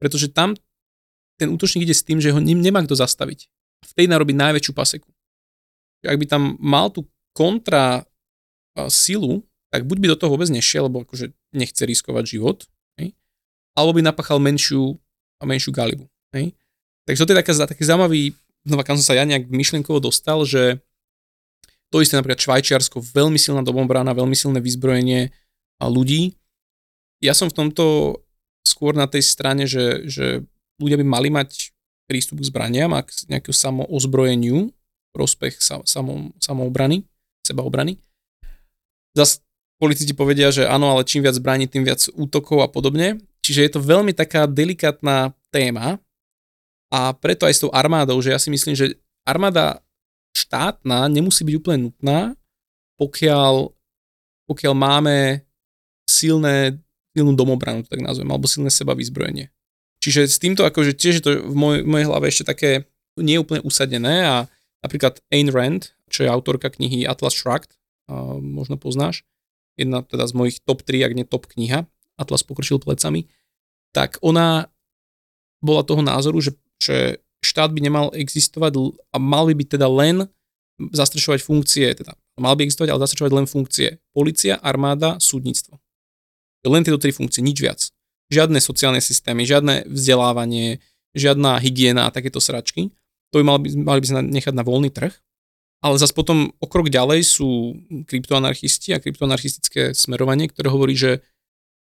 Pretože 0.01 0.33
tam 0.33 0.57
ten 1.37 1.49
útočník 1.53 1.85
ide 1.85 1.97
s 1.97 2.05
tým, 2.05 2.21
že 2.21 2.33
ho 2.33 2.41
nemá 2.41 2.81
kto 2.85 2.97
zastaviť. 2.97 3.49
Vtedy 3.93 4.09
narobí 4.09 4.33
najväčšiu 4.37 4.73
paseku. 4.73 5.09
Ak 6.05 6.17
by 6.17 6.27
tam 6.29 6.57
mal 6.61 6.89
tú 6.93 7.09
kontra 7.33 8.05
silu, 8.89 9.45
tak 9.73 9.89
buď 9.89 9.97
by 10.01 10.07
do 10.13 10.17
toho 10.21 10.37
vôbec 10.37 10.49
nešiel, 10.53 10.89
lebo 10.89 11.05
akože 11.05 11.33
nechce 11.57 11.81
riskovať 11.81 12.25
život? 12.37 12.69
Alebo 13.73 13.97
by 13.97 14.03
napachal 14.05 14.39
menšiu, 14.39 14.97
menšiu 15.43 15.73
galibu. 15.73 16.07
Hej? 16.33 16.53
Takže 17.09 17.25
to 17.27 17.33
je 17.33 17.39
taká, 17.43 17.53
taký 17.67 17.83
zaujímavý, 17.83 18.37
znova 18.63 18.87
kam 18.87 18.97
som 19.01 19.13
sa 19.13 19.19
ja 19.19 19.27
nejak 19.27 19.51
myšlienkovo 19.51 19.99
dostal, 19.99 20.47
že 20.47 20.79
to 21.93 22.01
isté 22.01 22.17
napríklad 22.17 22.41
Švajčiarsko, 22.41 23.05
veľmi 23.13 23.37
silná 23.37 23.61
domobrana, 23.61 24.17
veľmi 24.17 24.33
silné 24.33 24.65
vyzbrojenie 24.65 25.29
ľudí. 25.83 26.39
Ja 27.21 27.37
som 27.37 27.51
v 27.51 27.59
tomto 27.59 27.85
skôr 28.65 28.95
na 28.95 29.11
tej 29.11 29.27
strane, 29.27 29.67
že, 29.69 30.07
že 30.09 30.47
ľudia 30.79 30.97
by 31.03 31.07
mali 31.07 31.29
mať 31.29 31.75
prístup 32.07 32.41
k 32.41 32.49
zbraniam 32.49 32.95
a 32.95 33.03
k 33.03 33.13
nejakému 33.29 33.55
samoozbrojeniu, 33.55 34.71
prospech 35.13 35.61
samou, 35.61 36.33
samoobrany, 36.41 37.05
sebaobrany. 37.45 38.01
Zas 39.13 39.45
politici 39.77 40.17
povedia, 40.17 40.49
že 40.49 40.65
áno, 40.65 40.97
ale 40.97 41.05
čím 41.05 41.27
viac 41.27 41.37
zbraní, 41.37 41.69
tým 41.69 41.85
viac 41.85 42.09
útokov 42.17 42.65
a 42.65 42.69
podobne. 42.71 43.21
Čiže 43.43 43.61
je 43.67 43.71
to 43.75 43.81
veľmi 43.83 44.15
taká 44.15 44.47
delikátna 44.47 45.35
téma 45.51 45.99
a 46.95 47.11
preto 47.13 47.45
aj 47.45 47.55
s 47.59 47.63
tou 47.67 47.71
armádou, 47.75 48.23
že 48.23 48.31
ja 48.31 48.39
si 48.39 48.49
myslím, 48.55 48.79
že 48.79 48.95
armáda 49.27 49.83
štátna 50.33 51.11
nemusí 51.11 51.43
byť 51.43 51.55
úplne 51.59 51.79
nutná, 51.91 52.19
pokiaľ, 52.97 53.75
pokiaľ 54.47 54.75
máme 54.79 55.43
silné, 56.07 56.79
silnú 57.13 57.35
domobranu, 57.35 57.83
tak 57.83 57.99
nazvem, 57.99 58.31
alebo 58.31 58.47
silné 58.47 58.71
seba 58.71 58.95
vyzbrojenie. 58.95 59.51
Čiže 60.03 60.27
s 60.27 60.39
týmto 60.39 60.63
akože 60.63 60.95
tiež 60.95 61.15
je 61.19 61.25
to 61.25 61.33
v 61.47 61.57
mojej, 61.57 61.81
v 61.83 61.89
mojej 61.91 62.07
hlave 62.07 62.27
ešte 62.31 62.47
také 62.47 62.71
nie 63.19 63.37
úplne 63.37 63.63
usadené 63.63 64.25
a 64.25 64.37
napríklad 64.81 65.21
Ayn 65.31 65.53
Rand, 65.53 65.95
čo 66.09 66.25
je 66.25 66.33
autorka 66.33 66.73
knihy 66.73 67.05
Atlas 67.05 67.37
Shrugged, 67.37 67.75
možno 68.41 68.81
poznáš, 68.81 69.25
jedna 69.77 70.05
teda 70.05 70.27
z 70.27 70.35
mojich 70.37 70.57
top 70.65 70.85
3, 70.85 71.07
ak 71.07 71.13
nie 71.17 71.27
top 71.29 71.49
kniha, 71.49 71.89
Atlas 72.21 72.45
pokročil 72.45 72.79
plecami, 72.79 73.29
tak 73.93 74.17
ona 74.25 74.69
bola 75.63 75.87
toho 75.87 76.03
názoru, 76.03 76.43
že, 76.43 76.53
že 76.83 77.23
štát 77.45 77.71
by 77.71 77.81
nemal 77.81 78.07
existovať 78.13 78.73
a 79.13 79.17
mal 79.23 79.47
by 79.47 79.55
byť 79.59 79.69
teda 79.79 79.87
len 79.87 80.27
zastrešovať 80.81 81.41
funkcie, 81.45 81.87
teda 81.95 82.17
mal 82.41 82.57
by 82.57 82.67
existovať, 82.67 82.91
ale 82.91 83.05
zastrešovať 83.05 83.33
len 83.33 83.47
funkcie. 83.47 83.89
Polícia, 84.17 84.59
armáda, 84.59 85.21
súdnictvo. 85.21 85.79
Len 86.67 86.83
tieto 86.83 86.99
tri 86.99 87.15
funkcie, 87.15 87.43
nič 87.43 87.59
viac. 87.61 87.81
Žiadne 88.33 88.59
sociálne 88.63 89.03
systémy, 89.03 89.45
žiadne 89.45 89.87
vzdelávanie, 89.87 90.81
žiadna 91.13 91.61
hygiena 91.61 92.09
a 92.09 92.15
takéto 92.15 92.41
sračky. 92.41 92.91
To 93.35 93.41
by 93.41 93.45
mali, 93.45 93.77
mali 93.77 93.99
by 94.01 94.07
sa 94.09 94.23
nechať 94.25 94.55
na 94.57 94.65
voľný 94.65 94.89
trh. 94.89 95.13
Ale 95.83 95.99
zase 95.99 96.15
potom 96.15 96.55
o 96.63 96.67
krok 96.71 96.89
ďalej 96.89 97.27
sú 97.27 97.75
kryptoanarchisti 98.07 98.95
a 98.95 99.03
kryptoanarchistické 99.03 99.99
smerovanie, 99.99 100.47
ktoré 100.47 100.71
hovorí, 100.71 100.95
že 100.95 101.27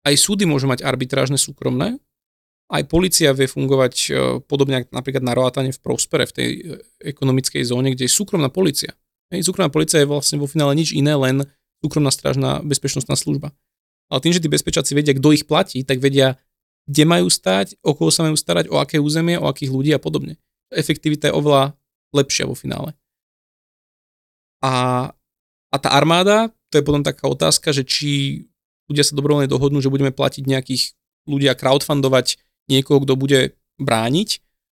aj 0.03 0.15
súdy 0.19 0.43
môžu 0.43 0.67
mať 0.67 0.84
arbitrážne 0.84 1.39
súkromné, 1.39 1.99
aj 2.71 2.84
policia 2.88 3.35
vie 3.35 3.45
fungovať 3.45 3.93
e, 4.07 4.11
podobne 4.43 4.88
napríklad 4.89 5.21
na 5.21 5.35
Roatane 5.35 5.69
v 5.69 5.80
Prospere, 5.84 6.25
v 6.25 6.34
tej 6.34 6.49
e, 6.49 6.59
ekonomickej 7.13 7.61
zóne, 7.67 7.91
kde 7.91 8.07
je 8.07 8.11
súkromná 8.11 8.47
policia. 8.47 8.95
Hej, 9.30 9.45
súkromná 9.45 9.69
policia 9.69 10.01
je 10.01 10.09
vlastne 10.09 10.39
vo 10.39 10.49
finále 10.49 10.73
nič 10.73 10.95
iné, 10.95 11.13
len 11.13 11.45
súkromná 11.84 12.09
strážna 12.09 12.63
bezpečnostná 12.65 13.13
služba. 13.13 13.51
Ale 14.07 14.19
tým, 14.23 14.34
že 14.34 14.41
tí 14.41 14.49
bezpečáci 14.49 14.95
vedia, 14.95 15.13
kto 15.13 15.35
ich 15.35 15.45
platí, 15.45 15.84
tak 15.84 15.99
vedia, 15.99 16.39
kde 16.88 17.03
majú 17.03 17.27
stať, 17.27 17.80
o 17.84 17.95
koho 17.95 18.11
sa 18.11 18.25
majú 18.25 18.35
starať, 18.35 18.67
o 18.71 18.80
aké 18.80 18.99
územie, 18.99 19.39
o 19.39 19.47
akých 19.47 19.71
ľudí 19.71 19.91
a 19.95 19.99
podobne. 19.99 20.39
Efektivita 20.71 21.31
je 21.31 21.38
oveľa 21.38 21.75
lepšia 22.15 22.47
vo 22.47 22.55
finále. 22.55 22.95
A, 24.63 25.11
a 25.69 25.75
tá 25.77 25.89
armáda, 25.91 26.51
to 26.71 26.80
je 26.80 26.88
potom 26.88 27.03
taká 27.03 27.27
otázka, 27.27 27.75
že 27.75 27.84
či 27.84 28.11
ľudia 28.91 29.03
sa 29.07 29.15
dobrovoľne 29.15 29.47
dohodnú, 29.47 29.80
že 29.80 29.91
budeme 29.91 30.11
platiť 30.11 30.43
nejakých 30.43 30.95
ľudí 31.30 31.47
a 31.47 31.55
crowdfundovať 31.55 32.39
niekoho, 32.68 33.03
kto 33.03 33.14
bude 33.15 33.55
brániť 33.80 34.30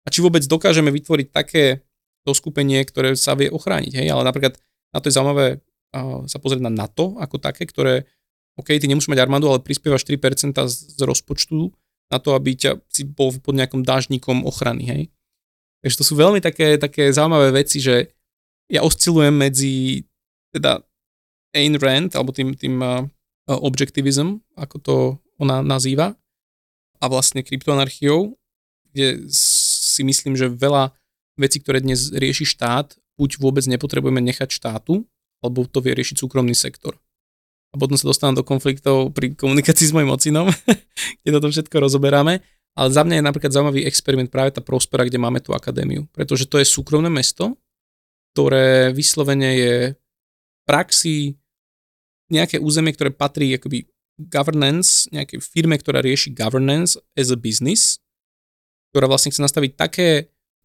a 0.06 0.08
či 0.10 0.26
vôbec 0.26 0.42
dokážeme 0.46 0.90
vytvoriť 0.90 1.28
také 1.30 1.86
to 2.26 2.34
skupenie, 2.34 2.82
ktoré 2.86 3.14
sa 3.14 3.38
vie 3.38 3.50
ochrániť. 3.50 4.02
Hej? 4.02 4.08
Ale 4.10 4.26
napríklad 4.26 4.58
na 4.94 5.00
to 5.00 5.08
je 5.10 5.16
zaujímavé 5.16 5.48
sa 6.30 6.38
pozrieť 6.38 6.62
na 6.62 6.74
NATO 6.74 7.18
ako 7.18 7.42
také, 7.42 7.66
ktoré, 7.66 8.06
OK, 8.62 8.78
ty 8.78 8.86
nemusíš 8.86 9.10
mať 9.10 9.26
armádu, 9.26 9.50
ale 9.50 9.66
prispievaš 9.66 10.06
3% 10.06 10.54
z, 10.70 11.02
rozpočtu 11.02 11.74
na 12.14 12.18
to, 12.22 12.38
aby 12.38 12.54
ťa 12.54 12.78
si 12.90 13.06
bol 13.10 13.34
pod 13.42 13.58
nejakým 13.58 13.82
dážnikom 13.82 14.46
ochrany. 14.46 14.84
Hej? 14.86 15.02
Takže 15.82 15.96
to 15.98 16.06
sú 16.06 16.14
veľmi 16.18 16.42
také, 16.46 16.78
také 16.78 17.10
zaujímavé 17.10 17.66
veci, 17.66 17.82
že 17.82 18.14
ja 18.70 18.86
oscilujem 18.86 19.34
medzi 19.34 20.06
teda 20.54 20.86
Ayn 21.58 21.82
Rand, 21.82 22.14
alebo 22.14 22.30
tým, 22.30 22.54
tým 22.54 22.78
objectivism, 23.58 24.46
ako 24.54 24.76
to 24.78 24.96
ona 25.42 25.66
nazýva, 25.66 26.14
a 27.00 27.06
vlastne 27.08 27.42
kryptoanarchiou, 27.42 28.36
kde 28.92 29.32
si 29.32 30.04
myslím, 30.04 30.36
že 30.36 30.52
veľa 30.52 30.92
vecí, 31.40 31.64
ktoré 31.64 31.80
dnes 31.80 32.12
rieši 32.12 32.44
štát, 32.44 33.00
buď 33.16 33.40
vôbec 33.40 33.64
nepotrebujeme 33.64 34.20
nechať 34.20 34.52
štátu, 34.52 35.08
alebo 35.40 35.64
to 35.64 35.80
vie 35.80 35.96
riešiť 35.96 36.20
súkromný 36.20 36.52
sektor. 36.52 37.00
A 37.72 37.80
potom 37.80 37.96
sa 37.96 38.10
dostávam 38.10 38.36
do 38.36 38.44
konfliktov 38.44 39.16
pri 39.16 39.32
komunikácii 39.38 39.88
s 39.88 39.96
mojim 39.96 40.12
ocinom, 40.12 40.52
kde 41.24 41.30
toto 41.32 41.48
všetko 41.48 41.76
rozoberáme. 41.80 42.44
Ale 42.78 42.90
za 42.94 43.02
mňa 43.08 43.20
je 43.20 43.28
napríklad 43.28 43.52
zaujímavý 43.52 43.82
experiment 43.88 44.30
práve 44.30 44.56
tá 44.56 44.62
Prospera, 44.62 45.08
kde 45.08 45.22
máme 45.22 45.40
tú 45.42 45.56
akadémiu. 45.56 46.06
Pretože 46.12 46.48
to 46.48 46.60
je 46.62 46.68
súkromné 46.68 47.10
mesto, 47.12 47.58
ktoré 48.34 48.94
vyslovene 48.94 49.52
je 49.58 49.76
praxi 50.68 51.39
nejaké 52.30 52.62
územie, 52.62 52.94
ktoré 52.94 53.10
patrí 53.14 53.54
akoby 53.58 53.90
governance, 54.20 55.08
nejakej 55.10 55.40
firme, 55.42 55.80
ktorá 55.80 56.04
rieši 56.04 56.36
governance 56.36 57.00
as 57.16 57.32
a 57.34 57.38
business, 57.40 58.02
ktorá 58.92 59.08
vlastne 59.08 59.32
chce 59.32 59.42
nastaviť 59.42 59.72
také 59.80 60.08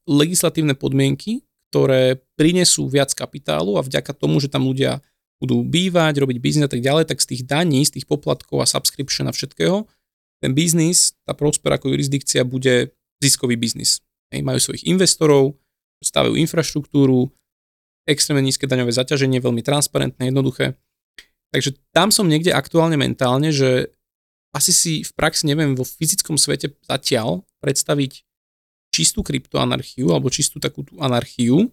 legislatívne 0.04 0.76
podmienky, 0.76 1.44
ktoré 1.70 2.22
prinesú 2.38 2.86
viac 2.86 3.10
kapitálu 3.14 3.78
a 3.78 3.82
vďaka 3.82 4.14
tomu, 4.14 4.38
že 4.38 4.52
tam 4.52 4.68
ľudia 4.68 5.00
budú 5.42 5.66
bývať, 5.66 6.22
robiť 6.22 6.38
biznis 6.38 6.66
a 6.66 6.72
tak 6.72 6.80
ďalej, 6.80 7.10
tak 7.10 7.18
z 7.20 7.34
tých 7.34 7.42
daní, 7.44 7.82
z 7.82 7.98
tých 7.98 8.06
poplatkov 8.06 8.62
a 8.62 8.70
subscription 8.70 9.26
a 9.26 9.32
všetkého, 9.34 9.84
ten 10.44 10.52
biznis, 10.52 11.16
tá 11.24 11.32
Prosper 11.32 11.74
ako 11.74 11.90
jurisdikcia 11.90 12.44
bude 12.44 12.94
ziskový 13.18 13.56
biznis. 13.56 14.04
Hej, 14.30 14.44
majú 14.44 14.58
svojich 14.60 14.84
investorov, 14.86 15.56
stavajú 16.04 16.36
infraštruktúru, 16.36 17.32
extrémne 18.04 18.44
nízke 18.44 18.68
daňové 18.68 18.92
zaťaženie, 18.92 19.40
veľmi 19.40 19.64
transparentné, 19.64 20.28
jednoduché. 20.28 20.76
Takže 21.54 21.78
tam 21.94 22.10
som 22.10 22.26
niekde 22.26 22.50
aktuálne 22.50 22.98
mentálne, 22.98 23.54
že 23.54 23.94
asi 24.50 24.74
si 24.74 24.92
v 25.06 25.12
praxi 25.14 25.46
neviem 25.46 25.78
vo 25.78 25.86
fyzickom 25.86 26.34
svete 26.34 26.74
zatiaľ 26.82 27.46
predstaviť 27.62 28.26
čistú 28.90 29.22
kryptoanarchiu 29.22 30.10
alebo 30.10 30.34
čistú 30.34 30.58
takú 30.58 30.82
tú 30.82 30.98
anarchiu, 30.98 31.70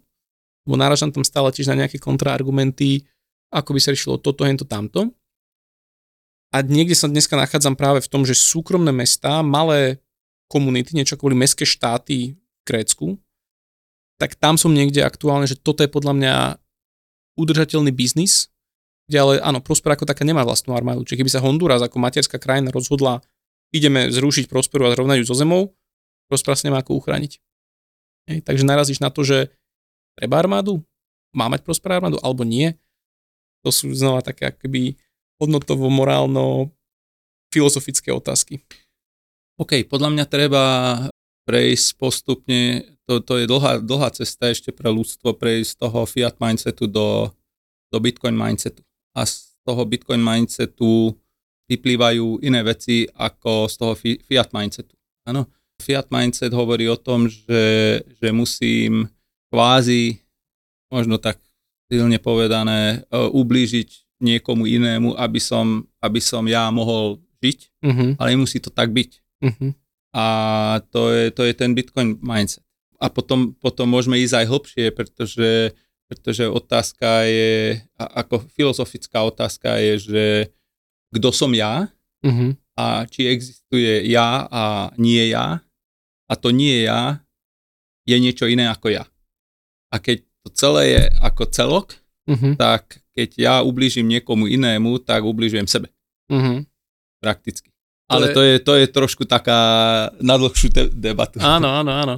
lebo 0.70 0.76
náražam 0.78 1.10
tam 1.10 1.26
stále 1.26 1.50
tiež 1.50 1.74
na 1.74 1.86
nejaké 1.86 1.98
kontraargumenty, 1.98 3.10
ako 3.50 3.74
by 3.74 3.80
sa 3.82 3.90
riešilo 3.90 4.22
toto, 4.22 4.46
hento, 4.46 4.70
tamto. 4.70 5.10
A 6.54 6.62
niekde 6.62 6.94
sa 6.94 7.10
dneska 7.10 7.34
nachádzam 7.34 7.74
práve 7.74 8.06
v 8.06 8.12
tom, 8.12 8.22
že 8.22 8.38
súkromné 8.38 8.94
mestá, 8.94 9.42
malé 9.42 9.98
komunity, 10.46 10.94
niečo 10.94 11.18
ako 11.18 11.34
boli 11.34 11.42
mestské 11.42 11.66
štáty 11.66 12.38
v 12.38 12.62
Grécku, 12.70 13.18
tak 14.22 14.38
tam 14.38 14.62
som 14.62 14.78
niekde 14.78 15.02
aktuálne, 15.02 15.50
že 15.50 15.58
toto 15.58 15.82
je 15.82 15.90
podľa 15.90 16.14
mňa 16.14 16.36
udržateľný 17.34 17.90
biznis, 17.90 18.52
kde 19.10 19.18
ale 19.18 19.34
áno, 19.42 19.60
Prosper 19.64 19.96
ako 19.96 20.06
taká 20.06 20.24
nemá 20.24 20.46
vlastnú 20.46 20.76
armádu. 20.76 21.04
Čiže 21.04 21.20
keby 21.22 21.32
sa 21.32 21.44
Honduras 21.44 21.82
ako 21.82 21.98
materská 21.98 22.38
krajina 22.38 22.70
rozhodla, 22.70 23.24
ideme 23.74 24.12
zrušiť 24.12 24.48
Prosperu 24.52 24.88
a 24.88 24.94
zrovnať 24.94 25.24
ju 25.24 25.26
so 25.28 25.36
zemou, 25.36 25.74
Prosper 26.32 26.56
sa 26.56 26.68
nemá 26.72 26.80
ako 26.80 26.96
uchrániť. 27.00 27.44
Hej, 28.32 28.40
takže 28.48 28.64
narazíš 28.64 29.04
na 29.04 29.12
to, 29.12 29.26
že 29.26 29.52
treba 30.16 30.40
armádu, 30.40 30.80
má 31.36 31.52
mať 31.52 31.66
Prosper 31.66 32.00
armádu, 32.00 32.22
alebo 32.24 32.48
nie. 32.48 32.76
To 33.68 33.70
sú 33.74 33.92
znova 33.92 34.24
také 34.24 34.50
akoby 34.52 34.96
hodnotovo, 35.42 35.92
morálno, 35.92 36.72
filozofické 37.52 38.16
otázky. 38.16 38.64
OK, 39.60 39.84
podľa 39.92 40.10
mňa 40.16 40.26
treba 40.32 40.64
prejsť 41.44 42.00
postupne, 42.00 42.88
to, 43.10 43.20
to 43.20 43.44
je 43.44 43.46
dlhá, 43.50 43.84
dlhá 43.84 44.14
cesta 44.16 44.48
ešte 44.48 44.72
pre 44.72 44.88
ľudstvo, 44.88 45.36
prejsť 45.36 45.70
z 45.76 45.78
toho 45.84 46.00
fiat 46.08 46.40
mindsetu 46.40 46.88
do 46.88 47.34
do 47.92 48.00
Bitcoin 48.00 48.34
mindsetu. 48.40 48.82
A 49.18 49.28
z 49.28 49.56
toho 49.62 49.84
Bitcoin 49.86 50.24
mindsetu 50.24 51.14
vyplývajú 51.72 52.44
iné 52.44 52.60
veci 52.64 53.08
ako 53.16 53.72
z 53.72 53.76
toho 53.80 53.94
fiat 54.00 54.52
mindsetu. 54.52 54.96
Áno, 55.28 55.48
fiat 55.80 56.12
mindset 56.12 56.52
hovorí 56.52 56.90
o 56.92 57.00
tom, 57.00 57.32
že, 57.32 58.00
že 58.20 58.28
musím 58.36 59.08
kvázi, 59.52 60.20
možno 60.92 61.16
tak 61.20 61.40
silne 61.92 62.20
povedané, 62.20 63.04
uh, 63.12 63.28
ublížiť 63.32 64.20
niekomu 64.22 64.70
inému, 64.70 65.18
aby 65.18 65.40
som, 65.42 65.84
aby 66.00 66.22
som 66.22 66.46
ja 66.46 66.70
mohol 66.70 67.20
žiť, 67.42 67.60
uh-huh. 67.82 68.10
ale 68.22 68.28
nemusí 68.38 68.62
to 68.62 68.70
tak 68.70 68.94
byť. 68.94 69.12
Uh-huh. 69.42 69.74
A 70.14 70.26
to 70.94 71.10
je, 71.10 71.34
to 71.34 71.42
je 71.44 71.54
ten 71.58 71.74
Bitcoin 71.74 72.22
mindset. 72.22 72.64
A 73.02 73.10
potom, 73.10 73.58
potom 73.58 73.90
môžeme 73.90 74.22
ísť 74.22 74.46
aj 74.46 74.50
hlbšie, 74.52 74.86
pretože, 74.94 75.74
pretože 76.12 76.44
otázka 76.44 77.24
je, 77.24 77.80
ako 77.96 78.44
filozofická 78.52 79.24
otázka 79.24 79.80
je, 79.80 79.94
že 80.12 80.26
kto 81.16 81.32
som 81.32 81.56
ja 81.56 81.88
uh-huh. 82.20 82.52
a 82.76 83.08
či 83.08 83.32
existuje 83.32 84.12
ja 84.12 84.44
a 84.52 84.92
nie 85.00 85.32
ja. 85.32 85.64
A 86.28 86.34
to 86.36 86.52
nie 86.52 86.84
ja 86.84 87.24
je 88.04 88.20
niečo 88.20 88.52
iné 88.52 88.68
ako 88.68 88.92
ja. 88.92 89.08
A 89.88 90.04
keď 90.04 90.28
to 90.44 90.48
celé 90.52 90.84
je 91.00 91.04
ako 91.24 91.44
celok, 91.48 91.88
uh-huh. 92.28 92.60
tak 92.60 93.00
keď 93.16 93.30
ja 93.40 93.56
ublížim 93.64 94.04
niekomu 94.12 94.52
inému, 94.52 95.00
tak 95.08 95.24
ublížujem 95.24 95.72
sebe. 95.72 95.96
Uh-huh. 96.28 96.68
Prakticky. 97.24 97.72
Ale 98.12 98.36
to 98.36 98.44
je, 98.44 98.60
to 98.60 98.76
je 98.76 98.92
trošku 98.92 99.24
taká 99.24 99.60
nadlhšiu 100.20 100.68
te- 100.76 100.92
debatu. 100.92 101.40
Áno, 101.40 101.72
áno, 101.72 101.92
áno. 101.96 102.16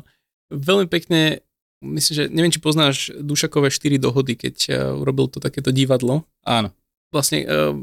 Veľmi 0.50 0.90
pekne, 0.90 1.43
myslím, 1.84 2.14
že 2.16 2.24
neviem, 2.32 2.54
či 2.54 2.64
poznáš 2.64 3.12
Dušakové 3.20 3.70
4 3.70 4.00
dohody, 4.00 4.40
keď 4.40 4.56
urobil 4.98 5.28
to 5.28 5.44
takéto 5.44 5.70
divadlo. 5.70 6.24
Áno. 6.48 6.72
Vlastne 7.12 7.46
uh, 7.46 7.76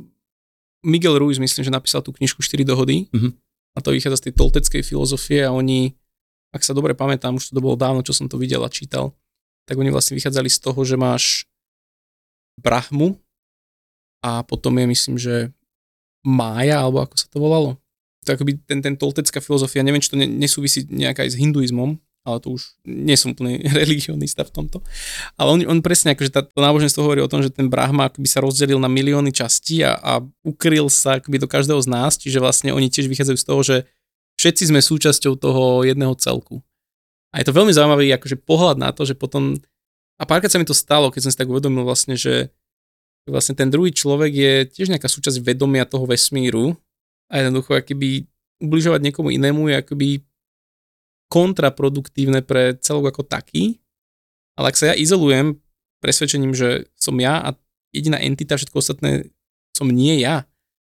Miguel 0.83 1.21
Ruiz, 1.21 1.39
myslím, 1.39 1.63
že 1.63 1.71
napísal 1.71 2.03
tú 2.03 2.11
knižku 2.11 2.43
4 2.43 2.65
dohody 2.67 3.07
uh-huh. 3.13 3.31
a 3.77 3.79
to 3.79 3.95
vychádza 3.95 4.25
z 4.25 4.25
tej 4.31 4.35
tolteckej 4.41 4.83
filozofie 4.83 5.47
a 5.47 5.55
oni, 5.55 5.95
ak 6.51 6.67
sa 6.67 6.75
dobre 6.75 6.99
pamätám, 6.99 7.39
už 7.39 7.55
to 7.55 7.63
bolo 7.63 7.79
dávno, 7.79 8.03
čo 8.03 8.17
som 8.17 8.27
to 8.27 8.41
videl 8.41 8.67
a 8.67 8.73
čítal, 8.73 9.15
tak 9.69 9.79
oni 9.79 9.93
vlastne 9.95 10.19
vychádzali 10.19 10.51
z 10.51 10.59
toho, 10.59 10.81
že 10.83 10.99
máš 10.99 11.47
Brahmu 12.59 13.15
a 14.27 14.43
potom 14.43 14.75
je, 14.81 14.85
myslím, 14.91 15.17
že 15.21 15.55
Mája, 16.21 16.85
alebo 16.85 17.01
ako 17.01 17.17
sa 17.17 17.29
to 17.33 17.41
volalo 17.41 17.81
to 18.25 18.37
akoby 18.37 18.61
ten, 18.69 18.85
ten 18.85 18.95
toltecká 18.97 19.41
filozofia, 19.41 19.85
neviem, 19.85 20.01
či 20.01 20.13
to 20.13 20.21
nesúvisí 20.21 20.85
nejak 20.89 21.25
aj 21.25 21.29
s 21.33 21.41
hinduizmom, 21.41 21.97
ale 22.21 22.37
to 22.39 22.57
už 22.57 22.77
nie 22.85 23.17
som 23.17 23.33
úplne 23.33 23.65
religionista 23.81 24.45
v 24.45 24.53
tomto. 24.53 24.85
Ale 25.41 25.49
on, 25.57 25.59
on 25.65 25.79
presne, 25.81 26.13
akože 26.13 26.31
tá, 26.31 26.45
to 26.45 26.61
náboženstvo 26.61 27.01
hovorí 27.01 27.25
o 27.25 27.31
tom, 27.31 27.41
že 27.41 27.51
ten 27.53 27.73
Brahma 27.73 28.13
akoby 28.13 28.29
sa 28.29 28.45
rozdelil 28.45 28.77
na 28.77 28.93
milióny 28.93 29.33
častí 29.33 29.81
a, 29.81 29.97
a 29.97 30.13
ukryl 30.45 30.93
sa 30.93 31.19
akoby 31.19 31.41
do 31.41 31.49
každého 31.49 31.81
z 31.81 31.89
nás, 31.89 32.21
čiže 32.21 32.43
vlastne 32.43 32.77
oni 32.77 32.93
tiež 32.93 33.09
vychádzajú 33.09 33.39
z 33.41 33.47
toho, 33.47 33.61
že 33.65 33.77
všetci 34.41 34.73
sme 34.73 34.81
súčasťou 34.81 35.37
toho 35.37 35.85
jedného 35.85 36.13
celku. 36.17 36.61
A 37.31 37.41
je 37.41 37.47
to 37.47 37.57
veľmi 37.57 37.71
zaujímavý 37.71 38.11
akože 38.17 38.43
pohľad 38.43 38.77
na 38.81 38.91
to, 38.91 39.07
že 39.07 39.15
potom, 39.15 39.57
a 40.19 40.25
párkrát 40.27 40.51
sa 40.51 40.59
mi 40.59 40.67
to 40.67 40.75
stalo, 40.75 41.13
keď 41.15 41.29
som 41.29 41.33
si 41.33 41.39
tak 41.39 41.49
uvedomil 41.49 41.87
vlastne, 41.87 42.19
že 42.19 42.51
vlastne 43.29 43.55
ten 43.55 43.71
druhý 43.71 43.95
človek 43.95 44.33
je 44.33 44.53
tiež 44.67 44.91
nejaká 44.91 45.07
súčasť 45.07 45.39
vedomia 45.45 45.87
toho 45.87 46.09
vesmíru 46.09 46.75
a 47.31 47.39
jednoducho 47.39 47.79
akoby 47.79 48.27
ubližovať 48.59 49.01
niekomu 49.07 49.31
inému 49.31 49.71
je 49.71 49.75
akoby 49.79 50.09
kontraproduktívne 51.31 52.43
pre 52.43 52.75
celok 52.83 53.15
ako 53.15 53.23
taký, 53.23 53.79
ale 54.59 54.75
ak 54.75 54.77
sa 54.77 54.93
ja 54.93 54.95
izolujem 54.99 55.57
presvedčením, 56.03 56.53
že 56.53 56.91
som 56.99 57.15
ja 57.23 57.39
a 57.39 57.55
jediná 57.95 58.19
entita, 58.19 58.59
všetko 58.59 58.83
ostatné 58.83 59.31
som 59.71 59.87
nie 59.87 60.21
ja, 60.21 60.45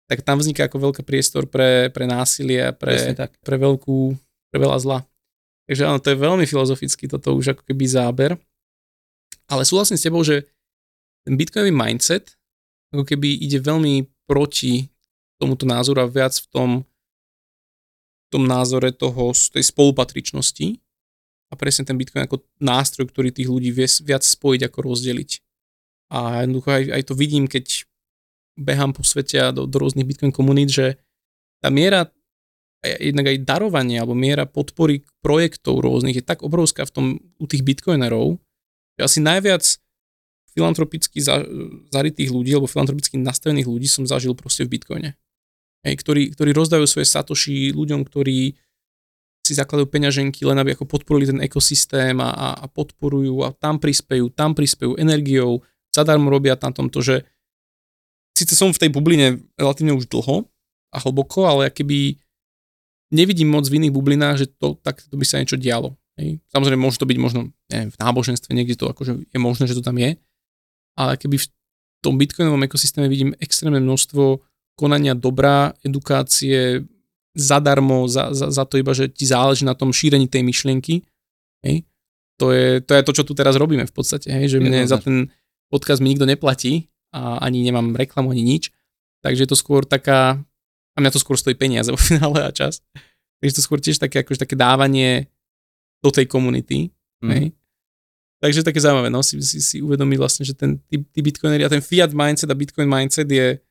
tak 0.09 0.25
tam 0.25 0.41
vzniká 0.41 0.67
ako 0.67 0.91
veľký 0.91 1.03
priestor 1.05 1.47
pre, 1.47 1.93
pre 1.93 2.09
násilie 2.09 2.69
a 2.69 2.73
pre, 2.73 3.15
pre 3.45 3.57
veľkú, 3.61 4.17
pre 4.51 4.59
veľa 4.59 4.79
zla. 4.81 4.99
Takže 5.69 5.89
áno, 5.89 6.03
to 6.03 6.11
je 6.13 6.19
veľmi 6.19 6.45
filozoficky 6.45 7.07
toto 7.07 7.33
už 7.37 7.57
ako 7.57 7.63
keby 7.65 7.85
záber. 7.87 8.31
Ale 9.47 9.63
súhlasím 9.63 9.97
s 10.01 10.05
tebou, 10.05 10.25
že 10.25 10.49
ten 11.23 11.39
bitcoinový 11.39 11.71
mindset 11.71 12.35
ako 12.93 13.09
keby 13.09 13.41
ide 13.41 13.57
veľmi 13.63 14.05
proti 14.29 14.93
tomuto 15.41 15.65
názoru 15.65 16.05
a 16.05 16.13
viac 16.13 16.37
v 16.37 16.47
tom, 16.53 16.69
tom 18.33 18.49
názore 18.49 18.97
toho, 18.97 19.37
tej 19.37 19.65
spolupatričnosti 19.69 20.81
a 21.53 21.55
presne 21.55 21.85
ten 21.85 22.01
Bitcoin 22.01 22.25
ako 22.25 22.41
nástroj, 22.65 23.13
ktorý 23.13 23.29
tých 23.29 23.53
ľudí 23.53 23.69
vie 23.69 23.85
viac 24.09 24.25
spojiť 24.25 24.73
ako 24.73 24.79
rozdeliť. 24.81 25.31
A 26.13 26.45
jednoducho 26.45 26.69
aj, 26.73 26.85
aj 26.97 27.03
to 27.09 27.15
vidím, 27.17 27.45
keď 27.45 27.85
behám 28.57 28.97
po 28.97 29.05
svete 29.05 29.37
a 29.41 29.49
do, 29.53 29.69
do 29.69 29.77
rôznych 29.77 30.09
Bitcoin 30.09 30.33
komunít, 30.33 30.73
že 30.73 30.87
tá 31.61 31.69
miera 31.69 32.09
jednak 32.83 33.31
aj 33.31 33.47
darovanie 33.47 34.03
alebo 34.03 34.19
miera 34.19 34.43
podpory 34.43 35.07
projektov 35.23 35.79
rôznych 35.87 36.19
je 36.19 36.25
tak 36.27 36.43
obrovská 36.43 36.83
v 36.83 36.93
tom, 36.93 37.07
u 37.39 37.47
tých 37.47 37.63
bitcoinerov, 37.63 38.43
že 38.99 39.03
asi 39.07 39.19
najviac 39.23 39.63
filantropicky 40.53 41.23
za, 41.23 41.47
zarytých 41.95 42.35
ľudí 42.35 42.51
alebo 42.53 42.67
filantropicky 42.67 43.23
nastavených 43.23 43.71
ľudí 43.71 43.87
som 43.87 44.03
zažil 44.03 44.35
proste 44.35 44.67
v 44.67 44.77
bitcoine 44.77 45.15
hej, 45.87 45.95
ktorí, 45.99 46.35
ktorí 46.35 46.51
rozdajú 46.55 46.87
svoje 46.87 47.07
satoši 47.11 47.75
ľuďom, 47.75 48.07
ktorí 48.07 48.55
si 49.43 49.53
zakladajú 49.59 49.91
peňaženky 49.91 50.47
len 50.47 50.63
aby 50.63 50.79
ako 50.79 50.87
podporili 50.87 51.27
ten 51.27 51.43
ekosystém 51.43 52.15
a, 52.23 52.55
a, 52.63 52.67
podporujú 52.71 53.43
a 53.43 53.51
tam 53.51 53.83
prispejú, 53.83 54.31
tam 54.31 54.55
prispejú 54.55 54.95
energiou, 54.95 55.59
zadarmo 55.91 56.31
robia 56.31 56.55
na 56.55 56.71
tomto, 56.71 57.03
že 57.03 57.27
síce 58.39 58.55
som 58.55 58.71
v 58.71 58.87
tej 58.87 58.91
bubline 58.95 59.43
relatívne 59.59 59.99
už 59.99 60.07
dlho 60.07 60.47
a 60.95 60.97
hlboko, 61.03 61.51
ale 61.51 61.75
keby 61.75 62.15
nevidím 63.11 63.51
moc 63.51 63.67
v 63.67 63.83
iných 63.83 63.93
bublinách, 63.93 64.37
že 64.39 64.47
to, 64.47 64.79
tak 64.79 65.03
to 65.03 65.19
by 65.19 65.27
sa 65.27 65.43
niečo 65.43 65.59
dialo. 65.59 65.99
Hej. 66.17 66.39
Samozrejme, 66.55 66.79
môže 66.79 67.03
to 67.03 67.09
byť 67.09 67.19
možno 67.19 67.51
neviem, 67.67 67.91
v 67.91 67.99
náboženstve, 67.99 68.55
niekde 68.55 68.79
to 68.79 68.87
akože 68.87 69.27
je 69.27 69.39
možné, 69.43 69.67
že 69.67 69.75
to 69.75 69.83
tam 69.83 69.99
je, 69.99 70.15
ale 70.95 71.19
keby 71.19 71.43
v 71.43 71.47
tom 71.99 72.15
bitcoinovom 72.15 72.63
ekosystéme 72.63 73.11
vidím 73.11 73.35
extrémne 73.43 73.83
množstvo 73.83 74.52
konania 74.79 75.15
dobrá, 75.15 75.73
edukácie 75.85 76.85
zadarmo, 77.33 78.09
za, 78.09 78.35
za, 78.37 78.53
za 78.53 78.65
to 78.69 78.77
iba, 78.77 78.93
že 78.93 79.09
ti 79.09 79.25
záleží 79.25 79.65
na 79.65 79.73
tom 79.73 79.93
šírení 79.93 80.29
tej 80.29 80.45
myšlienky. 80.45 81.01
Hej. 81.65 81.89
To, 82.41 82.53
je, 82.53 82.81
to 82.81 82.93
je 82.95 83.03
to, 83.03 83.13
čo 83.13 83.25
tu 83.25 83.33
teraz 83.33 83.55
robíme 83.57 83.87
v 83.87 83.95
podstate, 83.95 84.27
hej, 84.33 84.57
že 84.57 84.59
mne 84.59 84.83
za 84.89 84.99
ten 84.99 85.31
podcast 85.71 86.03
mi 86.03 86.11
nikto 86.11 86.27
neplatí 86.27 86.91
a 87.15 87.39
ani 87.39 87.63
nemám 87.63 87.95
reklamu, 87.95 88.33
ani 88.35 88.43
nič. 88.43 88.73
Takže 89.23 89.47
je 89.47 89.51
to 89.53 89.57
skôr 89.57 89.87
taká, 89.87 90.43
a 90.93 90.99
mňa 90.99 91.13
to 91.15 91.23
skôr 91.23 91.39
stojí 91.39 91.55
peniaze 91.55 91.89
vo 91.89 92.01
finále 92.01 92.43
a 92.43 92.51
čas. 92.51 92.83
Takže 93.39 93.63
to 93.63 93.63
skôr 93.63 93.79
tiež 93.79 94.03
také, 94.03 94.27
akože 94.27 94.43
také 94.43 94.59
dávanie 94.59 95.31
do 96.03 96.11
tej 96.11 96.27
komunity. 96.27 96.91
Mm. 97.23 97.31
Hej. 97.31 97.45
Takže 98.43 98.67
také 98.67 98.83
zaujímavé, 98.83 99.07
no, 99.07 99.23
si, 99.23 99.39
si, 99.39 99.63
si 99.63 99.79
uvedomí 99.79 100.19
vlastne, 100.19 100.43
že 100.43 100.59
ten, 100.59 100.83
tí, 100.91 100.99
tí 100.99 101.21
bitcoinery 101.23 101.63
a 101.63 101.71
ten 101.71 101.79
fiat 101.79 102.11
mindset 102.11 102.51
a 102.51 102.59
bitcoin 102.59 102.91
mindset 102.91 103.31
je, 103.31 103.63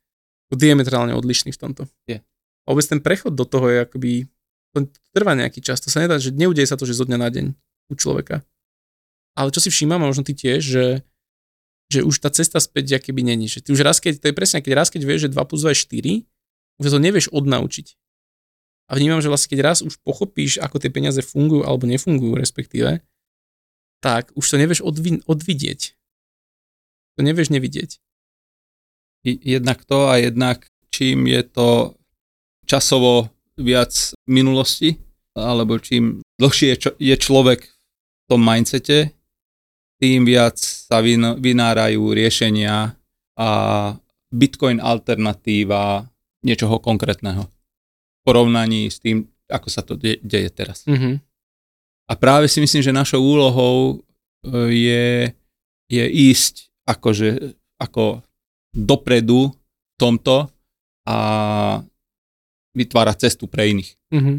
diametrálne 0.59 1.15
odlišný 1.15 1.55
v 1.55 1.59
tomto. 1.59 1.83
Je. 2.07 2.19
A 2.19 2.67
vôbec 2.67 2.85
ten 2.85 2.99
prechod 2.99 3.33
do 3.33 3.47
toho 3.47 3.71
je 3.71 3.77
akoby, 3.87 4.11
to 4.75 4.91
trvá 5.15 5.33
nejaký 5.33 5.63
čas, 5.63 5.79
to 5.79 5.87
sa 5.87 6.03
nedá, 6.03 6.19
že 6.19 6.35
neudeje 6.35 6.67
sa 6.67 6.75
to, 6.75 6.83
že 6.83 6.99
zo 6.99 7.07
dňa 7.07 7.17
na 7.17 7.29
deň 7.31 7.45
u 7.91 7.93
človeka. 7.95 8.43
Ale 9.35 9.49
čo 9.55 9.63
si 9.63 9.71
všímam, 9.71 10.03
a 10.03 10.09
možno 10.11 10.27
ty 10.27 10.35
tiež, 10.35 10.59
že, 10.59 10.85
že 11.87 12.03
už 12.03 12.19
tá 12.19 12.27
cesta 12.27 12.59
späť 12.59 12.99
keby 12.99 13.23
není. 13.23 13.47
Že 13.47 13.59
ty 13.63 13.69
už 13.71 13.81
raz, 13.81 14.03
keď, 14.03 14.19
to 14.19 14.27
je 14.27 14.35
presne, 14.35 14.59
keď 14.59 14.73
raz, 14.75 14.87
keď 14.91 15.01
vieš, 15.07 15.27
že 15.27 15.33
2 15.33 15.39
plus 15.47 15.63
2 15.63 15.71
je 15.71 15.79
4, 15.87 16.83
už 16.83 16.85
to 16.91 16.99
nevieš 16.99 17.27
odnaučiť. 17.31 17.87
A 18.91 18.99
vnímam, 18.99 19.23
že 19.23 19.31
vlastne 19.31 19.55
keď 19.55 19.59
raz 19.63 19.79
už 19.79 20.03
pochopíš, 20.03 20.59
ako 20.59 20.83
tie 20.83 20.91
peniaze 20.91 21.23
fungujú 21.23 21.63
alebo 21.63 21.87
nefungujú 21.87 22.35
respektíve, 22.35 22.99
tak 24.03 24.35
už 24.35 24.43
to 24.43 24.55
nevieš 24.59 24.83
odvi- 24.83 25.23
odvidieť. 25.23 25.95
To 27.15 27.23
nevieš 27.23 27.55
nevidieť 27.55 28.03
jednak 29.23 29.85
to 29.85 30.09
a 30.09 30.17
jednak 30.17 30.65
čím 30.89 31.27
je 31.27 31.41
to 31.43 31.95
časovo 32.65 33.29
viac 33.57 34.13
minulosti, 34.27 34.97
alebo 35.35 35.79
čím 35.79 36.21
dlhšie 36.39 36.77
je 36.99 37.15
človek 37.15 37.59
v 37.61 38.25
tom 38.27 38.41
mindsete, 38.41 39.13
tým 40.01 40.25
viac 40.25 40.57
sa 40.57 40.99
vynárajú 41.37 42.01
riešenia 42.11 42.97
a 43.37 43.49
Bitcoin 44.31 44.81
alternatíva 44.81 46.09
niečoho 46.41 46.81
konkrétneho 46.81 47.45
v 47.45 48.19
porovnaní 48.25 48.89
s 48.89 48.97
tým, 48.97 49.29
ako 49.45 49.67
sa 49.69 49.85
to 49.85 49.93
de- 49.93 50.17
deje 50.25 50.49
teraz. 50.49 50.87
Mm-hmm. 50.89 51.21
A 52.09 52.13
práve 52.17 52.49
si 52.49 52.57
myslím, 52.63 52.81
že 52.81 52.95
našou 52.95 53.21
úlohou 53.21 54.01
e, 54.41 54.53
je, 54.73 55.07
je 55.91 56.05
ísť 56.31 56.73
akože, 56.89 57.55
ako 57.77 58.25
dopredu 58.71 59.51
v 59.51 59.95
tomto 59.99 60.47
a 61.07 61.17
vytvárať 62.71 63.27
cestu 63.27 63.47
pre 63.51 63.71
iných. 63.71 63.91
Mm-hmm. 64.15 64.37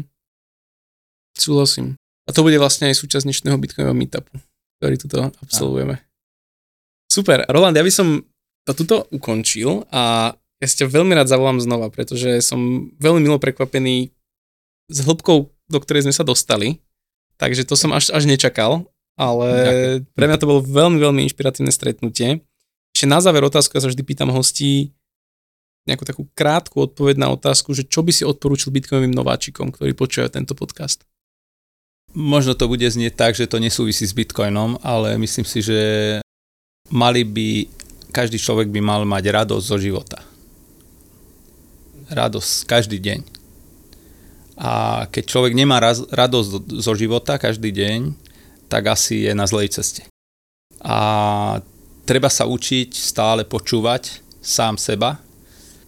Súhlasím. 1.37 1.97
A 2.25 2.31
to 2.31 2.41
bude 2.41 2.57
vlastne 2.57 2.89
aj 2.89 2.97
súčasť 2.97 3.27
dnešného 3.29 3.57
Bitcoinového 3.59 3.97
meetupu, 3.97 4.33
ktorý 4.79 4.95
tuto 4.97 5.29
absolvujeme. 5.43 5.99
A. 5.99 6.03
Super. 7.11 7.45
Roland, 7.51 7.77
ja 7.77 7.85
by 7.85 7.93
som 7.93 8.25
to 8.63 8.71
tuto 8.73 9.05
ukončil 9.11 9.85
a 9.91 10.33
ja 10.33 10.65
si 10.65 10.79
ťa 10.79 10.87
veľmi 10.87 11.11
rád 11.11 11.27
zavolám 11.27 11.59
znova, 11.59 11.91
pretože 11.91 12.39
som 12.39 12.89
veľmi 12.95 13.27
milo 13.27 13.35
prekvapený 13.37 14.15
s 14.87 14.97
hĺbkou, 15.03 15.51
do 15.51 15.79
ktorej 15.83 16.07
sme 16.07 16.15
sa 16.15 16.23
dostali. 16.23 16.79
Takže 17.35 17.67
to 17.67 17.75
som 17.75 17.91
až, 17.91 18.07
až 18.15 18.23
nečakal, 18.23 18.87
ale 19.19 19.49
Ďakujem. 19.51 20.15
pre 20.15 20.25
mňa 20.31 20.37
to 20.39 20.49
bolo 20.49 20.61
veľmi, 20.63 20.97
veľmi 21.03 21.21
inšpiratívne 21.27 21.73
stretnutie. 21.75 22.39
Ešte 23.03 23.11
na 23.11 23.19
záver 23.19 23.43
otázku, 23.43 23.75
ja 23.75 23.83
sa 23.83 23.91
vždy 23.91 23.99
pýtam 23.99 24.31
hostí, 24.31 24.95
nejakú 25.83 26.07
takú 26.07 26.23
krátku 26.31 26.87
odpoveď 26.87 27.19
na 27.19 27.35
otázku, 27.35 27.75
že 27.75 27.83
čo 27.83 27.99
by 27.99 28.15
si 28.15 28.23
odporúčil 28.23 28.71
bitcoinovým 28.71 29.11
nováčikom, 29.11 29.75
ktorí 29.75 29.91
počúvajú 29.91 30.31
tento 30.31 30.55
podcast? 30.55 31.03
Možno 32.15 32.55
to 32.55 32.71
bude 32.71 32.87
znieť 32.87 33.19
tak, 33.19 33.35
že 33.35 33.51
to 33.51 33.59
nesúvisí 33.59 34.07
s 34.07 34.15
bitcoinom, 34.15 34.79
ale 34.79 35.19
myslím 35.19 35.43
si, 35.43 35.59
že 35.59 35.79
mali 36.95 37.27
by, 37.27 37.67
každý 38.15 38.39
človek 38.39 38.71
by 38.71 38.79
mal 38.79 39.03
mať 39.03 39.35
radosť 39.35 39.65
zo 39.67 39.77
života. 39.83 40.23
Radosť 42.07 42.71
každý 42.71 43.03
deň. 43.03 43.19
A 44.63 45.03
keď 45.11 45.23
človek 45.27 45.51
nemá 45.51 45.83
raz, 45.83 46.07
radosť 46.07 46.79
zo 46.79 46.93
života 46.95 47.35
každý 47.35 47.75
deň, 47.75 48.15
tak 48.71 48.87
asi 48.87 49.27
je 49.27 49.35
na 49.35 49.43
zlej 49.43 49.75
ceste. 49.75 50.07
A 50.79 51.59
treba 52.03 52.27
sa 52.27 52.47
učiť 52.47 52.91
stále 52.93 53.47
počúvať 53.47 54.23
sám 54.43 54.75
seba 54.75 55.19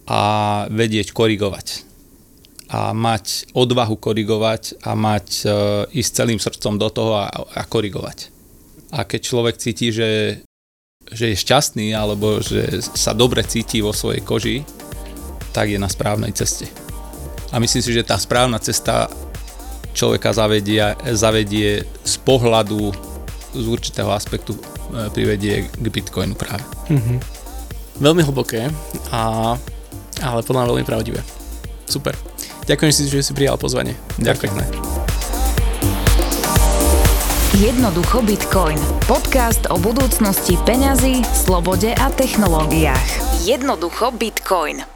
a 0.08 0.20
vedieť 0.72 1.12
korigovať. 1.12 1.86
A 2.66 2.90
mať 2.90 3.54
odvahu 3.54 3.94
korigovať 3.94 4.82
a 4.82 4.98
mať 4.98 5.26
e, 5.42 5.48
ísť 6.02 6.10
celým 6.10 6.40
srdcom 6.42 6.74
do 6.80 6.88
toho 6.90 7.14
a, 7.22 7.30
a 7.30 7.62
korigovať. 7.62 8.34
A 8.90 9.06
keď 9.06 9.20
človek 9.22 9.54
cíti, 9.60 9.94
že, 9.94 10.42
že 11.06 11.30
je 11.30 11.42
šťastný 11.42 11.94
alebo 11.94 12.42
že 12.42 12.82
sa 12.82 13.14
dobre 13.14 13.46
cíti 13.46 13.78
vo 13.78 13.94
svojej 13.94 14.22
koži, 14.22 14.56
tak 15.54 15.70
je 15.70 15.78
na 15.78 15.86
správnej 15.86 16.34
ceste. 16.34 16.66
A 17.54 17.62
myslím 17.62 17.82
si, 17.82 17.94
že 17.94 18.06
tá 18.06 18.18
správna 18.18 18.58
cesta 18.58 19.06
človeka 19.94 20.34
zavedie, 20.34 20.82
zavedie 21.14 21.86
z 21.86 22.14
pohľadu 22.26 22.92
z 23.56 23.66
určitého 23.66 24.12
aspektu 24.12 24.54
e, 24.54 24.60
privedie 25.10 25.66
k 25.68 25.86
Bitcoinu 25.88 26.36
práve. 26.36 26.62
Mm-hmm. 26.92 27.18
Veľmi 28.00 28.22
hlboké 28.28 28.68
a 29.08 29.54
ale 30.22 30.40
podľa 30.40 30.64
mňa 30.64 30.70
veľmi 30.72 30.86
pravdivé. 30.88 31.20
Super. 31.84 32.16
Ďakujem 32.66 32.92
si, 32.92 33.02
že 33.06 33.22
si 33.22 33.32
prijal 33.36 33.60
pozvanie. 33.60 33.94
Ďakujem. 34.18 34.58
Jednoducho 37.56 38.20
Bitcoin. 38.20 38.76
Podcast 39.08 39.64
o 39.72 39.80
budúcnosti 39.80 40.60
peňazí, 40.68 41.24
slobode 41.32 41.94
a 41.96 42.12
technológiách. 42.12 43.08
Jednoducho 43.48 44.12
Bitcoin. 44.12 44.95